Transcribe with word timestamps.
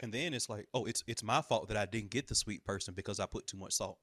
And 0.00 0.12
then 0.12 0.32
it's 0.34 0.48
like, 0.48 0.66
oh, 0.72 0.86
it's 0.86 1.04
it's 1.06 1.22
my 1.22 1.42
fault 1.42 1.68
that 1.68 1.76
I 1.76 1.86
didn't 1.86 2.10
get 2.10 2.28
the 2.28 2.34
sweet 2.34 2.64
person 2.64 2.94
because 2.94 3.20
I 3.20 3.26
put 3.26 3.46
too 3.46 3.58
much 3.58 3.74
salt. 3.74 3.98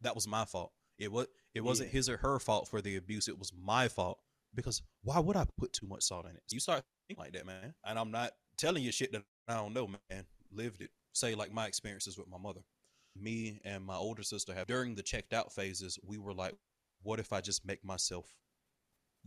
That 0.00 0.14
was 0.14 0.26
my 0.28 0.44
fault. 0.44 0.72
It 0.98 1.10
was 1.10 1.26
it 1.54 1.62
wasn't 1.62 1.88
Yeah. 1.88 1.94
his 1.94 2.08
or 2.08 2.16
her 2.18 2.38
fault 2.38 2.68
for 2.68 2.80
the 2.80 2.96
abuse. 2.96 3.26
It 3.28 3.38
was 3.38 3.52
my 3.52 3.88
fault 3.88 4.20
because 4.54 4.82
why 5.02 5.18
would 5.18 5.36
I 5.36 5.46
put 5.58 5.72
too 5.72 5.86
much 5.86 6.02
salt 6.04 6.26
in 6.26 6.36
it? 6.36 6.42
You 6.50 6.60
start 6.60 6.84
thinking 7.08 7.22
like 7.22 7.32
that, 7.32 7.46
man. 7.46 7.74
And 7.84 7.98
I'm 7.98 8.10
not 8.10 8.32
telling 8.56 8.84
you 8.84 8.92
shit 8.92 9.12
that 9.12 9.22
I 9.48 9.54
don't 9.54 9.74
know, 9.74 9.88
man. 9.88 10.26
Lived 10.52 10.82
it. 10.82 10.90
Say 11.12 11.34
like 11.34 11.52
my 11.52 11.66
experiences 11.66 12.16
with 12.16 12.28
my 12.28 12.38
mother. 12.38 12.60
Me 13.16 13.60
and 13.64 13.84
my 13.84 13.96
older 13.96 14.22
sister 14.22 14.54
have 14.54 14.68
during 14.68 14.94
the 14.94 15.02
checked 15.02 15.32
out 15.32 15.52
phases, 15.52 15.98
we 16.04 16.16
were 16.16 16.32
like, 16.32 16.54
what 17.02 17.18
if 17.18 17.32
I 17.32 17.40
just 17.40 17.66
make 17.66 17.84
myself 17.84 18.36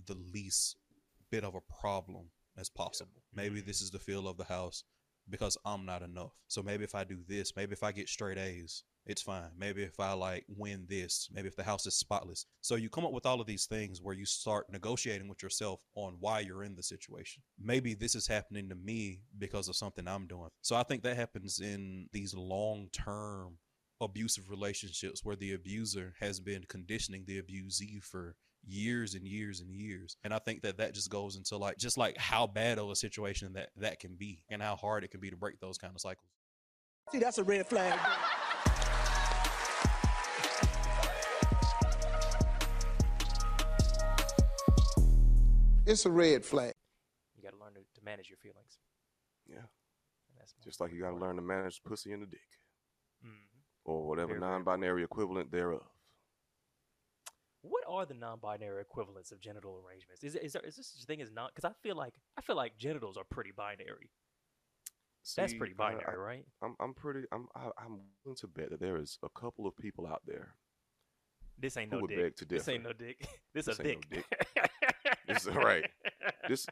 the 0.06 0.16
least 0.16 0.78
bit 1.30 1.44
of 1.44 1.56
a 1.56 1.62
problem 1.82 2.30
as 2.58 2.70
possible? 2.70 3.24
Maybe 3.34 3.60
mm-hmm. 3.60 3.68
this 3.68 3.82
is 3.82 3.92
the 3.92 4.00
feel 4.00 4.28
of 4.28 4.38
the 4.38 4.46
house 4.46 4.86
because 5.30 5.58
I'm 5.66 5.86
not 5.86 6.02
enough. 6.02 6.34
So 6.48 6.62
maybe 6.62 6.84
if 6.84 6.96
I 6.96 7.04
do 7.04 7.20
this, 7.28 7.54
maybe 7.56 7.74
if 7.74 7.84
I 7.84 7.92
get 7.92 8.10
straight 8.10 8.38
A's, 8.38 8.84
it's 9.06 9.22
fine. 9.22 9.50
Maybe 9.58 9.84
if 9.84 10.00
I 10.00 10.14
like 10.14 10.46
win 10.48 10.86
this, 10.88 11.28
maybe 11.32 11.48
if 11.48 11.56
the 11.56 11.64
house 11.64 11.86
is 11.86 11.96
spotless. 11.96 12.46
So 12.62 12.76
you 12.76 12.90
come 12.90 13.06
up 13.06 13.12
with 13.12 13.26
all 13.26 13.42
of 13.42 13.48
these 13.48 13.66
things 13.66 14.02
where 14.02 14.16
you 14.16 14.26
start 14.26 14.72
negotiating 14.72 15.28
with 15.28 15.44
yourself 15.44 15.82
on 15.96 16.16
why 16.20 16.40
you're 16.40 16.64
in 16.64 16.76
the 16.76 16.84
situation. 16.84 17.44
Maybe 17.60 17.96
this 17.96 18.16
is 18.16 18.28
happening 18.28 18.70
to 18.70 18.76
me 18.76 19.22
because 19.38 19.68
of 19.68 19.76
something 19.76 20.08
I'm 20.08 20.28
doing. 20.28 20.50
So 20.62 20.76
I 20.76 20.84
think 20.84 21.04
that 21.04 21.18
happens 21.18 21.60
in 21.60 22.08
these 22.14 22.34
long 22.34 22.88
term 22.94 23.58
abusive 24.02 24.50
relationships 24.50 25.24
where 25.24 25.36
the 25.36 25.54
abuser 25.54 26.14
has 26.20 26.40
been 26.40 26.64
conditioning 26.68 27.26
the 27.26 27.42
abusee 27.42 28.02
for 28.02 28.36
years 28.66 29.14
and 29.16 29.28
years 29.28 29.60
and 29.60 29.70
years 29.70 30.16
and 30.24 30.34
i 30.34 30.40
think 30.40 30.62
that 30.62 30.78
that 30.78 30.94
just 30.94 31.10
goes 31.10 31.36
into 31.36 31.58
like 31.58 31.78
just 31.78 31.98
like 31.98 32.18
how 32.18 32.48
bad 32.48 32.80
of 32.80 32.90
a 32.90 32.96
situation 32.96 33.52
that 33.54 33.70
that 33.76 34.00
can 34.00 34.16
be 34.16 34.42
and 34.50 34.62
how 34.62 34.76
hard 34.76 35.04
it 35.04 35.12
can 35.12 35.20
be 35.20 35.30
to 35.30 35.36
break 35.36 35.60
those 35.60 35.78
kind 35.78 35.94
of 35.94 36.00
cycles 36.00 36.30
See, 37.12 37.20
that's 37.20 37.38
a 37.38 37.44
red 37.44 37.68
flag. 37.68 38.00
It's 45.86 46.06
a 46.06 46.12
red 46.12 46.46
flag. 46.46 46.74
You 47.36 47.44
got 47.44 47.52
to 47.52 47.60
learn 47.64 47.74
to, 47.74 47.82
to 47.82 48.06
manage 48.06 48.30
your 48.30 48.38
feelings. 48.38 48.80
Yeah. 49.48 49.58
That's 50.38 50.54
Just 50.64 50.80
like 50.80 50.94
you 50.94 51.02
got 51.02 51.12
to 51.12 51.18
learn 51.18 51.36
to 51.36 51.42
manage 51.42 51.84
pussy 51.84 52.14
and 52.14 52.24
the 52.24 52.28
dick, 52.28 52.40
hmm 53.24 53.30
or 53.86 54.08
whatever 54.08 54.30
Very, 54.30 54.40
very 54.40 54.52
non-binary 54.52 55.04
equivalent 55.04 55.52
thereof. 55.52 55.82
What 57.64 57.84
are 57.88 58.06
the 58.06 58.14
non-binary 58.14 58.82
equivalents 58.82 59.32
of 59.32 59.40
genital 59.40 59.82
arrangements? 59.86 60.22
Is, 60.24 60.36
is 60.36 60.52
there 60.52 60.62
is 60.64 60.76
this 60.76 60.88
such 60.88 61.04
a 61.04 61.06
thing 61.06 61.22
as 61.22 61.32
not? 61.32 61.56
Because 61.56 61.70
I 61.70 61.74
feel 61.82 61.96
like 61.96 62.14
I 62.38 62.42
feel 62.42 62.58
like 62.58 62.78
genitals 62.78 63.16
are 63.16 63.24
pretty 63.24 63.52
binary. 63.56 64.12
That's 65.38 65.54
pretty 65.54 65.74
binary, 65.74 66.04
I, 66.06 66.16
right? 66.16 66.46
I'm 66.62 66.76
I'm 66.82 66.94
pretty 66.94 67.22
I'm 67.32 67.48
I, 67.56 67.70
I'm 67.78 68.00
willing 68.26 68.36
to 68.38 68.48
bet 68.48 68.70
that 68.72 68.82
there 68.82 68.98
is 68.98 69.18
a 69.24 69.30
couple 69.30 69.66
of 69.66 69.78
people 69.78 70.06
out 70.06 70.22
there. 70.28 70.56
This 71.58 71.78
ain't 71.78 71.92
no 71.92 72.06
dick. 72.06 72.36
This 72.50 72.68
ain't 72.68 72.84
no 72.84 72.92
dick. 72.92 73.26
This, 73.54 73.66
This 73.66 73.80
a 73.80 73.84
dick. 73.84 74.06
no 74.12 74.22
This 75.26 75.48
is 75.48 75.56
right. 75.56 75.90
This 76.50 76.68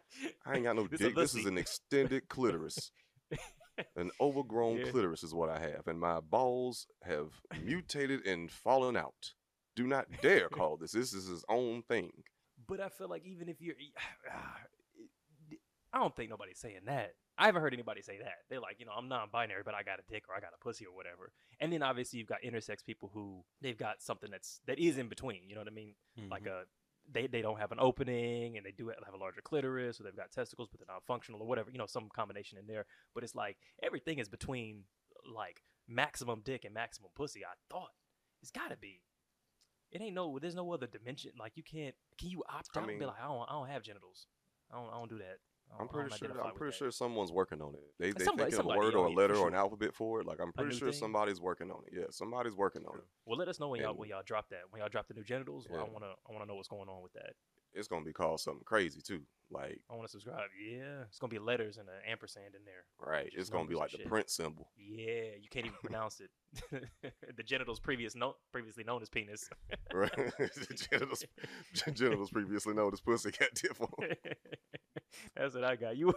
I 0.45 0.56
ain't 0.56 0.64
got 0.66 0.75
no 0.75 0.88
This 0.92 1.00
dick. 1.00 1.16
This 1.16 1.36
is 1.36 1.45
an 1.45 1.58
extended 1.58 2.28
clitoris. 2.28 2.92
An 3.95 4.12
overgrown 4.19 4.80
Yeah. 4.80 4.92
clitoris 4.92 5.23
is 5.23 5.34
what 5.34 5.50
I 5.50 5.59
have, 5.59 5.88
and 5.88 6.00
my 6.00 6.19
balls 6.19 6.88
have 7.03 7.30
mutated 7.64 8.28
and 8.28 8.52
fallen 8.52 8.97
out. 8.97 9.31
Do 9.75 9.88
not 9.88 10.08
dare 10.22 10.50
call 10.50 10.77
this. 10.77 10.91
This 10.91 11.14
is 11.14 11.27
his 11.27 11.44
own 11.50 11.83
thing. 11.83 12.11
But 12.67 12.80
I 12.80 12.89
feel 12.89 13.08
like 13.09 13.25
even 13.25 13.50
if 13.50 13.61
you're, 13.61 13.75
I 15.94 16.00
don't 16.00 16.16
think 16.16 16.30
nobody's 16.30 16.59
saying 16.59 16.81
that. 16.86 17.16
I 17.38 17.47
haven't 17.47 17.61
heard 17.61 17.73
anybody 17.73 18.02
say 18.02 18.17
that. 18.19 18.36
They're 18.50 18.59
like, 18.61 18.78
you 18.80 18.86
know, 18.86 18.91
I'm 18.97 19.09
non-binary, 19.09 19.63
but 19.66 19.73
I 19.73 19.83
got 19.83 20.00
a 20.00 20.03
dick 20.09 20.23
or 20.30 20.36
I 20.36 20.39
got 20.39 20.52
a 20.55 20.63
pussy 20.63 20.86
or 20.86 20.95
whatever. 20.95 21.31
And 21.59 21.72
then 21.73 21.83
obviously 21.83 22.19
you've 22.19 22.28
got 22.28 22.39
intersex 22.45 22.86
people 22.86 23.09
who 23.13 23.44
they've 23.61 23.78
got 23.78 24.02
something 24.02 24.30
that's 24.31 24.61
that 24.67 24.80
is 24.80 24.97
in 24.97 25.09
between. 25.09 25.41
You 25.50 25.55
know 25.55 25.61
what 25.61 25.67
I 25.67 25.75
mean? 25.75 25.95
Like 26.30 26.44
Mhm. 26.44 26.47
a 26.52 26.66
they 27.11 27.28
they 27.28 27.41
don't 27.41 27.57
have 27.57 27.72
an 27.72 27.79
opening 27.79 28.57
and 28.57 28.66
they 28.66 28.72
do 28.72 28.90
have 28.90 29.13
a 29.13 29.17
larger 29.17 29.41
clitoris 29.41 30.00
or 30.00 30.03
they've 30.03 30.16
got 30.16 30.31
testicles 30.31 30.69
but 30.69 30.79
they're 30.79 30.94
not 30.94 31.03
functional 31.06 31.41
or 31.41 31.47
whatever. 31.47 31.72
You 31.72 31.78
know, 31.79 31.88
some 31.88 32.09
combination 32.09 32.57
in 32.59 32.67
there. 32.67 32.85
But 33.13 33.23
it's 33.23 33.35
like 33.35 33.57
everything 33.81 34.19
is 34.19 34.29
between 34.29 34.84
like 35.34 35.63
maximum 35.88 36.41
dick 36.41 36.63
and 36.63 36.73
maximum 36.73 37.09
pussy. 37.16 37.44
I 37.44 37.53
thought 37.69 37.90
it's 38.41 38.51
got 38.51 38.69
to 38.69 38.78
be. 38.78 39.01
It 39.91 40.02
ain't 40.02 40.16
no. 40.16 40.40
There's 40.40 40.56
no 40.56 40.72
other 40.74 40.88
dimension. 40.88 41.31
Like 41.38 41.53
you 41.56 41.63
can't. 41.63 41.96
Can 42.18 42.29
you 42.29 42.44
opt 42.50 42.69
I 42.75 42.79
out 42.79 42.90
and 42.90 43.00
be 43.00 43.06
like, 43.06 43.16
I 43.22 43.28
don't. 43.28 43.46
I 43.50 43.53
don't 43.53 43.68
have 43.69 43.84
genitals. 43.84 44.28
I 44.72 44.75
don't. 44.78 44.90
I 44.90 44.94
don't 44.94 45.09
do 45.09 45.18
that. 45.18 45.38
I'm 45.79 45.88
pretty 45.88 46.16
sure. 46.18 46.29
I'm 46.44 46.53
pretty 46.53 46.72
that." 46.72 46.78
sure 46.78 46.91
someone's 46.91 47.31
working 47.31 47.62
on 47.62 47.74
it. 47.74 47.84
They 48.00 48.12
they 48.12 48.25
Somebody- 48.25 48.52
thinking 48.52 48.72
of 48.72 48.75
a 48.75 48.79
word 48.79 48.94
or 48.94 49.07
a 49.07 49.09
yeah, 49.09 49.16
letter 49.16 49.35
or 49.35 49.47
an 49.47 49.56
alphabet 49.56 49.94
for 49.94 50.19
it. 50.19 50.28
Like 50.28 50.40
I'm 50.41 50.52
pretty 50.52 50.75
sure 50.75 50.91
thing? 50.91 51.00
somebody's 51.00 51.40
working 51.40 51.72
on 51.72 51.81
it. 51.88 51.94
Yeah, 51.97 52.06
somebody's 52.09 52.56
working 52.56 52.85
on 52.85 52.97
it. 52.97 53.06
Well, 53.25 53.38
let 53.38 53.47
us 53.47 53.59
know 53.59 53.69
when 53.69 53.81
y'all 53.81 53.94
when 53.96 54.09
y'all 54.09 54.24
drop 54.25 54.50
that. 54.50 54.63
When 54.69 54.81
y'all 54.81 54.90
drop 54.90 55.07
the 55.07 55.13
new 55.13 55.24
genitals, 55.24 55.68
well, 55.69 55.85
I 55.88 55.90
wanna 55.90 56.13
I 56.29 56.34
wanna 56.34 56.46
know 56.46 56.56
what's 56.56 56.68
going 56.68 56.90
on 56.90 57.02
with 57.02 57.13
that. 57.13 57.34
It's 57.74 57.88
gonna 57.88 58.06
be 58.06 58.14
called 58.14 58.40
something 58.40 58.64
crazy 58.66 59.02
too. 59.02 59.22
Like 59.50 59.82
I 59.90 59.96
wanna 59.96 60.08
subscribe. 60.08 60.50
Yeah, 60.59 61.04
it's 61.08 61.20
gonna 61.20 61.32
be 61.32 61.40
letters 61.40 61.78
and 61.78 61.88
an 61.90 61.96
ampersand 62.09 62.56
in 62.56 62.62
there. 62.66 62.86
right, 63.00 63.30
it's 63.36 63.50
gonna 63.50 63.68
be 63.68 63.76
like 63.76 63.92
the 63.92 63.98
shit. 63.98 64.08
print 64.08 64.30
symbol. 64.30 64.70
Yeah, 64.78 65.36
you 65.42 65.50
can't 65.50 65.66
even 65.66 65.78
pronounce 65.84 66.22
it. 66.22 66.32
the 67.36 67.44
genitals 67.44 67.80
previous 67.80 68.16
no, 68.16 68.36
previously 68.52 68.84
known 68.84 69.02
as 69.02 69.09
penis. 69.09 69.50
Right, 69.94 70.12
genitals, 70.92 71.26
genitals 71.74 72.32
previously 72.32 72.74
known 72.74 72.92
as 72.94 73.02
pussy. 73.02 73.32
Got 73.32 73.82
on. 73.82 74.08
That's 75.36 75.56
what 75.56 75.64
I 75.64 75.76
got. 75.76 75.98
You, 75.98 76.14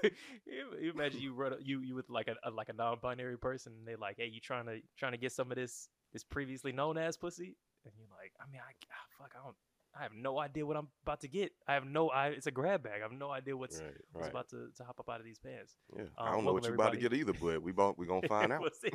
you, 0.47 0.93
imagine 0.93 1.21
you 1.21 1.35
run 1.35 1.55
you 1.61 1.81
you 1.81 1.95
with 1.95 2.09
like 2.09 2.29
a, 2.29 2.37
a 2.45 2.51
like 2.51 2.69
a 2.69 2.73
non-binary 2.73 3.39
person, 3.39 3.73
and 3.79 3.87
they 3.87 3.97
like, 3.97 4.17
hey, 4.19 4.31
you 4.33 4.41
trying 4.41 4.67
to 4.67 4.79
trying 4.97 5.13
to 5.13 5.19
get 5.19 5.33
some 5.33 5.51
of 5.51 5.57
this 5.57 5.89
this 6.13 6.25
previously 6.25 6.73
known 6.73 6.97
as 6.97 7.17
pussy, 7.17 7.57
and 7.85 7.93
you're 7.99 8.09
like, 8.17 8.33
I 8.41 8.51
mean, 8.51 8.61
I 8.61 8.73
ah, 8.93 9.07
fuck, 9.19 9.33
I 9.35 9.45
don't, 9.45 9.57
I 9.99 10.03
have 10.03 10.13
no 10.13 10.41
idea 10.41 10.67
what 10.67 10.77
I'm 10.77 10.89
about 11.05 11.21
to 11.21 11.29
get. 11.29 11.53
I 11.69 11.75
have 11.75 11.85
no, 11.87 12.09
I 12.09 12.29
it's 12.29 12.47
a 12.49 12.51
grab 12.51 12.83
bag. 12.83 12.95
I 12.99 13.03
have 13.05 13.13
no 13.13 13.31
idea 13.31 13.57
what's 13.57 13.79
Right, 13.81 13.93
what's 14.13 14.25
right. 14.25 14.31
about 14.33 14.49
to, 14.51 14.69
to 14.77 14.85
hop 14.85 14.99
up 14.99 15.09
out 15.09 15.21
of 15.21 15.25
these 15.25 15.39
pants. 15.39 15.77
Yeah, 15.97 16.03
Um, 16.03 16.09
I 16.19 16.33
don't 16.33 16.45
know 16.45 16.53
what 16.53 16.65
you're 16.65 16.75
about 16.75 16.93
to 16.95 16.99
get 16.99 17.13
either, 17.13 17.33
but 17.33 17.63
we 17.63 17.71
both 17.71 17.97
we 17.97 18.07
gonna 18.07 18.27
find 18.29 18.53
out. 18.53 18.61
we'll 18.61 18.71
see. 18.71 18.91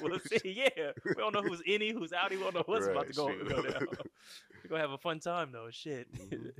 We'll 0.00 0.18
see. 0.40 0.52
Yeah, 0.76 0.92
we 1.04 1.14
don't 1.14 1.34
know 1.34 1.42
who's 1.42 1.60
any, 1.66 1.92
who's 1.92 2.12
outie. 2.12 2.30
We 2.32 2.38
don't 2.38 2.54
know 2.54 2.62
what's 2.64 2.86
about 2.86 3.08
to 3.08 3.12
go, 3.12 3.26
Right, 3.28 3.48
go 3.48 3.62
down. 3.62 3.86
We're 4.64 4.68
gonna 4.70 4.80
have 4.80 4.90
a 4.92 4.98
fun 4.98 5.20
time 5.20 5.52
though. 5.52 5.68
Shit, 5.70 6.10
Mhm. 6.14 6.52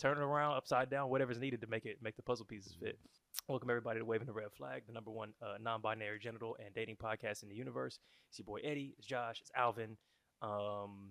turn 0.00 0.16
it 0.16 0.22
around, 0.22 0.56
upside 0.56 0.88
down, 0.88 1.10
whatever's 1.10 1.38
needed 1.38 1.60
to 1.60 1.66
make 1.66 1.84
it 1.84 1.98
make 2.02 2.16
the 2.16 2.22
puzzle 2.22 2.46
pieces 2.46 2.74
fit. 2.80 2.96
Mm-hmm. 2.96 3.52
Welcome 3.52 3.68
everybody 3.68 3.98
to 4.00 4.06
Waving 4.06 4.26
the 4.26 4.32
Red 4.32 4.52
Flag, 4.56 4.84
the 4.86 4.92
number 4.94 5.10
one 5.10 5.34
uh, 5.42 5.56
non-binary 5.60 6.18
genital 6.18 6.56
and 6.64 6.74
dating 6.74 6.96
podcast 6.96 7.42
in 7.42 7.50
the 7.50 7.54
universe. 7.54 7.98
It's 8.30 8.38
your 8.38 8.46
boy 8.46 8.60
Eddy. 8.64 8.94
It's 8.96 9.06
Josh. 9.06 9.40
It's 9.42 9.50
Alvin. 9.54 9.98
Um, 10.40 11.10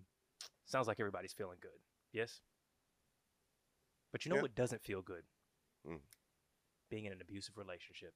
sounds 0.66 0.88
like 0.88 1.00
everybody's 1.00 1.34
feeling 1.34 1.58
good. 1.62 1.70
Yes. 2.14 2.42
But 4.12 4.24
you 4.24 4.30
know 4.30 4.36
Yeah. 4.38 4.44
what 4.44 4.56
doesn't 4.56 4.84
feel 4.84 5.02
good? 5.02 5.26
Mm. 5.86 6.02
Being 6.90 7.06
in 7.06 7.12
an 7.14 7.22
abusive 7.22 7.58
relationship. 7.58 8.14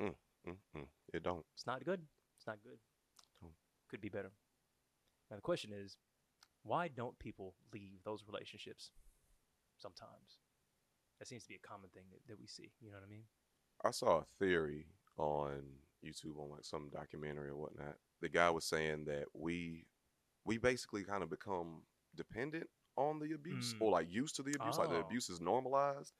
Mm-mm, 0.00 0.88
it 1.12 1.22
don't. 1.22 1.44
It's 1.54 1.66
not 1.66 1.84
good. 1.84 2.06
It's 2.36 2.46
not 2.46 2.62
good. 2.62 2.78
Could 3.88 4.00
be 4.00 4.08
better. 4.08 4.32
Now 5.30 5.36
the 5.36 5.42
question 5.42 5.72
is, 5.72 5.96
why 6.62 6.88
don't 6.88 7.18
people 7.18 7.54
leave 7.72 8.02
those 8.04 8.24
relationships 8.26 8.90
sometimes? 9.78 10.40
That 11.18 11.26
seems 11.26 11.42
to 11.44 11.48
be 11.48 11.56
a 11.56 11.58
common 11.66 11.90
thing 11.90 12.04
that, 12.10 12.20
that 12.28 12.38
we 12.38 12.46
see. 12.46 12.70
You 12.80 12.90
know 12.90 12.96
what 12.96 13.04
I 13.06 13.10
mean? 13.10 13.24
I 13.84 13.90
saw 13.90 14.18
a 14.20 14.24
theory 14.38 14.86
on 15.16 15.62
YouTube 16.04 16.38
on 16.38 16.50
like 16.50 16.64
some 16.64 16.88
documentary 16.90 17.48
or 17.48 17.56
whatnot. 17.56 17.96
The 18.20 18.28
guy 18.28 18.50
was 18.50 18.64
saying 18.64 19.04
that 19.06 19.24
we 19.34 19.86
we 20.44 20.58
basically 20.58 21.04
kind 21.04 21.22
of 21.22 21.30
become 21.30 21.82
dependent 22.14 22.68
on 22.98 23.18
the 23.20 23.32
abuse 23.34 23.74
Mm. 23.74 23.80
or 23.82 23.90
like 23.92 24.10
used 24.10 24.36
to 24.36 24.42
the 24.42 24.54
abuse, 24.58 24.76
like 24.78 24.90
the 24.90 24.96
Oh. 24.96 25.06
abuse 25.06 25.28
is 25.30 25.40
normalized, 25.40 26.12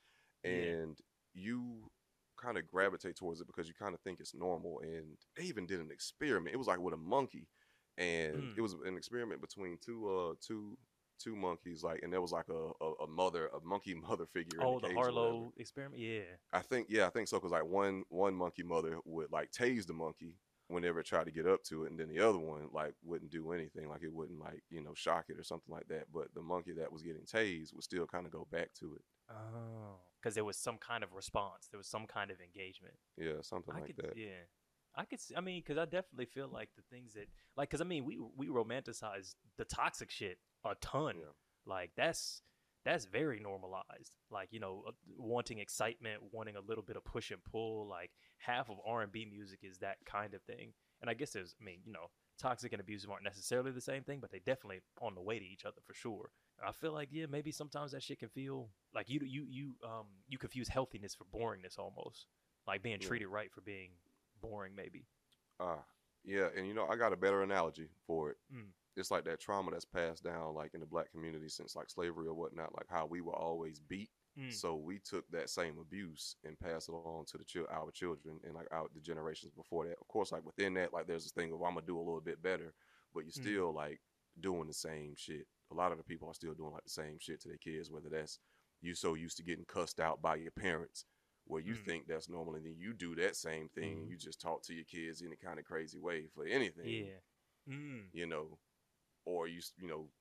Yeah. 0.44 0.50
and 0.50 0.98
you 1.34 1.90
kind 2.36 2.56
of 2.56 2.66
gravitate 2.68 3.16
towards 3.16 3.40
it 3.40 3.46
because 3.48 3.66
you 3.68 3.74
kind 3.74 3.94
of 3.94 4.00
think 4.02 4.20
it's 4.20 4.34
normal. 4.34 4.80
And 4.80 5.18
they 5.36 5.42
even 5.44 5.66
did 5.66 5.80
an 5.80 5.90
experiment. 5.90 6.54
It 6.54 6.58
was 6.58 6.68
like 6.68 6.78
with 6.80 6.94
a 6.94 6.98
monkey, 7.16 7.48
and 7.96 8.36
Mm. 8.36 8.58
it 8.58 8.60
was 8.60 8.74
an 8.74 8.96
experiment 8.96 9.40
between 9.40 9.76
two 9.78 10.08
uh 10.08 10.34
two 10.40 10.78
two 11.18 11.34
monkeys, 11.34 11.82
like, 11.82 12.00
and 12.04 12.12
there 12.12 12.20
was 12.22 12.30
like 12.30 12.48
a 12.48 12.72
a, 12.80 12.92
a 13.02 13.06
mother, 13.08 13.48
a 13.48 13.60
monkey 13.60 13.92
mother 14.08 14.26
figure. 14.26 14.60
Oh, 14.62 14.76
in 14.76 14.82
the 14.82 14.88
the, 14.88 14.94
cage 14.94 14.96
or 14.96 15.00
whatever. 15.00 15.20
Harlow 15.20 15.52
experiment. 15.56 16.00
Yeah. 16.00 16.36
I 16.52 16.62
think 16.62 16.86
yeah, 16.88 17.06
I 17.08 17.10
think 17.10 17.26
so. 17.28 17.40
Cause 17.40 17.50
like 17.50 17.64
one 17.66 18.04
one 18.08 18.34
monkey 18.36 18.62
mother 18.62 19.00
would 19.04 19.32
like 19.32 19.50
tase 19.50 19.86
the 19.86 19.94
monkey 19.94 20.36
whenever 20.68 21.00
it 21.00 21.06
tried 21.06 21.24
to 21.24 21.32
get 21.32 21.46
up 21.46 21.62
to 21.64 21.84
it, 21.84 21.90
and 21.90 21.98
then 21.98 22.08
the 22.08 22.20
other 22.20 22.38
one 22.38 22.68
like 22.72 22.94
wouldn't 23.02 23.30
do 23.30 23.52
anything. 23.52 23.88
Like 23.88 24.02
it 24.02 24.12
wouldn't 24.12 24.38
like 24.38 24.62
you 24.70 24.82
know 24.82 24.94
shock 24.94 25.26
it 25.28 25.38
or 25.38 25.44
something 25.44 25.74
like 25.74 25.88
that. 25.88 26.04
But 26.12 26.34
the 26.34 26.42
monkey 26.42 26.72
that 26.72 26.92
was 26.92 27.02
getting 27.02 27.22
tased 27.22 27.74
would 27.74 27.84
still 27.84 28.06
kind 28.06 28.26
of 28.26 28.32
go 28.32 28.46
back 28.50 28.72
to 28.80 28.94
it. 28.94 29.02
Oh. 29.30 30.00
Because 30.20 30.34
there 30.34 30.44
was 30.44 30.56
some 30.56 30.78
kind 30.78 31.04
of 31.04 31.12
response. 31.12 31.68
There 31.70 31.78
was 31.78 31.86
some 31.86 32.06
kind 32.06 32.30
of 32.30 32.38
engagement. 32.40 32.94
Yeah, 33.16 33.40
something 33.42 33.74
I 33.74 33.80
like 33.80 33.96
could, 33.96 34.04
that. 34.04 34.16
yeah. 34.16 34.46
I 34.96 35.04
could. 35.04 35.20
See, 35.20 35.36
I 35.36 35.40
mean, 35.40 35.62
because 35.64 35.78
I 35.78 35.84
definitely 35.84 36.26
feel 36.26 36.48
like 36.52 36.70
the 36.76 36.82
things 36.90 37.14
that, 37.14 37.26
like, 37.56 37.70
because 37.70 37.80
I 37.80 37.84
mean, 37.84 38.04
we 38.04 38.18
we 38.36 38.48
romanticize 38.48 39.34
the 39.56 39.64
toxic 39.64 40.10
shit 40.10 40.38
a 40.64 40.74
ton. 40.80 41.16
Yeah. 41.18 41.26
Like 41.66 41.90
that's 41.96 42.42
that's 42.84 43.04
very 43.04 43.38
normalized. 43.38 44.16
Like 44.30 44.48
you 44.50 44.60
know, 44.60 44.84
uh, 44.88 44.92
wanting 45.16 45.58
excitement, 45.58 46.22
wanting 46.32 46.56
a 46.56 46.60
little 46.60 46.82
bit 46.82 46.96
of 46.96 47.04
push 47.04 47.30
and 47.30 47.42
pull. 47.44 47.86
Like 47.86 48.10
half 48.38 48.70
of 48.70 48.76
R 48.86 49.02
and 49.02 49.12
B 49.12 49.26
music 49.30 49.60
is 49.62 49.78
that 49.78 49.98
kind 50.04 50.34
of 50.34 50.42
thing. 50.42 50.72
And 51.00 51.08
I 51.10 51.14
guess 51.14 51.30
there's, 51.30 51.54
I 51.60 51.64
mean, 51.64 51.80
you 51.84 51.92
know, 51.92 52.10
toxic 52.38 52.72
and 52.72 52.80
abusive 52.80 53.10
aren't 53.10 53.24
necessarily 53.24 53.70
the 53.70 53.80
same 53.80 54.02
thing, 54.02 54.20
but 54.20 54.30
they 54.30 54.38
definitely 54.38 54.80
on 55.00 55.14
the 55.14 55.20
way 55.20 55.38
to 55.38 55.44
each 55.44 55.64
other 55.64 55.80
for 55.84 55.94
sure. 55.94 56.30
I 56.64 56.72
feel 56.72 56.92
like 56.92 57.08
yeah, 57.12 57.26
maybe 57.30 57.52
sometimes 57.52 57.92
that 57.92 58.02
shit 58.02 58.18
can 58.18 58.28
feel 58.28 58.70
like 58.94 59.08
you 59.08 59.20
you 59.24 59.46
you 59.48 59.74
um 59.84 60.06
you 60.28 60.38
confuse 60.38 60.68
healthiness 60.68 61.14
for 61.14 61.24
boringness 61.24 61.78
almost, 61.78 62.26
like 62.66 62.82
being 62.82 62.98
Yeah. 63.00 63.06
treated 63.06 63.28
right 63.28 63.52
for 63.52 63.60
being 63.60 63.90
boring 64.40 64.74
maybe. 64.74 65.06
Ah, 65.60 65.84
yeah, 66.24 66.48
and 66.56 66.66
you 66.66 66.74
know, 66.74 66.86
I 66.88 66.96
got 66.96 67.12
a 67.12 67.16
better 67.16 67.42
analogy 67.42 67.88
for 68.06 68.30
it. 68.30 68.36
Mm. 68.52 68.70
It's 68.96 69.10
like 69.12 69.24
that 69.24 69.40
trauma 69.40 69.70
that's 69.70 69.84
passed 69.84 70.24
down, 70.24 70.54
like 70.54 70.74
in 70.74 70.80
the 70.80 70.86
black 70.86 71.12
community 71.12 71.48
since 71.48 71.76
like 71.76 71.90
slavery 71.90 72.26
or 72.26 72.34
whatnot, 72.34 72.74
like 72.74 72.86
how 72.90 73.06
we 73.06 73.20
were 73.20 73.36
always 73.36 73.78
beat. 73.78 74.10
Mm. 74.38 74.52
So 74.54 74.76
we 74.76 74.98
took 75.00 75.26
that 75.30 75.50
same 75.50 75.78
abuse 75.78 76.36
and 76.44 76.58
passed 76.60 76.88
it 76.88 76.92
on 76.92 77.24
to 77.26 77.38
the 77.38 77.44
chil- 77.44 77.66
our 77.70 77.90
children 77.90 78.38
and 78.44 78.54
like 78.54 78.68
our 78.70 78.86
the 78.94 79.00
generations 79.00 79.52
before 79.52 79.86
that. 79.86 79.98
Of 80.00 80.06
course, 80.08 80.30
like 80.32 80.44
within 80.44 80.74
that, 80.74 80.92
like 80.92 81.06
there's 81.06 81.24
this 81.24 81.32
thing 81.32 81.52
of 81.52 81.60
I'm 81.62 81.74
gonna 81.74 81.86
do 81.86 81.96
a 81.98 82.00
little 82.00 82.20
bit 82.20 82.40
better, 82.42 82.72
but 83.12 83.20
you're 83.24 83.32
Mm. 83.32 83.42
still 83.42 83.72
like 83.74 84.00
doing 84.40 84.68
the 84.68 84.74
same 84.74 85.14
shit. 85.16 85.46
A 85.70 85.74
lot 85.74 85.90
of 85.92 85.98
the 85.98 86.04
people 86.04 86.28
are 86.28 86.34
still 86.34 86.54
doing 86.54 86.72
like 86.72 86.84
the 86.84 86.90
same 86.90 87.18
shit 87.18 87.40
to 87.40 87.48
their 87.48 87.58
kids, 87.58 87.90
whether 87.90 88.08
that's 88.08 88.38
you 88.80 88.94
so 88.94 89.14
used 89.14 89.36
to 89.38 89.42
getting 89.42 89.64
cussed 89.64 89.98
out 89.98 90.22
by 90.22 90.36
your 90.36 90.52
parents, 90.52 91.04
where 91.44 91.60
you 91.60 91.74
Mm. 91.74 91.84
think 91.84 92.06
that's 92.06 92.28
normal, 92.28 92.54
and 92.54 92.64
then 92.64 92.76
you 92.78 92.92
do 92.94 93.16
that 93.16 93.34
same 93.34 93.68
thing. 93.70 94.04
Mhm. 94.06 94.10
You 94.10 94.16
just 94.16 94.40
talk 94.40 94.62
to 94.64 94.74
your 94.74 94.84
kids 94.84 95.20
in 95.20 95.32
a 95.32 95.36
kind 95.36 95.58
of 95.58 95.64
crazy 95.64 95.98
way 95.98 96.28
for 96.28 96.44
anything, 96.44 96.86
Yeah. 96.88 97.20
Mm. 97.68 98.08
you 98.12 98.26
know, 98.26 98.60
or 99.24 99.48
you 99.48 99.60
you 99.78 99.88
know 99.88 100.12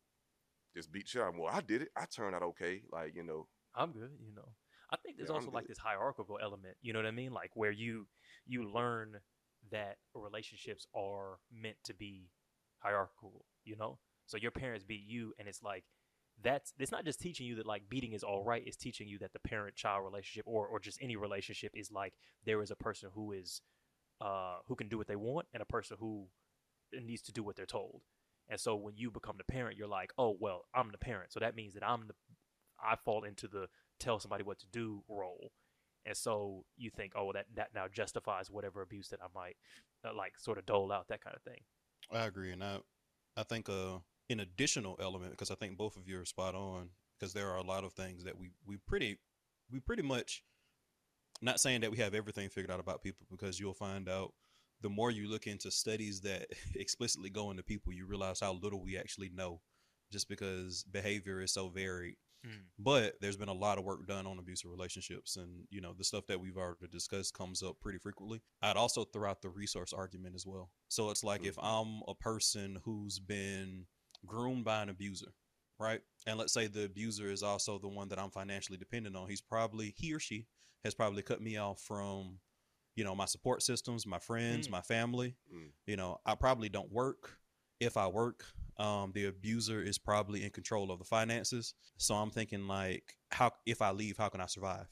just 0.76 0.92
beat 0.92 1.08
shit 1.08 1.22
out. 1.22 1.36
Well, 1.36 1.54
I 1.54 1.62
did 1.62 1.84
it. 1.84 1.92
I 1.96 2.06
turned 2.08 2.36
out 2.36 2.42
okay. 2.44 2.84
Like 2.90 3.14
you 3.16 3.24
know, 3.24 3.48
I'm 3.78 3.94
good, 3.94 4.12
you 4.26 4.34
know. 4.36 4.50
I 4.92 4.98
think 4.98 5.18
there's 5.18 5.30
Yeah, 5.30 5.32
also 5.32 5.52
like 5.52 5.68
this 5.68 5.80
hierarchical 5.80 6.40
element, 6.42 6.78
you 6.82 6.94
know 6.94 7.00
what 7.00 7.08
I 7.08 7.12
mean? 7.12 7.34
Like 7.34 7.52
where 7.56 7.72
you 7.72 8.08
you 8.48 8.70
learn 8.70 9.18
that 9.72 9.98
relationships 10.16 10.88
are 10.96 11.40
meant 11.52 11.78
to 11.86 11.94
be 11.96 12.30
hierarchical, 12.80 13.46
you 13.66 13.78
know? 13.78 14.00
So 14.28 14.38
your 14.38 14.52
parents 14.52 14.86
beat 14.86 15.06
you 15.08 15.34
and 15.40 15.48
it's 15.48 15.64
like 15.64 15.86
that's 16.44 16.74
it's 16.80 16.92
not 16.92 17.06
just 17.06 17.22
teaching 17.22 17.48
you 17.48 17.56
that 17.58 17.68
like 17.68 17.90
beating 17.90 18.14
is 18.14 18.24
all 18.24 18.44
right, 18.44 18.64
it's 18.66 18.78
teaching 18.78 19.08
you 19.08 19.20
that 19.20 19.34
the 19.34 19.40
parent 19.40 19.76
child 19.76 20.06
relationship 20.06 20.46
or 20.48 20.68
or 20.68 20.80
just 20.80 21.00
any 21.02 21.18
relationship 21.18 21.72
is 21.76 21.92
like 21.92 22.14
there 22.46 22.62
is 22.62 22.72
a 22.72 22.76
person 22.78 23.10
who 23.14 23.34
is 23.34 23.62
uh 24.22 24.58
who 24.68 24.76
can 24.76 24.90
do 24.90 24.98
what 24.98 25.08
they 25.08 25.16
want 25.18 25.48
and 25.54 25.62
a 25.64 25.68
person 25.68 25.98
who 26.00 26.28
needs 27.04 27.22
to 27.24 27.32
do 27.32 27.44
what 27.44 27.56
they're 27.56 27.66
told. 27.66 28.02
And 28.50 28.60
so 28.60 28.76
when 28.76 28.96
you 28.96 29.12
become 29.12 29.36
the 29.38 29.44
parent, 29.44 29.78
you're 29.78 29.88
like, 29.88 30.12
"Oh, 30.18 30.38
well, 30.40 30.66
I'm 30.74 30.92
the 30.92 30.98
parent." 30.98 31.32
So 31.34 31.40
that 31.42 31.56
means 31.56 31.74
that 31.74 31.88
I'm 31.88 32.08
the 32.08 32.16
I 32.80 32.96
fall 32.96 33.24
into 33.24 33.48
the 33.48 33.68
tell 34.00 34.20
somebody 34.20 34.44
what 34.44 34.60
to 34.60 34.68
do 34.72 35.04
role. 35.08 35.52
And 36.06 36.16
so 36.16 36.64
you 36.78 36.90
think, 36.90 37.14
oh, 37.16 37.34
that 37.34 37.48
that 37.56 37.70
now 37.76 37.88
justifies 37.92 38.50
whatever 38.50 38.82
abuse 38.82 39.10
that 39.10 39.20
I 39.22 39.28
might 39.36 39.58
uh, 40.06 40.16
like 40.16 40.34
sort 40.38 40.58
of 40.58 40.66
dole 40.66 40.92
out, 40.92 41.08
that 41.10 41.24
kind 41.24 41.36
of 41.36 41.42
thing. 41.42 41.62
I 42.12 42.26
agree, 42.26 42.54
and 42.54 42.64
I, 42.64 42.78
I 43.36 43.44
think 43.44 43.68
uh, 43.68 43.98
an 44.30 44.40
additional 44.40 44.98
element 45.02 45.32
because 45.32 45.52
I 45.52 45.56
think 45.56 45.78
both 45.78 45.98
of 45.98 46.08
you 46.08 46.20
are 46.22 46.26
spot 46.26 46.56
on 46.56 46.90
because 47.20 47.34
there 47.34 47.50
are 47.50 47.58
a 47.58 47.64
lot 47.64 47.84
of 47.84 47.94
things 47.94 48.24
that 48.24 48.38
we 48.38 48.52
we 48.66 48.78
pretty 48.78 49.20
we 49.72 49.80
pretty 49.80 50.04
much 50.04 50.44
not 51.42 51.60
saying 51.60 51.82
that 51.82 51.92
we 51.92 51.98
have 51.98 52.14
everything 52.14 52.50
figured 52.50 52.72
out 52.72 52.80
about 52.80 53.04
people 53.04 53.28
because 53.30 53.60
you'll 53.60 53.74
find 53.74 54.10
out 54.10 54.34
the 54.82 54.90
more 54.90 55.12
you 55.12 55.28
look 55.28 55.48
into 55.48 55.72
studies 55.72 56.22
that 56.22 56.48
explicitly 56.76 57.30
go 57.30 57.52
into 57.52 57.64
people, 57.64 57.94
you 57.94 58.06
realize 58.06 58.40
how 58.40 58.54
little 58.54 58.82
we 58.82 58.98
actually 58.98 59.30
know, 59.30 59.62
just 60.12 60.30
because 60.30 60.84
behavior 60.92 61.42
is 61.42 61.52
so 61.52 61.70
varied. 61.70 62.16
Mm. 62.46 62.66
But 62.80 63.16
there's 63.22 63.38
been 63.38 63.50
a 63.50 63.54
lot 63.54 63.78
of 63.78 63.84
work 63.84 64.06
done 64.08 64.28
on 64.28 64.40
abusive 64.40 64.70
relationships, 64.72 65.36
and 65.38 65.66
you 65.70 65.82
know 65.82 65.94
the 65.94 66.04
stuff 66.04 66.28
that 66.28 66.40
we've 66.40 66.58
already 66.58 66.88
discussed 66.92 67.34
comes 67.34 67.64
up 67.64 67.80
pretty 67.82 67.98
frequently. 68.00 68.42
I'd 68.62 68.78
also 68.78 69.04
throw 69.06 69.30
out 69.30 69.42
the 69.42 69.50
resource 69.50 69.94
argument 69.94 70.36
as 70.36 70.46
well. 70.46 70.72
So 70.88 71.10
it's 71.10 71.24
like 71.24 71.46
if 71.46 71.56
Mhm. 71.56 71.64
I'm 71.64 72.04
a 72.08 72.16
person 72.16 72.80
who's 72.84 73.20
been 73.20 73.88
groomed 74.26 74.66
by 74.66 74.84
an 74.84 74.90
abuser, 74.90 75.34
right? 75.80 76.02
And 76.26 76.38
let's 76.38 76.54
say 76.54 76.68
the 76.68 76.86
abuser 76.86 77.30
is 77.32 77.44
also 77.44 77.80
the 77.80 77.88
one 77.88 78.10
that 78.10 78.20
I'm 78.20 78.32
financially 78.32 78.78
dependent 78.78 79.16
on. 79.16 79.30
He's 79.30 79.42
probably 79.42 79.94
he 79.98 80.14
or 80.14 80.20
she 80.20 80.48
has 80.84 80.94
probably 80.94 81.24
cut 81.24 81.42
me 81.42 81.58
off 81.58 81.82
from, 81.82 82.40
you 82.96 83.04
know, 83.04 83.16
my 83.16 83.26
support 83.26 83.62
systems, 83.64 84.06
my 84.06 84.20
friends, 84.20 84.68
Mm. 84.68 84.72
my 84.72 84.82
family. 84.82 85.36
Mm. 85.54 85.72
You 85.86 85.98
know, 85.98 86.20
I 86.26 86.36
probably 86.36 86.70
don't 86.70 86.92
work. 86.92 87.40
If 87.80 87.96
I 87.98 88.08
work, 88.08 88.46
um, 88.80 89.12
the 89.14 89.26
abuser 89.26 89.82
is 89.82 89.98
probably 89.98 90.44
in 90.44 90.52
control 90.52 90.92
of 90.92 91.00
the 91.00 91.06
finances. 91.06 91.74
So 91.98 92.16
I'm 92.16 92.30
thinking 92.32 92.68
like, 92.68 93.16
how 93.32 93.52
if 93.66 93.82
I 93.82 93.92
leave, 93.92 94.18
how 94.18 94.30
can 94.30 94.42
I 94.42 94.46
survive? 94.46 94.88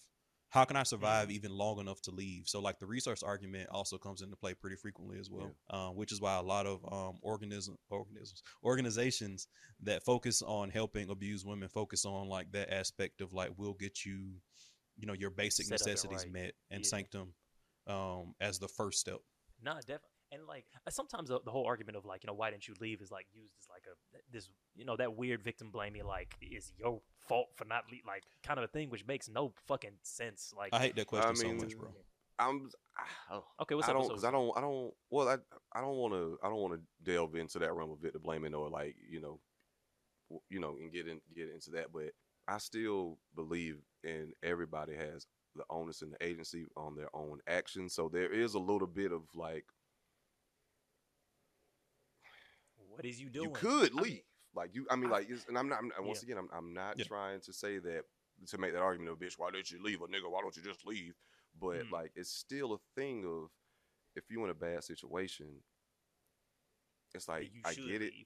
How 0.50 0.64
can 0.64 0.78
I 0.78 0.84
survive 0.84 1.32
even 1.32 1.52
long 1.52 1.80
enough 1.80 2.02
to 2.04 2.12
leave? 2.12 2.48
So 2.48 2.62
like 2.62 2.80
the 2.80 2.86
resource 2.86 3.24
argument 3.24 3.68
also 3.72 3.98
comes 3.98 4.22
into 4.22 4.38
play 4.38 4.54
pretty 4.54 4.78
frequently 4.78 5.20
as 5.20 5.30
well, 5.30 5.54
um, 5.70 5.96
which 5.98 6.14
is 6.14 6.22
why 6.22 6.38
a 6.38 6.42
lot 6.42 6.66
of 6.66 6.80
um, 6.92 7.18
organism 7.22 7.78
organisms 7.90 8.42
organizations 8.64 9.48
that 9.84 10.04
focus 10.06 10.42
on 10.42 10.70
helping 10.70 11.10
abused 11.10 11.46
women 11.46 11.68
focus 11.68 12.06
on 12.06 12.30
like 12.30 12.52
that 12.54 12.74
aspect 12.74 13.20
of 13.20 13.34
like 13.34 13.52
we'll 13.58 13.74
get 13.74 14.06
you, 14.06 14.36
you 14.98 15.06
know, 15.06 15.14
your 15.14 15.30
basic 15.30 15.66
Set 15.66 15.74
necessities 15.74 16.24
right. 16.24 16.32
met 16.32 16.54
and 16.72 16.84
Yeah. 16.84 16.90
sanctum 16.90 17.34
um, 17.88 18.34
as 18.40 18.58
the 18.58 18.70
first 18.70 19.00
step. 19.00 19.20
Nah, 19.62 19.76
definitely. 19.82 20.15
And 20.32 20.42
like 20.48 20.66
uh, 20.86 20.90
sometimes 20.90 21.30
the, 21.30 21.40
the 21.46 21.52
whole 21.52 21.66
argument 21.66 21.98
of 21.98 22.06
like 22.06 22.24
you 22.24 22.28
know 22.28 22.34
why 22.34 22.50
didn't 22.50 22.68
you 22.68 22.74
leave 22.82 23.02
is 23.02 23.12
like 23.12 23.28
used 23.34 23.54
as 23.60 23.68
like 23.70 23.84
a 23.88 24.18
this 24.32 24.50
you 24.76 24.84
know 24.84 24.98
that 24.98 25.16
weird 25.16 25.42
victim 25.42 25.70
blaming 25.72 26.06
like 26.06 26.36
is 26.42 26.74
your 26.78 27.00
fault 27.28 27.48
for 27.56 27.66
not 27.66 27.84
le- 27.92 28.08
like 28.08 28.24
kind 28.44 28.60
of 28.60 28.66
a 28.66 28.68
thing 28.68 28.90
which 28.90 29.06
makes 29.06 29.30
no 29.30 29.54
fucking 29.68 29.98
sense. 30.02 30.54
Like 30.58 30.74
I 30.74 30.80
hate 30.80 30.96
that 30.96 31.08
question 31.08 31.36
so 31.36 31.48
mean, 31.48 31.58
much, 31.58 31.78
bro. 31.78 31.90
I'm. 32.40 32.70
I, 33.30 33.40
okay, 33.62 33.76
what's 33.76 33.88
I 33.88 33.92
up? 33.92 34.00
don't 34.00 34.08
because 34.08 34.24
I 34.24 34.32
don't 34.32 34.58
I 34.58 34.62
don't 34.62 34.94
well 35.10 35.28
I 35.28 35.38
I 35.78 35.82
don't 35.82 35.96
want 35.96 36.14
to 36.14 36.38
I 36.44 36.48
don't 36.48 36.60
want 36.60 36.74
to 36.74 37.12
delve 37.12 37.36
into 37.36 37.60
that 37.60 37.74
realm 37.74 37.92
of 37.92 38.00
victim 38.00 38.22
blaming 38.24 38.54
or 38.54 38.70
like 38.70 38.96
you 39.10 39.22
know 39.22 39.40
you 40.50 40.60
know 40.60 40.76
and 40.82 40.92
get 40.92 41.08
in 41.08 41.22
get 41.36 41.50
into 41.54 41.72
that 41.72 41.88
but 41.94 42.12
I 42.48 42.58
still 42.58 43.18
believe 43.36 43.78
in 44.04 44.34
everybody 44.44 44.96
has 44.96 45.28
the 45.56 45.64
onus 45.70 46.02
and 46.02 46.14
the 46.14 46.26
agency 46.26 46.66
on 46.76 46.96
their 46.96 47.10
own 47.14 47.40
actions 47.48 47.94
so 47.94 48.10
there 48.12 48.32
is 48.32 48.54
a 48.54 48.60
little 48.60 48.88
bit 48.88 49.12
of 49.12 49.24
like 49.34 49.66
What 52.96 53.06
is 53.06 53.20
you 53.22 53.30
doing? 53.30 53.50
you 53.50 53.54
could 53.54 53.92
I 53.92 53.96
mean- 53.96 54.04
leave 54.04 54.22
like 54.56 54.74
you 54.74 54.88
I 54.90 54.96
mean 54.96 55.10
like 55.10 55.30
and 55.50 55.58
I'm 55.58 55.68
not 55.70 55.80
I'm, 55.80 56.06
once 56.06 56.24
again 56.24 56.38
I'm 56.38 56.50
I'm 56.56 56.74
not 56.74 56.98
Yeah. 56.98 57.06
trying 57.06 57.42
to 57.42 57.52
say 57.54 57.78
that 57.80 58.04
to 58.48 58.58
make 58.58 58.74
that 58.74 58.82
argument 58.82 59.12
of 59.12 59.20
bitch 59.20 59.34
why 59.38 59.52
did 59.52 59.70
you 59.70 59.82
leave 59.84 60.02
a 60.02 60.06
nigga 60.08 60.30
why 60.32 60.42
don't 60.42 60.56
you 60.56 60.64
just 60.64 60.86
leave 60.86 61.14
but 61.60 61.84
Mm. 61.86 61.92
like 61.92 62.12
it's 62.16 62.30
still 62.32 62.74
a 62.74 62.78
thing 63.00 63.26
of 63.26 63.50
if 64.16 64.24
you're 64.30 64.44
in 64.46 64.50
a 64.50 64.54
bad 64.54 64.84
situation 64.84 65.48
it's 67.14 67.28
like 67.28 67.50
you 67.54 67.62
I 67.66 67.74
get 67.74 68.02
it 68.02 68.14
leave. 68.14 68.26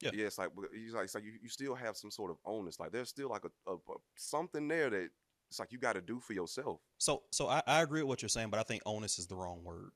Yeah. 0.00 0.10
yeah 0.14 0.26
it's 0.26 0.38
like 0.38 0.50
like, 0.56 1.04
it's 1.04 1.14
like 1.14 1.24
you, 1.24 1.32
you 1.42 1.48
still 1.48 1.74
have 1.74 1.96
some 1.96 2.10
sort 2.10 2.30
of 2.30 2.36
onus 2.44 2.78
like 2.80 2.92
there's 2.92 3.08
still 3.08 3.28
like 3.30 3.44
a, 3.44 3.70
a, 3.70 3.74
a 3.74 3.94
something 4.16 4.66
there 4.68 4.90
that 4.90 5.08
it's 5.50 5.58
like 5.58 5.72
you 5.72 5.78
got 5.78 5.92
to 5.94 6.00
do 6.00 6.20
for 6.20 6.32
yourself 6.32 6.80
So, 6.98 7.22
so 7.30 7.48
I, 7.48 7.62
I 7.66 7.82
agree 7.82 8.02
with 8.02 8.08
what 8.08 8.22
you're 8.22 8.28
saying, 8.28 8.48
but 8.50 8.58
I 8.60 8.62
think 8.64 8.82
onus 8.86 9.18
is 9.18 9.26
the 9.26 9.36
wrong 9.36 9.62
word 9.62 9.90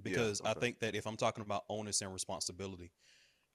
because 0.00 0.40
I 0.42 0.52
okay. 0.52 0.60
think 0.60 0.80
that 0.80 0.94
if 0.94 1.06
I'm 1.06 1.16
talking 1.16 1.42
about 1.42 1.64
onus 1.68 2.00
and 2.00 2.12
responsibility, 2.12 2.92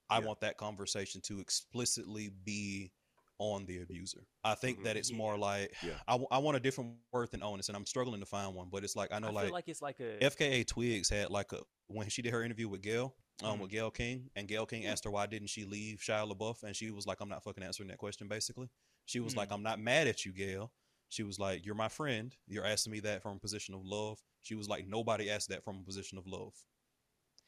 I 0.09 0.19
Yeah. 0.19 0.25
want 0.25 0.41
that 0.41 0.57
conversation 0.57 1.21
to 1.21 1.39
explicitly 1.39 2.29
be 2.29 2.91
on 3.39 3.65
the 3.65 3.81
abuser. 3.81 4.25
I 4.43 4.55
think 4.55 4.79
Mhm. 4.79 4.83
that 4.85 4.97
it's 4.97 5.11
Yeah. 5.11 5.17
more 5.17 5.37
like 5.37 5.75
Yeah. 5.83 5.99
I, 6.07 6.13
w- 6.13 6.27
I 6.31 6.39
want 6.39 6.57
a 6.57 6.59
different 6.59 6.97
word 7.11 7.29
than 7.31 7.43
onus, 7.43 7.67
and 7.69 7.75
I'm 7.75 7.85
struggling 7.85 8.19
to 8.21 8.25
find 8.25 8.55
one. 8.55 8.69
But 8.69 8.83
it's 8.83 8.95
like 8.95 9.11
I 9.11 9.19
know 9.19 9.27
I 9.27 9.31
like, 9.31 9.45
feel 9.45 9.53
like 9.53 9.67
it's 9.67 9.81
like 9.81 9.99
a 9.99 10.17
FKA 10.23 10.63
Twigs 10.65 11.09
had 11.09 11.29
like 11.29 11.51
a 11.53 11.61
when 11.87 12.09
she 12.09 12.21
did 12.21 12.33
her 12.33 12.41
interview 12.43 12.67
with 12.67 12.81
Gayle, 12.81 13.15
um, 13.43 13.57
Mhm. 13.57 13.61
with 13.61 13.71
Gayle 13.71 13.91
King, 13.91 14.31
and 14.35 14.47
Gayle 14.47 14.65
King 14.65 14.85
asked 14.87 15.03
her 15.03 15.11
why 15.11 15.25
didn't 15.27 15.49
she 15.49 15.65
leave 15.65 15.99
Shia 15.99 16.27
LaBeouf, 16.31 16.63
and 16.63 16.75
she 16.75 16.89
was 16.89 17.05
like, 17.05 17.19
I'm 17.21 17.29
not 17.29 17.43
fucking 17.43 17.63
answering 17.63 17.89
that 17.89 17.97
question. 17.99 18.27
Basically, 18.27 18.69
she 19.05 19.19
was 19.19 19.35
like, 19.35 19.49
Mm. 19.49 19.53
I'm 19.53 19.63
not 19.63 19.79
mad 19.79 20.07
at 20.07 20.25
you, 20.25 20.33
Gayle. 20.33 20.73
She 21.09 21.23
was 21.23 21.39
like, 21.39 21.65
You're 21.65 21.75
my 21.75 21.89
friend. 21.89 22.35
You're 22.47 22.65
asking 22.65 22.91
me 22.91 22.99
that 23.01 23.21
from 23.21 23.37
a 23.37 23.39
position 23.39 23.73
of 23.73 23.81
love. 23.83 24.19
She 24.41 24.55
was 24.55 24.67
like, 24.67 24.87
Nobody 24.87 25.29
asked 25.29 25.49
that 25.49 25.63
from 25.63 25.77
a 25.77 25.83
position 25.83 26.17
of 26.17 26.27
love, 26.27 26.53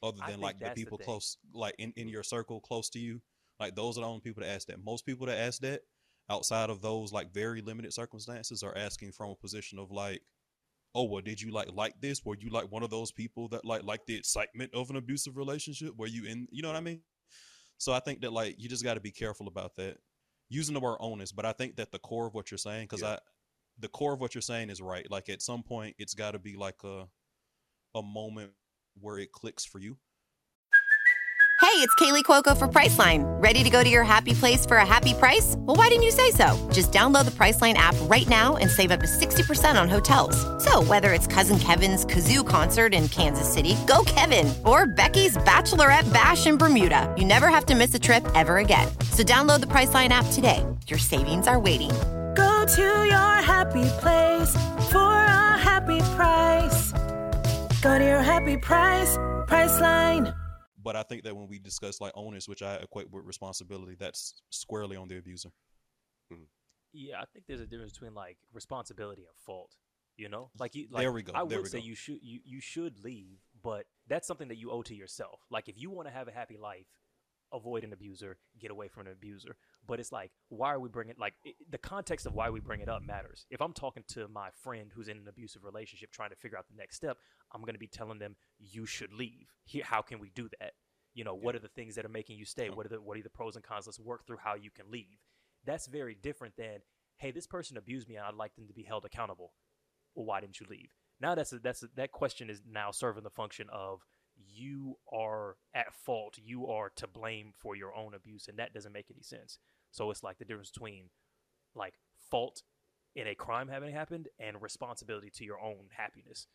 other 0.02 0.20
than 0.26 0.40
like 0.40 0.58
the 0.58 0.66
that's 0.66 0.78
the 0.78 0.84
people 0.84 0.98
close, 0.98 1.36
like 1.52 1.74
in, 1.78 1.92
in 1.96 2.08
your 2.08 2.22
circle, 2.22 2.60
close 2.60 2.88
to 2.90 2.98
you. 2.98 3.20
Like 3.58 3.74
those 3.74 3.98
are 3.98 4.02
the 4.02 4.06
only 4.06 4.20
people 4.20 4.42
that 4.42 4.50
ask 4.50 4.68
that. 4.68 4.82
Most 4.82 5.04
people 5.04 5.26
that 5.26 5.38
ask 5.38 5.60
that 5.60 5.82
outside 6.30 6.70
of 6.70 6.80
those 6.80 7.12
like 7.12 7.34
very 7.34 7.60
limited 7.60 7.92
circumstances 7.92 8.62
are 8.62 8.76
asking 8.76 9.12
from 9.12 9.30
a 9.30 9.34
position 9.34 9.78
of 9.78 9.90
like 9.90 10.22
oh 10.94 11.04
well 11.04 11.20
did 11.20 11.40
you 11.40 11.50
like 11.50 11.68
like 11.74 12.00
this 12.00 12.24
were 12.24 12.36
you 12.38 12.50
like 12.50 12.70
one 12.70 12.82
of 12.82 12.90
those 12.90 13.10
people 13.10 13.48
that 13.48 13.64
like 13.64 13.82
like 13.82 14.06
the 14.06 14.16
excitement 14.16 14.72
of 14.72 14.90
an 14.90 14.96
abusive 14.96 15.36
relationship 15.36 15.90
were 15.96 16.06
you 16.06 16.24
in 16.24 16.46
you 16.50 16.62
know 16.62 16.68
what 16.68 16.76
i 16.76 16.80
mean 16.80 17.00
so 17.78 17.92
i 17.92 17.98
think 17.98 18.20
that 18.20 18.32
like 18.32 18.54
you 18.58 18.68
just 18.68 18.84
got 18.84 18.94
to 18.94 19.00
be 19.00 19.10
careful 19.10 19.48
about 19.48 19.74
that 19.76 19.96
using 20.48 20.74
the 20.74 20.80
word 20.80 20.96
onus 21.00 21.32
but 21.32 21.44
i 21.44 21.52
think 21.52 21.76
that 21.76 21.90
the 21.90 21.98
core 21.98 22.26
of 22.26 22.34
what 22.34 22.50
you're 22.50 22.58
saying 22.58 22.84
because 22.84 23.02
Yeah. 23.02 23.18
The 23.80 23.88
core 23.88 24.14
of 24.14 24.20
what 24.20 24.34
you're 24.34 24.42
saying 24.42 24.70
is 24.70 24.80
right 24.80 25.10
like 25.10 25.28
at 25.28 25.42
some 25.42 25.62
point 25.62 25.96
it's 25.98 26.14
got 26.14 26.32
to 26.32 26.38
be 26.38 26.56
like 26.56 26.82
a 26.84 27.08
a 27.94 28.02
moment 28.02 28.52
where 29.00 29.18
it 29.18 29.32
clicks 29.32 29.64
for 29.64 29.78
you 29.78 29.96
Hey, 31.60 31.76
it's 31.76 31.94
Kaley 31.96 32.24
Cuoco 32.24 32.56
for 32.56 32.66
Priceline. 32.66 33.22
Ready 33.40 33.62
to 33.62 33.68
go 33.68 33.84
to 33.84 33.88
your 33.88 34.02
happy 34.02 34.32
place 34.32 34.64
for 34.64 34.78
a 34.78 34.86
happy 34.86 35.12
price? 35.12 35.56
Well, 35.58 35.76
why 35.76 35.88
didn't 35.88 36.04
you 36.04 36.10
say 36.10 36.30
so? 36.30 36.56
Just 36.72 36.90
download 36.90 37.26
the 37.26 37.30
Priceline 37.30 37.74
app 37.74 37.94
right 38.04 38.26
now 38.28 38.56
and 38.56 38.70
save 38.70 38.90
up 38.90 39.00
to 39.00 39.06
60% 39.06 39.80
on 39.80 39.86
hotels. 39.86 40.36
So, 40.64 40.82
whether 40.82 41.12
it's 41.12 41.26
Cousin 41.26 41.58
Kevin's 41.58 42.06
Kazoo 42.06 42.48
concert 42.48 42.94
in 42.94 43.08
Kansas 43.08 43.46
City, 43.46 43.76
go 43.86 44.02
Kevin, 44.06 44.52
or 44.64 44.86
Becky's 44.86 45.36
Bachelorette 45.36 46.10
Bash 46.12 46.46
in 46.46 46.56
Bermuda, 46.56 47.14
you 47.16 47.26
never 47.26 47.48
have 47.48 47.66
to 47.66 47.74
miss 47.74 47.94
a 47.94 47.98
trip 48.00 48.26
ever 48.34 48.56
again. 48.56 48.88
So, 49.12 49.22
download 49.22 49.60
the 49.60 49.66
Priceline 49.66 50.08
app 50.08 50.26
today. 50.32 50.64
Your 50.86 50.98
savings 50.98 51.46
are 51.46 51.60
waiting. 51.60 51.90
Go 52.70 52.76
to 52.76 53.04
your 53.08 53.42
happy 53.42 53.82
place 53.98 54.54
for 54.92 55.12
a 55.12 55.58
happy 55.58 55.98
price. 56.14 56.92
Go 57.82 57.98
to 57.98 58.04
your 58.04 58.22
happy 58.22 58.56
price, 58.56 59.16
Priceline. 59.48 60.32
But 60.80 60.94
I 60.94 61.02
think 61.02 61.24
that 61.24 61.36
when 61.36 61.48
we 61.48 61.58
discuss 61.58 62.00
like 62.00 62.12
onus, 62.14 62.48
which 62.48 62.62
I 62.62 62.76
equate 62.76 63.10
with 63.10 63.24
responsibility, 63.24 63.96
that's 63.98 64.40
squarely 64.50 64.96
on 64.96 65.08
the 65.08 65.18
abuser. 65.18 65.50
Hmm. 66.30 66.44
Yeah, 66.92 67.20
I 67.20 67.24
think 67.32 67.46
there's 67.48 67.60
a 67.60 67.66
difference 67.66 67.92
between 67.94 68.14
like 68.14 68.38
responsibility 68.52 69.22
and 69.22 69.36
fault. 69.44 69.74
You 70.16 70.28
know, 70.28 70.50
like 70.58 70.76
you. 70.76 70.86
Like, 70.92 71.02
There 71.02 71.12
we 71.12 71.22
go, 71.22 71.32
I 71.34 71.44
there 71.44 71.58
would 71.58 71.64
we 71.64 71.68
say 71.70 71.80
go. 71.80 71.84
you 71.86 71.94
should 71.96 72.18
you 72.22 72.38
you 72.44 72.60
should 72.60 73.02
leave, 73.02 73.40
but 73.64 73.86
that's 74.06 74.28
something 74.28 74.46
that 74.46 74.58
you 74.58 74.70
owe 74.70 74.82
to 74.82 74.94
yourself. 74.94 75.40
Like 75.50 75.68
if 75.68 75.74
you 75.76 75.90
want 75.90 76.06
to 76.06 76.14
have 76.14 76.28
a 76.28 76.32
happy 76.32 76.56
life, 76.56 76.86
avoid 77.52 77.82
an 77.82 77.92
abuser, 77.92 78.38
get 78.60 78.70
away 78.70 78.86
from 78.86 79.06
an 79.08 79.12
abuser. 79.12 79.56
But 79.86 79.98
it's 79.98 80.12
like, 80.12 80.30
why 80.48 80.72
are 80.72 80.78
we 80.78 80.88
bringing 80.88 81.16
like 81.18 81.34
it, 81.44 81.56
the 81.68 81.78
context 81.78 82.26
of 82.26 82.34
why 82.34 82.50
we 82.50 82.60
bring 82.60 82.80
it 82.80 82.88
up 82.88 83.02
matters. 83.02 83.46
If 83.50 83.60
I'm 83.60 83.72
talking 83.72 84.04
to 84.08 84.28
my 84.28 84.50
friend 84.62 84.90
who's 84.94 85.08
in 85.08 85.16
an 85.16 85.28
abusive 85.28 85.64
relationship, 85.64 86.12
trying 86.12 86.30
to 86.30 86.36
figure 86.36 86.58
out 86.58 86.66
the 86.68 86.76
next 86.76 86.96
step, 86.96 87.16
I'm 87.52 87.62
going 87.62 87.74
to 87.74 87.80
be 87.80 87.88
telling 87.88 88.18
them 88.18 88.36
you 88.58 88.86
should 88.86 89.12
leave. 89.12 89.48
Here, 89.64 89.82
how 89.84 90.02
can 90.02 90.20
we 90.20 90.30
do 90.34 90.48
that? 90.60 90.72
You 91.14 91.24
know, 91.24 91.34
what 91.34 91.56
are 91.56 91.60
the 91.60 91.68
things 91.68 91.96
that 91.96 92.04
are 92.04 92.10
making 92.10 92.38
you 92.38 92.44
stay? 92.44 92.70
What 92.70 92.86
are 92.86 92.90
the 92.90 93.00
what 93.00 93.16
are 93.18 93.22
the 93.22 93.30
pros 93.30 93.56
and 93.56 93.64
cons? 93.64 93.86
Let's 93.86 93.98
work 93.98 94.26
through 94.26 94.38
how 94.44 94.54
you 94.54 94.70
can 94.70 94.90
leave. 94.90 95.18
That's 95.64 95.86
very 95.86 96.14
different 96.14 96.54
than, 96.56 96.78
hey, 97.16 97.32
this 97.32 97.46
person 97.46 97.76
abused 97.76 98.08
me 98.08 98.16
and 98.16 98.24
I'd 98.24 98.34
like 98.34 98.54
them 98.54 98.68
to 98.68 98.74
be 98.74 98.84
held 98.84 99.04
accountable. 99.04 99.52
Well, 100.14 100.26
why 100.26 100.40
didn't 100.40 100.60
you 100.60 100.66
leave? 100.70 100.90
Now 101.20 101.34
that's 101.34 101.52
a, 101.52 101.58
that's 101.58 101.82
a, 101.82 101.88
that 101.96 102.12
question 102.12 102.48
is 102.48 102.62
now 102.70 102.90
serving 102.92 103.24
the 103.24 103.30
function 103.30 103.66
of 103.72 104.00
you 104.52 104.96
are 105.12 105.56
at 105.74 105.94
fault. 105.94 106.38
You 106.42 106.66
are 106.68 106.90
to 106.96 107.06
blame 107.06 107.52
for 107.56 107.76
your 107.76 107.94
own 107.94 108.14
abuse, 108.14 108.48
and 108.48 108.58
that 108.58 108.72
doesn't 108.74 108.92
make 108.92 109.06
any 109.10 109.22
sense. 109.22 109.58
So 109.90 110.10
it's 110.10 110.22
like 110.22 110.38
the 110.38 110.44
difference 110.44 110.70
between 110.70 111.10
like 111.74 111.94
fault 112.30 112.62
in 113.16 113.26
a 113.26 113.34
crime 113.34 113.68
having 113.68 113.92
happened 113.94 114.28
and 114.38 114.60
responsibility 114.62 115.30
to 115.30 115.44
your 115.44 115.60
own 115.60 115.88
happiness. 115.96 116.46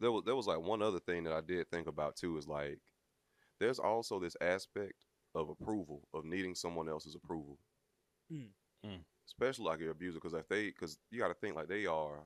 there 0.00 0.12
was 0.12 0.22
there 0.24 0.36
was 0.36 0.46
like 0.46 0.60
one 0.60 0.82
other 0.82 1.00
thing 1.00 1.24
that 1.24 1.32
I 1.32 1.40
did 1.40 1.70
think 1.70 1.86
about 1.86 2.16
too 2.16 2.36
is 2.36 2.46
like 2.46 2.78
there's 3.60 3.78
also 3.78 4.18
this 4.20 4.36
aspect 4.40 5.06
of 5.34 5.48
approval 5.48 6.02
of 6.12 6.24
needing 6.24 6.54
someone 6.54 6.88
else's 6.88 7.14
approval, 7.14 7.58
Mm. 8.32 8.48
Mm. 8.84 9.00
especially 9.26 9.64
like 9.66 9.80
your 9.80 9.90
abuser 9.92 10.18
because 10.18 10.34
if 10.34 10.48
they 10.48 10.66
because 10.66 10.98
you 11.10 11.18
got 11.20 11.28
to 11.28 11.34
think 11.34 11.56
like 11.56 11.68
they 11.68 11.86
are 11.86 12.24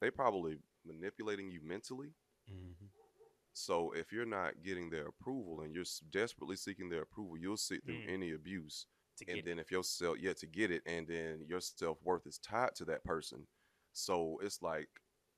they 0.00 0.10
probably 0.10 0.58
manipulating 0.86 1.50
you 1.50 1.60
mentally. 1.62 2.08
Mm-hmm. 2.50 2.86
So 3.58 3.92
if 3.92 4.12
you're 4.12 4.24
not 4.26 4.62
getting 4.62 4.88
their 4.88 5.06
approval 5.08 5.62
and 5.62 5.74
you're 5.74 5.84
desperately 6.10 6.56
seeking 6.56 6.88
their 6.88 7.02
approval, 7.02 7.36
you'll 7.36 7.56
sit 7.56 7.84
through 7.84 8.02
Mm. 8.06 8.14
any 8.14 8.32
abuse. 8.32 8.86
To 9.18 9.32
and 9.32 9.42
then 9.44 9.58
if 9.58 9.70
your 9.72 9.82
self 9.82 10.18
yeah 10.20 10.32
to 10.34 10.46
get 10.46 10.70
it 10.70 10.82
and 10.86 11.08
then 11.08 11.44
your 11.48 11.60
self-worth 11.60 12.26
is 12.26 12.38
tied 12.38 12.76
to 12.76 12.84
that 12.86 13.02
person. 13.04 13.46
So 13.92 14.38
it's 14.42 14.62
like 14.62 14.88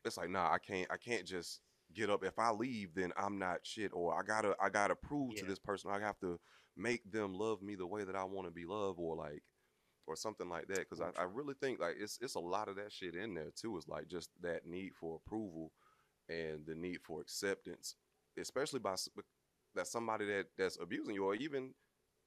it's 0.05 0.19
like 0.19 0.29
nah 0.29 0.53
i 0.53 0.59
can't 0.59 0.91
i 0.91 0.99
can't 0.99 1.27
just 1.27 1.61
get 1.95 2.11
up. 2.11 2.23
If 2.23 2.39
i 2.39 2.51
leave 2.51 2.95
then 2.95 3.13
i'm 3.17 3.39
not 3.39 3.61
shit 3.67 3.91
or 3.95 4.15
i 4.19 4.23
gotta 4.23 4.55
i 4.61 4.69
gotta 4.69 4.95
prove 4.95 5.35
to 5.37 5.47
this 5.47 5.59
person 5.59 5.91
i 5.91 5.99
have 5.99 6.19
to 6.21 6.39
make 6.77 7.11
them 7.11 7.35
love 7.35 7.63
me 7.63 7.75
the 7.75 7.87
way 7.87 8.05
that 8.05 8.17
i 8.17 8.25
want 8.25 8.47
to 8.47 8.53
be 8.53 8.67
loved 8.67 8.99
or 8.99 9.17
like 9.17 9.43
or 10.07 10.17
something 10.17 10.49
like 10.49 10.67
that. 10.69 10.81
Because 10.81 11.01
I, 11.01 11.11
I 11.19 11.25
really 11.25 11.55
think 11.55 11.81
like 11.81 11.97
it's 11.99 12.19
it's 12.21 12.35
a 12.35 12.41
lot 12.41 12.69
of 12.69 12.77
that 12.77 12.93
shit 12.93 13.15
in 13.15 13.35
there 13.35 13.51
too. 13.55 13.77
It's 13.79 13.89
like 13.89 14.09
just 14.09 14.31
that 14.43 14.67
need 14.67 14.95
for 14.95 15.17
approval 15.25 15.73
and 16.29 16.67
the 16.67 16.75
need 16.75 17.01
for 17.03 17.21
acceptance 17.21 17.97
especially 18.39 18.81
by 18.81 18.95
that 19.75 19.87
somebody 19.87 20.27
that 20.27 20.47
that's 20.59 20.79
abusing 20.81 21.15
you 21.15 21.25
or 21.25 21.35
even 21.35 21.73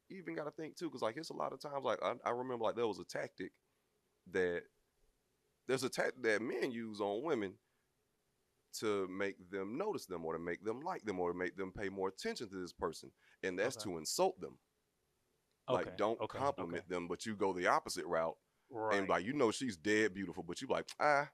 you 0.10 0.18
even 0.18 0.36
got 0.36 0.46
to 0.46 0.52
think 0.52 0.76
too, 0.76 0.86
because 0.86 1.02
like 1.02 1.18
it's 1.18 1.30
a 1.30 1.34
lot 1.34 1.54
of 1.54 1.60
times 1.62 1.84
like 1.84 2.00
I, 2.04 2.14
I 2.26 2.32
remember 2.32 2.66
like 2.66 2.76
there 2.76 2.88
was 2.88 3.00
a 3.00 3.06
tactic 3.06 3.52
that 4.32 4.64
there's 5.68 5.84
a 5.84 5.90
tactic 5.90 6.22
that 6.24 6.42
men 6.42 6.72
use 6.72 7.00
on 7.00 7.24
women 7.24 7.54
to 8.80 9.08
make 9.08 9.36
them 9.52 9.78
notice 9.78 10.06
them 10.06 10.26
or 10.26 10.34
to 10.34 10.40
make 10.40 10.64
them 10.64 10.82
like 10.82 11.04
them 11.06 11.20
or 11.20 11.32
to 11.32 11.38
make 11.38 11.56
them 11.56 11.72
pay 11.72 11.90
more 11.90 12.10
attention 12.10 12.50
to 12.50 12.56
this 12.62 12.74
person, 12.74 13.12
and 13.44 13.58
that's 13.58 13.76
Okay. 13.78 13.90
to 13.92 13.98
insult 13.98 14.40
them. 14.42 14.58
okay, 15.70 15.90
Like 15.90 15.98
don't 15.98 16.20
okay, 16.22 16.38
compliment 16.40 16.90
them, 16.90 17.08
but 17.08 17.26
you 17.26 17.36
go 17.36 17.54
the 17.54 17.68
opposite 17.68 18.06
route 18.06 18.36
okay. 18.76 18.98
and 18.98 19.10
like 19.10 19.26
you 19.26 19.34
know 19.34 19.52
she's 19.52 19.78
dead 19.78 20.14
beautiful, 20.14 20.44
but 20.44 20.62
you 20.62 20.68
like 20.68 20.88
ah, 21.00 21.30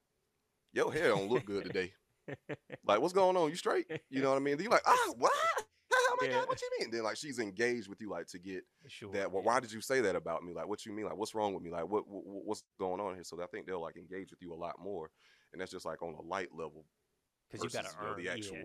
your 0.74 0.92
hair 0.94 1.10
don't 1.10 1.30
look 1.30 1.46
good 1.46 1.64
today. 1.66 1.94
Like 2.86 3.02
what's 3.02 3.14
going 3.14 3.36
on? 3.38 3.50
You 3.50 3.56
straight? 3.56 3.88
You 4.10 4.22
know 4.22 4.30
what 4.30 4.38
I 4.38 4.40
mean? 4.40 4.58
Then 4.58 4.66
you 4.66 4.70
like 4.70 4.84
ah 4.86 5.14
what? 5.18 5.32
Oh 5.92 6.18
my 6.20 6.28
Yeah. 6.28 6.34
god, 6.40 6.48
what 6.48 6.62
you 6.62 6.70
mean? 6.80 6.92
Then 6.92 7.04
like 7.04 7.18
she's 7.18 7.40
engaged 7.40 7.88
with 7.90 8.02
you 8.02 8.10
like 8.10 8.28
to 8.28 8.40
get 8.40 8.64
sure, 8.88 9.12
that 9.14 9.32
well, 9.32 9.42
yeah. 9.42 9.48
why 9.48 9.60
did 9.60 9.72
you 9.72 9.82
say 9.82 10.02
that 10.02 10.16
about 10.16 10.44
me 10.44 10.54
like 10.54 10.68
what 10.68 10.86
you 10.86 10.92
mean 10.92 11.06
like 11.06 11.18
what's 11.18 11.34
wrong 11.34 11.54
with 11.54 11.64
me 11.64 11.72
like 11.72 11.88
what, 11.88 12.08
what 12.08 12.24
what's 12.46 12.64
going 12.80 13.00
on 13.02 13.16
here 13.16 13.24
so 13.24 13.42
i 13.42 13.46
think 13.48 13.66
they'll 13.66 13.82
like 13.82 13.98
engage 13.98 14.30
with 14.30 14.42
you 14.42 14.54
a 14.54 14.56
lot 14.56 14.76
more 14.80 15.10
and 15.52 15.60
that's 15.62 15.72
just 15.72 15.86
like 15.86 16.02
on 16.04 16.14
a 16.14 16.22
light 16.22 16.50
level 16.54 16.86
because 17.48 17.64
you 17.64 17.70
got 17.70 17.84
to 17.84 17.88
versus, 17.88 17.96
know, 18.02 18.14
the 18.16 18.30
actual 18.30 18.58
Yeah. 18.58 18.64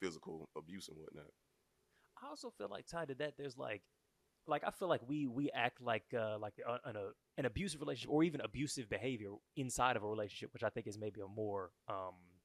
physical 0.00 0.48
abuse 0.56 0.88
and 0.88 0.98
whatnot 0.98 1.30
I 2.22 2.28
also 2.28 2.50
feel 2.50 2.68
like 2.68 2.86
tied 2.86 3.08
to 3.08 3.14
that, 3.16 3.36
there's 3.36 3.56
like, 3.58 3.82
like 4.46 4.62
I 4.66 4.70
feel 4.70 4.88
like 4.88 5.02
we 5.06 5.26
we 5.26 5.50
act 5.50 5.80
like 5.80 6.04
uh, 6.14 6.38
like 6.38 6.54
uh, 6.66 6.78
an, 6.84 6.96
a, 6.96 7.10
an 7.36 7.46
abusive 7.46 7.80
relationship 7.80 8.10
or 8.10 8.22
even 8.22 8.40
abusive 8.40 8.88
behavior 8.88 9.32
inside 9.56 9.96
of 9.96 10.04
a 10.04 10.08
relationship, 10.08 10.52
which 10.52 10.62
I 10.64 10.70
think 10.70 10.86
is 10.86 10.98
maybe 10.98 11.20
a 11.20 11.28
more 11.28 11.72
um, 11.88 11.94
uh, 11.94 12.35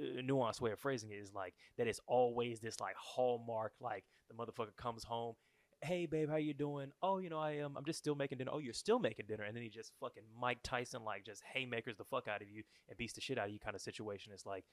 nuanced 0.00 0.60
way 0.60 0.72
of 0.72 0.78
phrasing 0.78 1.10
it 1.10 1.16
is 1.16 1.32
like 1.32 1.54
that 1.78 1.86
it's 1.86 2.00
always 2.06 2.60
this 2.60 2.80
like 2.80 2.94
hallmark 2.96 3.72
like 3.80 4.04
the 4.28 4.34
motherfucker 4.34 4.76
comes 4.76 5.04
home. 5.04 5.34
Hey 5.82 6.06
babe, 6.06 6.30
how 6.30 6.36
you 6.36 6.54
doing? 6.54 6.90
Oh, 7.02 7.18
you 7.18 7.28
know 7.28 7.38
I 7.38 7.52
am. 7.52 7.76
I'm 7.76 7.84
just 7.84 7.98
still 7.98 8.14
making 8.14 8.38
dinner. 8.38 8.50
Oh, 8.52 8.58
you're 8.58 8.72
still 8.72 8.98
making 8.98 9.26
dinner, 9.28 9.44
and 9.44 9.54
then 9.54 9.62
he 9.62 9.68
just 9.68 9.92
fucking 10.00 10.22
Mike 10.40 10.58
Tyson 10.62 11.04
like 11.04 11.24
just 11.24 11.42
haymakers 11.52 11.96
the 11.96 12.04
fuck 12.04 12.28
out 12.28 12.42
of 12.42 12.48
you 12.48 12.62
and 12.88 12.96
beats 12.96 13.12
the 13.12 13.20
shit 13.20 13.38
out 13.38 13.48
of 13.48 13.52
you 13.52 13.58
kind 13.58 13.76
of 13.76 13.82
situation. 13.82 14.32
It's 14.32 14.46
like 14.46 14.64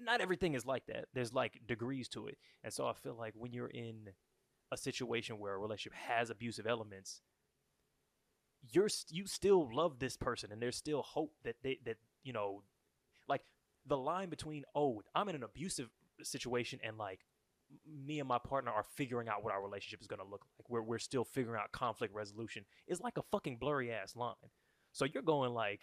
not 0.00 0.20
everything 0.20 0.54
is 0.54 0.64
like 0.64 0.86
that. 0.86 1.06
There's 1.12 1.32
like 1.32 1.60
degrees 1.66 2.08
to 2.10 2.28
it. 2.28 2.38
And 2.62 2.72
so 2.72 2.86
I 2.86 2.92
feel 2.94 3.16
like 3.18 3.34
when 3.36 3.52
you're 3.52 3.68
in 3.68 4.10
a 4.70 4.76
situation 4.76 5.38
where 5.38 5.54
a 5.54 5.58
relationship 5.58 5.94
has 5.94 6.30
abusive 6.30 6.66
elements, 6.66 7.20
you're 8.70 8.88
you 9.08 9.26
still 9.26 9.68
love 9.72 9.98
this 9.98 10.16
person 10.16 10.52
and 10.52 10.60
there's 10.60 10.76
still 10.76 11.02
hope 11.02 11.32
that 11.44 11.56
they 11.62 11.78
that 11.84 11.96
you 12.24 12.32
know 12.32 12.62
like 13.28 13.42
the 13.88 13.96
line 13.96 14.28
between 14.28 14.64
oh, 14.74 15.02
I'm 15.14 15.28
in 15.28 15.34
an 15.34 15.42
abusive 15.42 15.88
situation 16.22 16.78
and 16.82 16.98
like 16.98 17.20
me 17.86 18.18
and 18.18 18.28
my 18.28 18.38
partner 18.38 18.70
are 18.70 18.84
figuring 18.96 19.28
out 19.28 19.44
what 19.44 19.52
our 19.52 19.62
relationship 19.62 20.00
is 20.00 20.06
going 20.06 20.20
to 20.20 20.26
look 20.26 20.46
like. 20.58 20.68
We're 20.68 20.82
we're 20.82 20.98
still 20.98 21.24
figuring 21.24 21.60
out 21.60 21.72
conflict 21.72 22.14
resolution. 22.14 22.64
Is 22.86 23.00
like 23.00 23.18
a 23.18 23.22
fucking 23.30 23.56
blurry 23.56 23.92
ass 23.92 24.16
line. 24.16 24.34
So 24.92 25.04
you're 25.04 25.22
going 25.22 25.52
like 25.52 25.80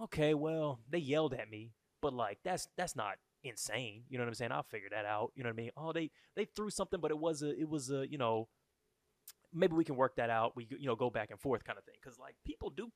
okay, 0.00 0.34
well, 0.34 0.80
they 0.88 0.98
yelled 0.98 1.34
at 1.34 1.50
me, 1.50 1.72
but 2.00 2.12
like 2.12 2.38
that's 2.44 2.68
that's 2.76 2.96
not 2.96 3.16
insane. 3.44 4.04
You 4.08 4.18
know 4.18 4.24
what 4.24 4.28
I'm 4.28 4.34
saying? 4.34 4.52
I'll 4.52 4.62
figure 4.62 4.88
that 4.90 5.04
out. 5.04 5.32
You 5.34 5.42
know 5.42 5.50
what 5.50 5.54
I 5.54 5.62
mean? 5.62 5.70
Oh, 5.76 5.92
they 5.92 6.10
they 6.36 6.44
threw 6.44 6.70
something, 6.70 7.00
but 7.00 7.10
it 7.10 7.18
was 7.18 7.42
a 7.42 7.58
it 7.58 7.68
was 7.68 7.90
a 7.90 8.08
you 8.08 8.18
know 8.18 8.48
maybe 9.52 9.74
we 9.74 9.84
can 9.84 9.96
work 9.96 10.16
that 10.16 10.30
out. 10.30 10.56
We 10.56 10.66
you 10.70 10.86
know 10.86 10.96
go 10.96 11.10
back 11.10 11.30
and 11.30 11.40
forth 11.40 11.64
kind 11.64 11.78
of 11.78 11.84
thing 11.84 11.96
because 12.00 12.18
like 12.18 12.36
people 12.46 12.70
do 12.70 12.90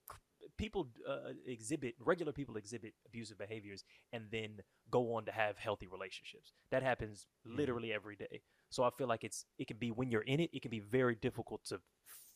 people 0.63 0.87
uh, 1.09 1.33
exhibit 1.45 1.97
regular 1.99 2.31
people 2.31 2.57
exhibit 2.57 2.95
abusive 3.05 3.37
behaviors 3.37 3.83
and 4.13 4.27
then 4.31 4.61
go 4.93 5.15
on 5.15 5.25
to 5.25 5.33
have 5.33 5.59
healthy 5.59 5.89
relationships. 5.89 6.53
That 6.71 6.85
happens 6.85 7.27
literally 7.45 7.93
every 7.93 8.15
day. 8.15 8.43
So 8.71 8.85
I 8.85 8.91
feel 8.97 9.09
like 9.09 9.25
it's 9.25 9.45
it 9.59 9.67
can 9.67 9.79
be 9.79 9.91
when 9.91 10.09
you're 10.13 10.23
in 10.23 10.39
it, 10.39 10.51
it 10.53 10.63
can 10.63 10.71
be 10.71 10.79
very 10.79 11.17
difficult 11.17 11.65
to 11.65 11.81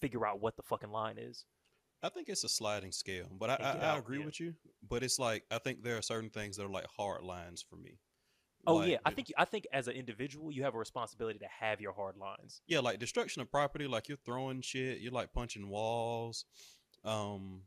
figure 0.00 0.26
out 0.26 0.40
what 0.40 0.56
the 0.56 0.64
fucking 0.64 0.90
line 0.90 1.18
is. 1.18 1.44
I 2.02 2.08
think 2.08 2.28
it's 2.28 2.42
a 2.42 2.48
sliding 2.48 2.92
scale, 2.92 3.28
but 3.30 3.48
I, 3.48 3.54
I, 3.54 3.70
I 3.94 3.98
agree 3.98 4.18
yeah. 4.18 4.26
with 4.26 4.40
you. 4.40 4.54
But 4.86 5.04
it's 5.04 5.20
like 5.20 5.44
I 5.50 5.58
think 5.58 5.84
there 5.84 5.96
are 5.96 6.02
certain 6.02 6.30
things 6.30 6.56
that 6.56 6.64
are 6.64 6.68
like 6.68 6.86
hard 6.96 7.22
lines 7.22 7.64
for 7.68 7.76
me. 7.76 8.00
Oh 8.66 8.76
Like, 8.76 8.90
yeah, 8.90 8.98
I 9.04 9.12
think 9.12 9.32
I 9.38 9.44
think 9.44 9.68
as 9.72 9.86
an 9.86 9.94
individual, 9.94 10.50
you 10.50 10.64
have 10.64 10.74
a 10.74 10.78
responsibility 10.78 11.38
to 11.38 11.48
have 11.60 11.80
your 11.80 11.92
hard 11.92 12.16
lines. 12.16 12.60
yeah, 12.66 12.80
like 12.80 12.98
destruction 12.98 13.40
of 13.40 13.50
property, 13.52 13.86
like 13.86 14.08
you're 14.08 14.18
throwing 14.26 14.62
shit, 14.62 14.98
you're 14.98 15.12
like 15.12 15.32
punching 15.32 15.68
walls. 15.68 16.44
Um, 17.04 17.62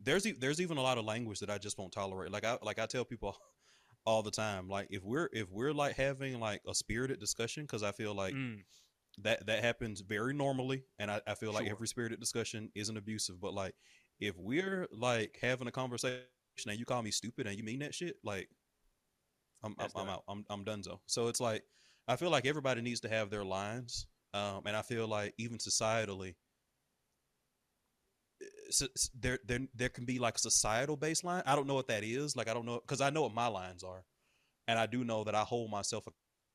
there's 0.00 0.26
e- 0.26 0.36
there's 0.38 0.60
even 0.60 0.76
a 0.78 0.82
lot 0.82 0.98
of 0.98 1.04
language 1.04 1.40
that 1.40 1.50
I 1.50 1.58
just 1.58 1.78
won't 1.78 1.92
tolerate. 1.92 2.32
Like 2.32 2.44
I 2.44 2.58
like 2.62 2.78
I 2.78 2.86
tell 2.86 3.04
people 3.04 3.36
all 4.06 4.22
the 4.22 4.30
time, 4.30 4.68
like 4.68 4.88
if 4.90 5.02
we're 5.04 5.28
if 5.32 5.50
we're 5.50 5.72
like 5.72 5.96
having 5.96 6.40
like 6.40 6.62
a 6.68 6.74
spirited 6.74 7.20
discussion, 7.20 7.64
because 7.64 7.82
I 7.82 7.92
feel 7.92 8.14
like 8.14 8.34
Mm, 8.34 8.64
that 9.18 9.46
that 9.46 9.62
happens 9.64 10.00
very 10.00 10.34
normally, 10.34 10.84
and 10.98 11.10
I, 11.10 11.20
I 11.26 11.34
feel 11.34 11.52
like 11.52 11.66
every 11.68 11.88
spirited 11.88 12.20
discussion 12.20 12.70
isn't 12.74 12.96
abusive. 12.96 13.40
But 13.40 13.54
like 13.54 13.74
if 14.20 14.36
we're 14.38 14.88
like 14.92 15.38
having 15.40 15.68
a 15.68 15.72
conversation 15.72 16.24
and 16.68 16.78
you 16.78 16.84
call 16.84 17.02
me 17.02 17.10
stupid 17.10 17.46
and 17.46 17.56
you 17.58 17.64
mean 17.64 17.80
that 17.80 17.94
shit, 17.94 18.16
like 18.24 18.48
I'm 19.62 19.74
I'm, 19.78 19.90
I'm 19.94 20.06
done. 20.06 20.08
out. 20.08 20.24
I'm 20.28 20.44
I'm 20.50 20.64
donezo. 20.64 21.00
So 21.06 21.28
it's 21.28 21.40
like 21.40 21.64
I 22.08 22.16
feel 22.16 22.30
like 22.30 22.46
everybody 22.46 22.82
needs 22.82 23.00
to 23.00 23.08
have 23.08 23.30
their 23.30 23.44
lines. 23.44 24.06
um, 24.34 24.62
and 24.66 24.76
I 24.76 24.82
feel 24.82 25.06
like 25.06 25.34
even 25.38 25.58
societally, 25.58 26.34
s- 28.68 28.82
s- 28.82 29.10
there 29.18 29.38
there 29.46 29.60
there 29.74 29.88
can 29.88 30.04
be 30.04 30.18
like 30.18 30.36
a 30.36 30.38
societal 30.38 30.96
baseline. 30.96 31.42
I 31.46 31.54
don't 31.54 31.66
know 31.66 31.74
what 31.74 31.88
that 31.88 32.04
is. 32.04 32.36
Like 32.36 32.48
I 32.48 32.54
don't 32.54 32.66
know 32.66 32.80
because 32.80 33.00
I 33.00 33.10
know 33.10 33.22
what 33.22 33.34
my 33.34 33.46
lines 33.46 33.82
are, 33.82 34.04
and 34.68 34.78
I 34.78 34.86
do 34.86 35.04
know 35.04 35.24
that 35.24 35.34
I 35.34 35.42
hold 35.42 35.70
myself 35.70 36.06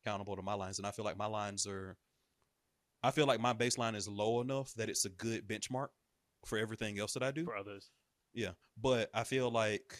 accountable 0.04 0.36
to 0.36 0.42
my 0.42 0.54
lines, 0.54 0.78
and 0.80 0.88
I 0.88 0.92
feel 0.92 1.06
like 1.06 1.18
my 1.18 1.26
lines 1.28 1.68
are. 1.68 1.98
I 3.02 3.12
feel 3.12 3.26
like 3.28 3.40
my 3.40 3.54
baseline 3.54 3.96
is 3.96 4.08
low 4.08 4.42
enough 4.42 4.74
that 4.74 4.90
it's 4.90 5.06
a 5.06 5.10
good 5.10 5.48
benchmark 5.48 5.88
for 6.46 6.58
everything 6.58 7.00
else 7.00 7.14
that 7.14 7.24
I 7.24 7.32
do. 7.32 7.46
for 7.46 7.56
others. 7.56 7.92
Yeah, 8.34 8.52
but 8.82 9.10
I 9.14 9.24
feel 9.24 9.50
like 9.50 9.98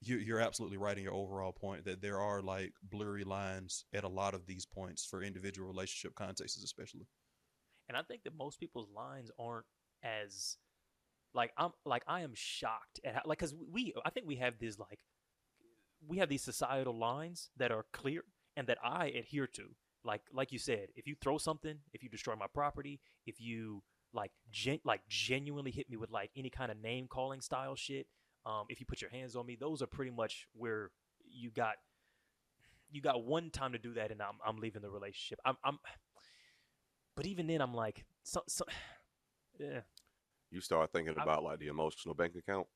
you, 0.00 0.16
you're 0.16 0.40
absolutely 0.40 0.78
right 0.78 0.96
in 0.96 1.04
your 1.04 1.12
overall 1.12 1.52
point 1.52 1.84
that 1.84 2.00
there 2.00 2.18
are 2.18 2.40
like 2.40 2.72
blurry 2.82 3.24
lines 3.24 3.84
at 3.92 4.04
a 4.04 4.08
lot 4.08 4.34
of 4.34 4.46
these 4.46 4.64
points 4.64 5.04
for 5.04 5.22
individual 5.22 5.68
relationship 5.68 6.14
contexts, 6.14 6.62
especially. 6.64 7.06
And 7.88 7.96
I 7.96 8.02
think 8.02 8.22
that 8.24 8.36
most 8.36 8.58
people's 8.58 8.88
lines 8.94 9.30
aren't 9.38 9.66
as 10.02 10.56
like 11.34 11.52
I'm 11.56 11.70
like 11.84 12.02
I 12.06 12.20
am 12.20 12.32
shocked 12.34 13.00
at 13.04 13.14
how 13.14 13.22
like 13.24 13.38
because 13.38 13.54
we 13.72 13.94
I 14.04 14.10
think 14.10 14.26
we 14.26 14.36
have 14.36 14.58
these 14.58 14.78
like 14.78 15.00
we 16.06 16.18
have 16.18 16.28
these 16.28 16.42
societal 16.42 16.98
lines 16.98 17.50
that 17.56 17.70
are 17.70 17.86
clear 17.92 18.24
and 18.56 18.66
that 18.66 18.78
I 18.82 19.06
adhere 19.06 19.46
to. 19.48 19.68
Like 20.04 20.22
like 20.32 20.52
you 20.52 20.58
said, 20.58 20.88
if 20.96 21.06
you 21.06 21.14
throw 21.20 21.38
something, 21.38 21.76
if 21.92 22.02
you 22.02 22.08
destroy 22.08 22.34
my 22.34 22.46
property, 22.52 23.00
if 23.26 23.40
you 23.40 23.82
like 24.12 24.32
gen- 24.50 24.80
like 24.84 25.02
genuinely 25.08 25.70
hit 25.70 25.90
me 25.90 25.96
with 25.96 26.10
like 26.10 26.30
any 26.36 26.50
kind 26.50 26.70
of 26.70 26.80
name 26.80 27.06
calling 27.08 27.40
style 27.40 27.76
shit, 27.76 28.06
um, 28.46 28.64
if 28.68 28.80
you 28.80 28.86
put 28.86 29.02
your 29.02 29.10
hands 29.10 29.36
on 29.36 29.46
me, 29.46 29.56
those 29.60 29.82
are 29.82 29.86
pretty 29.86 30.10
much 30.10 30.46
where 30.54 30.90
you 31.30 31.50
got 31.50 31.74
you 32.90 33.00
got 33.00 33.24
one 33.24 33.50
time 33.50 33.72
to 33.72 33.78
do 33.78 33.94
that, 33.94 34.10
and 34.10 34.20
I'm 34.22 34.38
I'm 34.44 34.56
leaving 34.56 34.82
the 34.82 34.90
relationship. 34.90 35.38
I'm 35.44 35.56
I'm, 35.62 35.78
but 37.16 37.26
even 37.26 37.46
then, 37.46 37.60
I'm 37.60 37.74
like, 37.74 38.04
so, 38.22 38.42
so 38.48 38.64
yeah, 39.58 39.80
You 40.50 40.60
start 40.60 40.92
thinking 40.92 41.14
about 41.16 41.42
like 41.44 41.58
the 41.58 41.68
emotional 41.68 42.14
bank 42.14 42.34
account, 42.36 42.66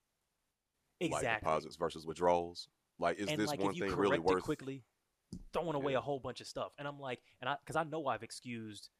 like 1.10 1.22
deposits 1.40 1.76
versus 1.76 2.06
withdrawals. 2.06 2.68
Like, 2.98 3.18
is 3.18 3.28
and 3.28 3.40
this 3.40 3.48
like 3.48 3.60
one 3.60 3.74
thing 3.74 3.94
really 3.96 4.18
worth? 4.20 4.44
quickly, 4.44 4.84
throwing 5.52 5.74
away 5.74 5.92
Yeah. 5.92 5.98
a 5.98 6.02
whole 6.02 6.20
bunch 6.20 6.40
of 6.40 6.46
stuff, 6.46 6.72
and 6.78 6.86
I'm 6.86 7.00
like, 7.00 7.20
and 7.40 7.48
I 7.48 7.56
because 7.64 7.76
I 7.76 7.82
know 7.84 8.06
I've 8.06 8.22
excused 8.22 8.90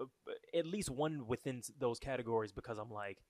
uh, 0.00 0.04
uh, 0.28 0.58
at 0.58 0.66
least 0.66 0.90
one 0.90 1.26
within 1.26 1.62
those 1.78 1.98
categories 2.00 2.50
because 2.50 2.78
I'm 2.78 2.90
like, 2.90 3.22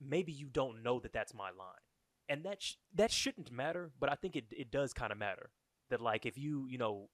maybe 0.00 0.32
you 0.32 0.48
don't 0.48 0.82
know 0.82 1.00
that 1.00 1.12
that's 1.12 1.32
my 1.34 1.50
line, 1.50 1.84
and 2.28 2.44
that 2.44 2.62
sh- 2.62 2.74
that 2.94 3.10
shouldn't 3.10 3.50
matter, 3.50 3.90
but 3.98 4.10
I 4.10 4.14
think 4.14 4.36
it 4.36 4.44
it 4.50 4.70
does 4.70 4.92
kind 4.92 5.12
of 5.12 5.18
matter 5.18 5.50
that 5.88 6.02
like 6.02 6.26
if 6.26 6.36
you 6.36 6.66
you 6.68 6.76
know 6.76 7.08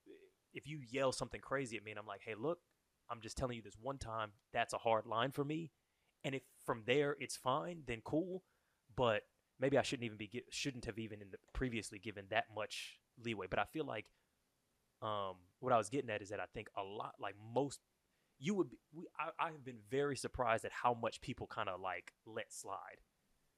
if 0.52 0.66
you 0.66 0.80
yell 0.90 1.12
something 1.12 1.40
crazy 1.40 1.76
at 1.76 1.84
me 1.84 1.90
and 1.92 2.00
I'm 2.00 2.06
like, 2.06 2.22
hey, 2.24 2.34
look, 2.34 2.58
I'm 3.10 3.20
just 3.20 3.36
telling 3.36 3.56
you 3.56 3.62
this 3.62 3.76
one 3.80 3.98
time, 3.98 4.32
that's 4.52 4.72
a 4.74 4.78
hard 4.78 5.06
line 5.06 5.30
for 5.30 5.44
me, 5.44 5.70
and 6.24 6.34
if 6.34 6.42
from 6.64 6.82
there 6.86 7.16
it's 7.20 7.36
fine, 7.36 7.82
then 7.86 8.00
cool, 8.04 8.42
but 8.96 9.22
maybe 9.58 9.78
I 9.78 9.82
shouldn't 9.82 10.04
even 10.04 10.18
be 10.18 10.44
shouldn't 10.50 10.84
have 10.86 10.98
even 10.98 11.22
in 11.22 11.30
the 11.30 11.38
previously 11.52 11.98
given 11.98 12.26
that 12.30 12.46
much 12.54 12.98
leeway. 13.22 13.46
But 13.48 13.58
I 13.58 13.64
feel 13.64 13.84
like 13.84 14.06
um, 15.02 15.36
what 15.60 15.72
I 15.72 15.78
was 15.78 15.88
getting 15.88 16.10
at 16.10 16.22
is 16.22 16.30
that 16.30 16.40
I 16.40 16.46
think 16.54 16.68
a 16.76 16.82
lot 16.82 17.14
like 17.20 17.34
most 17.54 17.80
you 18.38 18.54
would 18.54 18.70
be, 18.70 18.76
we, 18.92 19.04
I, 19.18 19.46
I 19.46 19.50
have 19.50 19.64
been 19.64 19.78
very 19.90 20.16
surprised 20.16 20.64
at 20.64 20.72
how 20.72 20.94
much 20.94 21.20
people 21.20 21.46
kind 21.46 21.68
of 21.68 21.80
like 21.80 22.12
let 22.26 22.52
slide. 22.52 23.00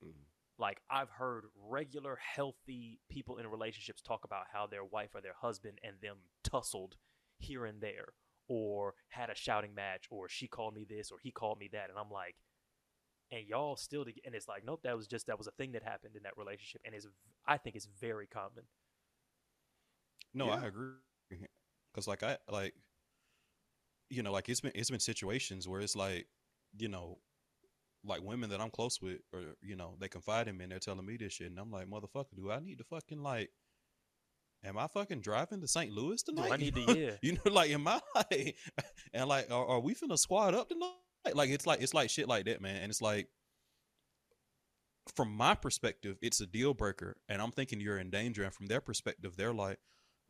Mhm. 0.05 0.13
Like 0.59 0.83
I've 0.91 1.11
heard 1.11 1.47
regular 1.57 2.17
healthy 2.17 3.01
people 3.09 3.39
in 3.39 3.47
relationships 3.47 4.03
talk 4.03 4.25
about 4.25 4.47
how 4.53 4.67
their 4.67 4.85
wife 4.85 5.15
or 5.15 5.21
their 5.21 5.35
husband 5.41 5.79
and 5.83 5.97
them 6.01 6.19
tussled 6.45 6.97
here 7.39 7.65
and 7.65 7.81
there 7.81 8.15
or 8.49 8.95
had 9.09 9.31
a 9.31 9.35
shouting 9.35 9.75
match 9.75 10.07
or 10.11 10.29
she 10.29 10.49
called 10.49 10.75
me 10.75 10.87
this 10.89 11.11
or 11.11 11.19
he 11.23 11.31
called 11.31 11.59
me 11.59 11.69
that 11.73 11.91
and 11.91 11.99
I'm 11.99 12.11
like 12.11 12.37
and 13.31 13.47
y'all 13.47 13.77
still 13.77 14.05
to, 14.05 14.13
and 14.25 14.35
it's 14.35 14.49
like 14.49 14.65
nope 14.65 14.81
that 14.85 14.97
was 14.97 15.07
just 15.07 15.27
that 15.27 15.39
was 15.39 15.47
a 15.47 15.53
thing 15.53 15.73
that 15.73 15.83
happened 15.83 16.17
in 16.17 16.23
that 16.23 16.37
relationship 16.37 16.81
and 16.85 16.95
is 16.95 17.07
I 17.47 17.57
think 17.59 17.77
it's 17.77 17.89
very 18.01 18.27
common. 18.27 18.65
No, 20.35 20.47
Yeah. 20.47 20.61
I 20.63 20.67
agree. 20.67 20.93
Cause 21.95 22.07
like 22.07 22.23
I 22.23 22.39
like, 22.51 22.75
you 24.11 24.23
know, 24.23 24.33
like 24.33 24.49
it's 24.49 24.61
been 24.61 24.73
it's 24.75 24.91
been 24.91 25.01
situations 25.01 25.67
where 25.67 25.81
it's 25.81 25.97
like, 25.97 26.27
you 26.77 26.89
know, 26.89 27.19
like 28.05 28.23
women 28.23 28.51
that 28.51 28.61
I'm 28.61 28.71
close 28.71 29.01
with, 29.01 29.21
or 29.33 29.57
you 29.63 29.75
know, 29.77 29.97
they 29.99 30.09
confide 30.09 30.49
in 30.49 30.57
me 30.57 30.65
and 30.65 30.73
they're 30.73 30.79
telling 30.79 31.05
me 31.05 31.17
this 31.17 31.33
shit, 31.35 31.49
and 31.51 31.59
I'm 31.59 31.71
like, 31.71 31.89
motherfucker, 31.89 32.37
do 32.37 32.51
I 32.51 32.61
need 32.61 32.79
to 32.79 32.85
fucking 32.85 33.23
like, 33.23 33.51
am 34.65 34.79
I 34.79 34.87
fucking 34.87 35.21
driving 35.21 35.61
to 35.61 35.69
St. 35.69 35.93
Louis 35.93 36.23
Do 36.23 36.35
tonight? 36.35 36.53
I 36.53 36.57
need 36.57 36.75
to 36.75 36.81
yeah. 36.99 37.13
You 37.23 37.33
know, 37.33 37.53
like, 37.53 37.71
am 37.71 37.87
I 37.87 38.01
like, 38.15 38.57
and 39.13 39.29
like, 39.29 39.51
are, 39.51 39.67
are 39.67 39.81
we 39.81 39.95
finna 39.95 40.19
squad 40.19 40.55
up 40.55 40.69
tonight? 40.69 40.93
Like, 41.35 41.51
it's 41.51 41.67
like, 41.67 41.83
it's 41.83 41.95
like 41.95 42.11
shit 42.11 42.29
like 42.29 42.47
that, 42.47 42.61
man. 42.61 42.77
And 42.77 42.91
it's 42.91 43.03
like, 43.03 43.29
from 45.15 45.35
my 45.35 45.55
perspective, 45.55 46.17
it's 46.23 46.41
a 46.41 46.47
deal 46.47 46.75
breaker. 46.75 47.17
And 47.29 47.41
I'm 47.41 47.51
thinking 47.51 47.81
you're 47.81 47.99
in 47.99 48.11
danger. 48.11 48.45
And 48.45 48.53
from 48.53 48.67
their 48.67 48.81
perspective, 48.81 49.37
they're 49.37 49.55
like, 49.55 49.79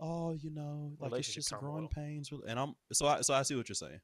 oh, 0.01 0.33
you 0.35 0.51
know, 0.51 0.93
like 1.01 1.12
it's 1.12 1.33
just 1.33 1.53
growing 1.53 1.88
pains. 1.88 2.31
And 2.47 2.59
I'm, 2.59 2.75
so 2.93 3.07
I, 3.07 3.21
so 3.23 3.35
I 3.35 3.43
see 3.43 3.57
what 3.57 3.69
you're 3.69 3.75
saying. 3.75 4.01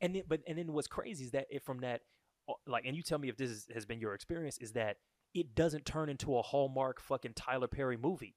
And 0.00 0.14
then, 0.14 0.22
but 0.28 0.40
and 0.46 0.58
then 0.58 0.72
what's 0.72 0.88
crazy 0.88 1.24
is 1.24 1.30
that 1.30 1.46
it, 1.48 1.64
from 1.64 1.80
that, 1.80 2.02
uh, 2.48 2.52
like, 2.66 2.84
and 2.84 2.94
you 2.94 3.02
tell 3.02 3.18
me 3.18 3.28
if 3.28 3.36
this 3.36 3.50
is, 3.50 3.66
has 3.72 3.86
been 3.86 3.98
your 3.98 4.14
experience, 4.14 4.58
is 4.58 4.72
that 4.72 4.98
it 5.34 5.54
doesn't 5.54 5.86
turn 5.86 6.08
into 6.08 6.36
a 6.36 6.42
Hallmark 6.42 7.00
fucking 7.00 7.32
Tyler 7.34 7.68
Perry 7.68 7.96
movie. 7.96 8.36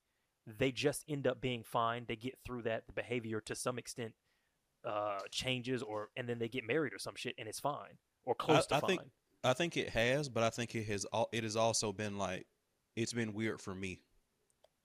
They 0.57 0.71
just 0.71 1.03
end 1.07 1.27
up 1.27 1.39
being 1.41 1.63
fine. 1.63 2.05
They 2.07 2.15
get 2.15 2.37
through 2.45 2.63
that. 2.63 2.87
The 2.87 2.93
behavior 2.93 3.41
to 3.41 3.55
some 3.55 3.77
extent 3.77 4.13
uh 4.85 5.19
changes, 5.31 5.83
or 5.83 6.09
and 6.15 6.27
then 6.27 6.39
they 6.39 6.47
get 6.47 6.65
married 6.65 6.93
or 6.93 6.99
some 6.99 7.15
shit, 7.15 7.35
and 7.37 7.47
it's 7.47 7.59
fine 7.59 7.97
or 8.25 8.33
close 8.35 8.65
to 8.67 8.75
I 8.75 8.79
fine. 8.79 8.87
think- 8.89 9.01
I 9.43 9.53
think 9.53 9.77
it 9.77 9.89
has, 9.91 10.27
but 10.27 10.43
I 10.43 10.49
think 10.49 10.75
it 10.75 10.83
has, 10.87 11.05
al- 11.13 11.29
it 11.31 11.43
has 11.45 11.55
also 11.55 11.93
been 11.93 12.17
like, 12.17 12.45
it's 12.97 13.13
been 13.13 13.33
weird 13.33 13.61
for 13.61 13.73
me. 13.73 14.01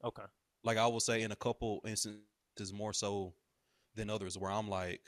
okay. 0.04 0.22
like 0.62 0.76
I 0.78 0.86
will 0.86 1.00
say 1.00 1.22
in 1.22 1.32
a 1.32 1.36
couple 1.36 1.80
instances 1.84 2.72
more 2.72 2.92
so 2.92 3.34
than 3.96 4.10
others 4.10 4.38
where 4.38 4.52
I'm 4.52 4.68
like 4.68 5.00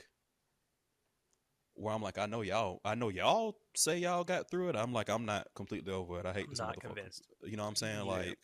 where 1.75 1.95
I'm 1.95 2.03
like 2.03 2.19
I 2.19 2.27
know 2.27 2.41
y'all 2.43 2.81
I 2.85 2.95
know 2.95 3.09
y'all 3.09 3.59
say 3.77 3.99
y'all 3.99 4.25
got 4.25 4.51
through 4.51 4.71
it 4.71 4.77
I'm 4.77 4.93
like 4.93 5.09
I'm 5.09 5.27
not 5.27 5.47
completely 5.55 5.93
over 5.93 6.19
it 6.21 6.27
I 6.27 6.33
hate 6.33 6.45
I'm 6.45 6.51
this 6.51 6.59
not 6.59 6.77
motherfucker 6.77 6.81
convinced. 6.95 7.27
you 7.45 7.57
know 7.57 7.63
what 7.65 7.69
I'm 7.71 7.77
saying 7.77 7.97
Yeah. 7.99 8.03
like 8.13 8.39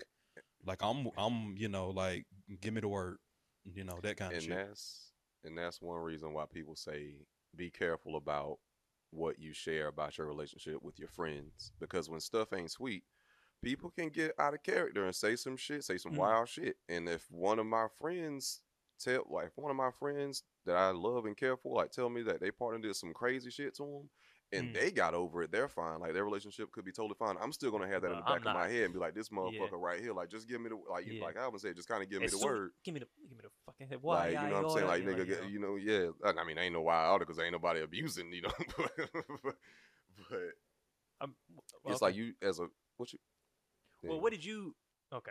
like 0.64 0.82
I'm 0.82 1.08
I'm 1.16 1.54
you 1.56 1.68
know 1.68 1.90
like 1.90 2.24
give 2.60 2.74
me 2.74 2.80
the 2.80 2.88
word 2.88 3.18
you 3.64 3.84
know 3.84 3.98
that 4.02 4.16
kind 4.16 4.34
of 4.34 4.42
shit. 4.42 4.50
and 4.50 4.58
that's 4.68 5.12
and 5.44 5.58
that's 5.58 5.80
one 5.80 6.00
reason 6.00 6.32
why 6.32 6.44
people 6.52 6.76
say 6.76 7.14
be 7.56 7.70
careful 7.70 8.16
about 8.16 8.58
what 9.10 9.38
you 9.38 9.52
share 9.52 9.88
about 9.88 10.16
your 10.16 10.26
relationship 10.26 10.82
with 10.82 10.98
your 10.98 11.08
friends 11.08 11.72
because 11.78 12.08
when 12.08 12.20
stuff 12.20 12.52
ain't 12.52 12.70
sweet 12.70 13.04
people 13.62 13.90
can 13.90 14.08
get 14.08 14.32
out 14.38 14.54
of 14.54 14.62
character 14.62 15.04
and 15.04 15.14
say 15.14 15.36
some 15.36 15.56
shit 15.56 15.84
say 15.84 15.98
some 15.98 16.12
Mm. 16.12 16.16
wild 16.18 16.48
shit 16.48 16.76
and 16.88 17.08
if 17.08 17.30
one 17.30 17.58
of 17.58 17.66
my 17.66 17.86
friends 18.00 18.62
tell 18.98 19.24
like 19.28 19.46
if 19.48 19.56
one 19.58 19.70
of 19.70 19.76
my 19.76 19.90
friends 19.90 20.42
that 20.64 20.76
i 20.76 20.90
love 20.90 21.26
and 21.26 21.36
care 21.36 21.56
for 21.56 21.76
like 21.76 21.90
tell 21.90 22.08
me 22.08 22.22
that 22.22 22.40
they 22.40 22.50
partner 22.50 22.80
did 22.80 22.96
some 22.96 23.12
crazy 23.12 23.50
shit 23.50 23.74
to 23.74 23.82
them 23.82 24.08
and 24.52 24.68
Mm. 24.68 24.74
they 24.74 24.90
got 24.90 25.14
over 25.14 25.42
it 25.42 25.50
they're 25.50 25.68
fine 25.68 25.98
like 26.00 26.12
their 26.12 26.24
relationship 26.24 26.70
could 26.72 26.84
be 26.84 26.92
totally 26.92 27.14
fine 27.18 27.36
i'm 27.40 27.52
still 27.52 27.70
gonna 27.70 27.88
have 27.88 28.02
that 28.02 28.10
in 28.10 28.16
the 28.16 28.22
back 28.22 28.38
of 28.44 28.54
my 28.54 28.68
head 28.68 28.84
and 28.84 28.92
be 28.92 29.00
like 29.00 29.14
this 29.14 29.28
Yeah. 29.32 29.38
motherfucker 29.38 29.80
right 29.80 30.00
here 30.00 30.12
like 30.12 30.28
just 30.30 30.48
give 30.48 30.60
me 30.60 30.68
the 30.68 30.76
like 30.90 31.06
you 31.06 31.14
Yeah. 31.14 31.24
like 31.24 31.36
i 31.38 31.48
would 31.48 31.60
say 31.60 31.72
just 31.72 31.88
kind 31.88 32.02
of 32.02 32.10
give 32.10 32.20
me 32.20 32.26
the 32.26 32.32
soon- 32.36 32.44
word 32.48 32.70
Give 32.84 32.92
me 32.94 33.00
the 33.00 33.06
give 33.28 33.36
me 33.38 33.42
the 33.44 33.50
fucking 33.66 33.88
head. 33.88 33.98
Why? 34.02 34.30
like, 34.30 34.42
you 34.42 34.48
know 34.48 34.62
what 34.62 34.64
I'm 34.64 34.70
saying? 34.70 34.86
Like, 34.88 35.02
nigga, 35.04 35.26
get, 35.26 35.50
you 35.50 35.58
know, 35.58 35.76
yeah. 35.76 36.10
I 36.24 36.32
I 36.40 36.44
mean, 36.44 36.58
ain't 36.58 36.72
no 36.74 36.82
why 36.82 36.94
wild 37.02 37.12
articles, 37.14 37.38
ain't 37.38 37.52
nobody 37.52 37.80
abusing, 37.80 38.32
you 38.32 38.42
know. 38.42 38.52
but, 38.76 38.90
but 40.30 40.40
I'm, 41.20 41.34
it's 41.86 42.02
like 42.02 42.14
you 42.16 42.34
as 42.42 42.58
a 42.58 42.66
what 42.96 43.12
you. 43.12 43.18
Well, 44.02 44.20
what 44.20 44.32
did 44.32 44.44
you? 44.44 44.74
Okay. 45.12 45.30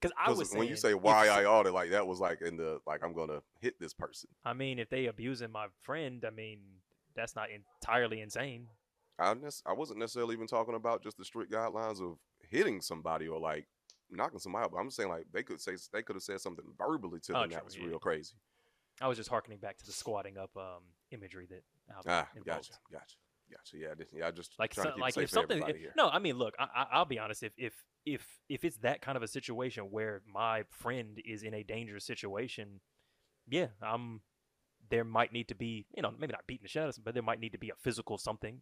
Because 0.00 0.14
I 0.18 0.26
'Cause 0.26 0.38
was 0.38 0.52
when 0.54 0.68
you 0.68 0.76
say 0.76 0.94
why 0.94 1.28
I 1.28 1.44
oughta, 1.44 1.70
like 1.70 1.90
that 1.90 2.06
was 2.06 2.20
like 2.20 2.40
in 2.42 2.56
the 2.56 2.78
like 2.86 3.02
I'm 3.02 3.12
gonna 3.14 3.42
hit 3.60 3.78
this 3.80 3.92
person. 3.94 4.28
I 4.44 4.52
mean, 4.52 4.78
if 4.78 4.88
they 4.90 5.06
abusing 5.06 5.50
my 5.50 5.66
friend, 5.82 6.24
I 6.26 6.30
mean, 6.30 6.60
that's 7.16 7.36
not 7.36 7.48
entirely 7.50 8.20
insane. 8.20 8.68
I 9.18 9.34
nec- 9.34 9.52
I 9.66 9.72
wasn't 9.72 10.00
necessarily 10.00 10.34
even 10.34 10.46
talking 10.46 10.74
about 10.74 11.02
just 11.02 11.16
the 11.18 11.24
strict 11.24 11.52
guidelines 11.52 12.00
of 12.02 12.18
hitting 12.50 12.80
somebody 12.80 13.28
or 13.28 13.38
like 13.38 13.66
knocking 14.10 14.38
somebody 14.40 14.64
out. 14.64 14.72
But 14.72 14.78
I'm 14.78 14.90
saying 14.90 15.08
like 15.08 15.26
they 15.32 15.42
could 15.42 15.60
say 15.60 15.72
they 15.92 16.02
could 16.02 16.16
have 16.16 16.22
said 16.22 16.40
something 16.40 16.64
verbally 16.76 17.20
to 17.20 17.32
Oh, 17.32 17.40
them 17.42 17.50
true, 17.50 17.56
that 17.56 17.64
was 17.64 17.78
yeah. 17.78 17.86
real 17.86 17.98
crazy. 17.98 18.34
I 19.00 19.08
was 19.08 19.16
just 19.18 19.28
harkening 19.30 19.58
back 19.58 19.76
to 19.78 19.86
the 19.86 19.92
squatting 19.92 20.38
up 20.38 20.50
um, 20.56 20.82
imagery 21.10 21.46
that 21.50 21.62
Albert 21.94 22.08
Ah, 22.10 22.28
involved. 22.36 22.70
gotcha, 22.70 22.78
gotcha, 22.92 23.16
gotcha. 23.50 23.76
Yeah, 23.76 23.88
I 23.90 23.94
didn't, 23.94 24.12
yeah. 24.18 24.26
I 24.28 24.30
just 24.30 24.52
Like, 24.58 24.72
trying 24.72 24.84
so, 24.86 24.90
to 24.90 24.94
keep 24.94 25.02
like 25.02 25.18
if 25.18 25.30
something, 25.30 25.62
if- 25.66 25.96
no, 25.96 26.08
I 26.08 26.18
mean, 26.20 26.36
look, 26.38 26.54
I, 26.58 26.64
I, 26.74 26.86
I'll 26.92 27.04
be 27.04 27.18
honest. 27.18 27.42
If 27.42 27.54
if 27.58 27.74
if 28.06 28.26
if 28.48 28.64
it's 28.64 28.76
that 28.78 29.00
kind 29.00 29.16
of 29.16 29.22
a 29.22 29.28
situation 29.28 29.84
where 29.90 30.22
my 30.32 30.64
friend 30.70 31.20
is 31.24 31.42
in 31.42 31.54
a 31.54 31.62
dangerous 31.64 32.04
situation, 32.04 32.80
yeah, 33.48 33.68
um, 33.82 34.20
there 34.94 35.04
might 35.04 35.32
need 35.32 35.48
to 35.48 35.56
be, 35.56 35.86
you 35.96 36.02
know, 36.02 36.12
maybe 36.16 36.32
not 36.32 36.46
beating 36.46 36.62
the 36.62 36.68
shit 36.68 36.82
out 36.82 36.88
of 36.88 36.94
them, 36.94 37.02
but 37.04 37.14
there 37.14 37.22
might 37.22 37.40
need 37.40 37.50
to 37.52 37.58
be 37.58 37.70
a 37.70 37.74
physical 37.82 38.16
something, 38.16 38.60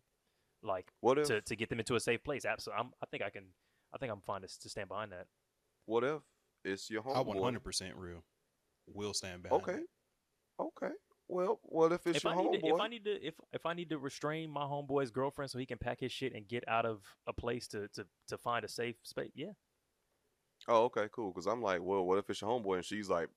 like 0.63 0.91
What 1.01 1.19
if 1.19 1.27
to, 1.29 1.43
to 1.43 1.57
get 1.57 1.69
them 1.69 1.79
into 1.79 1.95
a 1.95 2.01
safe 2.01 2.25
place. 2.25 2.47
Absolutely, 2.47 2.81
I'm, 2.81 2.91
I 3.03 3.07
think 3.11 3.23
I 3.23 3.29
can. 3.29 3.45
I 3.95 3.99
think 3.99 4.11
I'm 4.11 4.23
fine 4.23 4.41
to, 4.41 4.49
to 4.49 4.69
stand 4.71 4.89
behind 4.89 5.13
that. 5.13 5.27
what 5.85 6.05
if 6.05 6.23
it's 6.65 6.89
your 6.89 7.03
homeboy? 7.03 7.37
I 7.37 7.59
100% 7.59 7.93
real 7.97 8.25
will 8.87 9.13
stand 9.13 9.43
behind 9.43 9.63
Okay. 9.63 9.79
it. 9.81 9.87
Okay. 10.59 10.95
Well, 11.29 11.61
what 11.65 11.93
if 11.93 12.07
it's 12.07 12.17
if 12.17 12.25
your 12.25 12.33
I, 12.33 12.37
need 12.37 12.61
to, 12.61 12.67
if 12.67 12.81
I 12.81 12.89
need 12.89 13.05
to 13.05 13.27
if 13.27 13.35
if 13.53 13.67
I 13.67 13.75
need 13.75 13.91
to 13.91 13.99
restrain 13.99 14.51
my 14.51 14.63
homeboy's 14.63 15.11
girlfriend 15.11 15.51
so 15.51 15.59
he 15.59 15.67
can 15.67 15.79
pack 15.79 16.01
his 16.01 16.13
shit 16.13 16.35
and 16.35 16.49
get 16.49 16.65
out 16.67 16.87
of 16.87 17.03
a 17.27 17.33
place 17.35 17.69
to 17.69 17.89
to, 17.89 18.07
to 18.29 18.39
find 18.39 18.65
a 18.65 18.69
safe 18.69 18.97
space, 19.03 19.33
yeah. 19.35 19.53
Oh, 20.69 20.85
okay, 20.85 21.09
cool. 21.13 21.33
Because 21.33 21.47
I'm 21.47 21.61
like, 21.61 21.83
well, 21.83 22.05
what 22.07 22.19
if 22.19 22.31
it's 22.31 22.41
your 22.41 22.51
homeboy 22.51 22.77
and 22.77 22.85
she's 22.85 23.11
like 23.11 23.29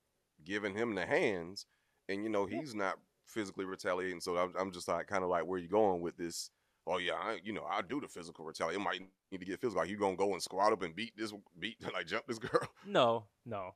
giving 0.43 0.73
him 0.75 0.95
the 0.95 1.05
hands, 1.05 1.65
and 2.09 2.23
you 2.23 2.29
know 2.29 2.45
he's 2.45 2.75
not 2.75 2.97
physically 3.25 3.65
retaliating. 3.65 4.19
So 4.21 4.37
I'm, 4.37 4.53
I'm 4.59 4.71
just 4.71 4.87
like, 4.87 5.07
kind 5.07 5.23
of 5.23 5.29
like, 5.29 5.45
where 5.45 5.59
you 5.59 5.67
going 5.67 6.01
with 6.01 6.17
this? 6.17 6.51
Oh 6.87 6.97
yeah, 6.99 7.13
I, 7.13 7.39
you 7.43 7.51
know, 7.53 7.63
I 7.69 7.81
do 7.81 7.99
the 7.99 8.07
physical 8.07 8.45
retaliation. 8.45 8.81
It 8.81 8.83
might 8.85 9.01
need 9.31 9.39
to 9.39 9.45
get 9.45 9.59
physical. 9.59 9.81
Like 9.81 9.89
you 9.89 9.97
gonna 9.97 10.15
go 10.15 10.33
and 10.33 10.41
squat 10.41 10.71
up 10.71 10.83
and 10.83 10.95
beat 10.95 11.13
this, 11.17 11.33
beat 11.59 11.77
like 11.93 12.05
jump 12.07 12.27
this 12.27 12.37
girl? 12.39 12.67
No, 12.85 13.25
no. 13.45 13.73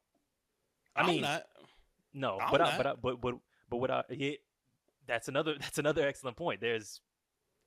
I 0.96 1.02
I'm 1.02 1.08
mean, 1.08 1.22
not. 1.22 1.44
no, 2.14 2.40
I'm 2.40 2.52
but 2.52 2.62
I, 2.62 2.78
but 2.78 2.86
I, 2.88 2.94
but 3.02 3.22
but 3.22 3.36
but 3.70 3.78
what 3.78 3.90
I 3.92 4.04
yeah, 4.12 4.34
that's 5.08 5.28
another 5.28 5.56
that's 5.60 5.78
another 5.80 6.08
excellent 6.08 6.38
point. 6.38 6.62
There's 6.62 7.02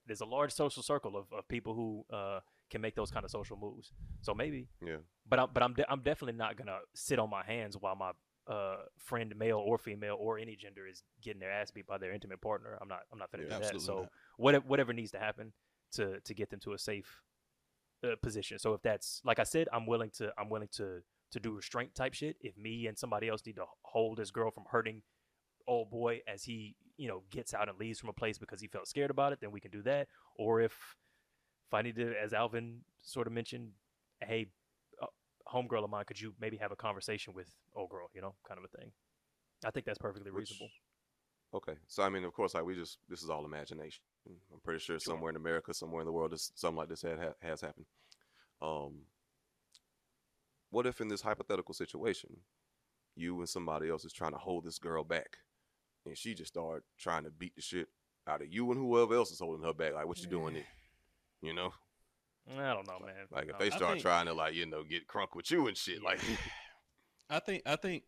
there's 0.06 0.20
a 0.20 0.26
large 0.26 0.52
social 0.52 0.82
circle 0.82 1.16
of, 1.16 1.26
of 1.32 1.46
people 1.48 1.74
who 1.74 2.04
uh, 2.14 2.40
can 2.70 2.80
make 2.80 2.94
those 2.94 3.10
kind 3.10 3.24
of 3.24 3.30
social 3.30 3.56
moves. 3.56 3.92
So 4.20 4.34
maybe, 4.34 4.68
Yeah. 4.84 4.96
but 5.28 5.38
I'm 5.40 5.48
but 5.52 5.62
I'm 5.62 5.74
de- 5.74 5.90
I'm 5.90 6.02
definitely 6.02 6.38
not 6.38 6.56
gonna 6.56 6.78
sit 6.94 7.18
on 7.18 7.30
my 7.30 7.44
hands 7.44 7.76
while 7.76 7.96
my 7.96 8.12
uh, 8.48 8.76
friend, 8.98 9.34
male 9.36 9.58
or 9.58 9.78
female 9.78 10.16
or 10.18 10.38
any 10.38 10.56
gender, 10.56 10.86
is 10.86 11.02
getting 11.22 11.40
their 11.40 11.52
ass 11.52 11.70
beat 11.70 11.86
by 11.86 11.98
their 11.98 12.12
intimate 12.12 12.40
partner. 12.40 12.78
I'm 12.80 12.88
not 12.88 13.00
I'm 13.12 13.18
not 13.18 13.30
gonna 13.30 13.44
Yeah, 13.48 13.58
do 13.58 13.64
that. 13.64 13.80
So 13.80 14.00
not. 14.00 14.08
whatever 14.36 14.64
whatever 14.66 14.92
needs 14.92 15.12
to 15.12 15.18
happen 15.18 15.52
to 15.92 16.20
to 16.20 16.34
get 16.34 16.50
them 16.50 16.60
to 16.60 16.72
a 16.72 16.78
safe 16.78 17.22
uh, 18.04 18.16
position. 18.22 18.58
So 18.58 18.74
if 18.74 18.82
that's 18.82 19.20
like 19.24 19.38
I 19.38 19.44
said, 19.44 19.68
I'm 19.72 19.86
willing 19.86 20.10
to 20.18 20.32
I'm 20.38 20.48
willing 20.48 20.68
to 20.72 21.02
to 21.32 21.40
do 21.40 21.52
restraint 21.52 21.94
type 21.94 22.14
shit. 22.14 22.36
If 22.40 22.56
me 22.56 22.86
and 22.86 22.98
somebody 22.98 23.28
else 23.28 23.42
need 23.46 23.56
to 23.56 23.64
hold 23.82 24.18
this 24.18 24.30
girl 24.30 24.50
from 24.50 24.64
hurting 24.70 25.02
old 25.68 25.90
boy 25.90 26.20
as 26.26 26.42
he 26.42 26.74
you 26.96 27.08
know 27.08 27.22
gets 27.30 27.54
out 27.54 27.68
and 27.68 27.78
leaves 27.78 28.00
from 28.00 28.08
a 28.10 28.12
place 28.12 28.38
because 28.38 28.60
he 28.60 28.66
felt 28.66 28.88
scared 28.88 29.10
about 29.10 29.32
it, 29.32 29.40
then 29.40 29.50
we 29.52 29.60
can 29.60 29.70
do 29.70 29.82
that. 29.82 30.08
Or 30.36 30.60
if 30.60 30.72
if 30.72 31.74
I 31.74 31.82
need 31.82 31.96
to, 31.96 32.12
as 32.22 32.34
Alvin 32.34 32.80
sort 33.02 33.26
of 33.26 33.32
mentioned, 33.32 33.70
hey, 34.20 34.48
homegirl 35.52 35.84
of 35.84 35.90
mine, 35.90 36.04
could 36.06 36.20
you 36.20 36.34
maybe 36.40 36.56
have 36.56 36.72
a 36.72 36.76
conversation 36.76 37.34
with 37.34 37.48
old 37.74 37.90
girl? 37.90 38.08
You 38.14 38.20
know, 38.22 38.34
kind 38.46 38.58
of 38.58 38.64
a 38.64 38.76
thing. 38.78 38.92
I 39.64 39.70
think 39.70 39.86
that's 39.86 39.98
perfectly 39.98 40.30
Which- 40.30 40.50
reasonable. 40.50 40.70
Okay. 41.54 41.74
So 41.86 42.02
I 42.02 42.08
mean, 42.08 42.24
of 42.24 42.32
course, 42.32 42.54
like 42.54 42.64
we 42.64 42.74
just 42.74 42.98
this 43.08 43.22
is 43.22 43.28
all 43.28 43.44
imagination. 43.44 44.02
I'm 44.26 44.60
pretty 44.64 44.78
sure 44.80 44.98
Sure. 44.98 45.12
somewhere 45.14 45.30
in 45.30 45.36
America, 45.36 45.74
somewhere 45.74 46.00
in 46.00 46.06
the 46.06 46.12
world, 46.12 46.32
this, 46.32 46.50
something 46.54 46.78
like 46.78 46.88
this 46.88 47.02
had, 47.02 47.18
ha- 47.18 47.34
has 47.42 47.60
happened. 47.60 47.86
Um, 48.62 49.02
what 50.70 50.86
if 50.86 51.00
in 51.00 51.08
this 51.08 51.20
hypothetical 51.20 51.74
situation, 51.74 52.36
you 53.14 53.38
and 53.38 53.48
somebody 53.48 53.90
else 53.90 54.04
is 54.04 54.12
trying 54.12 54.32
to 54.32 54.38
hold 54.38 54.64
this 54.64 54.78
girl 54.78 55.04
back, 55.04 55.36
and 56.06 56.16
she 56.16 56.34
just 56.34 56.52
start 56.54 56.84
trying 56.98 57.24
to 57.24 57.30
beat 57.30 57.54
the 57.54 57.60
shit 57.62 57.88
out 58.26 58.40
of 58.40 58.50
you 58.50 58.70
and 58.70 58.80
whoever 58.80 59.14
else 59.14 59.30
is 59.30 59.40
holding 59.40 59.64
her 59.66 59.74
back? 59.74 59.92
Like, 59.94 60.06
what 60.06 60.18
you 60.20 60.28
doing? 60.28 60.56
It, 60.62 60.64
you 61.42 61.52
know, 61.52 61.72
I 62.50 62.74
don't 62.74 62.86
know, 62.86 62.98
man. 63.04 63.14
like 63.30 63.48
if 63.48 63.58
they 63.58 63.70
start 63.70 63.92
think- 63.92 64.02
trying 64.02 64.26
to 64.26 64.34
like 64.34 64.54
you 64.54 64.66
know 64.66 64.82
get 64.82 65.06
crunk 65.06 65.34
with 65.34 65.50
you 65.50 65.68
and 65.68 65.76
shit, 65.76 66.02
like 66.02 66.20
I 67.30 67.38
think 67.38 67.62
I 67.66 67.76
think 67.76 68.04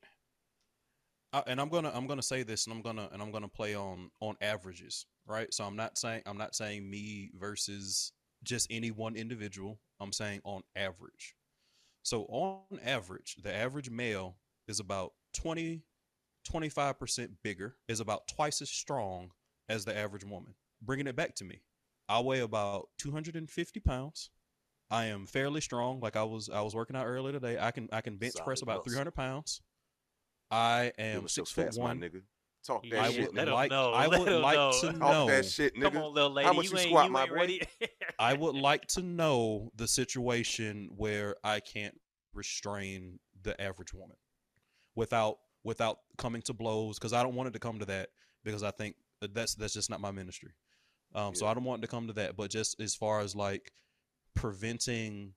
I, 1.32 1.42
and 1.46 1.60
I'm 1.60 1.68
gonna 1.68 1.90
I'm 1.94 2.06
gonna 2.06 2.22
say 2.22 2.42
this 2.42 2.66
and 2.66 2.74
I'm 2.74 2.82
gonna 2.82 3.08
and 3.12 3.22
I'm 3.22 3.30
gonna 3.30 3.48
play 3.48 3.74
on 3.74 4.10
on 4.20 4.36
averages, 4.40 5.06
right? 5.26 5.52
So 5.52 5.64
I'm 5.64 5.76
not 5.76 5.98
saying 5.98 6.22
I'm 6.26 6.38
not 6.38 6.54
saying 6.54 6.88
me 6.88 7.30
versus 7.38 8.12
just 8.42 8.66
any 8.70 8.90
one 8.90 9.16
individual. 9.16 9.80
I'm 10.00 10.12
saying 10.12 10.40
on 10.44 10.62
average. 10.76 11.34
So 12.02 12.24
on 12.24 12.78
average, 12.84 13.36
the 13.42 13.54
average 13.54 13.88
male 13.88 14.36
is 14.68 14.80
about 14.80 15.12
20 15.34 15.82
25% 16.44 17.28
bigger, 17.42 17.76
is 17.88 18.00
about 18.00 18.28
twice 18.28 18.60
as 18.60 18.70
strong 18.70 19.30
as 19.68 19.84
the 19.84 19.96
average 19.96 20.24
woman. 20.24 20.54
Bringing 20.82 21.06
it 21.06 21.16
back 21.16 21.34
to 21.36 21.44
me. 21.44 21.62
I 22.08 22.20
weigh 22.20 22.40
about 22.40 22.88
250 22.98 23.80
pounds. 23.80 24.30
I 24.90 25.06
am 25.06 25.26
fairly 25.26 25.60
strong. 25.60 26.00
Like 26.00 26.16
I 26.16 26.24
was, 26.24 26.48
I 26.50 26.60
was 26.60 26.74
working 26.74 26.96
out 26.96 27.06
earlier 27.06 27.32
today. 27.32 27.58
I 27.58 27.70
can, 27.70 27.88
I 27.92 28.00
can 28.00 28.16
bench 28.16 28.34
press 28.44 28.62
about 28.62 28.78
muscle. 28.78 28.92
300 28.92 29.10
pounds. 29.12 29.62
I 30.50 30.92
give 30.96 31.06
am 31.06 31.24
us 31.24 31.36
your 31.36 31.46
six 31.46 31.50
foot 31.52 31.66
stats, 31.68 31.78
my 31.78 31.84
one. 31.84 32.00
nigga. 32.00 32.20
Talk 32.66 32.84
that 32.90 32.98
I 33.00 33.10
shit, 33.12 33.26
would 33.26 33.36
let 33.36 33.44
nigga. 33.46 33.48
'em 33.48 33.54
like, 33.54 33.70
know, 33.70 33.92
I 33.92 34.06
let 34.06 34.40
like 34.40 34.56
know. 34.56 34.72
to 34.72 34.86
Talk 34.86 34.98
Talk 34.98 35.10
know. 35.10 35.26
that 35.26 35.44
shit, 35.44 35.74
nigga. 35.74 35.82
Come 35.82 35.96
on, 35.98 36.14
little 36.14 36.30
lady. 36.30 36.46
How 36.46 36.52
much 36.54 36.64
you, 36.66 36.70
you 36.72 36.78
ain't, 36.78 36.88
squat, 36.88 37.06
you 37.06 37.12
my 37.12 37.20
ain't 37.22 37.30
boy? 37.30 37.36
ready. 37.36 37.62
I 38.18 38.32
would 38.34 38.54
like 38.54 38.86
to 38.88 39.02
know 39.02 39.70
the 39.76 39.86
situation 39.86 40.90
where 40.96 41.36
I 41.44 41.60
can't 41.60 41.98
restrain 42.32 43.18
the 43.42 43.60
average 43.60 43.92
woman 43.92 44.16
without 44.94 45.38
without 45.62 45.98
coming 46.18 46.42
to 46.42 46.52
blows 46.54 46.98
because 46.98 47.12
I 47.12 47.22
don't 47.22 47.34
want 47.34 47.48
it 47.48 47.52
to 47.52 47.58
come 47.58 47.78
to 47.80 47.84
that 47.86 48.10
because 48.44 48.62
I 48.62 48.70
think 48.70 48.96
uh, 49.22 49.28
that's 49.32 49.54
that's 49.54 49.74
just 49.74 49.90
not 49.90 50.00
my 50.00 50.10
ministry. 50.10 50.52
Um, 51.14 51.34
so 51.34 51.46
I 51.46 51.54
don't 51.54 51.64
want 51.64 51.82
to 51.82 51.88
come 51.88 52.08
to 52.08 52.12
that, 52.14 52.36
but 52.36 52.50
just 52.50 52.80
as 52.80 52.94
far 52.94 53.20
as 53.20 53.36
like 53.36 53.72
preventing 54.34 55.34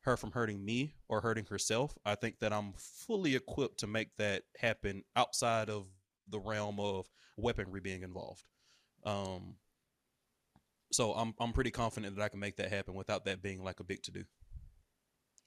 her 0.00 0.16
from 0.16 0.32
hurting 0.32 0.64
me 0.64 0.94
or 1.08 1.20
hurting 1.20 1.46
herself, 1.46 1.96
I 2.04 2.14
think 2.14 2.40
that 2.40 2.52
I'm 2.52 2.74
fully 2.76 3.34
equipped 3.36 3.78
to 3.80 3.86
make 3.86 4.16
that 4.18 4.42
happen 4.58 5.04
outside 5.14 5.68
of 5.70 5.86
the 6.28 6.40
realm 6.40 6.80
of 6.80 7.08
weaponry 7.36 7.80
being 7.80 8.02
involved. 8.02 8.44
Um, 9.04 9.56
so 10.92 11.12
I'm 11.12 11.34
I'm 11.38 11.52
pretty 11.52 11.70
confident 11.70 12.16
that 12.16 12.22
I 12.22 12.28
can 12.28 12.40
make 12.40 12.56
that 12.56 12.70
happen 12.70 12.94
without 12.94 13.24
that 13.26 13.42
being 13.42 13.62
like 13.62 13.80
a 13.80 13.84
big 13.84 14.02
to 14.04 14.10
do. 14.10 14.24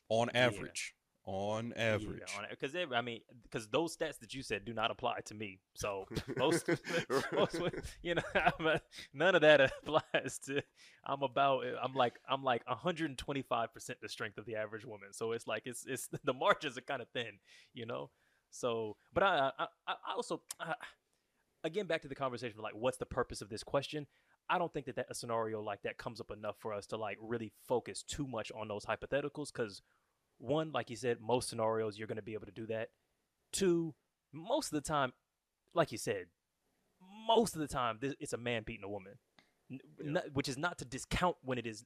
On 0.09 0.29
Yeah. 0.33 0.47
average, 0.47 0.95
on 1.29 1.73
average, 1.73 2.23
because 2.49 2.75
I 2.75 3.01
mean, 3.01 3.19
because 3.43 3.67
those 3.67 3.95
stats 3.95 4.17
that 4.19 4.33
you 4.33 4.41
said 4.41 4.65
do 4.65 4.73
not 4.73 4.89
apply 4.89 5.19
to 5.25 5.35
me. 5.35 5.59
So 5.75 6.05
most, 6.37 6.67
most 7.31 7.61
you 8.01 8.15
know, 8.15 8.23
I'm 8.35 8.65
a- 8.65 8.81
none 9.13 9.35
of 9.35 9.41
that 9.41 9.61
applies 9.83 10.39
to. 10.45 10.63
I'm 11.05 11.21
about. 11.21 11.65
I'm 11.81 11.93
like. 11.93 12.15
I'm 12.27 12.43
like 12.43 12.67
125 12.67 13.73
percent 13.73 13.99
the 14.01 14.09
strength 14.09 14.39
of 14.39 14.45
the 14.45 14.55
average 14.55 14.85
woman. 14.85 15.09
So 15.11 15.33
it's 15.33 15.45
like 15.45 15.63
it's 15.65 15.85
it's 15.85 16.09
the 16.23 16.33
margins 16.33 16.79
are 16.79 16.81
kind 16.81 17.01
of 17.01 17.09
thin, 17.09 17.37
you 17.75 17.85
know. 17.85 18.09
So, 18.49 18.97
but 19.13 19.21
I 19.21 19.51
I, 19.59 19.65
I 19.87 19.91
I 19.91 20.15
also 20.15 20.41
uh, 20.59 20.73
again 21.63 21.85
back 21.85 22.01
to 22.01 22.07
the 22.07 22.15
conversation 22.15 22.57
of 22.57 22.63
like 22.63 22.75
what's 22.75 22.97
the 22.97 23.05
purpose 23.05 23.41
of 23.41 23.49
this 23.49 23.63
question. 23.63 24.07
I 24.49 24.57
don't 24.57 24.73
think 24.73 24.87
that, 24.87 24.95
that 24.95 25.05
a 25.11 25.13
scenario 25.13 25.61
like 25.61 25.83
that 25.83 25.99
comes 25.99 26.19
up 26.19 26.31
enough 26.31 26.55
for 26.57 26.73
us 26.73 26.87
to 26.87 26.97
like 26.97 27.19
really 27.21 27.51
focus 27.67 28.01
too 28.01 28.25
much 28.27 28.51
on 28.59 28.67
those 28.67 28.83
hypotheticals 28.83 29.53
because 29.53 29.83
one, 30.39 30.71
like 30.71 30.89
you 30.89 30.95
said, 30.95 31.17
most 31.21 31.49
scenarios 31.49 31.97
you're 31.97 32.07
going 32.07 32.15
to 32.17 32.21
be 32.23 32.33
able 32.33 32.47
to 32.47 32.51
do 32.51 32.65
that. 32.67 32.89
Two, 33.51 33.93
most 34.33 34.73
of 34.73 34.81
the 34.81 34.87
time, 34.87 35.13
like 35.73 35.91
you 35.91 35.97
said, 35.97 36.25
most 37.27 37.55
of 37.55 37.61
the 37.61 37.67
time 37.67 37.99
it's 38.01 38.33
a 38.33 38.37
man 38.37 38.63
beating 38.65 38.83
a 38.83 38.89
woman, 38.89 39.13
N- 39.71 39.79
not- 40.01 40.33
which 40.33 40.49
is 40.49 40.57
not 40.57 40.77
to 40.79 40.85
discount 40.85 41.37
when 41.43 41.57
it 41.57 41.67
is 41.67 41.85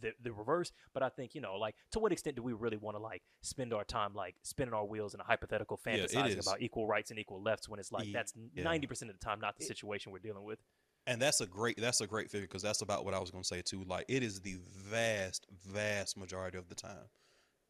the 0.00 0.12
the 0.22 0.32
reverse. 0.32 0.72
But 0.92 1.02
I 1.02 1.08
think 1.08 1.34
you 1.34 1.40
know, 1.40 1.56
like, 1.56 1.74
to 1.92 1.98
what 1.98 2.12
extent 2.12 2.36
do 2.36 2.42
we 2.42 2.52
really 2.52 2.76
want 2.76 2.96
to 2.96 3.02
like 3.02 3.22
spend 3.42 3.72
our 3.72 3.84
time 3.84 4.14
like 4.14 4.36
spinning 4.42 4.74
our 4.74 4.84
wheels 4.84 5.14
in 5.14 5.20
a 5.20 5.24
hypothetical 5.24 5.78
fantasizing 5.84 6.38
is. 6.38 6.46
about 6.46 6.62
equal 6.62 6.86
rights 6.86 7.10
and 7.10 7.18
equal 7.18 7.42
lefts 7.42 7.68
when 7.68 7.78
it's 7.80 7.92
like 7.92 8.08
that's 8.12 8.32
yeah. 8.54 8.64
ninety 8.64 8.86
percent 8.86 9.10
of 9.10 9.18
the 9.18 9.24
time 9.24 9.40
not 9.40 9.56
the 9.58 9.64
situation 9.64 10.12
we're 10.12 10.18
dealing 10.18 10.44
with. 10.44 10.58
and 11.06 11.20
that's 11.20 11.40
a 11.40 11.46
great 11.46 11.80
that's 11.80 12.00
a 12.00 12.06
great 12.06 12.30
figure 12.30 12.46
because 12.46 12.62
that's 12.62 12.82
about 12.82 13.04
what 13.04 13.14
I 13.14 13.18
was 13.18 13.30
going 13.30 13.42
to 13.42 13.48
say 13.48 13.62
too. 13.62 13.84
Like 13.84 14.06
it 14.08 14.22
is 14.22 14.40
the 14.40 14.56
vast 14.76 15.46
vast 15.64 16.16
majority 16.16 16.58
of 16.58 16.68
the 16.68 16.74
time, 16.74 17.08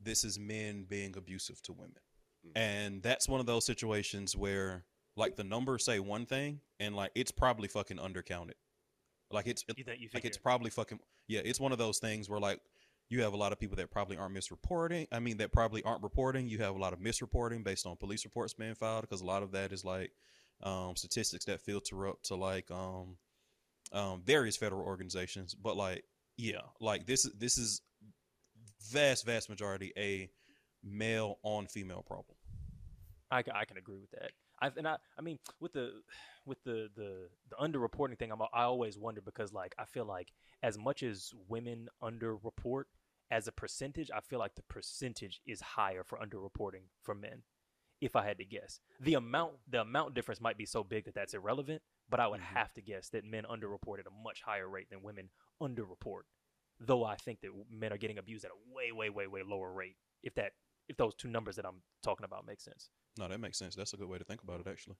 this 0.00 0.24
is 0.24 0.38
men 0.38 0.84
being 0.84 1.16
abusive 1.16 1.62
to 1.62 1.72
women, 1.72 2.00
Mhm. 2.46 2.52
and 2.56 3.02
that's 3.02 3.28
one 3.28 3.40
of 3.40 3.46
those 3.46 3.64
situations 3.64 4.36
where 4.36 4.84
like 5.16 5.36
the 5.36 5.44
numbers 5.44 5.84
say 5.84 6.00
one 6.00 6.26
thing 6.26 6.60
and 6.80 6.96
like 6.96 7.12
it's 7.14 7.30
probably 7.30 7.68
fucking 7.68 7.98
undercounted. 7.98 8.54
Like 9.30 9.46
it's 9.46 9.64
You 9.76 9.84
think 9.84 10.00
you 10.00 10.08
like 10.12 10.24
it's 10.24 10.38
probably 10.38 10.70
fucking 10.70 11.00
yeah. 11.28 11.40
It's 11.44 11.60
one 11.60 11.72
of 11.72 11.78
those 11.78 11.98
things 11.98 12.28
where 12.28 12.40
like 12.40 12.60
you 13.08 13.22
have 13.22 13.32
a 13.32 13.36
lot 13.36 13.52
of 13.52 13.58
people 13.60 13.76
that 13.76 13.90
probably 13.90 14.16
aren't 14.16 14.34
misreporting. 14.34 15.06
I 15.12 15.20
mean, 15.20 15.36
that 15.36 15.52
probably 15.52 15.82
aren't 15.82 16.02
reporting. 16.02 16.48
You 16.48 16.58
have 16.58 16.74
a 16.74 16.78
lot 16.78 16.92
of 16.92 16.98
misreporting 17.00 17.62
based 17.62 17.86
on 17.86 17.96
police 17.96 18.24
reports 18.24 18.54
being 18.54 18.74
filed 18.74 19.02
because 19.02 19.20
a 19.20 19.26
lot 19.26 19.42
of 19.42 19.52
that 19.52 19.72
is 19.72 19.84
like 19.84 20.10
um, 20.62 20.96
statistics 20.96 21.44
that 21.44 21.60
filter 21.60 22.08
up 22.08 22.22
to 22.24 22.34
like 22.34 22.70
um, 22.70 23.16
um, 23.92 24.22
various 24.24 24.56
federal 24.56 24.82
organizations. 24.82 25.54
But 25.54 25.76
like, 25.76 26.04
yeah, 26.36 26.62
like 26.80 27.06
this 27.06 27.24
is 27.24 27.32
this 27.34 27.58
is 27.58 27.82
vast 28.84 29.24
vast 29.26 29.48
majority 29.48 29.92
a 29.96 30.30
male 30.82 31.38
on 31.42 31.66
female 31.66 32.02
problem. 32.02 32.36
I, 33.30 33.42
I 33.54 33.64
can 33.64 33.76
agree 33.76 33.98
with 33.98 34.10
that. 34.12 34.32
I've, 34.60 34.76
and 34.76 34.86
I 34.86 34.96
I 35.18 35.22
mean 35.22 35.38
with 35.60 35.72
the 35.72 36.02
with 36.46 36.62
the 36.64 36.88
the 36.94 37.28
the 37.50 37.56
underreporting 37.56 38.18
thing, 38.18 38.30
I'm 38.30 38.40
I 38.42 38.62
always 38.62 38.98
wonder 38.98 39.20
because 39.20 39.52
like 39.52 39.74
I 39.78 39.84
feel 39.84 40.04
like 40.04 40.32
as 40.62 40.78
much 40.78 41.02
as 41.02 41.32
women 41.48 41.88
underreport 42.02 42.84
as 43.30 43.48
a 43.48 43.52
percentage, 43.52 44.10
I 44.14 44.20
feel 44.20 44.38
like 44.38 44.54
the 44.54 44.62
percentage 44.62 45.40
is 45.46 45.60
higher 45.60 46.04
for 46.04 46.18
underreporting 46.18 46.84
for 47.02 47.14
men. 47.14 47.42
If 48.00 48.16
I 48.16 48.24
had 48.24 48.38
to 48.38 48.44
guess, 48.44 48.80
the 49.00 49.14
amount 49.14 49.54
the 49.68 49.80
amount 49.80 50.14
difference 50.14 50.40
might 50.40 50.58
be 50.58 50.66
so 50.66 50.84
big 50.84 51.06
that 51.06 51.14
that's 51.14 51.34
irrelevant, 51.34 51.82
but 52.10 52.20
I 52.20 52.28
would 52.28 52.40
Mhm. 52.40 52.44
have 52.54 52.72
to 52.74 52.82
guess 52.82 53.08
that 53.10 53.24
men 53.24 53.44
underreport 53.50 54.00
at 54.00 54.06
a 54.06 54.22
much 54.24 54.42
higher 54.42 54.68
rate 54.68 54.90
than 54.90 55.02
women 55.02 55.30
underreport. 55.60 56.22
Though 56.86 57.04
I 57.04 57.16
think 57.16 57.40
that 57.42 57.50
men 57.70 57.92
are 57.92 57.98
getting 57.98 58.18
abused 58.18 58.44
at 58.44 58.50
a 58.50 58.74
way 58.74 58.92
way 58.92 59.10
way 59.10 59.26
way 59.26 59.42
lower 59.42 59.72
rate. 59.72 59.96
If 60.22 60.34
that 60.34 60.52
if 60.88 60.96
those 60.96 61.14
two 61.14 61.28
numbers 61.28 61.56
that 61.56 61.64
I'm 61.64 61.82
talking 62.02 62.24
about 62.24 62.46
make 62.46 62.60
sense. 62.60 62.90
No, 63.18 63.28
that 63.28 63.38
makes 63.40 63.58
sense. 63.58 63.74
That's 63.74 63.92
a 63.92 63.96
good 63.96 64.08
way 64.08 64.18
to 64.18 64.24
think 64.24 64.42
about 64.42 64.60
it, 64.60 64.66
actually. 64.66 64.96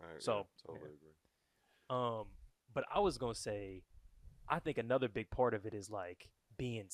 I, 0.00 0.04
yeah, 0.04 0.18
So, 0.18 0.46
totally 0.66 0.90
yeah. 0.90 0.96
agree. 0.96 1.14
Um, 1.88 2.24
but 2.74 2.84
I 2.92 3.00
was 3.00 3.18
gonna 3.18 3.34
say, 3.34 3.82
I 4.48 4.58
think 4.58 4.78
another 4.78 5.08
big 5.08 5.30
part 5.30 5.54
of 5.54 5.64
it 5.64 5.72
is 5.74 5.88
like 5.88 6.28
being 6.58 6.88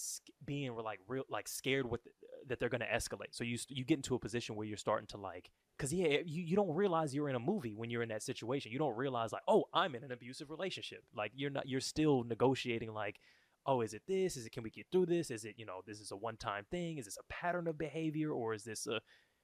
being 0.44 0.74
like 0.76 1.00
real 1.08 1.24
like 1.28 1.48
scared 1.48 1.88
with 1.90 2.00
that 2.48 2.58
they're 2.60 2.68
gonna 2.68 2.86
escalate. 2.92 3.30
So 3.32 3.44
you 3.44 3.58
you 3.68 3.84
get 3.84 3.96
into 3.96 4.14
a 4.14 4.18
position 4.18 4.54
where 4.56 4.66
you're 4.66 4.76
starting 4.76 5.06
to 5.08 5.16
like, 5.16 5.50
cause 5.78 5.92
yeah, 5.92 6.18
you 6.24 6.42
you 6.42 6.54
don't 6.54 6.74
realize 6.74 7.14
you're 7.14 7.28
in 7.28 7.34
a 7.36 7.40
movie 7.40 7.74
when 7.74 7.90
you're 7.90 8.02
in 8.02 8.10
that 8.10 8.22
situation. 8.22 8.72
You 8.72 8.78
don't 8.78 8.96
realize 8.96 9.32
like, 9.32 9.42
oh, 9.48 9.64
I'm 9.72 9.94
in 9.94 10.04
an 10.04 10.12
abusive 10.12 10.50
relationship. 10.50 11.02
Like 11.14 11.32
you're 11.34 11.50
not, 11.50 11.68
you're 11.68 11.80
still 11.80 12.24
negotiating 12.24 12.92
like. 12.92 13.18
Oh, 13.64 13.80
is 13.80 13.94
it 13.94 14.02
this? 14.06 14.36
Is 14.36 14.46
it 14.46 14.52
can 14.52 14.62
we 14.62 14.70
get 14.70 14.86
through 14.90 15.06
this? 15.06 15.30
Is 15.30 15.44
it 15.44 15.54
you 15.56 15.66
know 15.66 15.82
this 15.86 16.00
is 16.00 16.10
a 16.10 16.16
one 16.16 16.36
time 16.36 16.64
thing? 16.70 16.98
Is 16.98 17.04
this 17.04 17.18
a 17.18 17.32
pattern 17.32 17.68
of 17.68 17.78
behavior? 17.78 18.30
Or 18.30 18.54
is 18.54 18.64
this 18.64 18.86
a 18.86 19.00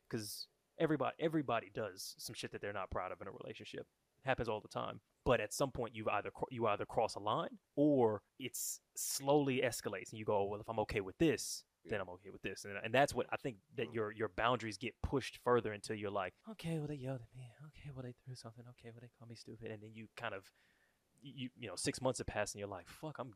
because 0.09 0.47
everybody 0.79 1.15
everybody 1.21 1.71
does 1.75 2.15
some 2.19 2.35
shit 2.35 2.53
that 2.53 2.61
they're 2.61 2.73
not 2.73 2.91
proud 2.91 3.13
of 3.13 3.21
in 3.21 3.29
a 3.29 3.31
relationship. 3.31 3.87
Happens 4.25 4.49
all 4.49 4.61
the 4.61 4.69
time. 4.69 5.01
But 5.25 5.41
at 5.41 5.53
some 5.53 5.71
point 5.71 5.95
you 5.95 6.07
either 6.11 6.31
you 6.51 6.67
either 6.67 6.87
cross 6.87 7.15
a 7.15 7.21
line 7.21 7.59
or 7.77 8.23
it's 8.39 8.81
slowly 8.97 9.63
escalates 9.65 10.11
and 10.11 10.19
you 10.19 10.25
go 10.25 10.45
well 10.45 10.61
if 10.61 10.69
i'm 10.69 10.79
okay 10.81 11.01
with 11.01 11.19
this 11.19 11.65
then 11.89 12.01
i'm 12.01 12.09
okay 12.11 12.31
with 12.31 12.43
this. 12.43 12.65
And, 12.65 12.75
and 12.83 12.93
that's 12.93 13.15
what 13.15 13.27
i 13.33 13.37
think 13.37 13.57
that 13.77 13.91
mm. 13.91 13.95
your 13.95 14.13
your 14.13 14.29
boundaries 14.29 14.79
get 14.79 14.95
pushed 15.03 15.39
further 15.45 15.73
until 15.73 15.97
you're 15.97 16.11
like 16.11 16.35
okay 16.51 16.79
well 16.79 16.89
they 16.89 16.95
yelled 16.95 17.21
at 17.21 17.39
me. 17.39 17.51
Okay 17.67 17.91
well 17.95 18.03
they 18.03 18.15
threw 18.25 18.35
something. 18.35 18.65
Okay 18.71 18.91
well 18.91 19.01
they 19.01 19.11
called 19.19 19.31
me 19.31 19.37
stupid. 19.37 19.71
And 19.71 19.83
then 19.83 19.91
you 19.95 20.09
kind 20.17 20.35
of 20.35 20.51
you 21.21 21.51
you 21.59 21.69
know 21.69 21.77
six 21.77 22.01
months 22.01 22.19
have 22.19 22.27
passed 22.27 22.55
and 22.55 22.61
you're 22.61 22.69
like 22.69 22.89
fuck 22.89 23.17
i'm 23.19 23.35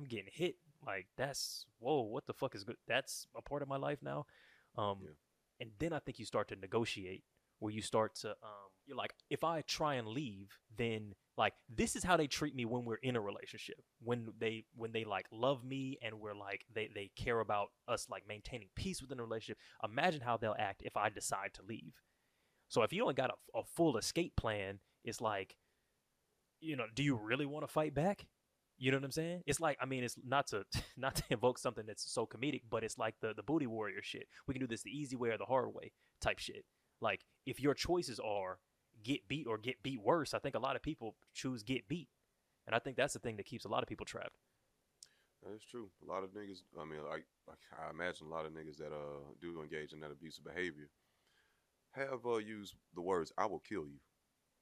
i'm 0.00 0.06
getting 0.06 0.30
hit 0.32 0.56
like 0.86 1.06
that's 1.16 1.66
whoa 1.78 2.00
what 2.02 2.26
the 2.26 2.32
fuck 2.34 2.54
is 2.54 2.64
good 2.64 2.76
that's 2.88 3.26
a 3.36 3.42
part 3.42 3.62
of 3.62 3.68
my 3.68 3.76
life 3.76 3.98
now. 4.02 4.26
Um 4.78 4.98
Yeah. 5.02 5.10
and 5.60 5.70
then 5.78 5.92
I 5.92 5.98
think 6.00 6.18
you 6.18 6.24
start 6.24 6.48
to 6.48 6.56
negotiate 6.56 7.24
where 7.58 7.72
you 7.72 7.82
start 7.82 8.14
to 8.16 8.30
um 8.30 8.70
you're 8.86 8.96
like 8.96 9.14
if 9.30 9.44
I 9.44 9.62
try 9.62 9.94
and 9.96 10.08
leave 10.08 10.58
then 10.76 11.14
like 11.36 11.54
this 11.68 11.96
is 11.96 12.04
how 12.04 12.16
they 12.16 12.26
treat 12.26 12.54
me 12.54 12.64
when 12.64 12.84
we're 12.84 12.96
in 13.02 13.16
a 13.16 13.20
relationship. 13.20 13.82
When 14.02 14.32
they 14.38 14.64
when 14.74 14.92
they 14.92 15.04
like 15.04 15.26
love 15.32 15.64
me 15.64 15.98
and 16.02 16.20
we're 16.20 16.34
like 16.34 16.64
they 16.74 16.88
they 16.94 17.10
care 17.16 17.40
about 17.40 17.68
us 17.88 18.08
like 18.10 18.26
maintaining 18.26 18.68
peace 18.74 19.02
within 19.02 19.20
a 19.20 19.24
relationship 19.24 19.58
imagine 19.84 20.22
how 20.22 20.36
they'll 20.38 20.56
act 20.58 20.82
if 20.84 20.96
I 20.96 21.10
decide 21.10 21.54
to 21.54 21.62
leave. 21.62 21.94
So 22.68 22.82
if 22.82 22.92
you 22.92 23.00
don't 23.04 23.16
got 23.16 23.30
a, 23.30 23.58
a 23.60 23.64
full 23.64 23.98
escape 23.98 24.36
plan 24.36 24.80
it's 25.04 25.20
like 25.20 25.56
you 26.60 26.76
know 26.76 26.86
do 26.94 27.02
you 27.02 27.14
really 27.16 27.46
want 27.46 27.66
to 27.66 27.72
fight 27.72 27.94
back 27.94 28.26
you 28.80 28.90
know 28.90 28.96
what 28.96 29.04
I'm 29.04 29.12
saying? 29.12 29.42
It's 29.46 29.60
like 29.60 29.76
I 29.80 29.84
mean, 29.84 30.02
it's 30.02 30.16
not 30.26 30.48
to 30.48 30.64
not 30.96 31.14
to 31.16 31.22
invoke 31.30 31.58
something 31.58 31.84
that's 31.86 32.10
so 32.10 32.26
comedic, 32.26 32.62
but 32.68 32.82
it's 32.82 32.98
like 32.98 33.14
the 33.20 33.34
the 33.34 33.42
booty 33.42 33.66
warrior 33.66 34.02
shit. 34.02 34.26
We 34.48 34.54
can 34.54 34.60
do 34.60 34.66
this 34.66 34.82
the 34.82 34.90
easy 34.90 35.16
way 35.16 35.28
or 35.28 35.38
the 35.38 35.44
hard 35.44 35.72
way 35.74 35.92
type 36.20 36.38
shit. 36.38 36.64
Like 37.00 37.20
if 37.46 37.60
your 37.60 37.74
choices 37.74 38.18
are 38.18 38.58
get 39.04 39.28
beat 39.28 39.46
or 39.46 39.58
get 39.58 39.82
beat 39.82 40.00
worse, 40.02 40.32
I 40.34 40.38
think 40.38 40.54
a 40.54 40.58
lot 40.58 40.76
of 40.76 40.82
people 40.82 41.14
choose 41.34 41.62
get 41.62 41.88
beat, 41.88 42.08
and 42.66 42.74
I 42.74 42.78
think 42.78 42.96
that's 42.96 43.12
the 43.12 43.20
thing 43.20 43.36
that 43.36 43.46
keeps 43.46 43.66
a 43.66 43.68
lot 43.68 43.82
of 43.82 43.88
people 43.88 44.06
trapped. 44.06 44.38
That 45.42 45.54
is 45.54 45.62
true. 45.70 45.90
A 46.02 46.10
lot 46.10 46.24
of 46.24 46.30
niggas. 46.30 46.62
I 46.78 46.84
mean, 46.84 47.00
like, 47.04 47.26
like 47.46 47.58
I 47.78 47.90
imagine 47.90 48.26
a 48.26 48.30
lot 48.30 48.46
of 48.46 48.52
niggas 48.52 48.78
that 48.78 48.92
uh 48.92 49.28
do 49.42 49.60
engage 49.62 49.92
in 49.92 50.00
that 50.00 50.10
abusive 50.10 50.44
behavior 50.44 50.88
have 51.92 52.24
uh 52.26 52.36
used 52.36 52.74
the 52.94 53.02
words 53.02 53.30
"I 53.36 53.44
will 53.44 53.60
kill 53.60 53.86
you," 53.86 54.00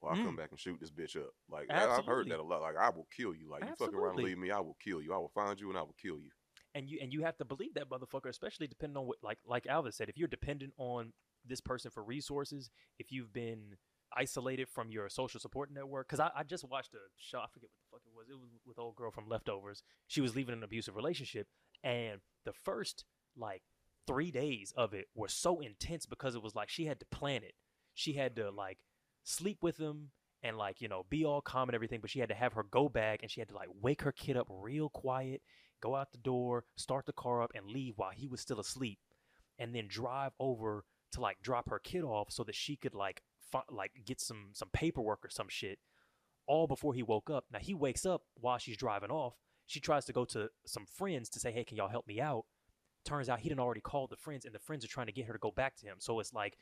or 0.01 0.11
"I'll 0.11 0.17
come 0.17 0.35
mm. 0.35 0.39
back 0.39 0.51
and 0.51 0.59
shoot 0.61 0.79
this 0.81 0.91
bitch 0.91 1.17
up." 1.17 1.31
Like 1.49 1.67
I- 1.71 1.89
I've 1.89 2.07
heard 2.07 2.29
that 2.29 2.39
a 2.39 2.43
lot. 2.43 2.63
Like 2.63 2.77
I 2.77 2.91
will 2.91 3.09
kill 3.17 3.35
you. 3.35 3.51
Like 3.51 3.65
you 3.65 3.75
fucking 3.79 3.95
around 3.95 4.17
and 4.17 4.25
leave 4.25 4.39
me, 4.39 4.51
I 4.51 4.61
will 4.61 4.77
kill 4.83 5.01
you. 5.03 5.13
I 5.15 5.19
will 5.19 5.33
find 5.35 5.59
you 5.59 5.69
and 5.69 5.79
I 5.79 5.83
will 5.83 5.97
kill 6.01 6.19
you. 6.19 6.31
and 6.75 6.89
you 6.89 6.99
and 7.03 7.13
you 7.13 7.23
have 7.23 7.37
to 7.39 7.45
believe 7.45 7.75
that 7.75 7.89
motherfucker, 7.91 8.29
especially 8.29 8.67
depending 8.67 8.97
on 8.97 9.07
what 9.07 9.19
like 9.23 9.39
like 9.47 9.67
Alvin 9.67 9.93
said, 9.93 10.09
if 10.09 10.17
you're 10.17 10.29
dependent 10.29 10.73
on 10.79 11.13
this 11.47 11.61
person 11.61 11.91
for 11.91 12.03
resources, 12.03 12.71
if 12.99 13.11
you've 13.11 13.33
been 13.33 13.77
isolated 14.17 14.69
from 14.69 14.91
your 14.91 15.09
social 15.09 15.41
support 15.41 15.71
network, 15.73 16.09
because 16.09 16.21
I, 16.21 16.31
I 16.35 16.43
just 16.43 16.65
watched 16.65 16.95
a 16.95 16.99
show, 17.17 17.39
I 17.39 17.47
forget 17.53 17.71
what 17.91 18.03
the 18.03 18.07
fuck 18.07 18.07
it 18.07 18.17
was. 18.17 18.29
It 18.31 18.41
was 18.41 18.51
with 18.67 18.79
old 18.79 18.97
girl 18.97 19.11
from 19.11 19.29
Leftovers. 19.29 19.83
She 20.07 20.21
was 20.21 20.35
leaving 20.35 20.55
an 20.55 20.63
abusive 20.63 20.97
relationship, 20.97 21.47
and 21.83 22.21
the 22.45 22.53
first 22.53 23.05
like 23.37 23.63
three 24.07 24.31
days 24.31 24.73
of 24.77 24.95
it 24.95 25.07
were 25.15 25.29
so 25.29 25.61
intense 25.61 26.07
because 26.07 26.35
it 26.35 26.43
was 26.43 26.55
like 26.55 26.69
she 26.69 26.87
had 26.87 27.01
to 27.01 27.07
plan 27.07 27.43
it. 27.43 27.55
She 27.95 28.15
had 28.15 28.37
to 28.37 28.51
like 28.51 28.79
sleep 29.29 29.59
with 29.63 29.79
him 29.79 30.11
and 30.43 30.57
like 30.57 30.81
you 30.81 30.89
know 30.89 31.05
be 31.11 31.25
all 31.25 31.41
calm 31.41 31.69
and 31.69 31.75
everything, 31.75 32.01
but 32.01 32.11
she 32.11 32.21
had 32.21 32.29
to 32.29 32.35
have 32.35 32.55
her 32.55 32.65
go 32.65 32.89
bag 32.89 33.21
and 33.23 33.31
she 33.31 33.41
had 33.41 33.49
to 33.49 33.55
like 33.55 33.69
wake 33.81 34.03
her 34.03 34.13
kid 34.13 34.37
up 34.37 34.47
real 34.49 34.89
quiet 34.89 35.43
go 35.81 35.95
out 35.95 36.13
the 36.13 36.19
door, 36.19 36.65
start 36.77 37.07
the 37.07 37.13
car 37.13 37.43
up, 37.43 37.53
and 37.55 37.67
leave 37.67 37.95
while 37.97 38.11
he 38.11 38.27
was 38.27 38.41
still 38.41 38.61
asleep, 38.61 38.99
and 39.59 39.75
then 39.75 39.87
drive 39.89 40.33
over 40.39 40.85
to 41.13 41.21
like 41.21 41.39
drop 41.43 41.69
her 41.71 41.79
kid 41.79 42.03
off 42.05 42.31
so 42.31 42.45
that 42.45 42.55
she 42.55 42.77
could 42.77 42.95
like 42.95 43.23
fi- 43.51 43.63
like 43.71 43.93
get 44.05 44.21
some 44.21 44.51
some 44.53 44.69
paperwork 44.73 45.25
or 45.25 45.31
some 45.31 45.49
shit, 45.49 45.79
all 46.47 46.67
before 46.67 46.95
he 46.95 47.03
woke 47.03 47.31
up. 47.31 47.45
Now 47.53 47.61
he 47.61 47.75
wakes 47.75 48.05
up 48.05 48.23
while 48.35 48.59
she's 48.59 48.77
driving 48.77 49.11
off. 49.11 49.35
She 49.67 49.81
tries 49.81 50.05
to 50.07 50.13
go 50.13 50.25
to 50.27 50.49
some 50.67 50.87
friends 50.87 51.29
to 51.31 51.41
say, 51.41 51.53
"Hey, 51.53 51.65
can 51.65 51.77
y'all 51.77 51.89
help 51.89 52.07
me 52.07 52.21
out?" 52.21 52.45
Turns 53.05 53.29
out 53.29 53.41
he 53.41 53.49
didn't 53.49 53.61
already 53.61 53.81
called 53.81 54.11
the 54.11 54.17
friends, 54.17 54.45
and 54.45 54.55
the 54.55 54.59
friends 54.59 54.85
are 54.85 54.89
trying 54.89 55.07
to 55.07 55.13
get 55.13 55.27
her 55.27 55.33
to 55.33 55.39
go 55.39 55.51
back 55.51 55.77
to 55.77 55.87
him. 55.87 55.97
So 55.99 56.21
it's 56.21 56.35
like 56.35 56.59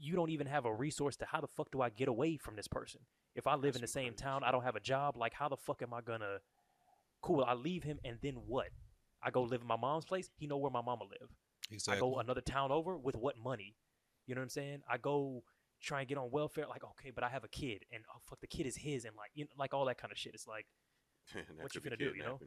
you 0.00 0.14
don't 0.14 0.30
even 0.30 0.46
have 0.46 0.64
a 0.64 0.72
resource 0.72 1.16
to 1.16 1.26
how 1.26 1.40
the 1.40 1.46
fuck 1.48 1.70
do 1.70 1.80
I 1.80 1.90
get 1.90 2.08
away 2.08 2.36
from 2.36 2.56
this 2.56 2.68
person? 2.68 3.00
If 3.34 3.46
I 3.46 3.54
live 3.54 3.62
That's 3.64 3.76
in 3.76 3.82
the 3.82 3.88
same 3.88 4.12
crazy 4.12 4.22
town. 4.24 4.42
I 4.44 4.50
don't 4.50 4.62
have 4.64 4.76
a 4.76 4.80
job. 4.80 5.16
Like, 5.16 5.34
how 5.34 5.48
the 5.48 5.56
fuck 5.56 5.82
am 5.82 5.92
I 5.92 6.00
gonna? 6.00 6.38
Cool, 7.22 7.44
I 7.44 7.54
leave 7.54 7.82
him, 7.82 7.98
and 8.04 8.18
then 8.22 8.34
what? 8.46 8.68
I 9.22 9.30
go 9.30 9.42
live 9.42 9.60
in 9.60 9.66
my 9.66 9.76
mom's 9.76 10.04
place. 10.04 10.30
He 10.36 10.46
know 10.46 10.56
where 10.58 10.70
my 10.70 10.82
mama 10.82 11.04
live. 11.04 11.28
Exactly. 11.70 11.98
I 11.98 12.00
go 12.00 12.18
another 12.18 12.40
town 12.40 12.70
over 12.70 12.96
with 12.96 13.16
what 13.16 13.36
money? 13.36 13.74
You 14.26 14.34
know 14.34 14.40
what 14.40 14.44
I'm 14.44 14.50
saying? 14.50 14.80
I 14.90 14.98
go 14.98 15.42
try 15.82 16.00
and 16.00 16.08
get 16.08 16.18
on 16.18 16.30
welfare. 16.30 16.66
Like, 16.68 16.84
okay, 16.84 17.10
but 17.14 17.24
I 17.24 17.28
have 17.28 17.44
a 17.44 17.48
kid, 17.48 17.84
and 17.92 18.04
oh 18.14 18.18
fuck, 18.28 18.40
the 18.40 18.46
kid 18.46 18.66
is 18.66 18.76
his, 18.76 19.04
and 19.04 19.16
like, 19.16 19.30
you 19.34 19.44
know, 19.44 19.50
like 19.58 19.74
all 19.74 19.84
that 19.86 19.98
kind 19.98 20.12
of 20.12 20.18
shit. 20.18 20.34
It's 20.34 20.46
like 20.46 20.66
What 21.60 21.74
you 21.74 21.80
finna 21.80 21.98
do, 21.98 22.12
you 22.16 22.22
know? 22.22 22.38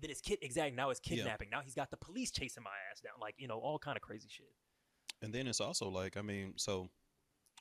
then 0.00 0.10
it's 0.10 0.20
kid 0.20 0.38
exactly 0.40 0.74
now 0.74 0.90
it's 0.90 1.00
Yeah. 1.04 1.16
kidnapping. 1.16 1.50
Now 1.50 1.60
he's 1.60 1.74
got 1.74 1.90
the 1.90 1.96
police 1.96 2.30
chasing 2.30 2.62
my 2.62 2.70
ass 2.90 3.00
down. 3.00 3.14
Like, 3.20 3.34
you 3.38 3.48
know, 3.48 3.58
all 3.58 3.78
kind 3.78 3.96
of 3.96 4.02
crazy 4.02 4.28
shit. 4.30 4.46
And 5.22 5.32
then 5.32 5.46
it's 5.46 5.60
also 5.60 5.88
like 5.88 6.16
i 6.16 6.22
mean 6.22 6.54
so 6.56 6.88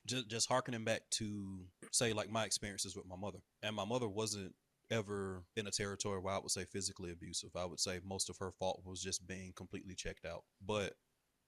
just 0.06 0.28
just 0.30 0.50
harkening 0.50 0.84
back 0.84 1.02
to 1.12 1.60
say 1.92 2.14
like 2.14 2.32
my 2.32 2.46
experiences 2.46 2.96
with 2.96 3.08
my 3.08 3.16
mother. 3.16 3.40
And 3.64 3.76
my 3.76 3.86
mother 3.86 4.08
wasn't 4.08 4.54
ever 4.92 5.44
in 5.56 5.68
a 5.68 5.72
territory 5.72 6.20
where 6.20 6.34
i 6.34 6.40
would 6.40 6.52
say 6.52 6.66
physically 6.66 7.12
abusive. 7.12 7.52
I 7.56 7.66
would 7.66 7.80
say 7.80 8.00
most 8.04 8.30
of 8.30 8.38
her 8.40 8.52
fault 8.52 8.82
was 8.86 9.02
just 9.02 9.28
being 9.28 9.54
completely 9.56 9.96
checked 9.96 10.26
out. 10.26 10.44
But 10.66 10.94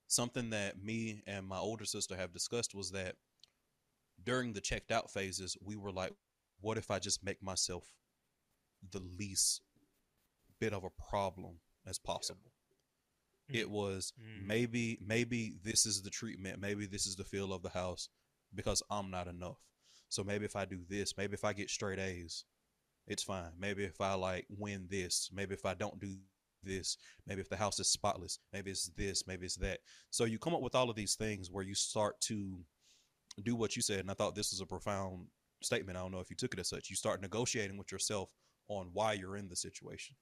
something 0.07 0.51
that 0.51 0.83
me 0.83 1.23
and 1.25 1.47
my 1.47 1.57
older 1.57 1.85
sister 1.85 2.15
have 2.15 2.33
discussed 2.33 2.75
was 2.75 2.91
that 2.91 3.15
during 4.23 4.53
the 4.53 4.61
checked 4.61 4.91
out 4.91 5.09
phases 5.09 5.57
we 5.63 5.75
were 5.75 5.91
like 5.91 6.11
what 6.59 6.77
if 6.77 6.91
i 6.91 6.99
just 6.99 7.23
make 7.23 7.41
myself 7.41 7.95
the 8.91 9.01
least 9.17 9.61
bit 10.59 10.73
of 10.73 10.83
a 10.83 11.09
problem 11.09 11.55
as 11.87 11.97
possible 11.97 12.51
it 13.49 13.69
was 13.69 14.13
Mm. 14.19 14.45
maybe 14.47 14.97
maybe 15.01 15.53
this 15.63 15.85
is 15.85 16.01
the 16.01 16.09
treatment. 16.09 16.59
Maybe 16.59 16.85
this 16.85 17.05
is 17.05 17.15
the 17.15 17.23
feel 17.25 17.53
of 17.53 17.61
the 17.63 17.69
house 17.69 18.09
because 18.53 18.83
i'm 18.89 19.09
not 19.11 19.27
enough. 19.27 19.59
So 20.09 20.23
maybe 20.23 20.45
if 20.45 20.55
i 20.55 20.65
do 20.65 20.79
this 20.89 21.17
maybe 21.17 21.33
if 21.33 21.43
i 21.45 21.53
get 21.53 21.69
straight 21.69 21.99
a's 21.99 22.45
it's 23.07 23.23
fine. 23.23 23.51
Maybe 23.57 23.83
if 23.83 23.99
i 24.01 24.13
like 24.13 24.45
win 24.49 24.87
this 24.89 25.29
maybe 25.33 25.53
if 25.53 25.65
i 25.65 25.73
don't 25.73 25.99
do 25.99 26.15
this 26.63 26.97
maybe 27.25 27.41
if 27.41 27.49
the 27.49 27.57
house 27.57 27.79
is 27.79 27.87
spotless 27.87 28.37
maybe 28.53 28.69
it's 28.71 28.87
this 28.95 29.25
maybe 29.27 29.45
it's 29.45 29.55
that. 29.57 29.79
So 30.11 30.25
you 30.25 30.37
come 30.39 30.53
up 30.53 30.61
with 30.61 30.75
all 30.75 30.89
of 30.89 30.95
these 30.95 31.15
things 31.15 31.49
where 31.49 31.63
you 31.63 31.73
start 31.75 32.19
to 32.21 32.63
do 33.43 33.55
what 33.55 33.75
you 33.75 33.81
said 33.81 33.99
and 33.99 34.11
i 34.11 34.13
thought 34.13 34.35
this 34.35 34.51
was 34.51 34.61
a 34.61 34.65
profound 34.65 35.27
statement. 35.63 35.97
I 35.97 36.01
don't 36.01 36.11
know 36.11 36.19
if 36.19 36.29
you 36.29 36.35
took 36.35 36.53
it 36.53 36.59
as 36.59 36.69
such. 36.69 36.89
You 36.89 36.95
start 36.95 37.21
negotiating 37.21 37.77
with 37.77 37.91
yourself 37.91 38.33
on 38.67 38.89
why 38.93 39.13
you're 39.13 39.37
in 39.37 39.47
the 39.47 39.55
situation. 39.55 40.15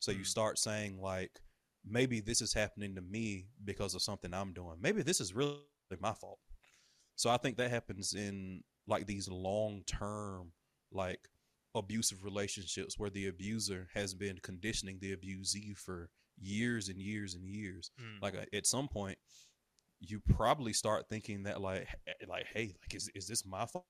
So 0.00 0.10
you 0.10 0.20
Mm. 0.20 0.26
start 0.26 0.58
saying 0.58 1.00
like 1.00 1.40
maybe 1.84 2.20
this 2.20 2.40
is 2.40 2.52
happening 2.52 2.94
to 2.94 3.00
me 3.00 3.46
because 3.64 3.94
of 3.94 4.02
something 4.02 4.32
I'm 4.34 4.52
doing. 4.52 4.76
Maybe 4.80 5.02
this 5.02 5.20
is 5.20 5.34
really 5.34 5.58
my 6.00 6.12
fault. 6.12 6.38
So 7.16 7.30
I 7.30 7.36
think 7.36 7.56
that 7.58 7.70
happens 7.70 8.14
in 8.14 8.62
like 8.86 9.06
these 9.06 9.28
long 9.28 9.82
term, 9.86 10.52
like 10.92 11.20
abusive 11.74 12.24
relationships 12.24 12.98
where 12.98 13.10
the 13.10 13.28
abuser 13.28 13.88
has 13.94 14.14
been 14.14 14.38
conditioning 14.42 14.98
the 15.00 15.12
abusee 15.12 15.76
for 15.76 16.10
years 16.38 16.88
and 16.88 17.00
years 17.00 17.34
and 17.34 17.44
years. 17.44 17.90
Mm. 18.00 18.22
Like 18.22 18.34
uh, 18.34 18.56
at 18.56 18.66
some 18.66 18.88
point, 18.88 19.18
you 20.00 20.20
probably 20.20 20.72
start 20.72 21.08
thinking 21.08 21.42
that 21.44 21.60
like, 21.60 21.88
like, 22.28 22.46
hey, 22.52 22.74
like, 22.82 22.94
is 22.94 23.10
is 23.14 23.26
this 23.26 23.44
my 23.44 23.66
fault? 23.66 23.84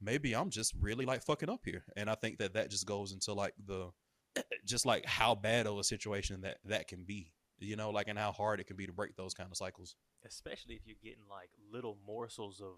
Maybe 0.00 0.34
I'm 0.34 0.50
just 0.50 0.74
really 0.80 1.06
like 1.06 1.22
fucking 1.24 1.48
up 1.48 1.60
here, 1.64 1.84
and 1.96 2.10
I 2.10 2.14
think 2.14 2.38
that 2.38 2.54
that 2.54 2.70
just 2.70 2.86
goes 2.86 3.12
into 3.12 3.32
like 3.32 3.54
the 3.66 3.90
just 4.64 4.84
like 4.86 5.04
how 5.06 5.34
bad 5.34 5.66
of 5.66 5.78
a 5.78 5.84
situation 5.84 6.40
that 6.42 6.58
that 6.64 6.88
can 6.88 7.04
be 7.04 7.32
you 7.58 7.76
know 7.76 7.90
like 7.90 8.08
and 8.08 8.18
how 8.18 8.32
hard 8.32 8.60
it 8.60 8.66
can 8.66 8.76
be 8.76 8.86
to 8.86 8.92
break 8.92 9.14
those 9.16 9.32
kind 9.34 9.48
of 9.50 9.56
cycles 9.56 9.94
especially 10.26 10.74
if 10.74 10.82
you're 10.86 10.96
getting 11.02 11.24
like 11.30 11.50
little 11.72 11.96
morsels 12.06 12.60
of 12.60 12.74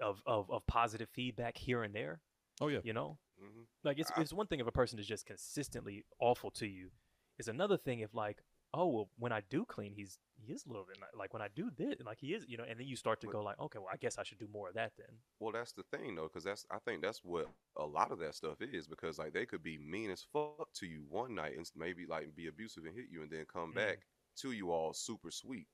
of 0.00 0.22
of, 0.26 0.50
of 0.50 0.66
positive 0.66 1.08
feedback 1.10 1.56
here 1.56 1.82
and 1.82 1.94
there. 1.94 2.20
oh 2.60 2.68
yeah 2.68 2.80
You 2.82 2.92
know, 2.92 3.18
Mhm. 3.42 3.66
like 3.84 3.98
it's 3.98 4.10
I- 4.16 4.20
it's 4.20 4.32
one 4.32 4.46
thing 4.46 4.60
if 4.60 4.66
a 4.66 4.72
person 4.72 4.98
is 4.98 5.06
just 5.06 5.26
consistently 5.26 6.04
awful 6.18 6.50
to 6.52 6.66
you. 6.66 6.90
It's 7.38 7.48
another 7.48 7.76
thing 7.78 8.00
if 8.00 8.14
like 8.14 8.42
oh 8.74 8.86
well, 8.88 9.10
when 9.18 9.32
I 9.32 9.42
do 9.50 9.64
clean, 9.64 9.92
he's 9.92 10.18
he 10.36 10.52
is 10.52 10.64
a 10.64 10.68
little 10.68 10.86
bit 10.86 10.96
ni- 10.98 11.18
like 11.18 11.32
when 11.34 11.42
I 11.42 11.48
do 11.54 11.70
this, 11.76 11.96
like 12.04 12.18
he 12.20 12.28
is, 12.34 12.44
you 12.48 12.56
know. 12.56 12.64
And 12.68 12.78
then 12.80 12.86
you 12.86 12.96
start 12.96 13.20
to 13.22 13.26
But- 13.26 13.32
go 13.34 13.42
like, 13.42 13.58
okay, 13.58 13.78
well, 13.78 13.88
I 13.92 13.96
guess 13.96 14.18
I 14.18 14.22
should 14.22 14.38
do 14.38 14.48
more 14.52 14.68
of 14.68 14.74
that 14.74 14.92
then. 14.96 15.18
Well, 15.38 15.52
that's 15.52 15.72
the 15.72 15.82
thing 15.84 16.14
though, 16.14 16.24
because 16.28 16.44
that's 16.44 16.64
I 16.70 16.78
think 16.78 17.02
that's 17.02 17.22
what 17.24 17.48
a 17.76 17.84
lot 17.84 18.10
of 18.12 18.18
that 18.20 18.34
stuff 18.34 18.60
is. 18.60 18.86
Because 18.86 19.18
like 19.18 19.32
they 19.32 19.46
could 19.46 19.62
be 19.62 19.78
mean 19.78 20.10
as 20.10 20.22
fuck 20.32 20.72
to 20.74 20.86
you 20.86 21.04
one 21.08 21.34
night 21.34 21.56
and 21.56 21.70
maybe 21.76 22.06
like 22.06 22.34
be 22.34 22.46
abusive 22.46 22.84
and 22.84 22.94
hit 22.94 23.06
you, 23.10 23.22
and 23.22 23.30
then 23.30 23.44
come 23.46 23.72
Mhm. 23.72 23.76
back 23.76 24.06
to 24.36 24.52
you 24.52 24.70
all 24.70 24.92
super 24.94 25.30
sweet. 25.30 25.66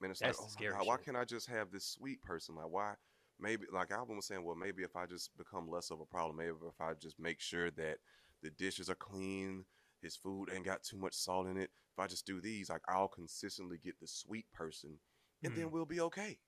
Man, 0.00 0.10
it's 0.12 0.20
That's 0.20 0.38
like, 0.38 0.48
oh 0.48 0.64
my 0.64 0.78
god, 0.78 0.86
why 0.86 0.96
can't 0.98 1.16
I 1.16 1.24
just 1.24 1.48
have 1.48 1.70
this 1.72 1.84
sweet 1.84 2.22
person? 2.22 2.54
Like, 2.54 2.68
why? 2.70 2.94
Maybe 3.40 3.66
like 3.72 3.90
Alvin 3.90 4.16
was 4.16 4.26
saying, 4.26 4.44
well, 4.44 4.54
maybe 4.56 4.82
if 4.82 4.94
I 4.96 5.06
just 5.06 5.36
become 5.36 5.68
less 5.68 5.90
of 5.90 6.00
a 6.00 6.06
problem, 6.06 6.36
maybe 6.36 6.52
if 6.66 6.80
I 6.80 6.94
just 6.94 7.18
make 7.18 7.40
sure 7.40 7.70
that 7.72 7.98
the 8.42 8.50
dishes 8.50 8.88
are 8.88 8.94
clean, 8.94 9.64
his 10.02 10.16
food 10.16 10.50
ain't 10.52 10.64
got 10.64 10.82
too 10.82 10.98
much 10.98 11.14
salt 11.14 11.46
in 11.46 11.56
it. 11.56 11.70
If 11.96 11.98
I 11.98 12.06
just 12.06 12.26
do 12.26 12.40
these, 12.40 12.70
like 12.70 12.82
I'll 12.88 13.08
consistently 13.08 13.78
get 13.78 13.98
the 14.00 14.06
sweet 14.06 14.50
person, 14.52 14.98
and 15.44 15.54
then 15.54 15.66
Mhm. 15.66 15.70
we'll 15.70 15.86
be 15.86 16.00
okay. 16.00 16.38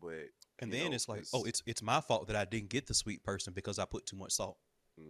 But 0.00 0.30
And 0.58 0.72
then 0.72 0.90
know, 0.90 0.92
it's 0.92 1.08
like, 1.08 1.24
oh, 1.32 1.44
it's 1.44 1.62
it's 1.66 1.82
my 1.82 2.00
fault 2.00 2.26
that 2.28 2.36
I 2.36 2.44
didn't 2.44 2.70
get 2.70 2.86
the 2.86 2.94
sweet 2.94 3.24
person 3.24 3.52
because 3.52 3.78
I 3.78 3.84
put 3.84 4.06
too 4.06 4.16
much 4.16 4.32
salt. 4.32 4.58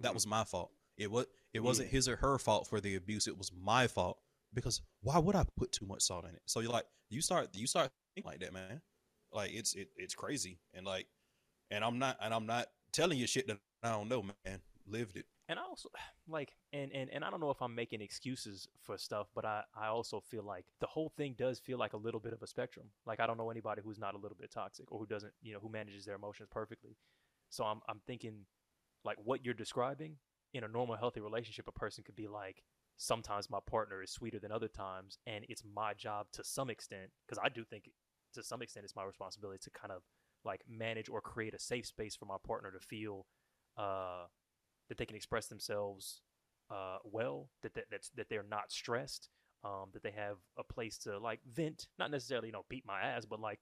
That 0.00 0.10
mhm. 0.10 0.14
was 0.14 0.26
my 0.26 0.44
fault. 0.44 0.72
It 0.96 1.10
was 1.10 1.26
it 1.52 1.60
wasn't 1.60 1.90
his 1.90 2.08
or 2.08 2.16
her 2.16 2.38
fault 2.38 2.68
for 2.68 2.80
the 2.80 2.96
abuse. 2.96 3.26
It 3.26 3.36
was 3.38 3.52
my 3.52 3.86
fault 3.86 4.18
because 4.54 4.82
why 5.02 5.18
would 5.18 5.34
I 5.36 5.44
put 5.56 5.72
too 5.72 5.86
much 5.86 6.02
salt 6.02 6.24
in 6.24 6.34
it? 6.34 6.42
So 6.46 6.60
you're 6.60 6.72
like 6.72 6.86
you 7.10 7.20
start 7.22 7.54
you 7.56 7.66
start 7.66 7.90
thinking 8.14 8.30
like 8.30 8.40
that, 8.40 8.52
man. 8.52 8.82
Like 9.32 9.52
it's 9.52 9.74
it, 9.74 9.88
it's 9.96 10.14
crazy 10.14 10.60
and 10.74 10.86
like 10.86 11.08
and 11.70 11.84
I'm 11.84 11.98
not 11.98 12.18
and 12.20 12.34
I'm 12.34 12.46
not 12.46 12.68
telling 12.92 13.18
you 13.18 13.26
shit 13.26 13.46
that 13.48 13.58
I 13.82 13.90
don't 13.90 14.08
know, 14.08 14.22
man. 14.44 14.60
Lived 14.86 15.16
it. 15.16 15.26
And 15.52 15.60
I 15.60 15.64
also 15.64 15.90
like 16.28 16.52
and, 16.72 16.90
and 16.92 17.10
and 17.10 17.24
I 17.24 17.30
don't 17.30 17.40
know 17.40 17.50
if 17.50 17.62
I'm 17.62 17.74
making 17.74 18.00
excuses 18.00 18.66
for 18.80 18.98
stuff, 18.98 19.28
but 19.34 19.44
I 19.44 19.62
I 19.76 19.88
also 19.88 20.20
feel 20.20 20.42
like 20.42 20.64
the 20.80 20.86
whole 20.86 21.12
thing 21.16 21.34
does 21.38 21.60
feel 21.60 21.78
like 21.78 21.92
a 21.92 21.98
little 21.98 22.20
bit 22.20 22.32
of 22.32 22.42
a 22.42 22.46
spectrum. 22.46 22.86
Like 23.06 23.20
I 23.20 23.26
don't 23.26 23.36
know 23.36 23.50
anybody 23.50 23.82
who's 23.84 23.98
not 23.98 24.14
a 24.14 24.18
little 24.18 24.36
bit 24.40 24.50
toxic 24.50 24.90
or 24.90 24.98
who 24.98 25.06
doesn't, 25.06 25.32
you 25.42 25.52
know, 25.52 25.60
who 25.60 25.68
manages 25.68 26.04
their 26.04 26.16
emotions 26.16 26.48
perfectly. 26.50 26.96
So 27.50 27.64
I'm 27.64 27.80
I'm 27.88 28.00
thinking 28.06 28.46
like 29.04 29.18
what 29.22 29.44
you're 29.44 29.54
describing 29.54 30.16
in 30.54 30.64
a 30.64 30.68
normal 30.68 30.96
healthy 30.96 31.20
relationship 31.20 31.68
a 31.68 31.72
person 31.72 32.02
could 32.04 32.16
be 32.16 32.28
like 32.28 32.62
sometimes 32.96 33.50
my 33.50 33.58
partner 33.68 34.02
is 34.02 34.10
sweeter 34.10 34.38
than 34.38 34.52
other 34.52 34.68
times 34.68 35.18
and 35.26 35.44
it's 35.48 35.62
my 35.74 35.94
job 35.94 36.26
to 36.32 36.44
some 36.44 36.70
extent 36.70 37.10
because 37.26 37.40
I 37.42 37.48
do 37.48 37.64
think 37.64 37.90
to 38.34 38.42
some 38.42 38.62
extent 38.62 38.84
it's 38.84 38.94
my 38.94 39.02
responsibility 39.02 39.58
to 39.64 39.70
kind 39.70 39.92
of 39.92 40.02
like 40.44 40.60
manage 40.68 41.08
or 41.08 41.20
create 41.20 41.54
a 41.54 41.58
safe 41.58 41.86
space 41.86 42.14
for 42.14 42.26
my 42.26 42.36
partner 42.46 42.70
to 42.70 42.78
feel 42.78 43.26
uh 43.78 44.26
that 44.88 44.98
they 44.98 45.06
can 45.06 45.16
express 45.16 45.46
themselves 45.46 46.22
uh, 46.70 46.98
well, 47.04 47.48
that, 47.62 47.74
that 47.74 47.84
that's, 47.90 48.10
that 48.16 48.28
they're 48.30 48.44
not 48.48 48.72
stressed, 48.72 49.28
um, 49.64 49.90
that 49.92 50.02
they 50.02 50.10
have 50.10 50.38
a 50.58 50.64
place 50.64 50.96
to 50.98 51.18
like 51.18 51.40
vent, 51.52 51.88
not 51.98 52.10
necessarily 52.10 52.48
you 52.48 52.52
know 52.52 52.64
beat 52.68 52.86
my 52.86 53.00
ass, 53.00 53.24
but 53.24 53.40
like 53.40 53.60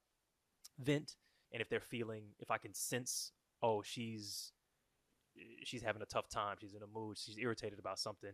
vent. 0.79 1.17
And 1.53 1.61
if 1.61 1.69
they're 1.69 1.81
feeling, 1.81 2.23
if 2.39 2.51
I 2.51 2.59
can 2.59 2.73
sense, 2.73 3.33
oh, 3.63 3.83
she's 3.83 4.53
she's 5.65 5.83
having 5.83 6.03
a 6.03 6.07
tough 6.07 6.29
time, 6.29 6.57
she's 6.61 6.75
in 6.75 6.83
a 6.83 6.87
mood, 6.87 7.19
she's 7.19 7.39
irritated 7.39 7.79
about 7.79 7.99
something, 7.99 8.33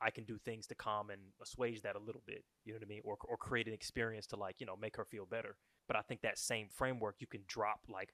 I 0.00 0.10
can 0.10 0.24
do 0.24 0.38
things 0.38 0.66
to 0.68 0.74
calm 0.74 1.10
and 1.10 1.20
assuage 1.42 1.82
that 1.82 1.96
a 1.96 2.00
little 2.00 2.22
bit. 2.26 2.44
You 2.64 2.72
know 2.72 2.78
what 2.78 2.86
I 2.86 2.88
mean? 2.88 3.00
Or 3.04 3.16
or 3.24 3.36
create 3.36 3.66
an 3.66 3.74
experience 3.74 4.26
to 4.28 4.36
like 4.36 4.56
you 4.58 4.66
know 4.66 4.76
make 4.76 4.96
her 4.96 5.04
feel 5.04 5.26
better. 5.26 5.56
But 5.86 5.96
I 5.96 6.02
think 6.02 6.20
that 6.20 6.38
same 6.38 6.68
framework 6.70 7.16
you 7.18 7.26
can 7.26 7.42
drop 7.46 7.80
like 7.88 8.12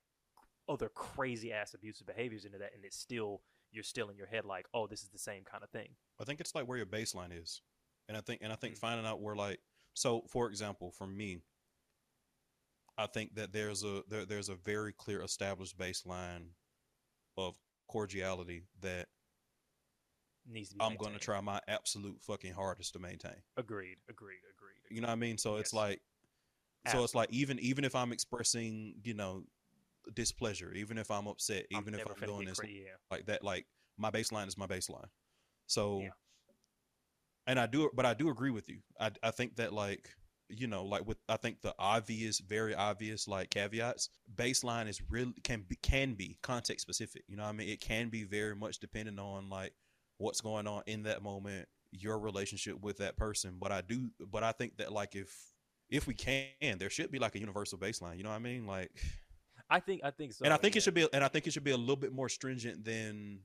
other 0.69 0.89
crazy 0.89 1.53
ass 1.53 1.75
abusive 1.75 2.07
behaviors 2.07 2.45
into 2.45 2.59
that, 2.59 2.71
and 2.75 2.85
it's 2.85 2.99
still 2.99 3.43
you're 3.75 3.85
still 3.85 4.09
in 4.09 4.17
your 4.17 4.27
head 4.29 4.45
like, 4.45 4.67
oh, 4.73 4.87
this 4.87 5.03
is 5.03 5.09
the 5.11 5.19
same 5.19 5.43
kind 5.45 5.63
of 5.65 5.71
thing. 5.71 5.89
I 6.21 6.25
think 6.25 6.41
it's 6.41 6.55
like 6.55 6.67
where 6.67 6.79
your 6.79 6.87
baseline 6.87 7.39
is, 7.39 7.61
and 8.09 8.17
I 8.17 8.21
think 8.21 8.41
and 8.43 8.53
I 8.53 8.57
think 8.57 8.75
Mm. 8.75 8.79
finding 8.79 9.07
out 9.07 9.21
where 9.21 9.37
like 9.37 9.61
so 9.95 10.23
for 10.29 10.49
example, 10.49 10.91
for 10.93 11.07
me, 11.07 11.43
I 12.97 13.07
think 13.07 13.35
that 13.35 13.53
there's 13.53 13.83
a 13.85 14.03
there, 14.09 14.25
there's 14.25 14.49
a 14.49 14.55
very 14.55 14.93
clear 14.93 15.21
established 15.23 15.77
baseline 15.77 16.51
of 17.37 17.55
cordiality 17.89 18.65
that 18.81 19.09
Needs 20.47 20.69
to 20.71 20.77
be. 20.77 20.85
I'm 20.85 20.97
going 20.97 21.15
to 21.15 21.19
try 21.19 21.41
my 21.41 21.59
absolute 21.69 22.21
fucking 22.21 22.53
hardest 22.53 22.93
to 22.93 22.99
maintain. 22.99 23.43
Agreed. 23.57 23.97
Agreed. 24.11 24.41
Agreed. 24.55 24.95
You 24.95 25.01
know 25.01 25.07
what 25.09 25.13
I 25.15 25.17
mean? 25.17 25.39
So 25.39 25.57
it's 25.57 25.73
like 25.73 26.03
so 26.93 27.03
it's 27.03 27.15
like 27.15 27.31
even 27.33 27.59
even 27.61 27.83
if 27.85 27.95
I'm 27.95 28.13
expressing, 28.13 28.95
you 29.03 29.15
know, 29.15 29.45
displeasure, 30.13 30.73
even 30.73 30.99
if 30.99 31.11
I'm 31.11 31.27
upset, 31.27 31.67
I'm 31.73 31.81
even 31.81 31.95
if 31.95 32.05
I'm 32.07 32.27
doing 32.27 32.47
this 32.47 32.61
yeah. 32.65 32.91
like 33.11 33.27
that 33.27 33.43
like 33.43 33.67
my 33.97 34.11
baseline 34.11 34.49
is 34.49 34.59
my 34.59 34.67
baseline 34.67 35.09
so 35.67 36.01
Yeah. 36.01 36.11
and 37.47 37.59
i 37.59 37.67
do 37.67 37.91
but 37.95 38.07
i 38.07 38.15
do 38.15 38.29
agree 38.29 38.51
with 38.51 38.69
you 38.69 38.81
i 39.01 39.11
i 39.23 39.31
think 39.31 39.57
that 39.57 39.73
like 39.73 40.11
you 40.49 40.67
know 40.67 40.85
like 40.85 41.07
with 41.07 41.19
i 41.29 41.37
think 41.37 41.63
the 41.63 41.75
obvious 41.79 42.39
very 42.39 42.75
obvious 42.75 43.27
like 43.27 43.51
caveats 43.51 44.11
baseline 44.35 44.89
is 44.89 45.01
really 45.09 45.33
can 45.43 45.63
be 45.67 45.77
can 45.77 46.15
be 46.15 46.39
context 46.43 46.83
specific 46.83 47.25
you 47.29 47.37
know 47.37 47.45
what 47.45 47.49
i 47.49 47.53
mean 47.53 47.69
it 47.69 47.81
can 47.81 48.09
be 48.09 48.25
very 48.25 48.55
much 48.55 48.79
dependent 48.79 49.19
on 49.19 49.49
like 49.49 49.73
what's 50.19 50.41
going 50.41 50.67
on 50.67 50.83
in 50.87 51.03
that 51.05 51.23
moment 51.23 51.67
your 51.93 52.19
relationship 52.19 52.81
with 52.81 52.99
that 52.99 53.17
person 53.17 53.57
but 53.59 53.73
i 53.73 53.81
do 53.81 54.11
but 54.31 54.43
i 54.43 54.53
think 54.53 54.77
that 54.77 54.93
like 54.93 55.15
if 55.15 55.55
if 55.89 56.07
we 56.07 56.15
can 56.15 56.79
there 56.79 56.91
should 56.91 57.11
be 57.11 57.19
like 57.19 57.35
a 57.35 57.41
universal 57.41 57.79
baseline 57.79 58.17
you 58.17 58.23
know 58.23 58.31
what 58.31 58.37
i 58.37 58.41
mean 58.41 58.67
like 58.67 58.91
I 59.75 59.81
think. 59.81 60.03
I 60.05 60.11
think 60.13 60.33
so. 60.33 60.45
and 60.45 60.55
I 60.55 60.57
think 60.57 60.75
yeah. 60.75 60.79
it 60.79 60.83
should 60.83 60.95
be, 60.95 61.09
and 61.13 61.25
I 61.25 61.29
think 61.29 61.47
it 61.47 61.53
should 61.53 61.65
be 61.65 61.73
a 61.73 61.77
little 61.77 61.97
bit 61.97 62.13
more 62.13 62.29
stringent 62.29 62.85
than 62.85 63.41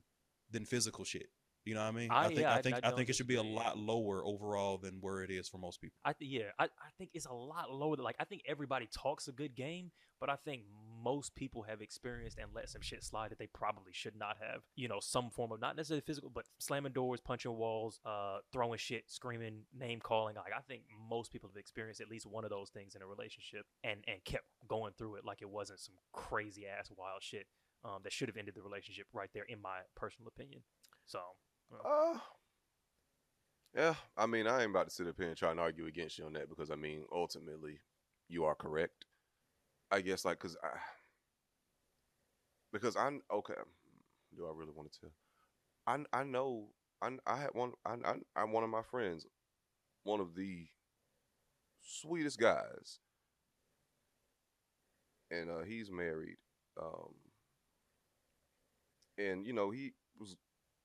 than 0.52 0.64
physical 0.64 1.04
shit. 1.04 1.28
You 1.64 1.74
know 1.74 1.80
what 1.80 1.88
I 1.88 1.90
mean? 1.90 2.10
I- 2.10 2.28
think 2.28 2.40
yeah, 2.40 2.52
I 2.52 2.58
I- 2.58 2.62
think 2.62 2.76
I 2.76 2.88
I, 2.88 2.90
think 2.92 3.08
it 3.08 3.16
should 3.16 3.26
be 3.26 3.34
a 3.34 3.42
lot 3.42 3.78
lower 3.78 4.24
overall 4.24 4.78
than 4.78 4.98
where 5.00 5.22
it 5.22 5.30
is 5.30 5.48
for 5.48 5.58
most 5.58 5.80
people. 5.80 5.96
I 6.04 6.12
th- 6.12 6.30
yeah, 6.30 6.50
I, 6.58 6.64
I 6.64 6.90
think 6.98 7.10
it's 7.14 7.26
a 7.26 7.32
lot 7.32 7.70
lower. 7.70 7.96
Than, 7.96 8.04
like 8.04 8.16
I 8.18 8.24
think 8.24 8.42
everybody 8.46 8.88
talks 8.92 9.28
a 9.28 9.32
good 9.32 9.54
game, 9.54 9.90
but 10.20 10.30
I 10.30 10.36
think 10.36 10.62
most 11.02 11.34
people 11.34 11.62
have 11.62 11.80
experienced 11.80 12.38
and 12.38 12.48
let 12.54 12.68
some 12.68 12.82
shit 12.82 13.02
slide 13.02 13.30
that 13.30 13.38
they 13.38 13.46
probably 13.46 13.92
should 13.92 14.16
not 14.16 14.36
have. 14.40 14.62
You 14.76 14.88
know, 14.88 15.00
some 15.00 15.30
form 15.30 15.52
of 15.52 15.60
not 15.60 15.76
necessarily 15.76 16.02
physical, 16.02 16.30
but 16.32 16.44
slamming 16.58 16.92
doors, 16.92 17.20
punching 17.20 17.54
walls, 17.54 18.00
uh, 18.06 18.38
throwing 18.52 18.78
shit, 18.78 19.04
screaming, 19.08 19.62
name 19.76 20.00
calling. 20.00 20.36
Like 20.36 20.52
I 20.56 20.60
think 20.62 20.82
most 21.08 21.32
people 21.32 21.48
have 21.48 21.56
experienced 21.56 22.00
at 22.00 22.08
least 22.08 22.26
one 22.26 22.44
of 22.44 22.50
those 22.50 22.70
things 22.70 22.94
in 22.94 23.02
a 23.02 23.06
relationship 23.06 23.66
and 23.84 24.00
and 24.06 24.22
kept 24.24 24.44
going 24.70 24.92
through 24.96 25.16
it 25.16 25.24
like 25.24 25.42
it 25.42 25.50
wasn't 25.50 25.80
some 25.80 25.96
crazy 26.12 26.64
ass 26.66 26.90
wild 26.96 27.20
shit 27.20 27.46
um, 27.84 27.98
that 28.04 28.12
should 28.12 28.28
have 28.28 28.36
ended 28.36 28.54
the 28.54 28.62
relationship 28.62 29.06
right 29.12 29.28
there, 29.34 29.44
in 29.48 29.60
my 29.60 29.80
personal 29.96 30.28
opinion. 30.28 30.62
So. 31.06 31.18
Uh, 31.84 32.18
yeah, 33.74 33.94
I 34.16 34.26
mean, 34.26 34.46
I 34.46 34.62
ain't 34.62 34.70
about 34.70 34.88
to 34.88 34.94
sit 34.94 35.08
up 35.08 35.16
here 35.18 35.28
and 35.28 35.36
try 35.36 35.50
and 35.50 35.60
argue 35.60 35.86
against 35.86 36.18
you 36.18 36.24
on 36.24 36.32
that 36.34 36.48
because 36.48 36.70
I 36.70 36.76
mean, 36.76 37.04
ultimately, 37.12 37.80
you 38.28 38.44
are 38.44 38.54
correct. 38.54 39.06
I 39.90 40.00
guess, 40.00 40.24
like, 40.24 40.38
cause 40.38 40.56
I, 40.62 40.78
because 42.72 42.96
I'm 42.96 43.22
okay. 43.32 43.54
Do 44.36 44.46
I 44.46 44.52
really 44.54 44.72
want 44.74 44.92
to 44.92 45.00
tell? 45.00 45.10
I 45.86 45.98
I 46.16 46.24
know 46.24 46.68
I 47.02 47.10
I 47.26 47.36
had 47.36 47.50
one. 47.52 47.72
I 47.84 47.94
I 48.04 48.14
I'm 48.36 48.52
one 48.52 48.64
of 48.64 48.70
my 48.70 48.82
friends, 48.82 49.26
one 50.04 50.20
of 50.20 50.34
the 50.34 50.66
sweetest 51.82 52.38
guys, 52.38 52.98
and 55.30 55.50
uh, 55.50 55.62
he's 55.62 55.90
married. 55.90 56.36
Um, 56.80 57.14
and 59.18 59.46
you 59.46 59.52
know 59.52 59.70
he 59.70 59.92
was 60.18 60.36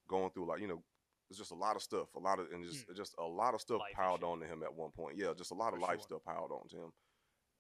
going 0.08 0.30
through 0.32 0.48
like 0.48 0.60
you 0.62 0.68
know 0.68 0.84
it's 1.30 1.40
just 1.40 1.52
a 1.52 1.56
lot 1.56 1.76
of 1.76 1.82
stuff, 1.82 2.08
a 2.16 2.20
lot 2.20 2.40
of 2.40 2.48
and 2.54 2.64
just 2.64 2.86
just 2.96 3.16
a 3.18 3.24
lot 3.24 3.54
of 3.56 3.62
stuff 3.62 3.78
Hmm. 3.78 3.82
Life 3.84 3.94
piled 3.96 4.20
issue. 4.20 4.28
on 4.28 4.40
to 4.42 4.46
him 4.46 4.62
at 4.64 4.74
one 4.74 4.92
point. 4.92 5.18
Yeah, 5.18 5.34
just 5.36 5.52
a 5.52 5.56
lot 5.56 5.74
of 5.74 5.80
life 5.80 6.00
sure. 6.02 6.20
stuff 6.20 6.24
piled 6.26 6.52
on 6.52 6.68
to 6.70 6.78
him, 6.78 6.92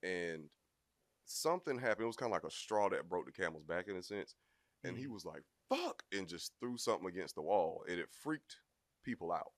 and 0.04 0.44
something 1.26 1.80
happened. 1.80 2.04
It 2.04 2.08
was 2.08 2.16
kind 2.16 2.32
of 2.32 2.36
like 2.36 2.44
a 2.44 2.52
straw 2.56 2.90
that 2.90 3.10
broke 3.10 3.26
the 3.26 3.32
camel's 3.32 3.64
back 3.64 3.88
in 3.88 3.96
a 3.98 4.04
sense, 4.04 4.36
and 4.84 4.94
Hmm. 4.96 5.00
he 5.02 5.08
was 5.08 5.26
like 5.26 5.42
"fuck" 5.70 6.04
and 6.12 6.28
just 6.28 6.54
threw 6.60 6.78
something 6.78 7.08
against 7.08 7.36
the 7.36 7.42
wall, 7.42 7.84
and 7.90 8.00
it 8.00 8.10
freaked 8.12 8.58
people 9.04 9.32
out. 9.32 9.52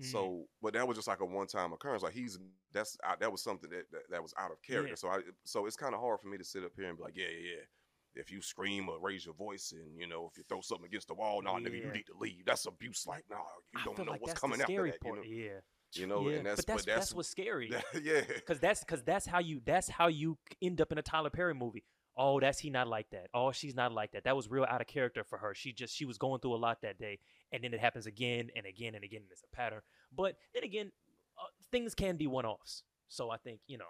Mhm. 0.00 0.06
So, 0.06 0.46
but 0.62 0.72
that 0.74 0.86
was 0.88 0.96
just 0.96 1.08
like 1.08 1.20
a 1.20 1.24
one-time 1.26 1.72
occurrence. 1.72 2.02
Like 2.02 2.14
he's 2.14 2.38
that's 2.72 2.96
out- 3.04 3.20
that 3.20 3.30
was 3.30 3.42
something 3.42 3.68
that 3.70 3.90
that, 3.92 4.02
that 4.10 4.22
was 4.22 4.32
out 4.38 4.50
of 4.50 4.60
character. 4.62 4.90
Yeah. 4.90 4.94
So 4.96 5.08
I 5.08 5.20
so 5.44 5.66
it's 5.66 5.76
kind 5.76 5.94
of 5.94 6.00
hard 6.00 6.20
for 6.20 6.28
me 6.28 6.38
to 6.38 6.44
sit 6.44 6.64
up 6.64 6.72
here 6.76 6.88
and 6.88 6.96
be 6.96 7.04
like, 7.04 7.16
yeah, 7.16 7.26
yeah, 7.26 7.50
yeah. 7.56 7.62
If 8.14 8.30
you 8.30 8.42
scream 8.42 8.88
or 8.88 8.98
raise 9.00 9.24
your 9.24 9.34
voice, 9.34 9.72
and 9.72 9.98
you 9.98 10.06
know, 10.06 10.28
if 10.30 10.36
you 10.36 10.44
throw 10.48 10.60
something 10.60 10.86
against 10.86 11.08
the 11.08 11.14
wall, 11.14 11.40
nah, 11.42 11.58
nigga, 11.58 11.78
you 11.78 11.90
need 11.92 12.06
to 12.06 12.14
leave. 12.18 12.44
That's 12.44 12.66
abuse. 12.66 13.06
Like, 13.06 13.24
nah, 13.30 13.36
you 13.74 13.80
I 13.80 13.84
don't 13.84 13.98
know 13.98 14.12
like 14.12 14.20
what's 14.20 14.38
coming 14.38 14.60
after 14.60 14.86
that. 14.86 15.00
part. 15.00 15.24
You 15.24 15.36
know, 15.38 15.44
Yeah. 15.44 15.60
you 15.94 16.06
know, 16.06 16.28
yeah. 16.28 16.36
and 16.36 16.46
that's 16.46 16.56
but 16.60 16.66
that's, 16.66 16.84
but 16.84 16.94
that's, 16.94 17.14
what's 17.14 17.28
scary. 17.30 17.72
yeah. 18.02 18.20
Cause 18.46 18.60
that's 18.60 18.84
cause 18.84 19.02
that's 19.02 19.24
how 19.26 19.38
you 19.38 19.60
that's 19.64 19.88
how 19.88 20.08
you 20.08 20.36
end 20.60 20.80
up 20.80 20.92
in 20.92 20.98
a 20.98 21.02
Tyler 21.02 21.30
Perry 21.30 21.54
movie. 21.54 21.84
Oh, 22.16 22.40
that's 22.40 22.58
he 22.58 22.70
not 22.70 22.88
like 22.88 23.08
that. 23.10 23.28
Oh, 23.32 23.52
she's 23.52 23.74
not 23.74 23.92
like 23.92 24.12
that. 24.12 24.24
That 24.24 24.36
was 24.36 24.50
real 24.50 24.64
out 24.68 24.80
of 24.80 24.86
character 24.86 25.24
for 25.24 25.38
her. 25.38 25.54
She 25.54 25.72
just 25.72 25.94
she 25.94 26.04
was 26.04 26.18
going 26.18 26.40
through 26.40 26.54
a 26.54 26.56
lot 26.56 26.82
that 26.82 26.98
day, 26.98 27.18
and 27.52 27.64
then 27.64 27.72
it 27.72 27.80
happens 27.80 28.06
again 28.06 28.50
and 28.56 28.66
again 28.66 28.94
and 28.94 29.04
again. 29.04 29.22
And 29.22 29.30
it's 29.30 29.42
a 29.42 29.56
pattern. 29.56 29.80
But 30.14 30.36
then 30.54 30.64
again, 30.64 30.92
uh, 31.38 31.46
things 31.70 31.94
can 31.94 32.16
be 32.16 32.26
one 32.26 32.44
offs. 32.44 32.82
So 33.08 33.30
I 33.30 33.36
think 33.38 33.60
you 33.66 33.78
know, 33.78 33.84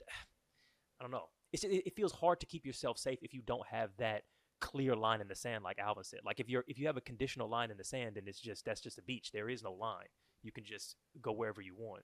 I 1.00 1.02
don't 1.02 1.10
know. 1.10 1.28
It's, 1.52 1.64
it, 1.64 1.82
it 1.86 1.96
feels 1.96 2.12
hard 2.12 2.40
to 2.40 2.46
keep 2.46 2.66
yourself 2.66 2.98
safe 2.98 3.18
if 3.22 3.34
you 3.34 3.42
don't 3.44 3.66
have 3.66 3.90
that 3.98 4.22
clear 4.60 4.96
line 4.96 5.20
in 5.20 5.28
the 5.28 5.34
sand, 5.34 5.62
like 5.64 5.78
Alvin 5.78 6.04
said. 6.04 6.20
Like 6.24 6.40
if 6.40 6.48
you're 6.48 6.64
if 6.68 6.78
you 6.78 6.86
have 6.86 6.96
a 6.96 7.02
conditional 7.02 7.48
line 7.48 7.70
in 7.70 7.76
the 7.76 7.84
sand, 7.84 8.16
and 8.16 8.28
it's 8.28 8.40
just 8.40 8.64
that's 8.64 8.80
just 8.80 8.98
a 8.98 9.02
beach. 9.02 9.30
There 9.32 9.48
is 9.48 9.62
no 9.62 9.72
line. 9.72 10.06
You 10.42 10.52
can 10.52 10.64
just 10.64 10.96
go 11.20 11.32
wherever 11.32 11.60
you 11.60 11.74
want. 11.76 12.02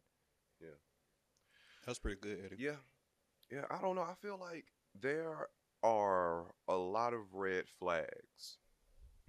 Yeah 0.60 0.70
that's 1.86 1.98
pretty 1.98 2.20
good, 2.20 2.38
Eddy. 2.44 2.56
Yeah. 2.58 2.76
Yeah, 3.50 3.64
I 3.70 3.80
don't 3.80 3.96
know. 3.96 4.02
I 4.02 4.14
feel 4.20 4.38
like 4.40 4.66
there 4.98 5.48
are 5.82 6.46
a 6.68 6.74
lot 6.74 7.14
of 7.14 7.20
red 7.32 7.64
flags 7.78 8.58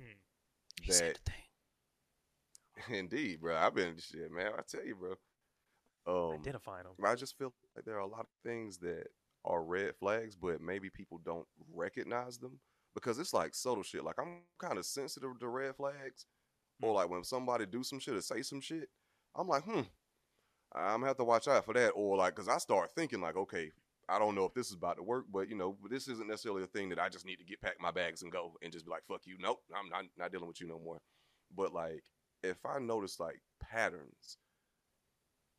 Hmm. 0.02 0.18
He 0.82 0.92
said 0.92 1.16
that 1.16 1.26
the 1.26 1.32
thing. 1.32 3.00
indeed, 3.00 3.42
bro. 3.42 3.56
I've 3.56 3.76
been 3.76 3.96
shit, 3.98 4.32
man. 4.32 4.52
I 4.58 4.62
tell 4.68 4.86
you, 4.86 4.96
bro. 4.96 5.16
Um 6.08 6.40
Identifying 6.40 6.84
them. 6.84 6.94
I 7.06 7.16
just 7.16 7.38
feel 7.38 7.54
like 7.76 7.86
there 7.86 7.96
are 7.96 8.00
a 8.00 8.08
lot 8.08 8.22
of 8.22 8.28
things 8.44 8.78
that 8.80 9.08
are 9.46 9.64
red 9.64 9.96
flags, 10.00 10.36
but 10.36 10.62
maybe 10.62 10.90
people 10.90 11.20
don't 11.24 11.48
recognize 11.74 12.38
them 12.38 12.60
because 12.96 13.20
it's 13.20 13.34
like 13.34 13.54
subtle 13.54 13.84
shit. 13.84 14.04
Like 14.04 14.20
I'm 14.20 14.42
kind 14.60 14.78
of 14.78 14.86
sensitive 14.86 15.40
to 15.40 15.48
red 15.48 15.76
flags, 15.76 16.26
or 16.82 16.94
like 16.94 17.10
when 17.10 17.24
somebody 17.24 17.66
do 17.66 17.84
some 17.84 18.00
shit 18.00 18.16
or 18.16 18.22
say 18.22 18.42
some 18.42 18.62
shit, 18.62 18.90
I'm 19.36 19.48
like, 19.48 19.64
hmm, 19.64 19.82
I'm 20.74 21.02
gonna 21.02 21.08
have 21.08 21.18
to 21.18 21.24
watch 21.24 21.48
out 21.48 21.66
for 21.66 21.74
that. 21.76 21.90
Or 21.92 22.18
like, 22.18 22.34
cause 22.34 22.48
I 22.50 22.58
start 22.58 22.92
thinking 22.96 23.22
like, 23.22 23.38
okay, 23.38 23.72
I 24.12 24.20
don't 24.20 24.36
know 24.36 24.46
if 24.46 24.54
this 24.54 24.68
is 24.68 24.74
about 24.76 24.98
to 24.98 25.04
work, 25.04 25.26
but 25.32 25.50
you 25.50 25.56
know, 25.56 25.78
this 25.90 26.08
isn't 26.08 26.28
necessarily 26.28 26.64
a 26.64 26.68
thing 26.68 26.90
that 26.90 27.00
I 27.00 27.10
just 27.10 27.26
need 27.26 27.38
to 27.38 27.46
get 27.46 27.62
pack 27.62 27.76
my 27.80 27.92
bags 27.92 28.22
and 28.22 28.32
go 28.32 28.54
and 28.62 28.72
just 28.72 28.86
be 28.86 28.92
like, 28.92 29.04
fuck 29.08 29.22
you. 29.26 29.38
Nope, 29.40 29.62
I'm 29.76 29.90
not 29.90 30.04
not 30.18 30.32
dealing 30.32 30.48
with 30.48 30.62
you 30.62 30.68
no 30.68 30.80
more. 30.80 30.98
But 31.56 31.74
like, 31.74 32.04
if 32.44 32.58
I 32.66 32.80
notice 32.80 33.20
like 33.20 33.42
patterns 33.62 34.38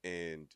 and 0.04 0.46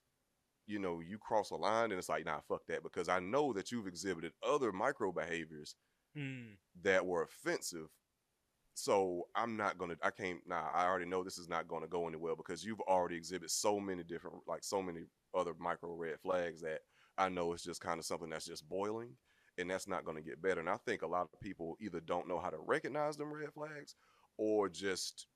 you 0.66 0.78
know, 0.80 1.01
you 1.01 1.16
cross 1.18 1.51
a 1.51 1.57
line 1.57 1.92
and 1.92 1.99
it's 1.99 2.09
like, 2.09 2.26
nah, 2.26 2.40
fuck 2.49 2.66
that, 2.66 2.82
because 2.82 3.09
I 3.09 3.20
know 3.20 3.53
that 3.53 3.70
you've 3.70 3.86
exhibited 3.86 4.32
other 4.42 4.72
micro 4.72 5.12
behaviors 5.12 5.74
Mm. 6.16 6.57
that 6.82 7.05
were 7.05 7.22
offensive. 7.22 7.88
So 8.74 9.28
I'm 9.34 9.57
not 9.57 9.78
gonna, 9.78 9.97
I 10.03 10.11
can't, 10.11 10.40
nah, 10.47 10.70
I 10.74 10.86
already 10.86 11.07
know 11.07 11.22
this 11.22 11.38
is 11.38 11.49
not 11.49 11.68
gonna 11.68 11.86
go 11.86 12.09
anywhere 12.09 12.34
because 12.36 12.64
you've 12.64 12.80
already 12.80 13.16
exhibited 13.16 13.51
so 13.51 13.78
many 13.78 14.03
different, 14.03 14.38
like 14.47 14.64
so 14.64 14.82
many 14.82 15.03
other 15.34 15.55
micro 15.59 15.94
red 15.94 16.20
flags 16.20 16.62
that 16.62 16.80
I 17.18 17.28
know 17.28 17.52
it's 17.52 17.64
just 17.64 17.80
kind 17.80 17.98
of 17.98 18.04
something 18.04 18.30
that's 18.30 18.46
just 18.46 18.68
boiling 18.68 19.16
and 19.58 19.70
that's 19.70 19.88
not 19.88 20.04
gonna 20.04 20.22
get 20.22 20.42
better. 20.42 20.60
And 20.60 20.68
I 20.68 20.76
think 20.84 21.02
a 21.02 21.06
lot 21.06 21.28
of 21.32 21.40
people 21.40 21.76
either 21.80 22.00
don't 22.00 22.28
know 22.28 22.38
how 22.38 22.50
to 22.50 22.58
recognize 22.58 23.16
them 23.16 23.32
red 23.32 23.52
flags 23.52 23.94
or 24.36 24.68
just 24.68 25.26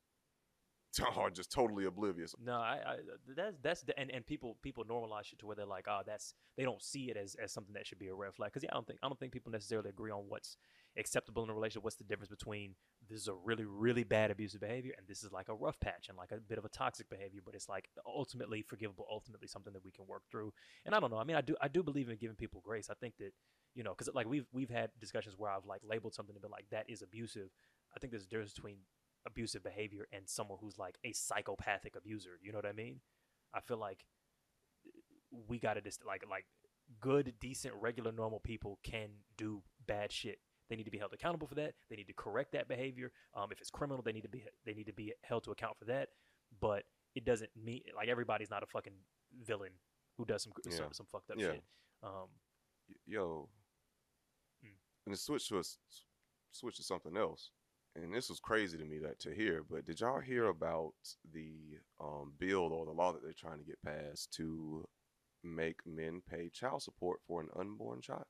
are 1.17 1.31
just 1.31 1.53
totally 1.53 1.85
oblivious. 1.85 2.35
No, 2.43 2.55
I, 2.55 2.79
I 2.85 2.97
that's 3.37 3.57
that's 3.63 3.85
and 3.97 4.11
and 4.11 4.27
people 4.27 4.57
people 4.63 4.85
normalize 4.85 5.25
shit 5.25 5.39
to 5.41 5.47
where 5.47 5.57
they're 5.57 5.67
like, 5.67 5.87
oh, 5.89 6.01
that's 6.05 6.35
they 6.57 6.65
don't 6.65 6.83
see 6.83 7.11
it 7.11 7.17
as, 7.17 7.37
as 7.43 7.53
something 7.53 7.75
that 7.75 7.87
should 7.87 7.99
be 7.99 8.09
a 8.09 8.15
red 8.15 8.35
flag. 8.35 8.51
Because 8.51 8.65
yeah, 8.65 8.71
I 8.73 8.75
don't 8.75 8.87
think 8.87 8.99
I 9.03 9.09
don't 9.09 9.19
think 9.19 9.33
people 9.33 9.53
necessarily 9.53 9.91
agree 9.91 10.11
on 10.11 10.25
what's 10.29 10.57
acceptable 10.99 11.45
in 11.45 11.51
a 11.51 11.55
relationship. 11.55 11.85
What's 11.85 11.97
the 11.97 12.05
difference 12.05 12.31
between 12.31 12.75
this 13.11 13.21
is 13.21 13.29
a 13.29 13.35
really 13.35 13.65
really 13.65 14.05
bad 14.05 14.31
abusive 14.31 14.61
behavior 14.61 14.93
and 14.97 15.07
this 15.09 15.23
is 15.23 15.33
like 15.33 15.49
a 15.49 15.55
rough 15.55 15.79
patch 15.81 16.09
and 16.09 16.17
like 16.17 16.33
a 16.33 16.37
bit 16.37 16.59
of 16.59 16.65
a 16.65 16.69
toxic 16.69 17.09
behavior, 17.11 17.41
but 17.45 17.55
it's 17.55 17.69
like 17.69 17.89
ultimately 18.07 18.63
forgivable, 18.63 19.07
ultimately 19.11 19.49
something 19.49 19.73
that 19.73 19.85
we 19.85 19.91
can 19.91 20.07
work 20.07 20.23
through. 20.31 20.53
And 20.87 20.95
I 20.95 21.01
don't 21.01 21.11
know. 21.11 21.19
I 21.19 21.25
mean, 21.25 21.37
I 21.37 21.41
do 21.41 21.57
I 21.61 21.69
do 21.69 21.83
believe 21.83 22.09
in 22.09 22.17
giving 22.17 22.37
people 22.37 22.63
grace. 22.65 22.89
I 22.91 22.95
think 22.95 23.15
that 23.19 23.33
you 23.75 23.83
know, 23.83 23.91
because 23.91 24.09
like 24.15 24.29
we've 24.29 24.47
we've 24.53 24.71
had 24.71 24.91
discussions 25.01 25.35
where 25.37 25.51
I've 25.51 25.67
like 25.67 25.83
labeled 25.85 26.15
something 26.15 26.35
to 26.35 26.41
be 26.41 26.49
like 26.49 26.67
that 26.71 26.89
is 26.89 27.03
abusive. 27.03 27.51
I 27.95 27.99
think 27.99 28.13
there's 28.13 28.25
a 28.25 28.29
difference 28.29 28.53
between 28.53 28.79
abusive 29.27 29.63
behavior 29.63 30.07
and 30.13 30.29
someone 30.29 30.59
who's 30.61 30.79
like 30.79 30.97
a 31.05 31.13
psychopathic 31.13 31.97
abuser. 31.97 32.39
You 32.43 32.53
know 32.53 32.59
what 32.59 32.67
I 32.67 32.73
mean? 32.73 33.01
I 33.53 33.61
feel 33.61 33.79
like 33.79 34.05
we 35.49 35.59
got 35.59 35.75
to 35.75 35.81
just 35.81 36.05
like 36.05 36.25
like 36.29 36.47
good, 37.01 37.35
decent, 37.41 37.75
regular, 37.81 38.13
normal 38.13 38.41
people 38.41 38.79
can 38.83 39.11
do 39.37 39.63
bad 39.87 40.13
shit. 40.13 40.39
They 40.71 40.77
need 40.77 40.85
to 40.85 40.91
be 40.91 40.99
held 40.99 41.13
accountable 41.13 41.49
for 41.49 41.57
that. 41.57 41.75
They 41.91 41.97
need 41.97 42.07
to 42.07 42.13
correct 42.15 42.53
that 42.53 42.69
behavior. 42.69 43.11
Um, 43.35 43.51
if 43.51 43.61
it's 43.61 43.71
criminal, 43.71 44.03
they 44.03 44.13
need 44.13 44.23
to 44.23 44.29
be 44.29 44.45
they 44.65 44.73
need 44.73 44.87
to 44.87 44.93
be 44.93 45.13
held 45.23 45.43
to 45.45 45.51
account 45.51 45.77
for 45.77 45.85
that. 45.87 46.11
But 46.61 46.85
it 47.17 47.25
doesn't 47.25 47.51
mean 47.57 47.83
like 47.95 48.09
everybody's 48.09 48.51
not 48.51 48.63
a 48.63 48.67
fucking 48.67 48.95
villain 49.43 49.73
who 50.17 50.25
does 50.25 50.45
some 50.45 50.53
Yeah. 50.65 50.77
some, 50.77 50.93
some 50.93 51.07
fucked 51.07 51.31
up 51.33 51.39
Yeah. 51.39 51.53
shit. 51.55 51.65
Um, 52.03 52.29
Yo, 53.07 53.49
Mm. 54.65 54.77
and 55.07 55.15
to 55.15 55.21
switch 55.21 55.49
to 55.49 55.59
a 55.59 55.63
switch 56.53 56.77
to 56.77 56.83
something 56.83 57.17
else. 57.17 57.51
And 57.97 58.15
this 58.15 58.29
was 58.29 58.39
crazy 58.39 58.79
to 58.79 58.85
me 58.85 58.99
that 59.01 59.19
to 59.21 59.35
hear, 59.35 59.65
but 59.65 59.85
did 59.85 60.01
y'all 60.01 60.21
hear 60.21 60.47
about 60.47 60.95
the 61.25 61.81
um, 61.99 62.33
bill 62.39 62.73
or 62.73 62.87
the 62.87 62.93
law 62.93 63.13
that 63.13 63.23
they're 63.23 63.33
trying 63.33 63.59
to 63.59 63.65
get 63.65 63.83
passed 63.83 64.33
to 64.35 64.89
make 65.43 65.85
men 65.85 66.23
pay 66.23 66.49
child 66.51 66.83
support 66.83 67.21
for 67.27 67.41
an 67.41 67.49
unborn 67.57 68.01
child? 68.01 68.27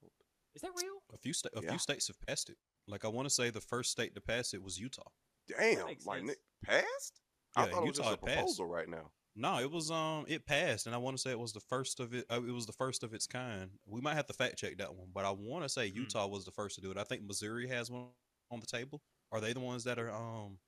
Is 0.54 0.62
that 0.62 0.70
real? 0.76 0.94
A 1.12 1.18
few 1.18 1.32
sta- 1.32 1.50
a 1.56 1.62
Yeah. 1.62 1.70
few 1.70 1.78
states 1.78 2.08
have 2.08 2.20
passed 2.26 2.50
it. 2.50 2.56
Like 2.86 3.04
I 3.04 3.08
want 3.08 3.26
to 3.26 3.34
say 3.34 3.50
the 3.50 3.60
first 3.60 3.90
state 3.90 4.14
to 4.14 4.20
pass 4.20 4.52
it 4.54 4.62
was 4.62 4.78
Utah. 4.78 5.08
Damn, 5.48 5.86
like 5.86 6.00
sense. 6.02 6.26
Nick, 6.26 6.38
passed? 6.64 7.20
I 7.56 7.64
Yeah, 7.66 7.70
thought 7.72 7.82
it 7.82 7.86
was 7.86 7.96
just 7.96 8.08
Utah 8.08 8.12
a 8.12 8.16
passed. 8.16 8.36
proposal 8.36 8.66
right 8.66 8.88
now. 8.88 9.10
No, 9.36 9.58
it 9.60 9.70
was 9.70 9.90
um 9.90 10.24
it 10.28 10.44
passed, 10.44 10.86
and 10.86 10.94
I 10.94 10.98
want 10.98 11.16
to 11.16 11.20
say 11.22 11.30
it 11.30 11.38
was 11.38 11.52
the 11.52 11.60
first 11.60 12.00
of 12.00 12.12
it. 12.14 12.26
Uh, 12.30 12.42
it 12.42 12.52
was 12.52 12.66
the 12.66 12.72
first 12.72 13.02
of 13.02 13.14
its 13.14 13.26
kind. 13.26 13.70
We 13.86 14.00
might 14.00 14.14
have 14.14 14.26
to 14.26 14.32
fact 14.32 14.56
check 14.58 14.78
that 14.78 14.94
one, 14.94 15.08
but 15.14 15.24
I 15.24 15.30
want 15.30 15.64
to 15.64 15.68
say 15.68 15.88
Hmm. 15.88 15.98
Utah 15.98 16.26
was 16.26 16.44
the 16.44 16.50
first 16.50 16.74
to 16.76 16.80
do 16.80 16.90
it. 16.90 16.98
I 16.98 17.04
think 17.04 17.22
Missouri 17.22 17.68
has 17.68 17.90
one 17.90 18.08
on 18.50 18.60
the 18.60 18.66
table. 18.66 19.02
Are 19.32 19.40
they 19.40 19.52
the 19.52 19.60
ones 19.60 19.84
that 19.84 19.98
are 19.98 20.10
um? 20.10 20.58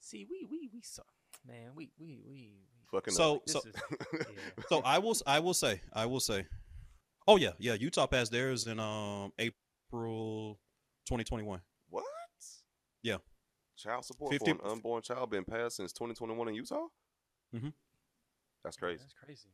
See, 0.00 0.26
we 0.28 0.44
we 0.50 0.68
we 0.72 0.82
saw 0.82 1.02
man, 1.46 1.70
we 1.76 1.90
we 1.98 2.18
we. 2.26 2.32
we 2.32 2.58
Fucking 2.90 3.14
So 3.14 3.36
up. 3.36 3.48
so 3.48 3.58
is, 3.60 3.74
yeah. 4.12 4.36
so 4.68 4.80
I 4.84 4.98
will 4.98 5.16
I 5.26 5.38
will 5.38 5.54
say 5.54 5.80
I 5.92 6.04
will 6.06 6.20
say, 6.20 6.46
oh 7.28 7.36
yeah 7.36 7.50
yeah 7.58 7.74
Utah 7.74 8.06
passed 8.06 8.32
theirs 8.32 8.66
in 8.66 8.78
um 8.80 9.32
April 9.38 10.58
2021. 11.06 11.60
what? 11.90 12.04
Yeah. 13.02 13.16
Child 13.76 14.04
support 14.04 14.30
50 14.32 14.44
for 14.44 14.50
an 14.64 14.70
unborn 14.72 15.02
child 15.02 15.30
been 15.30 15.44
passed 15.44 15.76
since 15.76 15.92
2021 15.92 16.48
in 16.48 16.54
Utah? 16.54 16.86
Mhm. 17.54 17.72
That's 18.62 18.76
crazy. 18.76 19.00
That's 19.00 19.14
crazy. 19.14 19.48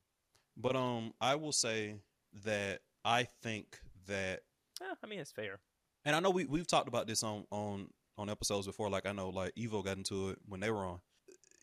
But 0.56 0.76
um 0.76 1.14
I 1.20 1.34
will 1.36 1.52
say 1.52 1.96
that 2.44 2.80
I 3.04 3.24
think 3.42 3.80
that 4.06 4.42
Eh, 4.80 4.94
I 5.02 5.06
mean, 5.06 5.18
it's 5.18 5.32
fair. 5.32 5.58
and 6.04 6.14
I 6.14 6.20
know 6.20 6.30
we 6.30 6.44
we've 6.44 6.66
talked 6.66 6.88
about 6.88 7.06
this 7.06 7.22
on 7.22 7.44
on 7.50 7.88
on 8.16 8.28
episodes 8.28 8.66
before. 8.66 8.90
Like 8.90 9.06
I 9.06 9.12
know 9.12 9.30
like 9.30 9.54
Evo 9.56 9.84
got 9.84 9.96
into 9.96 10.30
it 10.30 10.38
when 10.46 10.60
they 10.60 10.70
were 10.70 10.84
on. 10.84 11.00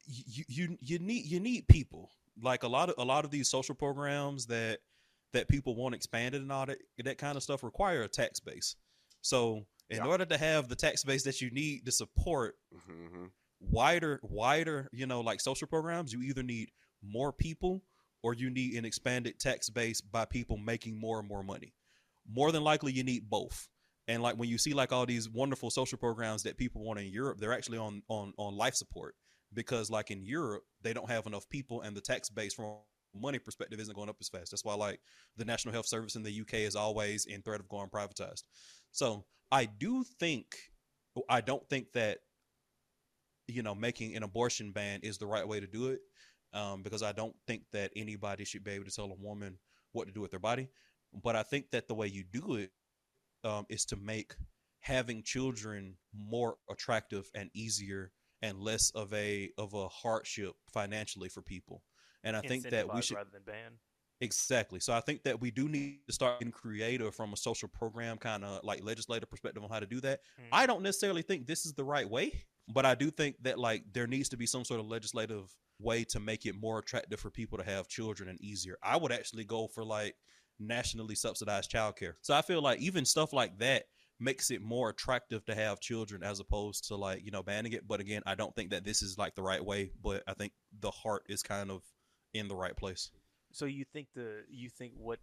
You 0.07 0.43
you 0.47 0.77
you 0.81 0.99
need 0.99 1.25
you 1.25 1.39
need 1.39 1.67
people 1.67 2.09
like 2.41 2.63
a 2.63 2.67
lot 2.67 2.89
of 2.89 2.95
a 2.97 3.05
lot 3.05 3.25
of 3.25 3.31
these 3.31 3.47
social 3.49 3.75
programs 3.75 4.47
that 4.47 4.79
that 5.33 5.47
people 5.49 5.75
want 5.75 5.95
expanded 5.95 6.41
and 6.41 6.51
all 6.51 6.65
that 6.65 6.79
that 7.03 7.17
kind 7.17 7.37
of 7.37 7.43
stuff 7.43 7.63
require 7.63 8.03
a 8.03 8.07
tax 8.07 8.39
base. 8.39 8.75
So 9.21 9.65
in 9.89 9.99
Yeah. 9.99 10.05
order 10.05 10.25
to 10.25 10.37
have 10.37 10.67
the 10.69 10.75
tax 10.75 11.03
base 11.03 11.23
that 11.23 11.41
you 11.41 11.51
need 11.51 11.85
to 11.85 11.91
support 11.91 12.55
hmm 12.73 13.25
wider 13.61 14.19
wider 14.21 14.89
you 14.91 15.05
know 15.07 15.21
like 15.21 15.39
social 15.41 15.67
programs, 15.67 16.13
you 16.13 16.21
either 16.21 16.43
need 16.43 16.71
more 17.01 17.31
people 17.33 17.83
or 18.23 18.33
you 18.33 18.49
need 18.49 18.75
an 18.75 18.85
expanded 18.85 19.39
tax 19.39 19.69
base 19.69 20.01
by 20.01 20.25
people 20.25 20.57
making 20.57 20.99
more 20.99 21.19
and 21.19 21.27
more 21.27 21.43
money. 21.43 21.73
More 22.27 22.51
than 22.51 22.63
likely, 22.63 22.91
you 22.91 23.03
need 23.03 23.29
both. 23.29 23.67
And 24.07 24.21
like 24.23 24.35
when 24.37 24.49
you 24.49 24.57
see 24.57 24.73
like 24.73 24.91
all 24.91 25.05
these 25.05 25.29
wonderful 25.29 25.69
social 25.69 25.97
programs 25.97 26.43
that 26.43 26.57
people 26.57 26.83
want 26.83 26.99
in 26.99 27.07
Europe, 27.07 27.39
they're 27.39 27.53
actually 27.53 27.77
on 27.77 28.01
on 28.07 28.33
on 28.37 28.55
life 28.55 28.75
support 28.75 29.15
because 29.53 29.89
like 29.89 30.11
in 30.11 30.23
Europe, 30.25 30.63
they 30.81 30.93
don't 30.93 31.09
have 31.09 31.25
enough 31.27 31.47
people, 31.49 31.81
and 31.81 31.95
the 31.95 32.01
tax 32.01 32.29
base 32.29 32.53
from 32.53 32.77
money 33.15 33.39
perspective 33.39 33.79
isn't 33.79 33.95
going 33.95 34.09
up 34.09 34.17
as 34.19 34.29
fast. 34.29 34.51
That's 34.51 34.65
why 34.65 34.75
like 34.75 34.99
the 35.37 35.45
National 35.45 35.73
Health 35.73 35.87
Service 35.87 36.15
in 36.15 36.23
the 36.23 36.41
UK 36.41 36.55
is 36.55 36.75
always 36.75 37.25
in 37.25 37.41
threat 37.41 37.59
of 37.59 37.69
going 37.69 37.89
privatized. 37.89 38.43
So 38.91 39.25
I 39.51 39.65
do 39.65 40.03
think 40.19 40.55
I 41.29 41.41
don't 41.41 41.67
think 41.69 41.91
that 41.93 42.19
you 43.47 43.63
know 43.63 43.75
making 43.75 44.15
an 44.15 44.23
abortion 44.23 44.71
ban 44.71 44.99
is 45.03 45.17
the 45.17 45.27
right 45.27 45.47
way 45.47 45.59
to 45.59 45.67
do 45.67 45.87
it 45.87 45.99
um, 46.53 46.83
because 46.83 47.03
I 47.03 47.11
don't 47.11 47.35
think 47.47 47.63
that 47.73 47.91
anybody 47.95 48.45
should 48.45 48.63
be 48.63 48.71
able 48.71 48.85
to 48.85 48.91
tell 48.91 49.11
a 49.11 49.23
woman 49.23 49.57
what 49.91 50.07
to 50.07 50.13
do 50.13 50.21
with 50.21 50.31
their 50.31 50.39
body. 50.39 50.69
But 51.23 51.35
I 51.35 51.43
think 51.43 51.71
that 51.71 51.87
the 51.87 51.95
way 51.95 52.07
you 52.07 52.23
do 52.23 52.55
it 52.55 52.71
um, 53.43 53.65
is 53.69 53.85
to 53.85 53.95
make 53.95 54.35
having 54.79 55.23
children 55.23 55.95
more 56.13 56.55
attractive 56.69 57.29
and 57.33 57.49
easier 57.53 58.11
and 58.41 58.59
less 58.59 58.91
of 58.91 59.13
a 59.13 59.49
of 59.57 59.73
a 59.73 59.87
hardship 59.87 60.53
financially 60.71 61.29
for 61.29 61.41
people. 61.41 61.81
And 62.25 62.35
I 62.35 62.41
think 62.41 62.69
that 62.69 62.93
we 62.93 63.01
should 63.01 63.15
rather 63.15 63.29
than 63.31 63.43
ban. 63.45 63.71
Exactly. 64.21 64.79
So 64.79 64.93
I 64.93 65.01
think 65.01 65.23
that 65.23 65.39
we 65.39 65.51
do 65.51 65.67
need 65.67 65.99
to 66.07 66.13
start 66.13 66.39
getting 66.39 66.51
creative 66.51 67.13
from 67.13 67.33
a 67.33 67.37
social 67.37 67.67
program 67.67 68.17
kind 68.17 68.43
of 68.43 68.63
like 68.63 68.83
legislative 68.83 69.29
perspective 69.29 69.63
on 69.63 69.69
how 69.69 69.79
to 69.79 69.85
do 69.85 69.99
that. 70.01 70.21
Mm. 70.39 70.47
I 70.51 70.65
don't 70.65 70.81
necessarily 70.83 71.21
think 71.21 71.47
this 71.47 71.65
is 71.65 71.73
the 71.73 71.83
right 71.83 72.09
way, 72.09 72.45
but 72.73 72.85
I 72.85 72.95
do 72.95 73.11
think 73.11 73.35
that 73.43 73.59
like 73.59 73.83
there 73.93 74.07
needs 74.07 74.29
to 74.29 74.37
be 74.37 74.45
some 74.45 74.63
sort 74.63 74.79
of 74.79 74.87
legislative 74.87 75.53
way 75.79 76.05
to 76.05 76.19
make 76.19 76.45
it 76.45 76.55
more 76.55 76.79
attractive 76.79 77.19
for 77.19 77.29
people 77.29 77.57
to 77.57 77.63
have 77.63 77.87
children 77.87 78.29
and 78.29 78.41
easier. 78.41 78.77
I 78.81 78.97
would 78.97 79.11
actually 79.11 79.43
go 79.43 79.67
for 79.67 79.83
like 79.83 80.15
nationally 80.59 81.15
subsidized 81.15 81.69
childcare. 81.69 82.13
So 82.21 82.33
I 82.33 82.41
feel 82.41 82.61
like 82.61 82.79
even 82.79 83.03
stuff 83.05 83.33
like 83.33 83.59
that 83.59 83.83
makes 84.17 84.49
it 84.49 84.61
more 84.61 84.89
attractive 84.89 85.43
to 85.45 85.53
have 85.53 85.81
children 85.81 86.23
as 86.23 86.39
opposed 86.39 86.87
to 86.87 86.95
like, 86.95 87.25
you 87.25 87.31
know, 87.31 87.43
banning 87.43 87.73
it. 87.73 87.85
But 87.85 87.99
again, 87.99 88.21
I 88.25 88.35
don't 88.35 88.55
think 88.55 88.69
that 88.69 88.85
this 88.85 89.01
is 89.01 89.17
like 89.17 89.35
the 89.35 89.43
right 89.43 89.63
way, 89.63 89.91
but 90.01 90.23
I 90.25 90.33
think 90.33 90.53
the 90.79 90.91
heart 90.91 91.23
is 91.27 91.43
kind 91.43 91.69
of 91.69 91.83
in 92.35 92.47
the 92.47 92.55
right 92.55 92.75
place. 92.75 93.11
So 93.51 93.65
you 93.65 93.85
think 93.85 94.07
the 94.13 94.43
you 94.49 94.69
think 94.69 94.93
what 94.97 95.19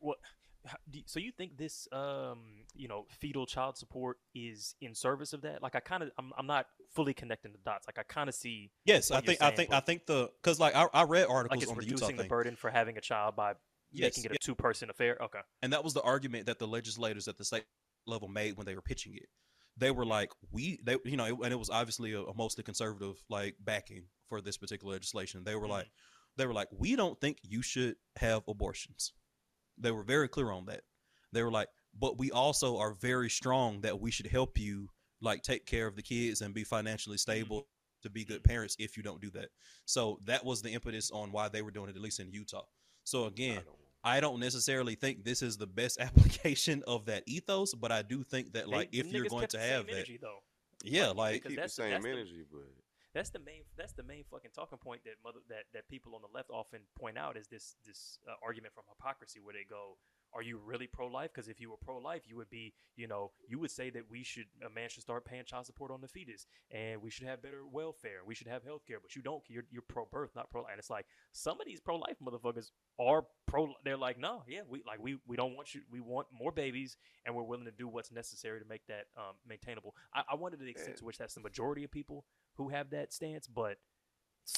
what 0.00 0.18
How- 0.64 0.76
do 0.88 0.98
you- 1.00 1.04
So 1.08 1.18
you 1.18 1.32
think 1.32 1.56
this, 1.56 1.88
um, 1.90 2.66
you 2.72 2.86
know, 2.86 3.06
fetal 3.10 3.46
child 3.46 3.76
support 3.76 4.18
is 4.32 4.76
in 4.80 4.94
service 4.94 5.32
of 5.32 5.40
that? 5.40 5.60
Like, 5.60 5.74
I 5.74 5.80
kind 5.80 6.04
of, 6.04 6.12
I'm, 6.16 6.32
I'm 6.38 6.46
not 6.46 6.68
fully 6.94 7.14
connecting 7.14 7.50
the 7.50 7.58
dots. 7.58 7.88
Like, 7.88 7.98
I 7.98 8.04
kind 8.04 8.28
of 8.28 8.34
see 8.36 8.70
Yes, 8.84 9.10
I 9.10 9.20
think 9.22 9.42
I 9.42 9.50
think 9.50 9.72
I 9.72 9.80
think 9.80 10.06
the 10.06 10.30
because 10.40 10.60
like 10.60 10.76
I, 10.76 10.86
I 10.94 11.02
read 11.02 11.22
like 11.22 11.30
articles 11.30 11.62
it's 11.64 11.72
on 11.72 11.78
the 11.78 11.84
Utah 11.84 11.94
reducing 11.94 12.16
the 12.16 12.22
thing, 12.22 12.28
burden 12.28 12.54
for 12.54 12.70
having 12.70 12.96
a 12.96 13.00
child 13.00 13.34
by 13.34 13.54
Yes, 13.90 14.16
making 14.16 14.24
it 14.26 14.30
a 14.30 14.34
yeah. 14.34 14.38
two 14.40 14.54
person 14.54 14.88
affair. 14.88 15.18
Okay. 15.20 15.40
and 15.62 15.72
that 15.72 15.82
was 15.82 15.94
the 15.94 16.02
argument 16.02 16.46
that 16.46 16.60
the 16.60 16.68
legislators 16.68 17.26
at 17.26 17.38
the 17.38 17.44
state 17.44 17.64
level 18.06 18.28
made 18.28 18.56
when 18.56 18.64
they 18.64 18.76
were 18.76 18.82
pitching 18.82 19.14
it. 19.16 19.28
They 19.76 19.90
were 19.90 20.04
like, 20.06 20.30
we, 20.52 20.78
they, 20.84 20.96
you 21.04 21.16
know, 21.16 21.24
and 21.42 21.52
it 21.52 21.58
was 21.58 21.70
obviously 21.70 22.12
a, 22.12 22.20
a 22.22 22.34
mostly 22.34 22.62
conservative 22.62 23.16
like 23.28 23.56
backing 23.58 24.04
for 24.28 24.40
this 24.40 24.58
particular 24.58 24.92
legislation. 24.92 25.42
They 25.44 25.56
were 25.56 25.66
like, 25.66 25.90
they 26.36 26.46
were 26.46 26.54
like, 26.54 26.68
we 26.76 26.96
don't 26.96 27.20
think 27.20 27.38
you 27.42 27.62
should 27.62 27.96
have 28.16 28.42
abortions. 28.48 29.12
They 29.78 29.90
were 29.90 30.04
very 30.04 30.28
clear 30.28 30.50
on 30.50 30.66
that. 30.66 30.82
They 31.32 31.42
were 31.42 31.50
like, 31.50 31.68
but 31.98 32.18
we 32.18 32.30
also 32.30 32.78
are 32.78 32.94
very 32.94 33.30
strong 33.30 33.80
that 33.82 34.00
we 34.00 34.10
should 34.10 34.26
help 34.26 34.58
you 34.58 34.88
like 35.20 35.42
take 35.42 35.66
care 35.66 35.86
of 35.86 35.96
the 35.96 36.02
kids 36.02 36.40
and 36.40 36.54
be 36.54 36.64
financially 36.64 37.16
mm-hmm. 37.16 37.32
stable 37.32 37.68
to 38.02 38.10
be 38.10 38.24
good 38.24 38.42
mm-hmm. 38.42 38.50
parents 38.50 38.76
if 38.78 38.96
you 38.96 39.02
don't 39.02 39.20
do 39.20 39.30
that. 39.30 39.48
So 39.86 40.18
that 40.26 40.44
was 40.44 40.62
the 40.62 40.70
impetus 40.70 41.10
on 41.10 41.32
why 41.32 41.48
they 41.48 41.62
were 41.62 41.70
doing 41.70 41.88
it, 41.88 41.96
at 41.96 42.02
least 42.02 42.20
in 42.20 42.32
Utah. 42.32 42.64
So 43.04 43.26
again, 43.26 43.58
I 43.58 43.62
don't- 43.62 43.78
I 44.04 44.18
don't 44.18 44.40
necessarily 44.40 44.96
think 44.96 45.22
this 45.22 45.42
is 45.42 45.56
the 45.56 45.66
best 45.66 46.00
application 46.00 46.82
of 46.88 47.06
that 47.06 47.22
ethos, 47.26 47.72
but 47.72 47.92
I 47.92 48.02
do 48.02 48.24
think 48.24 48.52
that 48.54 48.66
They- 48.66 48.72
like 48.72 48.88
if 48.92 49.06
you're 49.12 49.26
going 49.26 49.46
to 49.46 49.56
the 49.56 49.62
same 49.62 49.72
have 49.72 49.86
that, 49.86 49.92
energy, 49.92 50.18
though. 50.20 50.42
yeah, 50.82 51.08
Like, 51.08 51.16
like 51.16 51.32
keep 51.34 51.50
the 51.50 51.56
that's 51.56 51.76
the- 51.76 51.82
same 51.82 51.90
that's 51.92 52.04
the- 52.04 52.10
energy, 52.10 52.44
but 52.50 52.66
That's 53.14 53.28
the 53.30 53.40
main. 53.40 53.68
That's 53.76 53.92
the 53.92 54.02
main 54.02 54.24
fucking 54.30 54.52
talking 54.54 54.78
point 54.78 55.04
that 55.04 55.20
mother 55.22 55.40
that, 55.48 55.68
that 55.74 55.88
people 55.88 56.14
on 56.14 56.22
the 56.22 56.32
left 56.32 56.48
often 56.50 56.80
point 56.98 57.18
out 57.18 57.36
is 57.36 57.46
this 57.46 57.76
this 57.84 58.18
uh, 58.26 58.40
argument 58.42 58.72
from 58.74 58.84
hypocrisy 58.88 59.40
where 59.40 59.52
they 59.52 59.68
go, 59.68 60.00
"Are 60.34 60.42
you 60.42 60.58
really 60.58 60.86
pro 60.86 61.06
life? 61.08 61.30
Because 61.34 61.48
if 61.48 61.60
you 61.60 61.70
were 61.70 61.76
pro 61.76 61.98
life, 61.98 62.22
you 62.26 62.36
would 62.36 62.48
be, 62.50 62.72
you 62.96 63.06
know, 63.06 63.32
you 63.48 63.58
would 63.58 63.70
say 63.70 63.90
that 63.90 64.08
we 64.10 64.22
should 64.22 64.46
a 64.64 64.70
man 64.70 64.88
should 64.88 65.02
start 65.02 65.24
paying 65.24 65.44
child 65.44 65.66
support 65.66 65.90
on 65.90 66.00
the 66.00 66.08
fetus, 66.08 66.46
and 66.70 67.02
we 67.02 67.10
should 67.10 67.26
have 67.26 67.42
better 67.42 67.66
welfare, 67.66 68.20
we 68.26 68.34
should 68.34 68.46
have 68.46 68.64
health 68.64 68.86
care. 68.86 68.98
But 69.00 69.14
you 69.16 69.22
don't. 69.22 69.42
You're 69.48 69.64
you're 69.70 69.82
pro 69.82 70.06
birth, 70.06 70.30
not 70.34 70.50
pro. 70.50 70.62
Life. 70.62 70.70
And 70.72 70.78
it's 70.78 70.90
like 70.90 71.06
some 71.32 71.60
of 71.60 71.66
these 71.66 71.80
pro 71.80 71.96
life 71.96 72.16
motherfuckers 72.22 72.70
are 72.98 73.26
pro. 73.46 73.74
They're 73.84 73.96
like, 73.96 74.18
no, 74.18 74.42
yeah, 74.48 74.60
we 74.68 74.82
like 74.86 75.00
we 75.02 75.18
we 75.26 75.36
don't 75.36 75.54
want 75.56 75.74
you. 75.74 75.82
We 75.90 76.00
want 76.00 76.28
more 76.32 76.52
babies, 76.52 76.96
and 77.26 77.34
we're 77.34 77.42
willing 77.42 77.66
to 77.66 77.70
do 77.72 77.88
what's 77.88 78.10
necessary 78.12 78.60
to 78.60 78.66
make 78.66 78.86
that 78.86 79.06
um, 79.16 79.34
maintainable. 79.46 79.94
I, 80.14 80.22
I 80.32 80.34
wonder 80.36 80.56
the 80.56 80.68
extent 80.70 80.96
to 80.98 81.04
which 81.04 81.18
that's 81.18 81.34
the 81.34 81.40
majority 81.40 81.84
of 81.84 81.90
people 81.90 82.24
who 82.56 82.68
have 82.70 82.90
that 82.90 83.12
stance, 83.12 83.46
but 83.46 83.72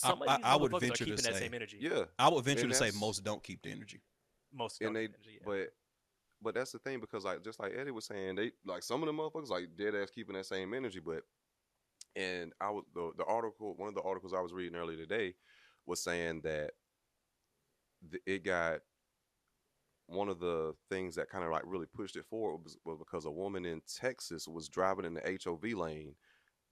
I- 0.02 0.08
some 0.08 0.22
of 0.22 0.28
I- 0.28 0.36
these 0.36 0.44
I 0.46 0.56
would 0.56 0.72
motherfuckers 0.72 0.76
are 0.76 0.80
venture 0.80 1.04
to 1.04 1.04
keeping 1.10 1.24
that 1.24 1.34
say- 1.34 1.40
same 1.40 1.54
energy. 1.54 1.78
yeah, 1.80 2.04
I 2.18 2.28
would 2.28 2.44
venture 2.44 2.62
And 2.64 2.72
to 2.72 2.76
say 2.78 2.90
most 2.98 3.22
don't 3.24 3.42
keep 3.42 3.62
the 3.62 3.70
energy. 3.70 4.00
Most 4.54 4.80
and 4.80 4.94
they, 4.94 5.04
energy, 5.04 5.40
yeah. 5.40 5.44
but 5.44 5.68
but 6.42 6.54
that's 6.54 6.72
the 6.72 6.78
thing 6.78 7.00
because 7.00 7.24
like 7.24 7.42
just 7.42 7.58
like 7.58 7.72
Eddy 7.76 7.90
was 7.90 8.06
saying, 8.06 8.36
they 8.36 8.52
like 8.64 8.82
some 8.82 9.02
of 9.02 9.06
the 9.06 9.12
motherfuckers 9.12 9.48
like 9.48 9.76
dead 9.76 9.94
ass 9.94 10.10
keeping 10.10 10.36
that 10.36 10.46
same 10.46 10.74
energy, 10.74 11.00
but 11.00 11.22
and 12.16 12.52
I 12.60 12.70
was 12.70 12.84
the 12.94 13.12
the 13.16 13.24
article 13.24 13.74
one 13.76 13.88
of 13.88 13.94
the 13.94 14.02
articles 14.02 14.34
I 14.34 14.40
was 14.40 14.52
reading 14.52 14.76
earlier 14.76 14.98
today 14.98 15.34
was 15.86 16.02
saying 16.02 16.42
that 16.44 16.72
th- 18.10 18.22
it 18.26 18.44
got 18.44 18.80
one 20.06 20.28
of 20.28 20.38
the 20.38 20.74
things 20.90 21.14
that 21.16 21.30
kind 21.30 21.44
of 21.44 21.50
like 21.50 21.62
really 21.64 21.86
pushed 21.86 22.16
it 22.16 22.26
forward 22.26 22.62
was, 22.62 22.76
was 22.84 22.98
because 22.98 23.24
a 23.24 23.30
woman 23.30 23.64
in 23.64 23.80
Texas 24.00 24.46
was 24.46 24.68
driving 24.68 25.06
in 25.06 25.14
the 25.14 25.38
HOV 25.42 25.64
lane, 25.72 26.14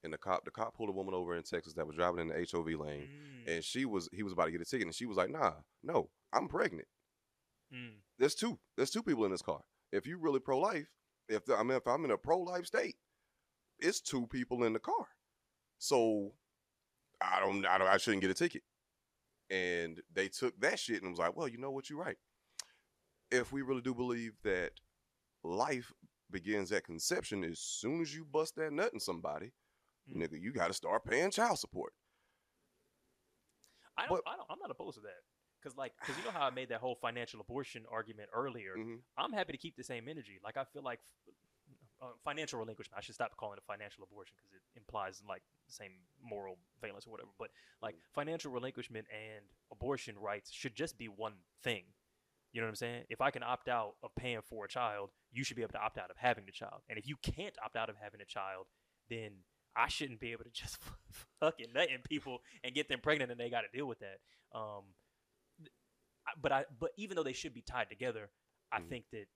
and 0.05 0.13
the 0.13 0.19
cop 0.19 0.45
the 0.45 0.51
cop 0.51 0.77
pulled 0.77 0.91
a 0.91 0.93
woman 0.93 1.15
over 1.15 1.35
in 1.35 1.43
Texas 1.43 1.73
that 1.75 1.87
was 1.87 1.97
driving 1.97 2.21
in 2.21 2.29
the 2.29 2.47
HOV 2.51 2.79
lane, 2.79 3.09
Mm, 3.09 3.55
and 3.55 3.65
she 3.65 3.85
was 3.85 4.09
he 4.13 4.23
was 4.23 4.33
about 4.33 4.47
to 4.47 4.53
get 4.53 4.61
a 4.61 4.65
ticket, 4.65 4.87
and 4.87 4.95
she 4.95 5.07
was 5.07 5.17
like, 5.17 5.31
"Nah, 5.31 5.55
no, 5.83 6.11
I'm 6.33 6.47
pregnant." 6.47 6.87
Mm, 7.73 7.95
there's 8.19 8.35
two. 8.35 8.59
There's 8.77 8.91
two 8.91 9.03
people 9.03 9.25
in 9.25 9.31
this 9.31 9.43
car. 9.43 9.61
If 9.93 10.07
you 10.07 10.19
really 10.19 10.41
pro 10.41 10.59
life, 10.59 10.89
if 11.29 11.43
I 11.51 11.63
mean 11.63 11.77
if 11.77 11.87
I'm 11.87 12.05
in 12.05 12.11
a 12.11 12.19
pro 12.19 12.39
life 12.41 12.67
state, 12.67 12.97
it's 13.79 14.01
two 14.01 14.27
people 14.27 14.65
in 14.65 14.73
the 14.73 14.79
car. 14.79 15.07
So 15.79 16.33
I 17.21 17.41
don't, 17.41 17.65
I 17.67 17.79
don't 17.79 17.89
I 17.89 17.97
shouldn't 17.99 18.23
get 18.23 18.31
a 18.31 18.35
ticket. 18.35 18.63
And 19.51 20.01
they 20.13 20.29
took 20.29 20.59
that 20.61 20.79
shit 20.79 21.03
and 21.03 21.11
was 21.11 21.19
like, 21.19 21.37
well, 21.37 21.49
you 21.49 21.59
know 21.59 21.71
what, 21.71 21.91
you're 21.91 21.99
right. 21.99 22.17
If 23.31 23.53
we 23.53 23.63
really 23.63 23.83
do 23.83 23.95
believe 23.95 24.33
that 24.45 24.73
life 25.45 25.93
begins 26.31 26.73
at 26.73 26.85
conception, 26.85 27.45
as 27.45 27.59
soon 27.59 28.01
as 28.01 28.15
you 28.15 28.25
bust 28.25 28.57
that 28.57 28.73
nut 28.73 28.93
in 28.95 29.01
somebody, 29.01 29.53
Mm. 30.11 30.17
nigga, 30.17 30.41
you 30.41 30.53
got 30.53 30.67
to 30.67 30.73
start 30.73 31.05
paying 31.05 31.31
child 31.31 31.61
support. 31.61 31.93
I 33.97 34.07
don't, 34.07 34.25
but- 34.25 34.33
I 34.33 34.37
don't, 34.37 34.47
I'm 34.51 34.59
not 34.59 34.71
opposed 34.71 34.97
to 34.97 35.03
that. 35.03 35.23
Cause 35.63 35.77
like, 35.77 35.93
cause 36.05 36.17
you 36.19 36.25
know 36.25 36.31
how 36.31 36.47
I 36.47 36.51
made 36.51 36.71
that 36.71 36.81
whole 36.81 36.97
financial 36.97 37.41
abortion 37.41 37.85
argument 37.91 38.31
earlier. 38.35 38.75
Mhm. 38.77 38.99
I'm 39.17 39.33
happy 39.33 39.53
to 39.53 39.59
keep 39.59 39.77
the 39.77 39.85
same 39.85 40.09
energy. 40.09 40.41
Like 40.43 40.57
I 40.57 40.65
feel 40.65 40.83
like 40.83 41.01
uh, 42.03 42.07
financial 42.25 42.59
relinquishment. 42.59 42.99
I 42.99 43.01
should 43.01 43.15
stop 43.15 43.37
calling 43.37 43.59
it 43.59 43.65
financial 43.65 44.03
abortion 44.03 44.35
because 44.37 44.51
it 44.57 44.63
implies 44.77 45.23
like 45.29 45.43
the 45.67 45.73
same 45.73 45.93
moral 46.21 46.59
valence 46.81 47.07
or 47.07 47.11
whatever. 47.11 47.31
But 47.39 47.51
like 47.81 47.95
financial 48.13 48.51
relinquishment 48.51 49.07
and 49.13 49.45
abortion 49.71 50.19
rights 50.19 50.51
should 50.51 50.75
just 50.75 50.99
be 50.99 51.07
one 51.07 51.35
thing. 51.63 51.85
You 52.53 52.61
know 52.61 52.67
what 52.67 52.71
I'm 52.73 52.77
saying? 52.77 53.05
If 53.09 53.21
I 53.21 53.31
can 53.31 53.43
opt 53.43 53.69
out 53.69 53.95
of 54.03 54.15
paying 54.17 54.41
for 54.43 54.65
a 54.65 54.69
child, 54.69 55.11
you 55.33 55.45
should 55.45 55.57
be 55.57 55.63
able 55.63 55.73
to 55.73 55.81
opt 55.81 55.97
out 55.97 56.11
of 56.11 56.17
having 56.19 56.45
the 56.45 56.53
child. 56.53 56.83
And 56.89 56.99
if 56.99 57.07
you 57.07 57.17
can't 57.23 57.55
opt 57.65 57.77
out 57.77 57.89
of 57.89 57.97
having 58.03 58.21
a 58.21 58.27
child, 58.27 58.67
then 59.09 59.31
I 59.75 59.89
shouldn't 59.89 60.21
be 60.21 60.33
able 60.33 60.45
to 60.45 60.51
just 60.53 60.79
fucking 61.41 61.69
nut 61.73 61.89
in 61.89 62.01
people 62.03 62.41
and 62.65 62.75
get 62.75 62.89
them 62.89 63.01
pregnant 63.01 63.31
and 63.31 63.41
they 63.41 63.49
got 63.49 63.63
to 63.63 63.69
deal 63.77 63.87
with 63.87 64.01
that. 64.01 64.19
Um, 64.55 64.83
but 66.41 66.53
I, 66.53 66.65
but 66.79 66.93
even 66.97 67.17
though 67.17 67.23
they 67.23 67.33
should 67.33 67.55
be 67.55 67.63
tied 67.63 67.89
together, 67.89 68.31
I 68.71 68.81
Mhm. 68.81 68.89
think 68.89 69.11
that 69.11 69.27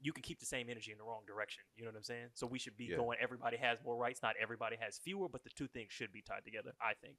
you 0.00 0.12
can 0.12 0.22
keep 0.22 0.38
the 0.40 0.46
same 0.46 0.70
energy 0.70 0.92
in 0.92 0.98
the 0.98 1.04
wrong 1.04 1.24
direction. 1.26 1.62
You 1.76 1.84
know 1.84 1.90
what 1.90 1.96
I'm 1.98 2.02
saying? 2.04 2.30
So 2.34 2.46
we 2.46 2.58
should 2.58 2.76
be 2.76 2.86
Yeah. 2.86 2.96
going. 2.96 3.18
Everybody 3.20 3.56
has 3.58 3.82
more 3.82 3.96
rights. 3.96 4.22
Not 4.22 4.36
everybody 4.36 4.76
has 4.76 4.98
fewer, 4.98 5.28
but 5.28 5.44
the 5.44 5.50
two 5.50 5.68
things 5.68 5.92
should 5.92 6.10
be 6.10 6.22
tied 6.22 6.44
together. 6.44 6.74
I 6.80 6.94
think. 6.94 7.16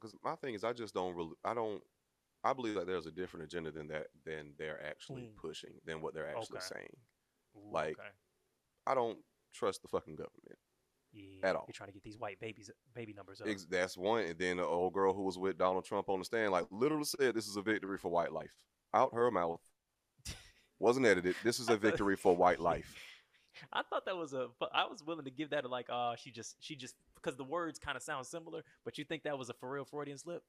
because 0.00 0.14
my 0.22 0.36
thing 0.36 0.52
is 0.54 0.64
I 0.64 0.72
just 0.74 0.92
don't 0.92 1.14
really 1.14 1.34
I 1.44 1.54
don't 1.54 1.82
I 2.42 2.52
believe 2.52 2.74
that 2.74 2.86
there's 2.86 3.06
a 3.06 3.10
different 3.12 3.44
agenda 3.44 3.70
than 3.70 3.86
that 3.88 4.08
than 4.24 4.54
they're 4.58 4.82
actually 4.84 5.22
Mm. 5.22 5.36
pushing 5.36 5.80
than 5.84 6.02
what 6.02 6.12
they're 6.12 6.26
actually 6.28 6.58
Okay. 6.58 6.66
saying. 6.74 6.96
Ooh, 7.56 7.70
Like, 7.72 7.98
okay. 7.98 8.10
I 8.86 8.94
don't 8.94 9.24
trust 9.54 9.80
the 9.80 9.88
fucking 9.88 10.16
government. 10.16 10.58
Yeah, 11.14 11.48
at 11.48 11.56
all. 11.56 11.64
You're 11.68 11.72
trying 11.74 11.88
to 11.88 11.92
get 11.92 12.02
these 12.02 12.18
white 12.18 12.40
babies, 12.40 12.70
baby 12.94 13.12
numbers 13.12 13.40
up. 13.40 13.48
Ex- 13.48 13.66
that's 13.66 13.96
one. 13.96 14.24
And 14.24 14.38
then 14.38 14.56
the 14.56 14.64
old 14.64 14.92
girl 14.92 15.14
who 15.14 15.22
was 15.22 15.38
with 15.38 15.58
Donald 15.58 15.84
Trump 15.84 16.08
on 16.08 16.18
the 16.18 16.24
stand, 16.24 16.52
like 16.52 16.66
literally 16.70 17.04
said, 17.04 17.34
"This 17.34 17.46
is 17.46 17.56
a 17.56 17.62
victory 17.62 17.98
for 17.98 18.10
white 18.10 18.32
life." 18.32 18.54
Out 18.92 19.14
her 19.14 19.30
mouth, 19.30 19.60
wasn't 20.78 21.06
edited. 21.06 21.36
This 21.42 21.58
is 21.58 21.68
a 21.68 21.76
victory 21.76 22.16
for 22.16 22.36
white 22.36 22.60
life. 22.60 22.94
I 23.72 23.82
thought 23.88 24.04
that 24.06 24.16
was 24.16 24.32
a. 24.32 24.48
I 24.72 24.86
was 24.86 25.02
willing 25.04 25.24
to 25.24 25.30
give 25.30 25.50
that 25.50 25.64
a 25.64 25.68
like. 25.68 25.86
Uh, 25.88 26.16
she 26.16 26.30
just, 26.30 26.56
she 26.60 26.76
just, 26.76 26.94
because 27.14 27.36
the 27.36 27.44
words 27.44 27.78
kind 27.78 27.96
of 27.96 28.02
sound 28.02 28.26
similar. 28.26 28.62
But 28.84 28.98
you 28.98 29.04
think 29.04 29.22
that 29.24 29.38
was 29.38 29.48
a 29.50 29.54
for 29.54 29.70
real 29.70 29.84
Freudian 29.84 30.18
slip? 30.18 30.42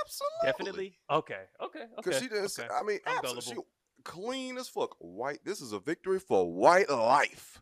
Absolutely, 0.00 0.44
Definitely. 0.44 0.98
Okay. 1.10 1.42
Okay. 1.62 1.80
Okay. 1.80 1.88
Because 1.96 2.20
she 2.20 2.28
didn't. 2.28 2.58
okay. 2.58 2.68
I 2.72 2.82
mean, 2.82 2.98
absolutely, 3.06 3.54
she, 3.54 3.60
clean 4.04 4.58
as 4.58 4.68
fuck. 4.68 4.96
White. 4.98 5.40
This 5.44 5.60
is 5.60 5.72
a 5.72 5.78
victory 5.78 6.18
for 6.18 6.50
white 6.50 6.90
life. 6.90 7.60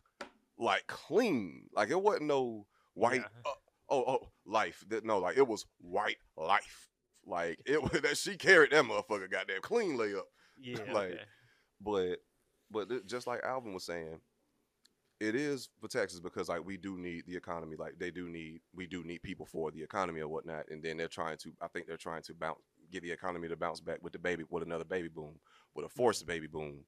Like 0.57 0.87
clean. 0.87 1.67
Like 1.73 1.89
it 1.89 2.01
wasn't 2.01 2.27
no 2.27 2.67
white. 2.93 3.21
Yeah. 3.21 3.27
Uh, 3.45 3.53
oh, 3.89 4.03
oh, 4.07 4.29
life. 4.45 4.83
No, 5.03 5.19
like 5.19 5.37
it 5.37 5.47
was 5.47 5.65
white 5.79 6.17
life. 6.37 6.89
Like 7.25 7.59
it 7.65 7.81
was 7.93 8.01
that 8.01 8.17
she 8.17 8.35
carried 8.35 8.71
that 8.71 8.85
motherfucker 8.85 9.29
goddamn 9.31 9.61
clean 9.61 9.97
layup. 9.97 10.21
Yeah. 10.61 10.77
like, 10.93 11.11
okay. 11.11 11.19
But 11.81 12.19
but 12.69 13.07
just 13.07 13.25
like 13.25 13.43
Alvin 13.43 13.73
was 13.73 13.83
saying, 13.83 14.19
it 15.19 15.35
is 15.35 15.69
for 15.79 15.87
Texas 15.87 16.19
because 16.19 16.49
like 16.49 16.65
we 16.65 16.77
do 16.77 16.97
need 16.97 17.23
the 17.25 17.35
economy. 17.35 17.75
Like 17.77 17.93
they 17.97 18.11
do 18.11 18.29
need 18.29 18.59
we 18.75 18.87
do 18.87 19.03
need 19.03 19.23
people 19.23 19.45
for 19.45 19.71
the 19.71 19.81
economy 19.81 20.21
or 20.21 20.27
whatnot. 20.27 20.65
And 20.69 20.83
then 20.83 20.97
they're 20.97 21.07
trying 21.07 21.37
to 21.37 21.51
I 21.61 21.67
think 21.67 21.87
they're 21.87 21.97
trying 21.97 22.23
to 22.23 22.33
bounce 22.33 22.59
get 22.91 23.03
the 23.03 23.11
economy 23.11 23.47
to 23.47 23.55
bounce 23.55 23.79
back 23.79 23.99
with 24.01 24.13
the 24.13 24.19
baby 24.19 24.43
with 24.49 24.63
another 24.63 24.83
baby 24.83 25.07
boom, 25.07 25.35
with 25.73 25.85
a 25.85 25.89
forced 25.89 26.25
baby 26.27 26.47
boom. 26.47 26.83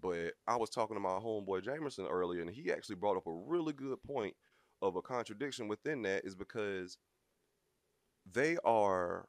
But 0.00 0.32
I 0.46 0.56
was 0.56 0.70
talking 0.70 0.96
to 0.96 1.00
my 1.00 1.18
homeboy 1.18 1.62
Jamerson 1.64 2.10
earlier, 2.10 2.40
and 2.40 2.50
he 2.50 2.72
actually 2.72 2.96
brought 2.96 3.16
up 3.16 3.26
a 3.26 3.32
really 3.32 3.72
good 3.72 4.02
point 4.02 4.34
of 4.80 4.96
a 4.96 5.02
contradiction 5.02 5.68
within 5.68 6.02
that 6.02 6.24
is 6.24 6.34
because 6.34 6.98
they 8.30 8.56
are 8.64 9.28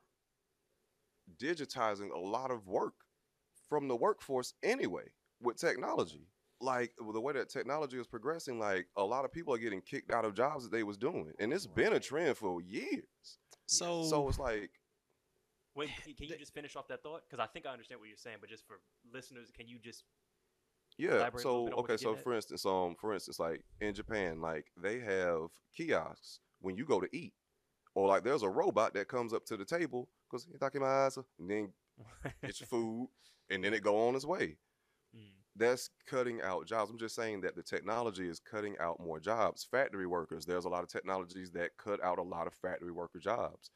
digitizing 1.40 2.12
a 2.12 2.20
lot 2.20 2.52
of 2.52 2.68
work 2.68 2.94
from 3.70 3.88
the 3.88 3.96
workforce 3.96 4.54
anyway 4.64 5.06
with 5.42 5.58
technology. 5.58 6.28
Like 6.62 6.94
the 6.98 7.20
way 7.20 7.34
that 7.34 7.50
technology 7.50 8.00
is 8.00 8.08
progressing, 8.08 8.58
like 8.58 8.88
a 8.96 9.04
lot 9.04 9.26
of 9.26 9.32
people 9.34 9.54
are 9.54 9.58
getting 9.58 9.82
kicked 9.82 10.12
out 10.12 10.24
of 10.26 10.34
jobs 10.34 10.64
that 10.64 10.72
they 10.72 10.84
was 10.84 10.98
doing, 10.98 11.34
and 11.40 11.52
it's 11.52 11.68
been 11.68 11.94
a 11.94 12.00
trend 12.00 12.38
for 12.38 12.62
years. 12.62 13.04
So, 13.66 14.04
So 14.06 14.30
it's 14.30 14.40
like, 14.40 14.72
Wait, 15.76 15.90
can- 16.04 16.14
can 16.14 16.28
you 16.28 16.38
just 16.38 16.54
finish 16.54 16.76
off 16.76 16.88
that 16.88 17.02
thought? 17.02 17.24
Because 17.28 17.44
I 17.44 17.48
think 17.48 17.66
I 17.66 17.72
understand 17.72 18.00
what 18.00 18.08
you're 18.08 18.16
saying, 18.18 18.38
but 18.40 18.50
just 18.50 18.66
for 18.68 18.80
listeners, 19.12 19.50
can 19.52 19.68
you 19.68 19.80
just 19.80 20.04
yeah. 20.98 21.16
Elaborate 21.16 21.46
a 21.46 21.48
little 21.50 21.66
So 21.66 21.66
bit 21.66 21.74
on 21.74 21.82
what 21.82 21.92
okay, 21.92 21.98
so 21.98 22.16
for 22.16 22.34
instance, 22.34 22.66
um, 22.66 22.96
for 23.00 23.14
instance, 23.14 23.40
like 23.40 23.64
in 23.82 23.94
Japan, 23.94 24.42
like 24.42 24.66
they 24.82 25.00
have 25.00 25.50
kiosks 25.76 26.40
when 26.62 26.78
you 26.78 26.86
go 26.86 27.00
to 27.00 27.08
eat, 27.16 27.34
or 27.96 28.08
like 28.08 28.24
there's 28.24 28.44
a 28.44 28.50
robot 28.50 28.94
that 28.94 29.08
comes 29.08 29.34
up 29.34 29.46
to 29.46 29.58
the 29.58 29.66
table 29.66 30.10
because 30.30 30.48
and 31.40 31.50
then 31.50 31.70
get 32.44 32.60
your 32.60 32.68
food, 32.68 33.10
and 33.50 33.64
then 33.64 33.74
it 33.74 33.84
go 33.84 34.08
on 34.08 34.16
its 34.16 34.26
way. 34.26 34.58
Mm. 35.16 35.30
that's 35.56 35.90
cutting 36.08 36.42
out 36.42 36.66
jobs. 36.66 36.90
I'm 36.90 36.98
just 36.98 37.16
saying 37.16 37.42
that 37.42 37.56
the 37.56 37.62
technology 37.62 38.28
is 38.28 38.40
cutting 38.40 38.76
out 38.80 39.00
more 39.00 39.20
jobs. 39.20 39.64
Factory 39.70 40.08
workers, 40.08 40.46
there's 40.46 40.66
a 40.66 40.70
lot 40.70 40.84
of 40.84 40.90
technologies 40.90 41.52
that 41.52 41.78
cut 41.78 42.04
out 42.04 42.18
a 42.18 42.24
lot 42.24 42.48
of 42.48 42.54
factory 42.56 42.92
worker 42.92 43.20
jobs. 43.20 43.70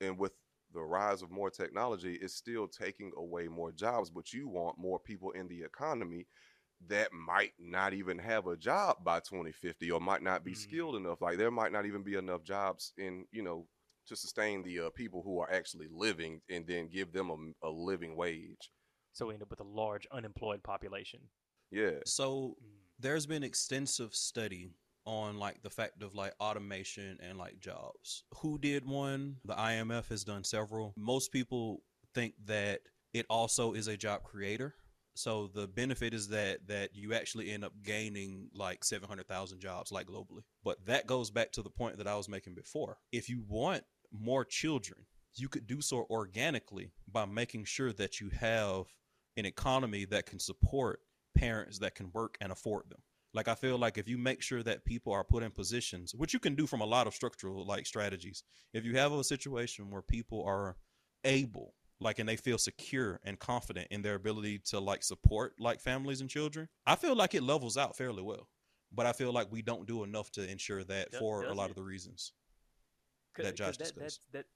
And 0.00 0.16
with 0.16 0.32
the 0.72 0.82
rise 0.82 1.22
of 1.22 1.30
more 1.30 1.50
technology, 1.50 2.18
it's 2.20 2.34
still 2.34 2.68
taking 2.68 3.10
away 3.16 3.48
more 3.48 3.72
jobs, 3.72 4.10
but 4.10 4.32
you 4.32 4.48
want 4.48 4.78
more 4.78 5.00
people 5.00 5.32
in 5.32 5.48
the 5.48 5.62
economy 5.62 6.26
that 6.88 7.12
might 7.12 7.52
not 7.58 7.92
even 7.94 8.18
have 8.18 8.46
a 8.46 8.56
job 8.56 9.02
by 9.04 9.20
2050 9.20 9.90
or 9.90 10.00
might 10.00 10.22
not 10.22 10.44
be 10.44 10.52
Mm. 10.52 10.56
skilled 10.56 10.96
enough. 10.96 11.20
Like 11.20 11.38
there 11.38 11.50
might 11.50 11.72
not 11.72 11.86
even 11.86 12.02
be 12.02 12.14
enough 12.14 12.42
jobs 12.44 12.92
in, 12.98 13.26
you 13.32 13.42
know, 13.42 13.66
to 14.06 14.16
sustain 14.16 14.62
the 14.62 14.80
uh, 14.80 14.90
people 14.90 15.22
who 15.22 15.40
are 15.40 15.50
actually 15.50 15.88
living 15.90 16.40
and 16.48 16.66
then 16.66 16.88
give 16.88 17.12
them 17.12 17.30
a, 17.62 17.68
a 17.68 17.70
living 17.70 18.14
wage. 18.16 18.70
So 19.12 19.26
we 19.26 19.34
end 19.34 19.42
up 19.42 19.50
with 19.50 19.60
a 19.60 19.64
large 19.64 20.06
unemployed 20.12 20.62
population. 20.62 21.20
Yeah. 21.70 22.00
So 22.04 22.56
Mm. 22.62 22.78
there's 22.98 23.26
been 23.26 23.42
extensive 23.42 24.14
study 24.14 24.70
on 25.06 25.38
like 25.38 25.62
the 25.62 25.70
fact 25.70 26.02
of 26.02 26.14
like 26.14 26.34
automation 26.40 27.18
and 27.20 27.38
like 27.38 27.58
jobs. 27.58 28.24
Who 28.42 28.58
did 28.58 28.84
one? 28.84 29.36
The 29.44 29.54
IMF 29.54 30.08
has 30.08 30.24
done 30.24 30.44
several. 30.44 30.92
Most 30.96 31.32
people 31.32 31.82
think 32.14 32.34
that 32.44 32.82
it 33.12 33.24
also 33.30 33.72
is 33.72 33.86
a 33.88 33.96
job 33.96 34.22
creator. 34.24 34.74
So 35.16 35.48
the 35.52 35.66
benefit 35.66 36.14
is 36.14 36.28
that 36.28 36.66
that 36.68 36.94
you 36.94 37.14
actually 37.14 37.50
end 37.50 37.64
up 37.64 37.72
gaining 37.82 38.48
like 38.54 38.84
700,000 38.84 39.60
jobs 39.60 39.90
like 39.90 40.06
globally. 40.06 40.42
But 40.62 40.84
that 40.86 41.06
goes 41.06 41.30
back 41.30 41.52
to 41.52 41.62
the 41.62 41.70
point 41.70 41.98
that 41.98 42.06
I 42.06 42.16
was 42.16 42.28
making 42.28 42.54
before. 42.54 42.98
If 43.12 43.28
you 43.28 43.42
want 43.48 43.84
more 44.12 44.44
children, 44.44 45.06
you 45.34 45.48
could 45.48 45.66
do 45.66 45.80
so 45.80 46.06
organically 46.10 46.92
by 47.10 47.24
making 47.24 47.64
sure 47.64 47.92
that 47.94 48.20
you 48.20 48.30
have 48.30 48.86
an 49.36 49.46
economy 49.46 50.04
that 50.06 50.26
can 50.26 50.38
support 50.38 51.00
parents 51.36 51.78
that 51.78 51.94
can 51.94 52.10
work 52.12 52.36
and 52.40 52.50
afford 52.50 52.84
them. 52.90 53.00
Like 53.34 53.48
I 53.48 53.54
feel 53.54 53.76
like 53.76 53.98
if 53.98 54.08
you 54.08 54.16
make 54.16 54.40
sure 54.40 54.62
that 54.62 54.86
people 54.86 55.12
are 55.12 55.24
put 55.24 55.42
in 55.42 55.50
positions, 55.50 56.14
which 56.14 56.32
you 56.32 56.40
can 56.40 56.54
do 56.54 56.66
from 56.66 56.80
a 56.80 56.86
lot 56.86 57.06
of 57.06 57.14
structural 57.14 57.66
like 57.66 57.86
strategies, 57.86 58.42
if 58.72 58.84
you 58.84 58.96
have 58.96 59.12
a 59.12 59.22
situation 59.22 59.90
where 59.90 60.02
people 60.02 60.42
are 60.44 60.76
able, 61.24 61.74
like 62.00 62.18
and 62.18 62.28
they 62.28 62.36
feel 62.36 62.58
secure 62.58 63.20
and 63.24 63.38
confident 63.38 63.88
in 63.90 64.02
their 64.02 64.14
ability 64.14 64.58
to 64.58 64.80
like 64.80 65.02
support 65.02 65.54
like 65.58 65.80
families 65.80 66.20
and 66.20 66.28
children, 66.30 66.68
I 66.86 66.96
feel 66.96 67.14
like 67.16 67.34
it 67.34 67.42
levels 67.42 67.76
out 67.76 67.96
fairly 67.96 68.22
well. 68.22 68.48
But 68.92 69.06
I 69.06 69.12
feel 69.12 69.32
like 69.32 69.50
we 69.50 69.62
don't 69.62 69.86
do 69.86 70.04
enough 70.04 70.30
to 70.32 70.48
ensure 70.48 70.84
that 70.84 71.10
Do- 71.10 71.18
for 71.18 71.44
a 71.44 71.54
lot 71.54 71.66
it? 71.66 71.70
of 71.70 71.76
the 71.76 71.82
reasons 71.82 72.32
that 73.36 73.56
Josh 73.56 73.76
that, 73.76 73.94
discussed. 73.94 74.20
That, 74.32 74.46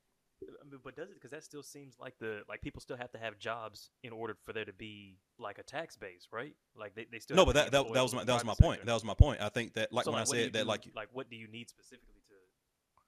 that, 0.42 0.48
I 0.62 0.70
mean, 0.70 0.80
but 0.82 0.96
does 0.96 1.10
it? 1.10 1.14
Because 1.14 1.32
that 1.32 1.44
still 1.44 1.62
seems 1.62 1.96
like 1.98 2.14
the 2.18 2.42
like 2.48 2.62
people 2.62 2.80
still 2.80 2.96
have 2.96 3.10
to 3.12 3.18
have 3.18 3.38
jobs 3.38 3.90
in 4.02 4.12
order 4.12 4.36
for 4.44 4.52
there 4.52 4.64
to 4.64 4.72
be 4.72 5.18
like 5.38 5.58
a 5.58 5.62
tax 5.62 5.96
base, 5.96 6.28
right? 6.32 6.54
Like 6.74 6.94
they, 6.94 7.06
they 7.10 7.18
still 7.18 7.36
No, 7.36 7.44
but 7.44 7.52
to 7.52 7.58
that, 7.58 7.72
that 7.72 7.92
that 7.92 8.02
was 8.02 8.14
my 8.14 8.24
that 8.24 8.32
was 8.32 8.44
my 8.44 8.54
point. 8.58 8.86
That 8.86 8.94
was 8.94 9.04
my 9.04 9.14
point. 9.14 9.40
I 9.42 9.48
think 9.50 9.74
that 9.74 9.92
like 9.92 10.04
So, 10.04 10.12
when 10.12 10.20
I 10.20 10.24
do 10.24 10.36
you 10.36 10.44
said 10.44 10.52
that 10.54 10.62
do- 10.62 10.68
like 10.68 10.84
like 10.94 11.08
what 11.12 11.28
do 11.28 11.36
you 11.36 11.48
need 11.48 11.68
specifically 11.68 12.19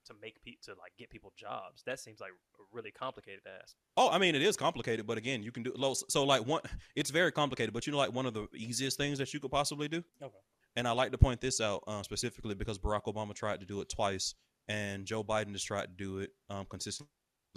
to 0.07 0.14
make 0.20 0.42
people 0.42 0.61
to 0.64 0.70
like 0.80 0.92
get 0.98 1.11
people 1.11 1.32
jobs? 1.36 1.82
That 1.86 2.00
seems 2.00 2.20
like 2.20 2.30
a 2.30 2.62
really 2.72 2.90
complicated 2.90 3.44
to 3.44 3.50
ask. 3.62 3.76
Oh, 3.96 4.11
I 4.11 4.18
mean, 4.18 4.34
it 4.34 4.42
is 4.42 4.57
complicated, 4.57 5.07
but 5.07 5.18
again, 5.18 5.42
you 5.42 5.53
can 5.53 5.62
do 5.62 5.72
low. 5.76 5.94
So, 5.94 6.24
like 6.24 6.46
one, 6.46 6.62
it's 6.96 7.11
very 7.11 7.32
complicated, 7.32 7.72
but 7.72 7.86
you 7.86 7.92
know, 7.92 7.98
like 7.98 8.12
one 8.12 8.26
of 8.26 8.34
the 8.34 8.48
easiest 8.55 8.96
things 8.96 9.18
that 9.18 9.32
you 9.32 9.40
could 9.40 9.50
possibly 9.50 9.88
do. 9.88 10.03
Okay. 10.22 10.38
And 10.76 10.88
I 10.88 10.92
like 10.92 11.12
to 11.12 11.18
point 11.18 11.40
this 11.40 11.61
out 11.61 11.84
uh, 11.86 12.03
specifically 12.03 12.55
because 12.55 12.78
Barack 12.78 13.05
Obama 13.05 13.34
tried 13.34 13.61
to 13.61 13.66
do 13.66 13.80
it 13.80 13.88
twice, 13.88 14.34
and 14.68 15.05
Joe 15.05 15.22
Biden 15.22 15.53
has 15.53 15.62
tried 15.62 15.86
to 15.86 16.05
do 16.05 16.18
it 16.18 16.30
um, 16.48 16.66
consistently 16.68 17.09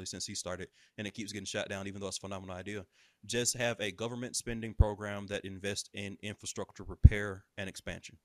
since 0.03 0.25
he 0.25 0.35
started, 0.35 0.67
and 0.97 1.07
it 1.07 1.13
keeps 1.13 1.31
getting 1.31 1.45
shot 1.45 1.69
down, 1.69 1.87
even 1.87 2.01
though 2.01 2.07
it's 2.07 2.17
a 2.17 2.21
phenomenal 2.21 2.55
idea. 2.55 2.85
Just 3.25 3.57
have 3.57 3.79
a 3.79 3.91
government 3.91 4.35
spending 4.35 4.73
program 4.73 5.27
that 5.27 5.45
invests 5.45 5.89
in 5.93 6.17
infrastructure 6.21 6.83
repair 6.83 7.45
and 7.57 7.69
expansion. 7.69 8.17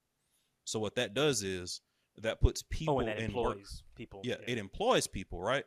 So 0.64 0.80
what 0.80 0.96
that 0.96 1.14
does 1.14 1.42
is 1.42 1.80
that 2.18 2.40
puts 2.40 2.62
people 2.62 2.96
oh, 2.96 2.98
and 3.00 3.08
that 3.08 3.18
in 3.18 3.26
employs 3.26 3.46
work 3.46 3.96
people. 3.96 4.20
yeah, 4.24 4.36
it 4.46 4.58
employs 4.58 5.06
people 5.06 5.40
right? 5.40 5.64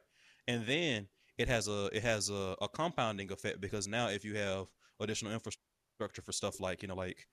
And 0.47 0.65
then 0.65 1.07
it 1.37 1.47
has 1.47 1.67
a 1.67 1.89
it 1.93 2.03
has 2.03 2.29
a, 2.29 2.55
a 2.61 2.67
compounding 2.67 3.31
effect 3.31 3.61
because 3.61 3.87
now 3.87 4.09
if 4.09 4.23
you 4.23 4.35
have 4.35 4.67
additional 4.99 5.33
infrastructure 5.33 6.21
for 6.23 6.31
stuff 6.31 6.59
like 6.59 6.81
you 6.81 6.87
know 6.87 6.95
like 6.95 7.27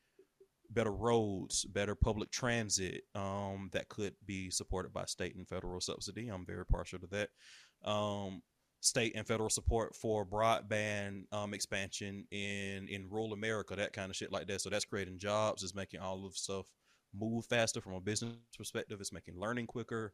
better 0.71 0.93
roads 0.93 1.65
better 1.65 1.95
public 1.95 2.31
transit 2.31 3.03
um 3.15 3.69
that 3.73 3.89
could 3.89 4.15
be 4.25 4.51
supported 4.51 4.93
by 4.93 5.05
state 5.05 5.35
and 5.35 5.49
federal 5.49 5.81
subsidy 5.81 6.29
i'm 6.29 6.47
very 6.47 6.65
partial 6.65 6.99
to 6.99 7.07
that. 7.09 7.29
Um 7.89 8.43
state 8.83 9.13
and 9.15 9.27
federal 9.27 9.51
support 9.51 9.95
for 9.95 10.25
broadband 10.25 11.25
um 11.33 11.53
expansion 11.53 12.25
in 12.31 12.89
in 12.89 13.07
rural 13.11 13.35
america 13.35 13.77
that 13.77 13.93
kind 13.93 14.11
of 14.11 14.17
shit 14.17 14.33
like 14.33 14.47
that. 14.47 14.61
So 14.61 14.71
that's 14.71 14.87
creating 14.87 15.19
jobs 15.19 15.63
it's 15.63 15.75
making 15.75 16.01
all 16.01 16.25
of 16.25 16.37
stuff 16.37 16.67
move 17.15 17.45
faster 17.47 17.81
from 17.81 17.95
a 17.95 18.01
business 18.01 18.35
perspective 18.57 19.01
it's 19.01 19.13
making 19.13 19.39
learning 19.39 19.67
quicker 19.67 20.13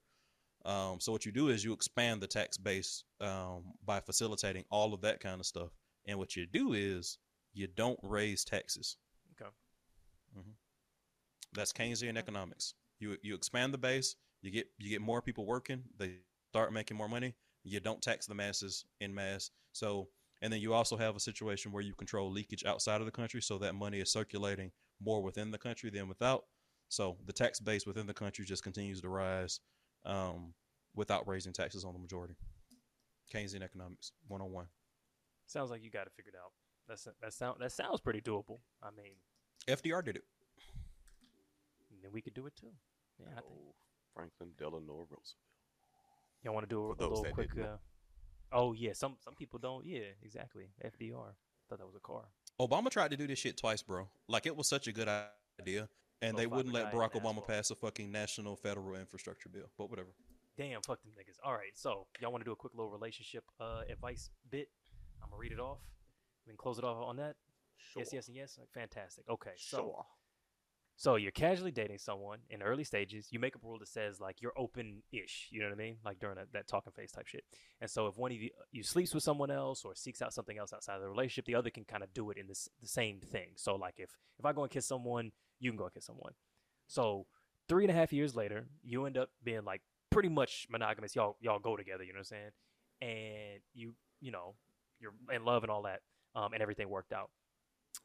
um, 0.64 0.98
so 0.98 1.12
what 1.12 1.24
you 1.24 1.32
do 1.32 1.48
is 1.48 1.64
you 1.64 1.72
expand 1.72 2.20
the 2.20 2.26
tax 2.26 2.58
base 2.58 3.04
um, 3.20 3.62
by 3.84 4.00
facilitating 4.00 4.64
all 4.70 4.92
of 4.92 5.00
that 5.02 5.20
kind 5.20 5.38
of 5.40 5.46
stuff. 5.46 5.70
And 6.06 6.18
what 6.18 6.34
you 6.34 6.46
do 6.46 6.72
is 6.72 7.18
you 7.54 7.68
don't 7.68 7.98
raise 8.02 8.44
taxes. 8.44 8.96
Okay. 9.40 9.50
hmm 10.34 10.50
That's 11.52 11.72
Keynesian 11.72 12.16
economics. 12.16 12.74
You 12.98 13.16
you 13.22 13.34
expand 13.34 13.74
the 13.74 13.78
base, 13.78 14.16
you 14.42 14.50
get 14.50 14.66
you 14.78 14.90
get 14.90 15.00
more 15.02 15.22
people 15.22 15.46
working, 15.46 15.84
they 15.98 16.16
start 16.52 16.72
making 16.72 16.96
more 16.96 17.08
money. 17.08 17.34
You 17.62 17.80
don't 17.80 18.02
tax 18.02 18.26
the 18.26 18.34
masses 18.34 18.84
in 19.00 19.14
mass. 19.14 19.50
So 19.72 20.08
and 20.42 20.52
then 20.52 20.60
you 20.60 20.74
also 20.74 20.96
have 20.96 21.16
a 21.16 21.20
situation 21.20 21.72
where 21.72 21.82
you 21.82 21.94
control 21.94 22.30
leakage 22.30 22.64
outside 22.64 23.00
of 23.00 23.06
the 23.06 23.12
country, 23.12 23.40
so 23.40 23.58
that 23.58 23.74
money 23.74 24.00
is 24.00 24.10
circulating 24.10 24.72
more 25.00 25.22
within 25.22 25.50
the 25.50 25.58
country 25.58 25.90
than 25.90 26.08
without. 26.08 26.44
So 26.88 27.16
the 27.26 27.32
tax 27.32 27.60
base 27.60 27.86
within 27.86 28.06
the 28.06 28.14
country 28.14 28.44
just 28.44 28.62
continues 28.62 29.00
to 29.00 29.08
rise 29.08 29.60
um, 30.04 30.54
without 30.94 31.26
raising 31.26 31.52
taxes 31.52 31.84
on 31.84 31.92
the 31.92 31.98
majority. 31.98 32.34
Keynesian 33.32 33.62
economics, 33.62 34.12
one 34.28 34.40
on 34.40 34.52
one. 34.52 34.66
Sounds 35.46 35.70
like 35.70 35.82
you 35.82 35.90
got 35.90 36.06
it 36.06 36.12
figured 36.16 36.34
out. 36.36 36.52
That's 36.88 37.08
that 37.20 37.32
sound 37.32 37.56
that 37.60 37.72
sounds 37.72 38.00
pretty 38.00 38.20
doable. 38.20 38.58
I 38.82 38.88
mean, 38.96 39.14
FDR 39.66 40.04
did 40.04 40.16
it. 40.16 40.24
then 42.02 42.12
we 42.12 42.20
could 42.20 42.34
do 42.34 42.46
it 42.46 42.54
too. 42.54 42.70
Yeah, 43.18 43.26
I 43.32 43.40
think. 43.40 43.46
Oh, 43.50 43.74
Franklin 44.14 44.50
Delano 44.56 44.80
Roosevelt. 44.92 45.34
Y'all 46.42 46.54
want 46.54 46.68
to 46.68 46.72
do 46.72 46.80
a, 46.80 46.88
a 46.88 47.08
little 47.08 47.22
that 47.22 47.32
quick? 47.32 47.50
Uh, 47.58 47.76
oh 48.52 48.72
yeah, 48.72 48.92
some 48.92 49.16
some 49.24 49.34
people 49.34 49.58
don't. 49.58 49.84
Yeah, 49.84 50.14
exactly. 50.22 50.68
FDR. 50.84 51.34
Thought 51.68 51.78
that 51.78 51.86
was 51.86 51.96
a 51.96 52.00
car. 52.00 52.22
Obama 52.60 52.90
tried 52.90 53.10
to 53.10 53.16
do 53.16 53.26
this 53.26 53.38
shit 53.38 53.56
twice, 53.56 53.82
bro. 53.82 54.08
Like 54.28 54.46
it 54.46 54.56
was 54.56 54.68
such 54.68 54.86
a 54.86 54.92
good 54.92 55.08
idea, 55.60 55.88
and 56.22 56.36
they 56.36 56.46
wouldn't 56.46 56.74
let 56.74 56.92
Barack 56.92 57.12
Obama 57.12 57.38
asphalt. 57.38 57.48
pass 57.48 57.70
a 57.70 57.74
fucking 57.74 58.10
national 58.10 58.56
federal 58.56 58.94
infrastructure 58.94 59.48
bill. 59.48 59.70
But 59.76 59.90
whatever. 59.90 60.08
Damn, 60.56 60.80
fuck 60.82 61.02
them 61.02 61.12
niggas. 61.12 61.36
All 61.44 61.52
right, 61.52 61.72
so 61.74 62.06
y'all 62.20 62.32
want 62.32 62.42
to 62.42 62.48
do 62.48 62.52
a 62.52 62.56
quick 62.56 62.72
little 62.74 62.90
relationship 62.90 63.44
uh, 63.60 63.82
advice 63.90 64.30
bit? 64.50 64.68
I'm 65.22 65.30
gonna 65.30 65.40
read 65.40 65.52
it 65.52 65.60
off. 65.60 65.80
We 66.46 66.50
can 66.50 66.56
close 66.56 66.78
it 66.78 66.84
off 66.84 66.96
on 67.02 67.16
that. 67.16 67.36
Yes, 67.96 68.10
yes, 68.12 68.28
and 68.28 68.36
yes. 68.36 68.58
Fantastic. 68.74 69.24
Okay, 69.28 69.52
so 69.56 69.76
Sure. 69.78 70.06
So 70.98 71.16
you're 71.16 71.30
casually 71.30 71.72
dating 71.72 71.98
someone 71.98 72.38
in 72.48 72.62
early 72.62 72.82
stages. 72.82 73.28
You 73.30 73.38
make 73.38 73.54
up 73.54 73.62
a 73.62 73.66
rule 73.66 73.78
that 73.78 73.88
says 73.88 74.18
like 74.18 74.40
you're 74.40 74.54
open-ish. 74.56 75.48
You 75.50 75.60
know 75.60 75.66
what 75.66 75.74
I 75.74 75.76
mean? 75.76 75.96
Like 76.02 76.18
during 76.18 76.36
that, 76.36 76.52
that 76.54 76.66
talking 76.66 76.90
phase 76.96 77.12
type 77.12 77.26
shit. 77.26 77.44
And 77.82 77.90
so 77.90 78.06
if 78.06 78.16
one 78.16 78.32
of 78.32 78.38
you 78.38 78.48
you 78.72 78.82
sleeps 78.82 79.12
with 79.12 79.22
someone 79.22 79.50
else 79.50 79.84
or 79.84 79.94
seeks 79.94 80.22
out 80.22 80.32
something 80.32 80.56
else 80.56 80.72
outside 80.72 80.94
of 80.94 81.02
the 81.02 81.08
relationship, 81.08 81.44
the 81.44 81.54
other 81.54 81.68
can 81.68 81.84
kind 81.84 82.02
of 82.02 82.14
do 82.14 82.30
it 82.30 82.38
in 82.38 82.46
this 82.46 82.70
the 82.80 82.88
same 82.88 83.20
thing. 83.20 83.50
So 83.56 83.76
like 83.76 83.96
if 83.98 84.16
if 84.38 84.46
I 84.46 84.54
go 84.54 84.62
and 84.62 84.70
kiss 84.70 84.86
someone, 84.86 85.32
you 85.58 85.70
can 85.70 85.76
go 85.76 85.84
and 85.84 85.94
kiss 85.94 86.04
someone. 86.04 86.32
So 86.86 87.26
three 87.68 87.84
and 87.84 87.90
a 87.90 87.94
half 87.94 88.12
years 88.12 88.34
later, 88.34 88.66
you 88.82 89.06
end 89.06 89.16
up 89.16 89.30
being 89.42 89.64
like 89.64 89.82
pretty 90.10 90.28
much 90.28 90.66
monogamous. 90.70 91.14
Y'all 91.16 91.36
y'all 91.40 91.58
go 91.58 91.76
together. 91.76 92.04
You 92.04 92.12
know 92.12 92.18
what 92.18 92.32
I'm 92.32 92.50
saying? 93.00 93.52
And 93.54 93.60
you 93.74 93.94
you 94.20 94.30
know 94.30 94.54
you're 95.00 95.14
in 95.34 95.44
love 95.44 95.62
and 95.62 95.70
all 95.70 95.82
that, 95.82 96.00
um, 96.34 96.52
and 96.52 96.62
everything 96.62 96.88
worked 96.88 97.12
out. 97.12 97.30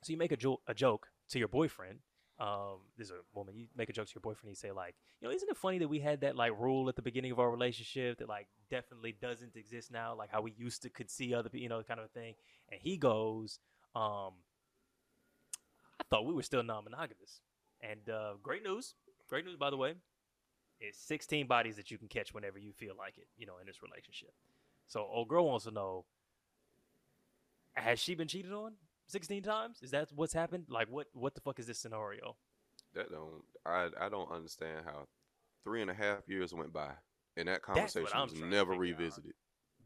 So 0.03 0.11
you 0.11 0.17
make 0.17 0.31
a, 0.31 0.37
jo- 0.37 0.61
a 0.67 0.73
joke 0.73 1.07
to 1.29 1.39
your 1.39 1.47
boyfriend 1.47 1.99
um, 2.41 2.79
there's 2.97 3.11
a 3.11 3.19
woman, 3.35 3.55
you 3.55 3.67
make 3.77 3.89
a 3.89 3.93
joke 3.93 4.07
to 4.07 4.15
your 4.15 4.21
boyfriend, 4.21 4.49
you 4.49 4.55
say 4.55 4.71
like, 4.71 4.95
you 5.21 5.27
know, 5.27 5.33
isn't 5.33 5.47
it 5.47 5.57
funny 5.57 5.77
that 5.77 5.87
we 5.87 5.99
had 5.99 6.21
that 6.21 6.35
like 6.35 6.59
rule 6.59 6.89
at 6.89 6.95
the 6.95 7.01
beginning 7.01 7.31
of 7.31 7.39
our 7.39 7.51
relationship 7.51 8.17
that 8.17 8.27
like 8.27 8.47
definitely 8.71 9.15
doesn't 9.21 9.55
exist 9.55 9.91
now, 9.91 10.15
like 10.15 10.31
how 10.31 10.41
we 10.41 10.51
used 10.57 10.81
to 10.81 10.89
could 10.89 11.11
see 11.11 11.35
other 11.35 11.49
people, 11.49 11.61
you 11.61 11.69
know, 11.69 11.83
kind 11.83 11.99
of 11.99 12.07
a 12.07 12.19
thing. 12.19 12.33
And 12.71 12.81
he 12.81 12.97
goes, 12.97 13.59
um, 13.95 14.31
I 16.01 16.03
thought 16.09 16.25
we 16.25 16.33
were 16.33 16.43
still 16.43 16.63
non-monogamous. 16.63 17.41
And 17.81 18.09
uh, 18.09 18.33
great 18.41 18.63
news, 18.63 18.95
great 19.29 19.45
news 19.45 19.55
by 19.55 19.69
the 19.69 19.77
way, 19.77 19.93
is 20.79 20.97
16 20.97 21.47
bodies 21.47 21.75
that 21.75 21.91
you 21.91 21.97
can 21.97 22.07
catch 22.07 22.33
whenever 22.33 22.57
you 22.57 22.73
feel 22.73 22.95
like 22.97 23.17
it, 23.17 23.27
you 23.37 23.45
know, 23.45 23.59
in 23.59 23.67
this 23.67 23.81
relationship. 23.81 24.33
So 24.87 25.01
old 25.01 25.27
girl 25.27 25.47
wants 25.47 25.65
to 25.65 25.71
know, 25.71 26.05
has 27.73 27.99
she 27.99 28.15
been 28.15 28.27
cheated 28.27 28.51
on? 28.51 28.73
16 29.07 29.43
times? 29.43 29.79
Is 29.81 29.91
that 29.91 30.09
what's 30.15 30.33
happened? 30.33 30.65
Like 30.69 30.87
what 30.89 31.07
what 31.13 31.35
the 31.35 31.41
fuck 31.41 31.59
is 31.59 31.67
this 31.67 31.79
scenario? 31.79 32.35
That 32.93 33.11
don't 33.11 33.43
I 33.65 33.89
I 33.99 34.09
don't 34.09 34.31
understand 34.31 34.85
how 34.85 35.07
three 35.63 35.81
and 35.81 35.91
a 35.91 35.93
half 35.93 36.27
years 36.27 36.53
went 36.53 36.73
by 36.73 36.91
and 37.37 37.47
that 37.47 37.61
conversation 37.61 38.19
was 38.19 38.33
never 38.33 38.73
revisited. 38.73 39.33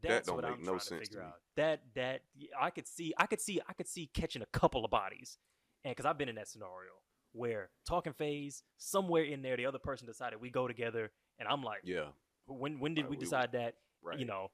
That's 0.02 0.26
don't 0.26 0.36
what 0.36 0.48
make 0.48 0.64
no 0.64 0.78
sense 0.78 1.08
to 1.08 1.14
to 1.14 1.18
me. 1.18 1.24
out. 1.24 1.34
That 1.56 1.80
that 1.94 2.20
I 2.60 2.70
could 2.70 2.86
see 2.86 3.14
I 3.18 3.26
could 3.26 3.40
see 3.40 3.60
I 3.68 3.72
could 3.72 3.88
see 3.88 4.10
catching 4.14 4.42
a 4.42 4.46
couple 4.46 4.84
of 4.84 4.90
bodies 4.90 5.38
And 5.86 5.94
because 5.94 6.04
I've 6.04 6.18
been 6.18 6.28
in 6.28 6.34
that 6.34 6.48
scenario 6.48 6.90
where 7.32 7.70
talking 7.86 8.12
phase, 8.12 8.64
somewhere 8.76 9.22
in 9.22 9.40
there, 9.42 9.56
the 9.56 9.66
other 9.66 9.78
person 9.78 10.04
decided 10.06 10.40
we 10.40 10.50
go 10.50 10.66
together, 10.66 11.12
and 11.38 11.48
I'm 11.48 11.62
like, 11.62 11.82
Yeah. 11.84 12.08
when 12.46 12.80
when 12.80 12.94
did 12.94 13.02
Right, 13.02 13.10
we 13.10 13.16
we- 13.16 13.20
decide 13.24 13.52
that? 13.52 13.76
Right. 14.02 14.18
You 14.18 14.24
know, 14.24 14.50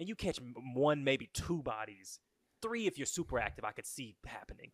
and 0.00 0.08
you 0.08 0.16
catch 0.16 0.38
one, 0.74 1.04
maybe 1.04 1.28
two 1.32 1.62
bodies, 1.62 2.18
three 2.60 2.86
if 2.88 2.98
you're 2.98 3.06
super 3.06 3.38
active. 3.38 3.64
I 3.64 3.70
could 3.70 3.86
see 3.86 4.16
happening. 4.26 4.72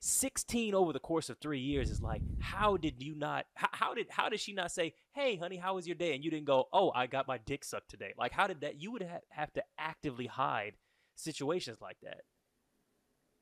Sixteen 0.00 0.74
over 0.74 0.92
the 0.92 1.00
course 1.00 1.28
of 1.28 1.38
three 1.38 1.58
years 1.58 1.90
is 1.90 2.00
like, 2.00 2.22
how 2.40 2.76
did 2.76 3.02
you 3.02 3.16
not? 3.16 3.46
How, 3.56 3.68
how 3.72 3.94
did 3.94 4.06
how 4.10 4.28
did 4.28 4.38
she 4.38 4.52
not 4.52 4.70
say, 4.70 4.94
"Hey, 5.12 5.34
honey, 5.34 5.56
how 5.56 5.74
was 5.74 5.88
your 5.88 5.96
day?" 5.96 6.14
And 6.14 6.22
you 6.24 6.30
didn't 6.30 6.46
go, 6.46 6.68
"Oh, 6.72 6.92
I 6.94 7.08
got 7.08 7.26
my 7.26 7.38
dick 7.38 7.64
sucked 7.64 7.90
today." 7.90 8.14
Like, 8.16 8.30
how 8.30 8.46
did 8.46 8.60
that? 8.60 8.80
You 8.80 8.92
would 8.92 9.02
ha- 9.02 9.26
have 9.30 9.52
to 9.54 9.64
actively 9.76 10.26
hide 10.26 10.76
situations 11.16 11.80
like 11.80 11.96
that. 12.04 12.20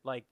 Like, 0.02 0.24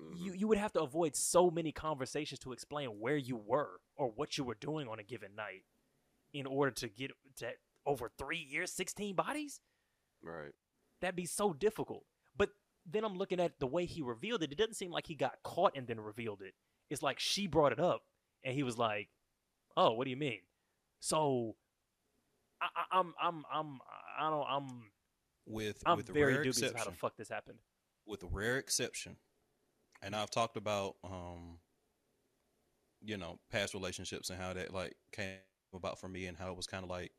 Mhm. 0.00 0.16
you 0.18 0.32
you 0.32 0.48
would 0.48 0.58
have 0.58 0.72
to 0.72 0.82
avoid 0.82 1.14
so 1.14 1.50
many 1.50 1.70
conversations 1.72 2.38
to 2.40 2.52
explain 2.52 2.98
where 3.00 3.16
you 3.16 3.36
were 3.36 3.80
or 3.96 4.10
what 4.10 4.36
you 4.36 4.44
were 4.44 4.56
doing 4.56 4.88
on 4.88 4.98
a 4.98 5.04
given 5.04 5.34
night 5.34 5.64
in 6.32 6.46
order 6.46 6.72
to 6.72 6.88
get 6.88 7.12
to 7.36 7.52
over 7.86 8.08
three 8.18 8.38
years, 8.38 8.72
sixteen 8.72 9.14
bodies. 9.14 9.60
Right. 10.22 10.52
That'd 11.00 11.16
be 11.16 11.26
so 11.26 11.52
difficult. 11.52 12.06
But 12.36 12.50
then 12.86 13.04
I'm 13.04 13.16
looking 13.16 13.38
at 13.40 13.60
the 13.60 13.66
way 13.66 13.84
he 13.86 14.02
revealed 14.02 14.42
it. 14.42 14.50
It 14.52 14.58
doesn't 14.58 14.74
seem 14.74 14.90
like 14.90 15.06
he 15.06 15.14
got 15.14 15.42
caught 15.44 15.76
and 15.76 15.86
then 15.86 16.00
revealed 16.00 16.42
it. 16.42 16.54
It's 16.90 17.02
like 17.02 17.20
she 17.20 17.46
brought 17.46 17.72
it 17.72 17.80
up, 17.80 18.02
and 18.42 18.54
he 18.54 18.62
was 18.62 18.76
like, 18.78 19.10
"Oh, 19.76 19.92
what 19.92 20.04
do 20.04 20.10
you 20.10 20.16
mean?" 20.16 20.40
So, 21.00 21.56
I, 22.60 22.68
I, 22.74 22.98
I'm 22.98 23.14
I'm 23.20 23.44
I'm 23.52 23.80
I 24.18 24.30
don't 24.30 24.46
I'm 24.48 24.92
with 25.46 25.82
I'm 25.86 25.98
with 25.98 26.08
very 26.08 26.34
rare 26.34 26.42
dubious 26.42 26.58
exception, 26.58 26.78
how 26.78 26.84
the 26.90 26.96
fuck 26.96 27.16
this 27.16 27.28
happened. 27.28 27.58
with 28.06 28.22
a 28.22 28.26
rare 28.26 28.56
exception, 28.58 29.18
and 30.04 30.14
I've 30.14 30.30
talked 30.30 30.56
about 30.56 30.96
um, 31.04 31.58
you 33.02 33.16
know, 33.16 33.38
past 33.50 33.74
relationships 33.74 34.30
and 34.30 34.40
how 34.40 34.52
that 34.54 34.72
like 34.72 34.94
came 35.12 35.36
about 35.74 35.98
for 35.98 36.08
me 36.08 36.26
and 36.26 36.36
how 36.36 36.50
it 36.50 36.56
was 36.56 36.66
kind 36.66 36.84
of 36.84 36.90
like 36.90 37.10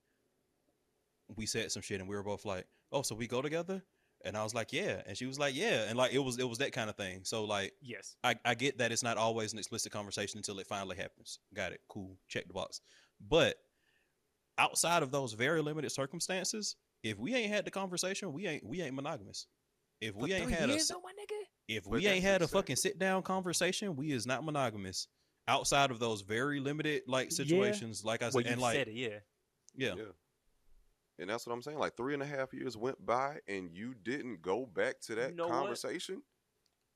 we 1.35 1.45
said 1.45 1.71
some 1.71 1.81
shit 1.81 1.99
and 1.99 2.09
we 2.09 2.15
were 2.15 2.23
both 2.23 2.45
like, 2.45 2.65
oh, 2.91 3.01
so 3.01 3.15
we 3.15 3.27
go 3.27 3.41
together, 3.41 3.81
and 4.23 4.37
I 4.37 4.43
was 4.43 4.53
like, 4.55 4.71
yeah, 4.71 5.01
and 5.05 5.17
she 5.17 5.25
was 5.25 5.37
like, 5.39 5.55
yeah, 5.55 5.85
and 5.87 5.97
like 5.97 6.13
it 6.13 6.19
was 6.19 6.39
it 6.39 6.47
was 6.47 6.59
that 6.59 6.71
kind 6.71 6.89
of 6.89 6.95
thing. 6.95 7.21
So 7.23 7.45
like 7.45 7.73
Yes. 7.81 8.15
I, 8.23 8.35
I 8.45 8.55
get 8.55 8.77
that 8.77 8.91
it's 8.91 9.03
not 9.03 9.17
always 9.17 9.53
an 9.53 9.59
explicit 9.59 9.91
conversation 9.91 10.37
until 10.37 10.59
it 10.59 10.67
finally 10.67 10.95
happens. 10.95 11.39
Got 11.53 11.73
it. 11.73 11.81
Cool. 11.89 12.17
Check 12.27 12.47
the 12.47 12.53
box. 12.53 12.81
But 13.27 13.55
outside 14.57 15.03
of 15.03 15.11
those 15.11 15.33
very 15.33 15.61
limited 15.61 15.91
circumstances, 15.91 16.75
if 17.03 17.17
we 17.19 17.35
ain't 17.35 17.51
had 17.53 17.65
the 17.65 17.71
conversation, 17.71 18.33
we 18.33 18.47
ain't 18.47 18.65
we 18.65 18.81
ain't 18.81 18.95
monogamous. 18.95 19.47
If 20.01 20.15
we 20.15 20.31
For 20.31 20.35
ain't 20.37 20.51
had 20.51 20.69
a 20.69 20.73
years, 20.73 20.83
s- 20.83 20.87
though, 20.89 21.01
my 21.03 21.11
nigga. 21.11 21.34
If 21.67 21.83
But 21.83 21.89
we 21.91 21.97
ain't 22.07 22.23
that's 22.23 22.23
had 22.23 22.41
a 22.41 22.43
exactly- 22.45 22.59
fucking 22.61 22.75
sit 22.77 22.99
down 22.99 23.23
conversation, 23.23 23.95
we 23.95 24.11
is 24.11 24.25
not 24.25 24.43
monogamous. 24.43 25.07
Outside 25.47 25.91
of 25.91 25.99
those 25.99 26.21
very 26.21 26.59
limited 26.59 27.03
like 27.07 27.29
Yeah. 27.31 27.35
situations, 27.35 28.03
like 28.03 28.21
I 28.21 28.25
Well, 28.25 28.43
said, 28.43 28.47
and 28.47 28.61
like 28.61 28.75
said 28.75 28.87
it, 28.87 28.93
yeah. 28.95 29.19
yeah, 29.75 29.93
Yeah. 29.95 30.03
And 31.19 31.29
that's 31.29 31.45
what 31.47 31.53
I'm 31.53 31.61
saying. 31.61 31.77
Like 31.77 31.95
three 31.95 32.13
and 32.13 32.21
a 32.23 32.25
half 32.25 32.53
years 32.53 32.75
went 32.75 33.03
by 33.05 33.39
and 33.47 33.71
you 33.71 33.93
didn't 33.93 34.41
go 34.41 34.65
back 34.65 34.99
to 35.01 35.15
that 35.15 35.33
know 35.35 35.47
what? 35.47 35.53
conversation. 35.59 36.21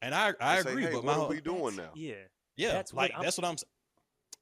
and 0.01 0.13
I 0.15 0.33
I 0.39 0.57
and 0.57 0.63
say, 0.65 0.71
agree, 0.71 0.83
hey, 0.83 0.91
but 0.93 1.03
what 1.03 1.17
my 1.17 1.23
are 1.23 1.29
we 1.29 1.41
doing 1.41 1.75
now? 1.75 1.91
Yeah. 1.95 2.15
Yeah, 2.57 2.71
That's 2.73 2.91
what 2.93 3.03
like 3.03 3.13
I'm- 3.13 3.23
that's 3.23 3.37
what 3.37 3.45
I'm. 3.45 3.53
s- 3.53 3.63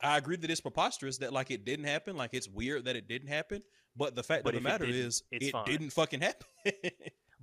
I 0.01 0.17
agree 0.17 0.35
that 0.37 0.49
it's 0.51 0.61
preposterous 0.61 1.17
that 1.19 1.33
like 1.33 1.49
it 1.51 1.65
didn't 1.65 1.85
happen. 1.85 2.15
Like 2.15 2.33
it's 2.33 2.47
weird 2.47 2.85
that 2.85 2.95
it 2.95 3.07
didn't 3.07 3.27
happen. 3.29 3.63
But 3.95 4.15
the 4.15 4.23
fact 4.23 4.43
But 4.43 4.53
of 4.55 4.61
the 4.63 4.69
matter 4.69 4.85
is, 4.85 5.23
it 5.31 5.51
fine. 5.51 5.65
didn't 5.65 5.89
fucking 5.89 6.21
happen. 6.21 6.47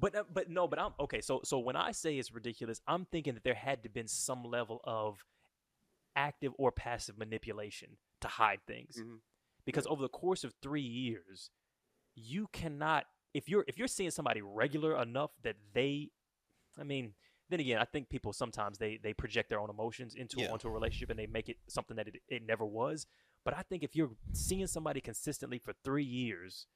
But 0.05 0.15
uh, 0.15 0.25
but 0.33 0.51
no, 0.51 0.69
but 0.69 0.79
I'm 0.79 0.93
okay. 1.01 1.21
So 1.23 1.41
so 1.45 1.59
when 1.59 1.77
I 1.77 1.93
say 1.93 2.19
it's 2.19 2.33
ridiculous, 2.33 2.81
I'm 2.87 3.07
thinking 3.07 3.35
that 3.35 3.45
there 3.45 3.55
had 3.55 3.83
to 3.85 3.89
been 3.89 4.07
some 4.09 4.43
level 4.45 4.81
of 4.85 5.25
active 6.15 6.53
or 6.59 6.71
passive 6.73 7.17
manipulation 7.19 7.97
to 8.21 8.29
hide 8.29 8.61
things, 8.67 8.97
Mhm. 9.01 9.21
because 9.65 9.87
over 9.87 10.03
the 10.03 10.09
course 10.09 10.45
of 10.45 10.53
three 10.63 10.83
years, 10.83 11.51
you 12.15 12.49
cannot 12.53 13.07
if 13.33 13.49
you're 13.49 13.65
if 13.67 13.79
you're 13.79 13.89
seeing 13.89 14.11
somebody 14.11 14.43
regular 14.43 15.01
enough 15.01 15.31
that 15.43 15.57
they, 15.73 16.11
I 16.79 16.85
mean. 16.85 17.15
Then 17.51 17.61
again, 17.61 17.79
I 17.79 17.85
think 17.85 18.09
people 18.09 18.33
sometimes 18.33 18.79
they, 18.79 18.97
they 18.97 19.13
project 19.13 19.51
their 19.51 19.61
own 19.61 19.69
emotions 19.69 20.15
into 20.15 20.41
Yeah. 20.41 20.51
onto 20.51 20.67
a 20.67 20.71
relationship 20.71 21.11
and 21.11 21.19
they 21.19 21.27
make 21.27 21.51
it 21.51 21.59
something 21.69 21.95
that 21.99 22.09
it, 22.09 22.23
it 22.27 22.43
never 22.43 22.65
was. 22.65 23.07
But 23.45 23.53
I 23.55 23.63
think 23.63 23.83
if 23.83 23.95
you're 23.95 24.13
seeing 24.33 24.67
somebody 24.67 25.03
consistently 25.03 25.59
for 25.59 25.75
three 25.85 26.07
years, 26.07 26.67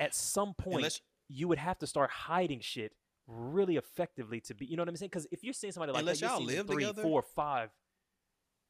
at 0.00 0.14
some 0.14 0.54
point 0.54 0.76
Unless- 0.78 1.02
you 1.32 1.46
would 1.48 1.58
have 1.58 1.78
to 1.78 1.86
start 1.86 2.10
hiding 2.10 2.60
shit 2.60 2.92
really 3.28 3.76
effectively 3.76 4.40
to 4.40 4.54
be. 4.54 4.66
You 4.66 4.76
know 4.76 4.82
what 4.82 4.88
I'm 4.88 4.96
saying? 4.96 5.10
Because 5.10 5.26
if 5.30 5.44
you're 5.44 5.52
seeing 5.54 5.72
somebody 5.72 5.92
like 5.92 6.00
Unless 6.00 6.20
that, 6.20 6.30
y'all 6.30 6.42
live 6.42 6.66
three, 6.66 6.82
together? 6.84 7.02
four, 7.02 7.22
five. 7.22 7.70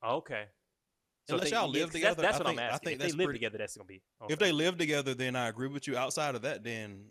Okay. 0.05 0.45
So 1.29 1.35
Unless 1.35 1.51
they- 1.51 1.57
y'all 1.57 1.69
live 1.69 1.91
together, 1.91 2.23
That's, 2.23 2.39
that's 2.39 2.39
what 2.39 2.47
think- 2.49 2.61
I'm 2.61 2.65
I 2.65 2.69
asking. 2.75 2.85
think 2.87 2.95
if 2.95 3.01
that's 3.01 3.13
they 3.13 3.19
live 3.19 3.25
pretty- 3.27 3.39
together, 3.39 3.59
that's 3.59 3.77
gonna 3.77 3.87
be. 3.87 4.03
Okay. 4.23 4.33
If 4.33 4.39
they 4.39 4.53
live 4.53 4.77
together, 4.79 5.15
then 5.15 5.37
I 5.37 5.49
agree 5.49 5.69
with 5.69 5.87
you. 5.87 5.97
Outside 5.97 6.35
of 6.35 6.43
that, 6.43 6.63
then 6.65 7.11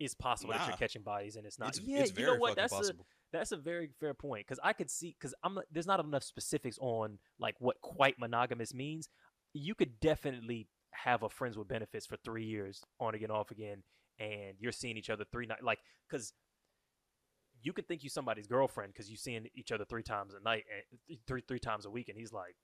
it's 0.00 0.14
possible 0.14 0.52
that 0.52 0.66
you're 0.66 0.76
catching 0.76 1.02
bodies 1.02 1.36
and 1.36 1.46
it's 1.46 1.58
not. 1.58 1.68
it's, 1.70 1.80
yeah, 1.80 2.00
it's 2.00 2.18
you 2.18 2.26
know 2.26 2.36
what? 2.36 2.56
That's 2.56 2.72
possible. 2.72 3.06
a 3.32 3.36
that's 3.36 3.52
a 3.52 3.56
very 3.56 3.90
fair 4.00 4.14
point 4.14 4.46
because 4.46 4.60
I 4.62 4.72
could 4.72 4.90
see 4.90 5.14
because 5.18 5.34
I'm 5.44 5.58
there's 5.70 5.86
not 5.86 6.00
enough 6.00 6.22
specifics 6.24 6.78
on 6.80 7.18
like 7.38 7.54
what 7.60 7.80
quite 7.80 8.18
monogamous 8.18 8.72
means. 8.74 9.08
You 9.52 9.74
could 9.74 10.00
definitely 10.00 10.68
have 10.92 11.22
a 11.22 11.28
friends 11.28 11.56
with 11.58 11.68
benefits 11.68 12.06
for 12.06 12.16
three 12.24 12.44
years 12.44 12.82
on 13.00 13.14
again 13.14 13.30
off 13.30 13.50
again, 13.50 13.82
and 14.18 14.54
you're 14.58 14.72
seeing 14.72 14.96
each 14.96 15.10
other 15.10 15.24
three 15.24 15.46
nights 15.46 15.62
like 15.62 15.78
because 16.08 16.32
you 17.64 17.72
could 17.72 17.88
think 17.88 18.04
you 18.04 18.10
somebody's 18.10 18.46
girlfriend 18.46 18.92
because 18.92 19.10
you 19.10 19.16
seeing 19.16 19.48
each 19.54 19.72
other 19.72 19.84
three 19.84 20.02
times 20.02 20.34
a 20.34 20.44
night 20.44 20.64
and 21.08 21.18
three 21.26 21.42
three 21.46 21.58
times 21.58 21.86
a 21.86 21.90
week, 21.90 22.08
and 22.08 22.18
he's 22.18 22.32
like, 22.32 22.54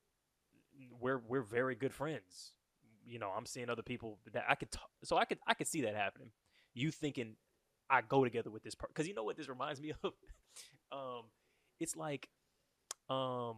we're 0.99 1.21
we're 1.27 1.41
very 1.41 1.75
good 1.75 1.93
friends. 1.93 2.53
You 3.03 3.17
know, 3.17 3.31
I'm 3.35 3.47
seeing 3.47 3.69
other 3.69 3.81
people 3.81 4.19
that 4.31 4.43
I 4.47 4.55
could 4.55 4.71
t- 4.71 4.79
so 5.03 5.17
I 5.17 5.25
could 5.25 5.39
I 5.47 5.55
could 5.55 5.67
see 5.67 5.81
that 5.81 5.95
happening. 5.95 6.29
You 6.75 6.91
thinking 6.91 7.35
I 7.89 8.01
go 8.01 8.23
together 8.23 8.51
with 8.51 8.63
this 8.63 8.75
person 8.75 8.91
because 8.93 9.07
you 9.07 9.15
know 9.15 9.23
what 9.23 9.37
this 9.37 9.49
reminds 9.49 9.81
me 9.81 9.93
of. 10.03 10.13
um, 10.91 11.23
it's 11.79 11.95
like, 11.95 12.29
um, 13.09 13.57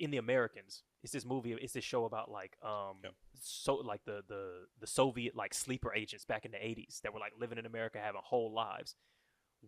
in 0.00 0.10
the 0.10 0.16
Americans, 0.18 0.82
it's 1.02 1.12
this 1.12 1.24
movie. 1.24 1.52
It's 1.60 1.72
this 1.72 1.84
show 1.84 2.04
about 2.04 2.30
like 2.30 2.56
um, 2.62 2.96
Yep. 3.04 3.12
so 3.40 3.74
like 3.76 4.04
the 4.04 4.22
the 4.28 4.66
the 4.80 4.86
Soviet 4.86 5.34
like 5.36 5.54
sleeper 5.54 5.92
agents 5.94 6.24
back 6.24 6.44
in 6.44 6.50
the 6.52 6.58
'80s 6.58 7.00
that 7.02 7.12
were 7.12 7.20
like 7.20 7.32
living 7.38 7.58
in 7.58 7.66
America, 7.66 7.98
having 8.02 8.20
whole 8.24 8.52
lives. 8.52 8.96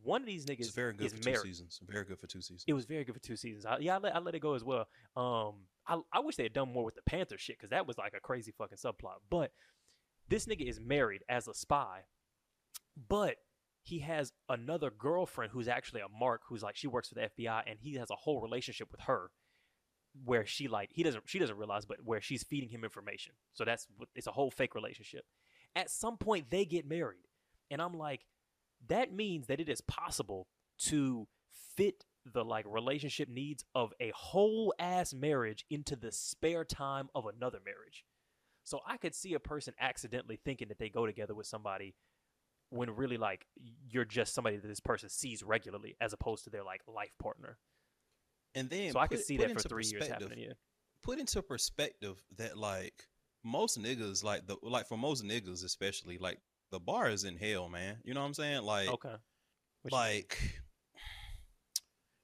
One 0.03 0.21
of 0.21 0.27
these 0.27 0.45
niggas 0.45 0.61
It's 0.61 0.71
very 0.71 0.93
good 0.95 1.07
is 1.07 1.13
for 1.13 1.19
two 1.23 1.31
married. 1.31 1.43
seasons. 1.43 1.81
Very 1.89 2.05
good 2.05 2.19
for 2.19 2.27
two 2.27 2.41
seasons. 2.41 2.65
It 2.67 2.75
was 2.75 2.85
very 2.85 3.05
good 3.05 3.15
for 3.15 3.21
two 3.21 3.37
seasons. 3.37 3.65
I, 3.67 3.79
yeah, 3.79 3.97
I 3.97 3.99
let, 3.99 4.15
I 4.15 4.19
let 4.21 4.35
it 4.35 4.41
go 4.41 4.55
as 4.55 4.63
well. 4.63 4.87
Um, 5.17 5.55
I, 5.89 5.99
I 6.13 6.21
wish 6.21 6.37
they 6.37 6.43
had 6.45 6.53
done 6.53 6.73
more 6.73 6.85
with 6.85 6.95
the 6.95 7.03
Panther 7.03 7.39
shit 7.39 7.57
because 7.59 7.71
that 7.71 7.87
was 7.87 7.99
like 7.99 8.13
a 8.15 8.21
crazy 8.21 8.53
fucking 8.57 8.79
subplot. 8.79 9.17
But 9.31 9.51
this 10.29 10.47
nigga 10.47 10.69
is 10.69 10.79
married 10.79 11.23
as 11.29 11.49
a 11.49 11.55
spy, 11.55 12.03
but 13.09 13.37
he 13.83 14.01
has 14.01 14.33
another 14.49 14.91
girlfriend 14.91 15.53
who's 15.53 15.69
actually 15.69 16.03
a 16.03 16.09
mark 16.09 16.43
who's 16.49 16.63
like 16.63 16.77
she 16.77 16.87
works 16.87 17.09
for 17.09 17.15
the 17.15 17.31
FBI 17.39 17.63
and 17.67 17.79
he 17.81 17.95
has 17.95 18.11
a 18.11 18.15
whole 18.17 18.41
relationship 18.41 18.93
with 18.93 19.01
her 19.03 19.31
where 20.25 20.47
she 20.47 20.69
like 20.69 20.91
he 20.93 21.03
doesn't 21.03 21.25
she 21.27 21.39
doesn't 21.39 21.57
realize 21.57 21.85
but 21.85 21.99
where 22.05 22.21
she's 22.21 22.43
feeding 22.43 22.69
him 22.69 22.85
information. 22.85 23.33
So 23.53 23.65
that's 23.65 23.87
it's 24.15 24.27
a 24.27 24.33
whole 24.33 24.51
fake 24.51 24.75
relationship. 24.75 25.25
At 25.77 25.91
some 25.91 26.17
point 26.17 26.51
they 26.51 26.65
get 26.65 26.89
married 26.89 27.27
and 27.71 27.81
I'm 27.81 27.95
like 27.95 28.27
that 28.89 29.13
means 29.13 29.47
that 29.47 29.61
it 29.61 29.69
is 29.69 29.81
possible 29.81 30.47
to 30.87 31.27
fit 31.77 32.05
the 32.33 32.45
like 32.45 32.65
relationship 32.69 33.29
needs 33.29 33.65
of 33.75 33.93
a 34.01 34.13
whole 34.15 34.75
ass 34.79 35.15
marriage 35.15 35.65
into 35.71 35.97
the 35.97 36.13
spare 36.13 36.65
time 36.65 37.09
of 37.15 37.27
another 37.27 37.59
marriage. 37.65 38.05
So 38.65 38.81
I 38.87 38.99
could 38.99 39.15
see 39.15 39.35
a 39.35 39.41
person 39.41 39.75
accidentally 39.81 40.39
thinking 40.45 40.69
that 40.69 40.79
they 40.79 40.91
go 40.91 41.07
together 41.07 41.35
with 41.35 41.47
somebody 41.47 41.95
when 42.71 42.91
really 42.91 43.17
like 43.17 43.47
you're 43.89 44.05
just 44.05 44.35
somebody 44.35 44.59
that 44.59 44.69
this 44.69 44.81
person 44.81 45.09
sees 45.09 45.43
regularly 45.43 45.97
as 46.01 46.13
opposed 46.13 46.45
to 46.45 46.51
their 46.51 46.65
like 46.65 46.83
life 46.87 47.13
partner. 47.19 47.59
And 48.59 48.71
then 48.71 48.93
so 48.93 48.99
I 48.99 49.07
could 49.07 49.19
put- 49.19 49.27
see 49.27 49.37
that 49.39 49.45
for 49.47 49.51
into 49.51 49.69
three 49.69 49.85
years 49.85 50.01
perspective- 50.01 50.29
happening. 50.29 50.45
Yeah. 50.49 50.55
Put 51.03 51.19
into 51.21 51.43
perspective 51.43 52.23
that 52.37 52.59
like 52.59 53.07
most 53.45 53.79
niggas, 53.79 54.23
like 54.25 54.47
the 54.47 54.57
like 54.63 54.87
for 54.89 54.99
most 54.99 55.25
niggas 55.25 55.65
especially, 55.65 56.19
like 56.19 56.39
the 56.71 56.81
bar 56.81 57.09
is 57.09 57.25
in 57.25 57.37
hell, 57.37 57.69
man. 57.69 57.99
You 58.05 58.15
know 58.15 58.21
what 58.21 58.27
I'm 58.27 58.35
saying? 58.35 58.63
Like 58.63 58.89
Okay. 58.89 59.09
Mean? 59.85 59.91
like 59.93 60.39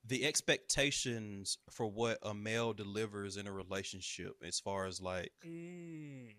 the 0.07 0.25
expectations 0.27 1.57
for 1.71 1.87
what 1.87 2.19
a 2.23 2.35
male 2.35 2.73
delivers 2.75 3.37
in 3.37 3.47
a 3.47 3.53
relationship 3.53 4.35
as 4.47 4.61
far 4.61 4.87
as 4.87 5.01
like 5.01 5.33
Mm. 5.47 6.35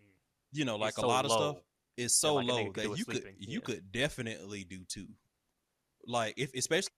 you 0.51 0.65
know 0.65 0.75
like 0.75 0.97
a 0.97 1.01
so 1.01 1.07
lot 1.07 1.25
of 1.25 1.31
stuff 1.31 1.57
is 1.97 2.15
so 2.15 2.35
like 2.35 2.47
low 2.47 2.71
that 2.73 2.97
you 2.97 3.05
could 3.05 3.15
sleeping, 3.23 3.35
you 3.39 3.59
yeah. 3.59 3.65
could 3.65 3.91
definitely 3.91 4.63
do 4.65 4.83
too. 4.83 5.07
like 6.05 6.35
if 6.37 6.53
especially 6.53 6.91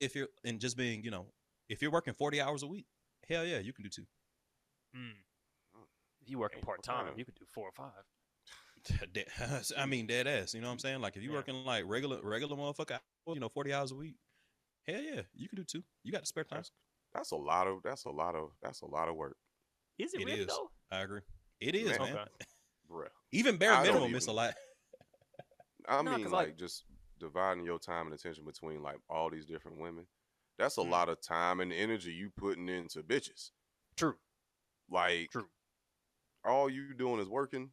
if 0.00 0.14
you're 0.14 0.28
and 0.44 0.60
just 0.60 0.76
being 0.76 1.02
you 1.04 1.10
know 1.10 1.26
if 1.70 1.80
you're 1.80 1.90
working 1.90 2.12
40 2.12 2.40
hours 2.42 2.62
a 2.62 2.66
week 2.66 2.86
hell 3.26 3.46
yeah 3.46 3.58
you 3.60 3.72
can 3.72 3.82
do 3.84 3.88
two 3.90 4.06
Mm. 4.94 5.12
If 6.20 6.28
you're 6.28 6.40
working 6.40 6.60
part 6.62 6.82
time, 6.82 7.06
time. 7.06 7.14
you 7.16 7.24
could 7.24 7.36
do 7.36 7.44
four 7.54 7.68
or 7.68 7.72
five. 7.72 8.04
I 9.78 9.86
mean, 9.86 10.06
dead 10.08 10.26
ass. 10.26 10.52
You 10.52 10.60
know 10.60 10.66
what 10.66 10.72
I'm 10.72 10.78
saying? 10.80 11.00
Like, 11.00 11.16
if 11.16 11.22
you 11.22 11.30
Yeah. 11.30 11.36
working 11.36 11.64
like 11.64 11.84
regular, 11.86 12.18
regular 12.22 12.56
motherfucker, 12.56 12.98
you 13.28 13.38
know, 13.38 13.48
40 13.48 13.72
hours 13.72 13.92
a 13.92 13.94
week, 13.94 14.16
hell 14.86 15.00
yeah, 15.00 15.22
you 15.32 15.48
can 15.48 15.56
do 15.56 15.64
two. 15.64 15.82
You 16.02 16.10
got 16.12 16.22
the 16.22 16.26
spare 16.26 16.42
time. 16.44 16.58
That's 16.58 16.72
That's 17.14 17.30
a 17.30 17.36
lot 17.36 17.66
of 17.68 17.82
that's 17.84 18.04
a 18.04 18.10
lot 18.10 18.34
of 18.34 18.50
that's 18.62 18.80
a 18.82 18.86
lot 18.86 19.08
of 19.08 19.14
work, 19.16 19.36
Is 19.98 20.12
it, 20.14 20.22
It 20.22 20.26
really 20.26 20.40
is. 20.40 20.46
though? 20.48 20.70
I 20.90 21.02
agree. 21.02 21.20
It 21.60 21.74
is, 21.76 21.96
Man. 21.98 22.14
man. 22.14 22.26
Okay. 22.92 23.08
Even 23.32 23.56
bare 23.56 23.72
I 23.72 23.84
don't 23.84 23.94
minimum, 23.94 24.16
it's 24.16 24.26
a 24.26 24.32
lot. 24.32 24.54
I 25.88 26.02
No, 26.02 26.10
like, 26.16 26.30
like- 26.30 26.56
just 26.58 26.84
dividing 27.20 27.64
your 27.64 27.78
time 27.78 28.06
and 28.06 28.14
attention 28.14 28.44
between 28.44 28.82
like 28.82 28.98
all 29.08 29.30
these 29.30 29.46
different 29.46 29.78
women. 29.78 30.06
That's 30.60 30.76
a 30.76 30.82
Mm. 30.82 30.90
lot 30.90 31.08
of 31.08 31.22
time 31.22 31.60
and 31.60 31.72
energy 31.72 32.12
you 32.12 32.30
putting 32.30 32.68
into 32.68 33.02
bitches. 33.02 33.50
True. 33.96 34.18
Like, 34.90 35.30
True. 35.30 35.48
all 36.44 36.68
you 36.68 36.92
doing 36.92 37.18
is 37.18 37.28
working, 37.28 37.72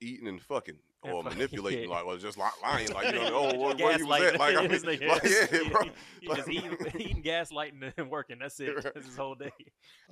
eating, 0.00 0.26
and 0.26 0.42
fucking, 0.42 0.80
or 1.04 1.22
fuck- 1.22 1.32
manipulating. 1.34 1.88
yeah. 1.88 1.94
Like, 1.96 2.06
well, 2.06 2.16
just 2.16 2.38
li- 2.38 2.44
lying. 2.62 2.90
Like, 2.92 3.06
you 3.06 3.20
know, 3.20 3.30
oh, 3.32 3.58
where, 3.58 3.76
where 3.76 3.98
you 3.98 4.06
was 4.06 4.22
at? 4.22 4.38
Like, 4.38 4.56
I 4.56 4.60
mean, 4.62 4.70
this 4.70 4.84
like, 4.84 5.00
yeah, 5.00 5.68
bro. 5.70 5.82
He, 6.20 6.28
just 6.34 6.48
eating, 6.48 6.76
eating, 6.98 7.22
gaslighting, 7.22 7.92
and 7.98 8.10
working. 8.10 8.38
That's 8.40 8.58
it. 8.58 8.74
Right. 8.74 8.94
That's 8.94 9.06
his 9.06 9.16
whole 9.16 9.34
day. 9.34 9.50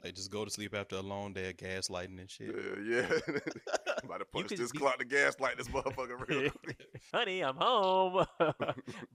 Like 0.04 0.14
just 0.14 0.30
go 0.30 0.44
to 0.44 0.50
sleep 0.50 0.74
after 0.74 0.96
a 0.96 1.00
long 1.00 1.32
day 1.32 1.48
of 1.48 1.56
gaslighting 1.56 2.18
and 2.18 2.28
shit. 2.28 2.54
Yeah, 2.86 3.06
yeah. 3.26 3.38
About 4.04 4.18
to 4.18 4.26
punch 4.26 4.50
this 4.50 4.72
be- 4.72 4.78
clock 4.78 4.98
to 4.98 5.06
gaslight 5.06 5.56
this 5.56 5.68
motherfucker 5.68 6.28
real 6.28 6.50
quick. 6.50 6.76
Honey, 7.14 7.40
I'm 7.42 7.56
home. 7.56 8.26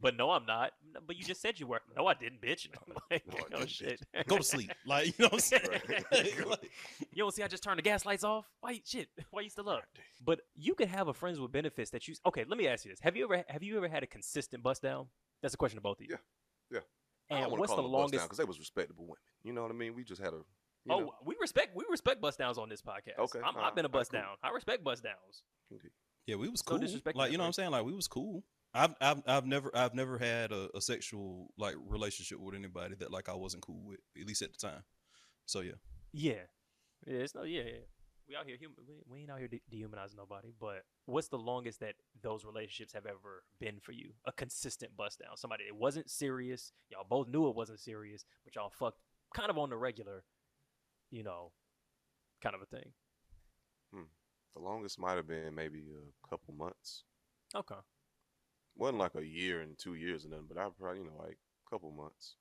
but 0.01 0.17
no, 0.17 0.31
I'm 0.31 0.47
not. 0.47 0.71
But 1.05 1.17
you 1.17 1.23
just 1.23 1.39
said 1.39 1.59
you 1.59 1.67
were. 1.67 1.81
No, 1.95 2.07
I 2.07 2.15
didn't, 2.15 2.41
bitch. 2.41 2.67
I'm 2.87 2.95
like, 3.11 3.27
No, 3.27 3.35
oh 3.53 3.57
didn't, 3.59 3.69
shit. 3.69 4.01
Go 4.25 4.37
to 4.37 4.43
sleep. 4.43 4.71
Like 4.87 5.05
you 5.07 5.13
know 5.19 5.25
what 5.25 5.33
I'm 5.33 5.39
saying? 5.39 5.63
Right. 5.89 6.47
Like, 6.47 6.71
You 7.13 7.23
don't 7.23 7.33
see 7.33 7.43
I 7.43 7.47
just 7.47 7.61
turned 7.63 7.77
the 7.77 7.83
gas 7.83 8.05
lights 8.07 8.23
off? 8.23 8.45
Why 8.61 8.81
shit? 8.83 9.07
Why 9.29 9.41
you 9.41 9.49
still 9.49 9.69
up? 9.69 9.83
But 10.25 10.39
you 10.55 10.73
could 10.73 10.87
have 10.87 11.09
a 11.09 11.13
friends 11.13 11.39
with 11.39 11.51
benefits 11.51 11.66
that 11.75 12.07
you 12.07 12.15
Okay, 12.25 12.45
let 12.47 12.57
me 12.57 12.67
ask 12.67 12.85
you 12.85 12.91
this. 12.91 12.99
Have 13.01 13.15
you 13.15 13.25
ever 13.25 13.43
have 13.47 13.63
you 13.63 13.77
ever 13.77 13.87
had 13.87 14.03
a 14.03 14.07
consistent 14.07 14.63
bust 14.63 14.81
down? 14.81 15.07
That's 15.41 15.53
a 15.53 15.57
question 15.57 15.77
to 15.77 15.81
both 15.81 15.99
of 15.99 16.05
you. 16.05 16.17
Yeah, 16.71 16.79
yeah. 17.29 17.35
I 17.35 17.41
And 17.41 17.49
don't 17.51 17.59
what's 17.59 17.71
to 17.71 17.75
the 17.75 17.81
call 17.81 17.91
them 17.91 17.91
longest 17.99 18.25
because 18.25 18.37
they 18.37 18.43
was 18.45 18.59
respectable 18.59 19.03
women. 19.05 19.17
You 19.43 19.53
know 19.53 19.61
what 19.63 19.71
I 19.71 19.75
mean? 19.75 19.95
We 19.95 20.03
just 20.03 20.21
had 20.21 20.33
a. 20.33 20.37
You 20.37 20.43
Oh, 20.93 20.99
know, 20.99 21.13
we 21.25 21.35
respect 21.39 21.75
we 21.75 21.83
respect 21.89 22.21
bust 22.21 22.37
downs 22.39 22.57
on 22.57 22.69
this 22.69 22.81
podcast. 22.81 23.19
Okay, 23.19 23.39
I'm, 23.39 23.55
alright, 23.55 23.65
I've 23.65 23.75
been 23.75 23.85
a 23.85 23.87
alright, 23.87 23.99
bust 23.99 24.11
cool. 24.11 24.21
down. 24.21 24.29
I 24.41 24.49
respect 24.51 24.83
bust 24.83 25.03
downs. 25.03 25.43
indeed. 25.69 25.91
yeah, 26.25 26.35
we 26.35 26.47
was 26.49 26.61
cool. 26.61 26.77
disrespect 26.77 27.17
like 27.17 27.31
you 27.31 27.37
know 27.37 27.43
what 27.43 27.47
I'm 27.47 27.53
saying? 27.53 27.71
Like 27.71 27.83
we 27.85 27.93
was 27.93 28.07
cool. 28.07 28.43
I've 28.73 28.95
I've 29.01 29.21
I've 29.27 29.45
never 29.45 29.69
I've 29.75 29.93
never 29.93 30.17
had 30.17 30.51
a, 30.51 30.69
a 30.75 30.81
sexual 30.81 31.51
like 31.57 31.75
relationship 31.87 32.39
with 32.39 32.55
anybody 32.55 32.95
that 32.99 33.11
like 33.11 33.27
I 33.29 33.33
wasn't 33.33 33.63
cool 33.63 33.81
with, 33.85 33.99
at 34.19 34.25
least 34.27 34.41
at 34.41 34.51
the 34.53 34.57
time. 34.67 34.83
So 35.45 35.61
yeah. 35.61 35.71
Yeah, 36.13 36.33
yeah. 37.05 37.17
It's 37.19 37.35
no, 37.35 37.43
yeah, 37.43 37.63
yeah. 37.63 37.71
We 38.27 38.35
out 38.35 38.45
here, 38.45 38.57
hum- 38.61 38.75
we, 38.87 38.95
we 39.07 39.21
ain't 39.21 39.31
out 39.31 39.39
here 39.39 39.47
de- 39.47 39.61
dehumanizing 39.69 40.17
nobody. 40.17 40.49
But 40.59 40.83
what's 41.05 41.29
the 41.29 41.37
longest 41.37 41.79
that 41.79 41.95
those 42.21 42.43
relationships 42.43 42.93
have 42.93 43.05
ever 43.05 43.43
been 43.59 43.79
for 43.79 43.93
you? 43.93 44.11
A 44.25 44.31
consistent 44.33 44.95
bust 44.97 45.19
down. 45.19 45.37
Somebody 45.37 45.63
it 45.63 45.75
wasn't 45.75 46.09
serious. 46.09 46.73
Y'all 46.89 47.05
both 47.09 47.27
knew 47.29 47.47
it 47.47 47.55
wasn't 47.55 47.79
serious, 47.79 48.25
but 48.43 48.55
y'all 48.55 48.69
fucked 48.69 48.99
kind 49.33 49.49
of 49.49 49.57
on 49.57 49.69
the 49.69 49.77
regular. 49.77 50.23
You 51.09 51.23
know, 51.23 51.51
kind 52.43 52.53
of 52.53 52.61
a 52.61 52.65
thing. 52.65 52.91
Hmm. 53.93 54.09
The 54.55 54.61
longest 54.61 54.99
might 54.99 55.15
have 55.15 55.27
been 55.27 55.55
maybe 55.55 55.79
a 55.79 56.27
couple 56.29 56.53
months. 56.53 57.03
Okay. 57.55 57.75
wasn't 58.75 58.97
like 58.97 59.15
a 59.15 59.25
year 59.25 59.61
and 59.61 59.77
two 59.77 59.93
years 59.93 60.23
and 60.23 60.31
nothing, 60.31 60.47
but 60.49 60.57
I 60.57 60.67
probably 60.77 60.99
you 60.99 61.05
know 61.05 61.15
like 61.17 61.37
a 61.65 61.69
couple 61.69 61.91
months. 61.91 62.35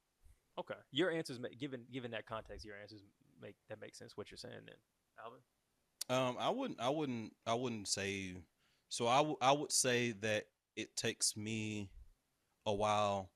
Okay. 0.59 0.74
Your 0.91 1.12
answers, 1.12 1.39
given 1.61 1.82
given 1.93 2.11
that 2.11 2.26
context, 2.26 2.64
your 2.64 2.74
answers 2.80 3.03
make 3.41 3.55
that 3.68 3.80
makes 3.80 3.99
sense. 3.99 4.16
What 4.16 4.32
you're 4.32 4.39
saying, 4.39 4.55
then, 4.66 4.74
Alvin. 5.24 5.39
Um, 6.09 6.37
I 6.39 6.51
wouldn't, 6.51 6.81
I 6.81 6.89
wouldn't, 6.89 7.33
I 7.47 7.55
wouldn't 7.55 7.89
say. 7.89 8.35
So 8.89 9.09
I, 9.09 9.19
w- 9.19 9.37
I 9.41 9.53
would 9.53 9.73
say 9.73 10.13
that 10.21 10.45
it 10.77 10.95
takes 10.97 11.37
me 11.37 11.91
a 12.65 12.73
while 12.73 13.31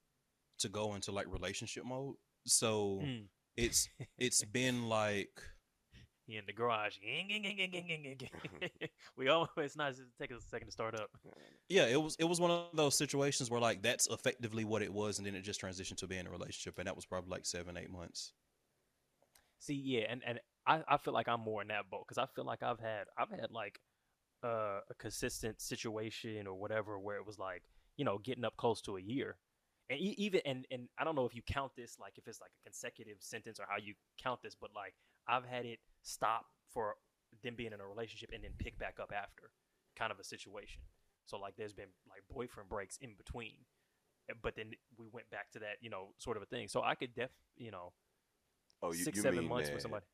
to 0.60 0.68
go 0.68 0.94
into 0.94 1.10
like 1.12 1.26
relationship 1.32 1.84
mode. 1.84 2.14
So 2.46 3.00
Mm. 3.02 3.24
it's 3.56 3.88
it's 4.18 4.44
been 4.52 4.88
like 4.88 5.42
He 6.26 6.36
in 6.36 6.44
the 6.46 6.52
garage. 6.52 6.96
we 9.16 9.28
all. 9.28 9.48
It's 9.56 9.76
nice. 9.76 9.98
It 9.98 10.06
take 10.20 10.32
us 10.32 10.44
a 10.44 10.48
second 10.48 10.68
to 10.68 10.72
start 10.72 10.94
up. 10.94 11.10
yeah, 11.68 11.86
it 11.86 12.00
was 12.00 12.16
it 12.18 12.24
was 12.24 12.40
one 12.40 12.50
of 12.50 12.66
those 12.74 12.96
situations 12.96 13.50
where 13.50 13.60
like 13.60 13.82
that's 13.82 14.06
effectively 14.08 14.64
what 14.64 14.82
it 14.82 14.92
was, 14.92 15.18
and 15.18 15.26
then 15.26 15.34
it 15.34 15.42
just 15.42 15.60
transitioned 15.60 15.96
to 15.96 16.06
being 16.06 16.26
a 16.26 16.30
relationship, 16.30 16.78
and 16.78 16.86
that 16.86 16.96
was 16.96 17.04
probably 17.06 17.30
like 17.30 17.46
seven, 17.46 17.76
eight 17.76 17.90
months. 17.90 18.32
See, 19.58 19.74
yeah, 19.74 20.06
and 20.08 20.22
and 20.24 20.40
I, 20.70 20.82
I 20.86 20.96
feel 20.98 21.12
like 21.12 21.26
I'm 21.26 21.40
more 21.40 21.62
in 21.62 21.68
that 21.68 21.90
boat 21.90 22.04
because 22.06 22.18
I 22.18 22.26
feel 22.26 22.44
like 22.44 22.62
I've 22.62 22.78
had 22.78 23.06
I've 23.18 23.30
had 23.30 23.50
like 23.50 23.80
uh, 24.44 24.80
a 24.88 24.94
consistent 24.98 25.60
situation 25.60 26.46
or 26.46 26.54
whatever 26.54 26.98
where 26.98 27.16
it 27.16 27.26
was 27.26 27.38
like 27.38 27.62
you 27.96 28.04
know 28.04 28.18
getting 28.18 28.44
up 28.44 28.56
close 28.56 28.80
to 28.82 28.96
a 28.96 29.00
year, 29.00 29.36
and 29.90 29.98
even 29.98 30.40
and 30.46 30.66
and 30.70 30.88
I 30.96 31.02
don't 31.02 31.16
know 31.16 31.26
if 31.26 31.34
you 31.34 31.42
count 31.42 31.72
this 31.76 31.96
like 31.98 32.12
if 32.18 32.28
it's 32.28 32.40
like 32.40 32.52
a 32.62 32.64
consecutive 32.64 33.16
sentence 33.18 33.58
or 33.58 33.66
how 33.68 33.78
you 33.82 33.94
count 34.22 34.42
this, 34.42 34.54
but 34.54 34.70
like 34.74 34.94
I've 35.26 35.44
had 35.44 35.66
it 35.66 35.80
stop 36.02 36.46
for 36.72 36.94
them 37.42 37.54
being 37.56 37.72
in 37.72 37.80
a 37.80 37.86
relationship 37.86 38.30
and 38.32 38.44
then 38.44 38.52
pick 38.58 38.78
back 38.78 38.98
up 39.00 39.12
after, 39.12 39.50
kind 39.96 40.12
of 40.12 40.20
a 40.20 40.24
situation. 40.24 40.82
So 41.26 41.36
like 41.36 41.54
there's 41.58 41.74
been 41.74 41.90
like 42.08 42.22
boyfriend 42.32 42.68
breaks 42.68 42.96
in 43.00 43.14
between, 43.16 43.56
eh, 44.30 44.34
but 44.40 44.54
then 44.54 44.70
we 44.96 45.06
went 45.12 45.28
back 45.30 45.50
to 45.52 45.58
that 45.58 45.78
you 45.80 45.90
know 45.90 46.14
sort 46.18 46.36
of 46.36 46.44
a 46.44 46.46
thing. 46.46 46.68
So 46.68 46.80
I 46.84 46.94
could 46.94 47.12
def 47.12 47.30
you 47.56 47.72
know 47.72 47.92
Oh, 48.82 48.92
you, 48.92 49.04
six 49.04 49.16
you 49.16 49.22
seven 49.22 49.46
months 49.46 49.68
that, 49.68 49.74
with 49.74 49.82
somebody. 49.82 50.04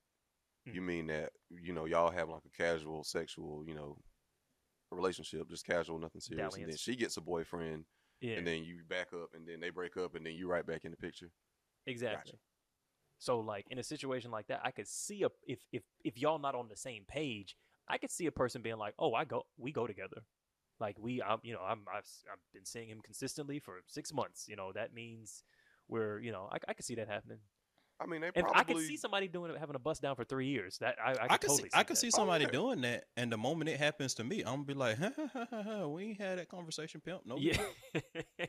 You 0.67 0.73
mm-hmm. 0.73 0.87
mean 0.87 1.07
that 1.07 1.31
you 1.49 1.73
know 1.73 1.85
y'all 1.85 2.11
have 2.11 2.29
like 2.29 2.43
a 2.45 2.57
casual 2.57 3.05
sexual 3.05 3.64
you 3.67 3.75
know 3.75 3.99
relationship, 4.91 5.49
just 5.49 5.64
casual, 5.64 5.99
nothing 5.99 6.21
serious, 6.21 6.57
and 6.57 6.69
then 6.69 6.77
she 6.77 6.97
gets 6.97 7.17
a 7.17 7.21
boyfriend, 7.21 7.85
Yeah, 8.21 8.37
and 8.37 8.47
then 8.47 8.64
you 8.64 8.81
back 8.89 9.09
up, 9.12 9.31
and 9.35 9.47
then 9.47 9.61
they 9.61 9.71
break 9.71 9.97
up, 9.97 10.14
and 10.14 10.27
then 10.27 10.35
you 10.35 10.49
right 10.49 10.67
back 10.67 10.85
in 10.85 10.91
the 10.91 10.97
picture. 10.97 11.31
exactly. 11.87 12.39
So 13.19 13.41
like 13.41 13.64
in 13.71 13.79
a 13.79 13.83
situation 13.83 14.31
like 14.31 14.49
that, 14.49 14.61
I 14.64 14.71
could 14.71 14.89
see 14.89 15.23
a 15.23 15.29
if 15.47 15.61
if 15.73 15.83
if 16.05 16.19
y'all 16.19 16.39
not 16.39 16.55
on 16.55 16.69
the 16.69 16.77
same 16.77 17.05
page, 17.07 17.57
I 17.89 17.99
could 17.99 18.11
see 18.11 18.27
a 18.27 18.33
person 18.33 18.62
being 18.62 18.77
like, 18.77 18.95
"Oh, 18.99 19.14
I 19.14 19.25
go, 19.25 19.45
we 19.57 19.73
go 19.73 19.87
together." 19.87 20.23
Like 20.79 20.97
we, 20.99 21.23
I'm, 21.23 21.39
you 21.43 21.55
know, 21.55 21.62
I'm, 21.67 21.81
I've, 21.91 22.07
I've 22.31 22.39
been 22.53 22.67
seeing 22.67 22.89
him 22.89 23.01
consistently 23.03 23.59
for 23.59 23.77
six 23.87 24.12
months. 24.12 24.47
You 24.47 24.57
know, 24.57 24.73
that 24.75 24.93
means 24.93 25.43
we're, 25.89 26.21
you 26.21 26.33
know, 26.33 26.49
I, 26.53 26.59
I 26.69 26.75
could 26.75 26.85
see 26.85 26.97
that 26.97 27.09
happening. 27.09 27.39
I 27.99 28.05
mean, 28.07 28.21
they 28.21 28.27
And 28.35 28.45
probably 28.45 28.61
I 28.61 28.65
could 28.65 28.79
see 28.87 28.97
somebody 28.99 29.27
doing 29.27 29.51
it, 29.51 29.59
having 29.59 29.75
a 29.75 29.79
bust 29.79 30.03
down 30.03 30.17
for 30.17 30.25
three 30.25 30.49
years. 30.49 30.77
That 30.79 30.97
I, 31.03 31.11
I 31.11 31.15
could, 31.15 31.21
I 31.23 31.37
could 31.39 31.41
totally 31.49 31.63
see, 31.71 31.79
I 31.79 31.83
could 31.83 31.97
that. 31.97 32.01
see 32.01 32.07
Oh, 32.09 32.17
somebody 32.19 32.45
yeah. 32.45 32.51
doing 32.51 32.81
that, 32.83 33.05
and 33.17 33.33
the 33.33 33.39
moment 33.39 33.71
it 33.71 33.79
happens 33.79 34.13
to 34.15 34.25
me, 34.25 34.41
I'm 34.41 34.45
gonna 34.57 34.65
be 34.65 34.75
like, 34.75 34.99
ha, 35.03 35.11
ha, 35.17 35.31
ha, 35.33 35.47
ha, 35.51 35.63
ha, 35.63 35.87
we 35.87 36.05
ain't 36.09 36.21
had 36.21 36.39
that 36.39 36.49
conversation, 36.49 37.01
pimp. 37.01 37.23
No, 37.25 37.37
we 37.37 37.53
Yeah. 37.53 37.63
not." 37.95 38.05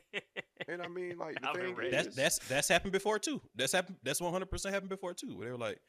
And 0.70 0.82
I 0.82 0.88
mean, 0.88 1.16
like 1.16 1.40
the 1.40 1.48
I've 1.48 1.54
been 1.54 1.64
thing 1.66 1.74
ready. 1.76 1.96
is, 1.96 2.04
that's 2.04 2.16
that's 2.16 2.38
that's 2.48 2.68
happened 2.68 2.92
before 2.92 3.18
too. 3.18 3.40
That's 3.56 3.72
happened. 3.72 3.96
That's 4.02 4.20
100 4.20 4.50
percent 4.50 4.74
happened 4.74 4.90
before 4.90 5.14
too. 5.14 5.34
Where 5.34 5.46
they 5.46 5.52
were 5.52 5.56
like, 5.56 5.80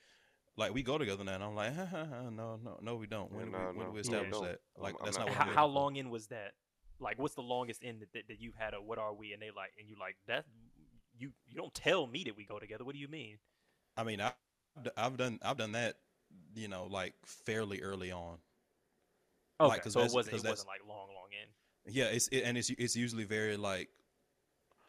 like 0.55 0.73
we 0.73 0.83
go 0.83 0.97
together 0.97 1.25
now, 1.25 1.35
and 1.35 1.43
I'm 1.43 1.53
like, 1.55 1.75
ha, 1.75 1.85
ha, 1.85 2.05
ha, 2.05 2.29
no, 2.29 2.57
no, 2.63 2.79
no, 2.81 2.95
we 2.95 3.05
don't. 3.05 3.29
When, 3.33 3.51
Yeah, 3.51 3.51
do 3.51 3.57
we, 3.57 3.57
no, 3.57 3.65
when 3.65 3.73
do 3.75 3.83
no, 3.83 3.89
we 3.89 3.95
no, 3.95 3.99
establish 3.99 4.31
don't. 4.31 4.43
that? 4.43 4.59
I'm- 4.77 4.83
Like 4.83 4.95
I'm 4.99 5.05
that's 5.05 5.17
not 5.17 5.27
not, 5.27 5.35
what 5.35 5.37
how, 5.37 5.49
I'm 5.49 5.55
how 5.55 5.63
doing. 5.65 5.75
long 5.75 5.95
in 5.97 6.09
was 6.09 6.27
that? 6.27 6.53
Like, 7.01 7.19
what's 7.19 7.35
the 7.35 7.41
longest 7.41 7.83
in 7.83 7.99
that, 7.99 8.13
that, 8.13 8.27
that 8.29 8.39
you've 8.39 8.55
had 8.55 8.73
a 8.73 8.81
what 8.81 8.97
are 8.99 9.13
we? 9.13 9.33
And 9.33 9.41
they 9.41 9.51
like, 9.53 9.71
and 9.77 9.89
you 9.89 9.95
like 9.99 10.15
that. 10.27 10.45
You 11.19 11.31
you 11.47 11.55
don't 11.55 11.73
tell 11.73 12.07
me 12.07 12.23
that 12.23 12.35
we 12.37 12.45
go 12.45 12.57
together. 12.59 12.83
What 12.85 12.93
do 12.95 12.99
you 13.01 13.07
mean? 13.09 13.37
I 13.97 14.03
mean, 14.03 14.21
I, 14.21 14.31
I've 14.97 15.17
done 15.17 15.37
I've 15.41 15.57
done 15.57 15.73
that, 15.73 15.95
you 16.55 16.67
know, 16.67 16.85
like 16.89 17.13
fairly 17.25 17.81
early 17.81 18.11
on. 18.11 18.37
Okay, 19.61 19.67
Like, 19.69 19.83
'cause 19.83 19.93
so 19.93 19.99
it 19.99 20.03
wasn't 20.13 20.31
'cause 20.31 20.39
it 20.39 20.43
that's- 20.43 20.51
wasn't 20.65 20.69
like 20.69 20.81
long 20.87 21.09
long 21.09 21.27
in. 21.31 21.49
Yeah, 21.93 22.05
it's 22.05 22.27
it, 22.29 22.43
and 22.43 22.57
it's 22.57 22.69
it's 22.69 22.95
usually 22.95 23.25
very 23.25 23.57
like 23.57 23.89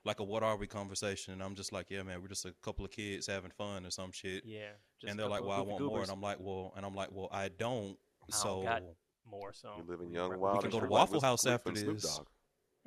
like 0.05 0.21
a 0.21 0.25
what 0.25 0.43
are 0.43 0.57
we 0.57 0.67
conversation, 0.67 1.33
and 1.35 1.43
I'm 1.43 1.55
just 1.57 1.73
like, 1.73 1.91
yeah, 1.91 2.03
man, 2.03 2.23
we're 2.23 2.29
just 2.29 2.45
a 2.47 2.53
couple 2.63 2.85
of 2.85 2.91
kids 2.91 3.27
having 3.27 3.51
fun 3.51 3.85
or 3.85 3.91
some 3.91 4.13
shit, 4.13 4.45
Yeah, 4.47 4.71
just 5.01 5.11
and 5.11 5.19
they're 5.19 5.29
like, 5.29 5.43
well, 5.43 5.53
I 5.59 5.61
want 5.61 5.79
goofy 5.79 5.91
more, 5.91 6.03
and 6.03 6.11
I'm 6.11 6.23
like, 6.23 6.39
well, 6.41 6.73
and 6.77 6.87
I'm 6.87 6.95
like, 6.95 7.09
well, 7.13 7.29
I 7.33 7.49
don't. 7.49 7.99
I 8.23 8.27
So 8.37 8.45
don't 8.57 8.65
got 8.65 8.83
more. 9.27 9.53
So 9.53 9.75
you 9.77 9.83
live 9.85 10.01
in 10.01 10.11
young, 10.13 10.31
rap- 10.31 10.39
wild. 10.41 10.61
can 10.63 10.71
go 10.71 10.77
to 10.79 10.87
free 10.87 10.89
like 10.89 11.01
Waffle 11.01 11.21
House 11.21 11.47
after 11.47 11.73
this. 11.73 12.03
Dogg. 12.17 12.27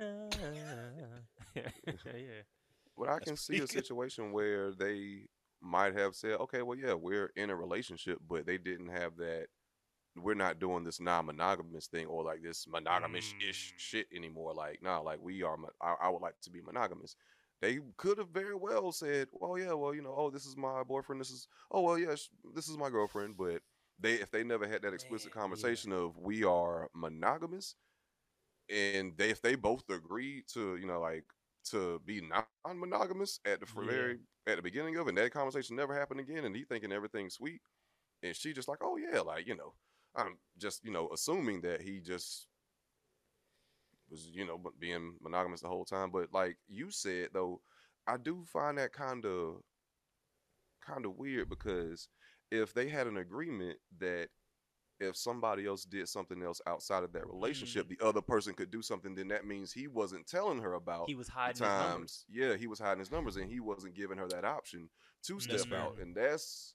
yeah, 0.00 0.90
yeah. 1.54 2.42
But 2.96 3.08
I 3.08 3.18
can 3.18 3.36
see 3.36 3.58
a 3.58 3.66
situation 3.66 4.32
where 4.32 4.72
they 4.72 5.26
might 5.60 5.94
have 5.96 6.14
said, 6.14 6.34
okay, 6.40 6.62
well, 6.62 6.78
yeah, 6.78 6.94
we're 6.94 7.32
in 7.36 7.50
a 7.50 7.56
relationship, 7.56 8.18
but 8.28 8.46
they 8.46 8.58
didn't 8.58 8.88
have 8.88 9.16
that. 9.16 9.46
We're 10.16 10.34
not 10.34 10.60
doing 10.60 10.84
this 10.84 11.00
non-monogamous 11.00 11.88
thing 11.88 12.06
or 12.06 12.22
like 12.22 12.40
this 12.42 12.66
monogamous-ish 12.68 13.72
Mm. 13.74 13.78
shit 13.78 14.06
anymore. 14.14 14.54
Like, 14.54 14.80
nah, 14.80 15.00
like 15.00 15.18
we 15.20 15.42
are. 15.42 15.56
I, 15.80 15.94
I 16.02 16.08
would 16.08 16.22
like 16.22 16.40
to 16.42 16.50
be 16.50 16.60
monogamous. 16.60 17.16
They 17.60 17.80
could 17.96 18.18
have 18.18 18.28
very 18.28 18.54
well 18.54 18.92
said, 18.92 19.28
well, 19.32 19.58
yeah, 19.58 19.72
well, 19.72 19.94
you 19.94 20.02
know, 20.02 20.14
oh, 20.16 20.30
this 20.30 20.44
is 20.44 20.56
my 20.56 20.82
boyfriend. 20.84 21.20
This 21.20 21.30
is, 21.30 21.48
oh, 21.72 21.80
well, 21.80 21.98
yeah, 21.98 22.14
sh- 22.14 22.28
this 22.54 22.68
is 22.68 22.76
my 22.76 22.90
girlfriend. 22.90 23.36
But 23.36 23.62
they, 23.98 24.14
if 24.14 24.30
they 24.30 24.44
never 24.44 24.68
had 24.68 24.82
that 24.82 24.92
explicit 24.94 25.34
Man, 25.34 25.40
yeah. 25.40 25.42
conversation 25.42 25.90
of 25.92 26.16
we 26.18 26.44
are 26.44 26.88
monogamous, 26.94 27.74
and 28.68 29.16
they, 29.16 29.30
if 29.30 29.40
they 29.40 29.56
both 29.56 29.82
agreed 29.90 30.44
to, 30.52 30.76
you 30.76 30.86
know, 30.86 31.00
like 31.00 31.24
to 31.70 32.00
be 32.00 32.20
non-monogamous 32.20 33.40
at 33.44 33.60
the 33.60 33.66
Yeah. 33.74 33.84
very 33.86 34.20
at 34.46 34.56
the 34.56 34.62
beginning 34.62 34.96
of 34.96 35.06
it, 35.06 35.10
and 35.10 35.18
that 35.18 35.32
conversation 35.32 35.76
never 35.76 35.94
happened 35.98 36.20
again, 36.20 36.44
and 36.44 36.56
he 36.56 36.64
thinking 36.64 36.92
everything's 36.92 37.34
sweet, 37.34 37.62
and 38.22 38.36
she 38.36 38.52
just 38.54 38.68
like, 38.68 38.80
oh 38.82 38.96
yeah, 38.96 39.20
like 39.20 39.46
you 39.46 39.56
know, 39.56 39.74
I'm 40.16 40.38
just 40.58 40.84
you 40.84 40.92
know 40.92 41.10
assuming 41.12 41.62
that 41.62 41.82
he 41.82 42.00
just 42.00 42.48
was 44.10 44.26
you 44.28 44.44
know 44.44 44.60
being 44.78 45.16
monogamous 45.20 45.60
the 45.60 45.68
whole 45.68 45.84
time, 45.84 46.10
but 46.10 46.32
like 46.32 46.58
you 46.68 46.90
said 46.90 47.30
though, 47.32 47.62
I 48.06 48.16
do 48.16 48.44
find 48.44 48.78
that 48.78 48.92
kind 48.92 49.24
of 49.24 49.62
kind 50.80 51.04
of 51.06 51.16
weird 51.16 51.48
because 51.48 52.08
if 52.50 52.74
they 52.74 52.88
had 52.88 53.06
an 53.06 53.16
agreement 53.16 53.78
that 53.98 54.28
if 55.04 55.16
somebody 55.16 55.66
else 55.66 55.84
did 55.84 56.08
something 56.08 56.42
else 56.42 56.60
outside 56.66 57.04
of 57.04 57.12
that 57.12 57.26
relationship, 57.26 57.86
mm. 57.86 57.96
the 57.98 58.04
other 58.04 58.20
person 58.20 58.54
could 58.54 58.70
do 58.70 58.82
something, 58.82 59.14
then 59.14 59.28
that 59.28 59.46
means 59.46 59.72
he 59.72 59.86
wasn't 59.86 60.26
telling 60.26 60.60
her 60.60 60.74
about 60.74 61.08
He 61.08 61.14
was 61.14 61.26
the 61.26 61.32
hiding 61.32 61.52
his 61.52 61.60
numbers. 61.60 61.96
times. 61.96 62.24
Yeah, 62.30 62.56
he 62.56 62.66
was 62.66 62.78
hiding 62.78 62.98
his 63.00 63.10
numbers 63.10 63.36
and 63.36 63.50
he 63.50 63.60
wasn't 63.60 63.94
giving 63.94 64.18
her 64.18 64.28
that 64.28 64.44
option 64.44 64.88
to 65.24 65.34
That's 65.34 65.44
step 65.62 65.72
out. 65.72 65.94
fair. 65.96 66.04
And 66.04 66.14
that's 66.14 66.74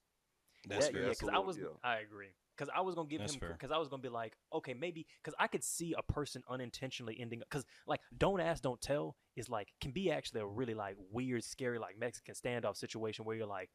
That's 0.68 0.88
That- 0.88 0.94
fair. 0.94 1.04
yeah, 1.04 1.10
because 1.10 1.30
I 1.30 1.40
was, 1.40 1.58
yeah. 1.58 1.66
I 1.84 2.00
agree. 2.00 2.30
Because 2.58 2.70
I 2.76 2.82
was 2.82 2.94
gonna 2.94 3.08
give 3.08 3.22
That's 3.22 3.36
him, 3.36 3.40
because 3.54 3.72
I 3.72 3.78
was 3.78 3.88
gonna 3.88 4.02
be 4.02 4.10
like, 4.10 4.36
okay, 4.52 4.74
maybe, 4.74 5.08
because 5.24 5.34
I 5.40 5.48
could 5.48 5.64
see 5.64 5.96
a 5.98 6.04
person 6.04 6.44
unintentionally 6.50 7.18
ending, 7.18 7.42
up, 7.42 7.50
because 7.50 7.64
like, 7.88 8.02
don't 8.18 8.42
ask, 8.42 8.62
don't 8.62 8.82
tell 8.82 9.16
is 9.38 9.48
like 9.48 9.70
can 9.80 9.92
be 9.92 10.12
actually 10.12 10.42
a 10.42 10.46
really 10.46 10.74
like 10.74 10.98
weird, 11.12 11.46
scary 11.46 11.80
like 11.80 11.98
Mexican 11.98 12.36
standoff 12.36 12.76
situation 12.76 13.24
where 13.24 13.38
you're 13.38 13.46
like, 13.48 13.70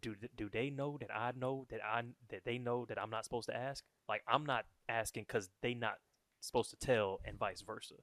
do 0.00 0.14
do 0.36 0.48
they 0.48 0.70
know 0.70 0.98
that 1.00 1.10
I 1.14 1.32
know 1.36 1.66
that 1.70 1.80
I 1.84 2.02
that 2.30 2.44
they 2.44 2.58
know 2.58 2.84
that 2.86 3.00
I'm 3.00 3.10
not 3.10 3.24
supposed 3.24 3.48
to 3.48 3.56
ask? 3.56 3.84
Like 4.08 4.22
I'm 4.28 4.44
not 4.46 4.66
asking 4.88 5.24
because 5.24 5.50
they 5.62 5.74
not 5.74 5.98
supposed 6.40 6.70
to 6.70 6.76
tell, 6.76 7.20
and 7.24 7.38
vice 7.38 7.62
versa. 7.62 7.94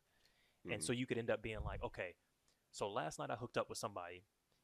And 0.70 0.82
Mhm. 0.82 0.84
so 0.84 0.94
you 0.94 1.06
could 1.06 1.18
end 1.18 1.30
up 1.30 1.42
being 1.42 1.64
like, 1.64 1.84
okay, 1.84 2.16
so 2.72 2.90
last 2.90 3.20
night 3.20 3.30
I 3.30 3.36
hooked 3.36 3.58
up 3.58 3.70
with 3.70 3.78
somebody. 3.78 4.24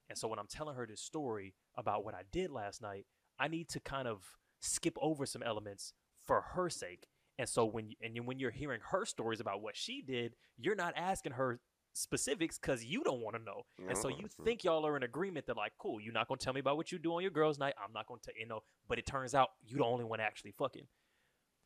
And 0.09 0.17
so 0.17 0.27
when 0.27 0.39
I'm 0.39 0.47
telling 0.47 0.75
her 0.75 0.85
this 0.85 1.01
story 1.01 1.53
about 1.75 2.03
what 2.03 2.15
I 2.15 2.23
did 2.31 2.51
last 2.51 2.81
night, 2.81 3.05
I 3.39 3.47
need 3.47 3.69
to 3.69 3.79
kind 3.79 4.07
of 4.07 4.37
skip 4.59 4.97
over 4.99 5.25
some 5.25 5.43
elements 5.43 5.93
for 6.19 6.41
her 6.41 6.69
sake. 6.69 7.07
And 7.37 7.47
so 7.47 7.65
when 7.65 7.89
you, 7.89 7.95
and 8.01 8.27
when 8.27 8.39
you're 8.39 8.51
hearing 8.51 8.81
her 8.89 9.05
stories 9.05 9.39
about 9.39 9.61
what 9.61 9.77
she 9.77 10.01
did, 10.01 10.35
you're 10.57 10.75
not 10.75 10.93
asking 10.97 11.33
her 11.33 11.61
specifics 11.93 12.57
because 12.57 12.83
you 12.85 13.03
don't 13.03 13.21
want 13.21 13.35
to 13.35 13.41
know. 13.43 13.63
And 13.87 13.97
so 13.97 14.07
you 14.07 14.25
Uh-huh. 14.25 14.43
think 14.43 14.63
y'all 14.63 14.85
are 14.85 14.95
in 14.97 15.03
agreement 15.03 15.45
that 15.47 15.57
like, 15.57 15.73
cool, 15.77 15.99
you're 15.99 16.13
not 16.13 16.27
gonna 16.27 16.37
tell 16.39 16.53
me 16.53 16.59
about 16.59 16.77
what 16.77 16.91
you 16.91 16.99
do 16.99 17.13
on 17.13 17.21
your 17.21 17.31
girls' 17.31 17.59
night. 17.59 17.73
I'm 17.83 17.91
not 17.93 18.07
gonna 18.07 18.21
tell 18.21 18.33
you 18.37 18.45
know. 18.45 18.63
But 18.87 18.99
it 18.99 19.05
turns 19.05 19.35
out 19.35 19.49
you 19.61 19.77
the 19.77 19.83
only 19.83 20.05
one 20.05 20.19
actually 20.19 20.51
fucking. 20.51 20.87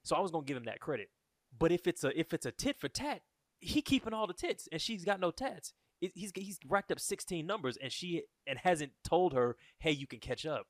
So 0.04 0.16
I 0.16 0.20
was 0.20 0.32
gonna 0.32 0.46
give 0.46 0.58
him 0.58 0.66
that 0.66 0.80
credit. 0.80 1.10
But 1.58 1.72
if 1.72 1.88
it's 1.88 2.04
a 2.04 2.18
if 2.20 2.34
it's 2.34 2.46
a 2.46 2.52
tit 2.52 2.78
for 2.80 2.90
tat, 2.90 3.22
he 3.60 3.82
keeping 3.82 4.14
all 4.14 4.28
the 4.28 4.34
tits 4.34 4.68
and 4.72 4.82
she's 4.82 5.06
got 5.06 5.20
no 5.20 5.32
tats. 5.32 5.74
It, 6.02 6.12
he's 6.16 6.32
he's 6.36 6.60
racked 6.68 6.92
up 6.92 7.00
16 7.00 7.46
numbers 7.46 7.78
and 7.78 7.92
she 7.92 8.24
and 8.46 8.60
hasn't 8.60 8.92
told 9.04 9.34
her, 9.34 9.56
hey, 9.80 9.92
you 9.92 10.08
can 10.08 10.20
catch 10.20 10.46
up. 10.46 10.68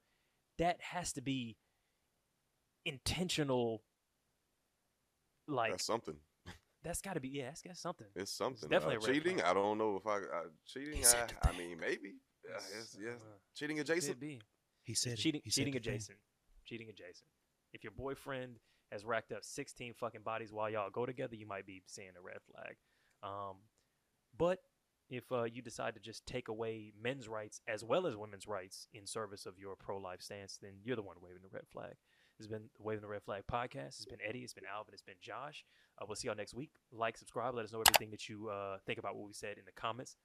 That 0.59 0.79
has 0.81 1.11
to 1.13 1.21
be 1.21 1.57
intentional. 2.85 3.83
Like 5.47 5.71
that's 5.71 5.85
something. 5.85 6.15
That's 6.85 7.01
got 7.01 7.15
to 7.15 7.19
be 7.19 7.27
yeah, 7.29 7.45
that's, 7.47 7.61
that's 7.63 7.81
something. 7.81 8.07
It's 8.15 8.31
something. 8.31 8.69
definitely 8.69 8.97
Uh, 8.97 9.11
a 9.11 9.13
cheating. 9.13 9.37
flag. 9.39 9.49
I 9.49 9.53
don't 9.53 9.77
know 9.77 9.97
if 9.97 10.07
I 10.07 10.17
uh, 10.17 10.43
cheating. 10.65 11.03
I, 11.03 11.49
I 11.49 11.57
mean, 11.57 11.77
maybe. 11.79 12.13
Yeah, 12.47 12.55
It's, 12.57 12.71
it's, 12.93 12.97
yes. 13.03 13.15
uh, 13.21 13.37
cheating 13.55 13.77
could 13.77 13.89
adjacent. 13.89 14.19
be. 14.19 14.39
He 14.83 14.93
said 14.93 15.13
it. 15.13 15.17
cheating 15.17 15.41
He 15.43 15.49
said 15.49 15.61
cheating 15.65 15.73
the 15.73 15.79
thing. 15.79 15.93
adjacent 15.93 16.17
cheating 16.63 16.89
adjacent 16.89 17.29
if 17.73 17.83
your 17.83 17.91
boyfriend 17.91 18.55
has 18.91 19.03
racked 19.05 19.31
up 19.31 19.43
16 19.43 19.93
fucking 19.93 20.21
bodies 20.23 20.51
while 20.53 20.69
y'all 20.69 20.89
go 20.89 21.05
together 21.05 21.35
you 21.35 21.45
might 21.45 21.65
be 21.65 21.81
seeing 21.87 22.09
a 22.17 22.21
red 22.21 22.37
flag 22.51 22.75
um, 23.21 23.57
but 24.37 24.59
if 25.09 25.31
uh, 25.31 25.43
you 25.43 25.61
decide 25.61 25.93
to 25.93 25.99
just 25.99 26.25
take 26.25 26.47
away 26.47 26.91
men's 26.99 27.27
rights 27.27 27.61
as 27.67 27.83
well 27.83 28.07
as 28.07 28.15
women's 28.15 28.47
rights 28.47 28.87
in 28.93 29.05
service 29.05 29.45
of 29.45 29.59
your 29.59 29.75
pro-life 29.75 30.21
stance 30.21 30.57
then 30.61 30.71
you're 30.83 30.95
the 30.95 31.01
one 31.03 31.17
waving 31.21 31.41
the 31.43 31.49
red 31.51 31.67
flag 31.71 31.93
this 32.37 32.45
has 32.45 32.47
been 32.47 32.63
the 32.77 32.83
waving 32.83 33.01
the 33.01 33.07
red 33.07 33.21
flag 33.23 33.43
podcast 33.51 33.97
it's 33.99 34.05
been 34.05 34.19
Eddy 34.27 34.39
it's 34.39 34.53
been 34.53 34.63
alvin 34.71 34.93
it's 34.93 35.03
been 35.03 35.15
josh 35.21 35.63
uh, 36.01 36.05
we'll 36.07 36.15
see 36.15 36.27
y'all 36.27 36.35
next 36.35 36.53
week 36.53 36.71
like 36.91 37.17
subscribe 37.17 37.55
let 37.55 37.65
us 37.65 37.73
know 37.73 37.81
everything 37.81 38.11
that 38.11 38.29
you 38.29 38.49
uh, 38.49 38.77
think 38.85 38.99
about 38.99 39.15
what 39.15 39.25
we 39.27 39.33
said 39.33 39.57
in 39.57 39.65
the 39.65 39.71
comments 39.71 40.17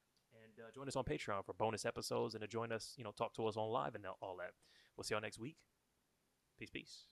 and 0.45 0.65
uh, 0.65 0.71
join 0.75 0.87
us 0.89 0.97
on 0.97 1.05
patreon 1.05 1.45
for 1.45 1.53
bonus 1.55 1.85
episodes 1.85 2.35
and 2.35 2.43
to 2.43 2.49
join 2.49 2.73
us 2.73 2.95
you 2.97 3.05
know 3.05 3.13
talk 3.13 3.35
to 3.35 3.47
us 3.47 3.57
on 3.57 3.69
live 3.69 3.95
and 3.95 4.05
all 4.21 4.37
that 4.37 4.53
We'll 5.01 5.05
see 5.05 5.15
y'all 5.15 5.23
next 5.23 5.39
week. 5.39 5.57
Peace, 6.59 6.69
peace. 6.69 7.07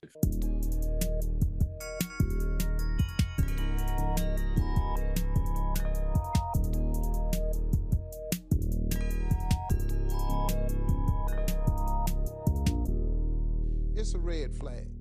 It's 13.95 14.13
a 14.13 14.19
red 14.19 14.55
flag. 14.55 14.98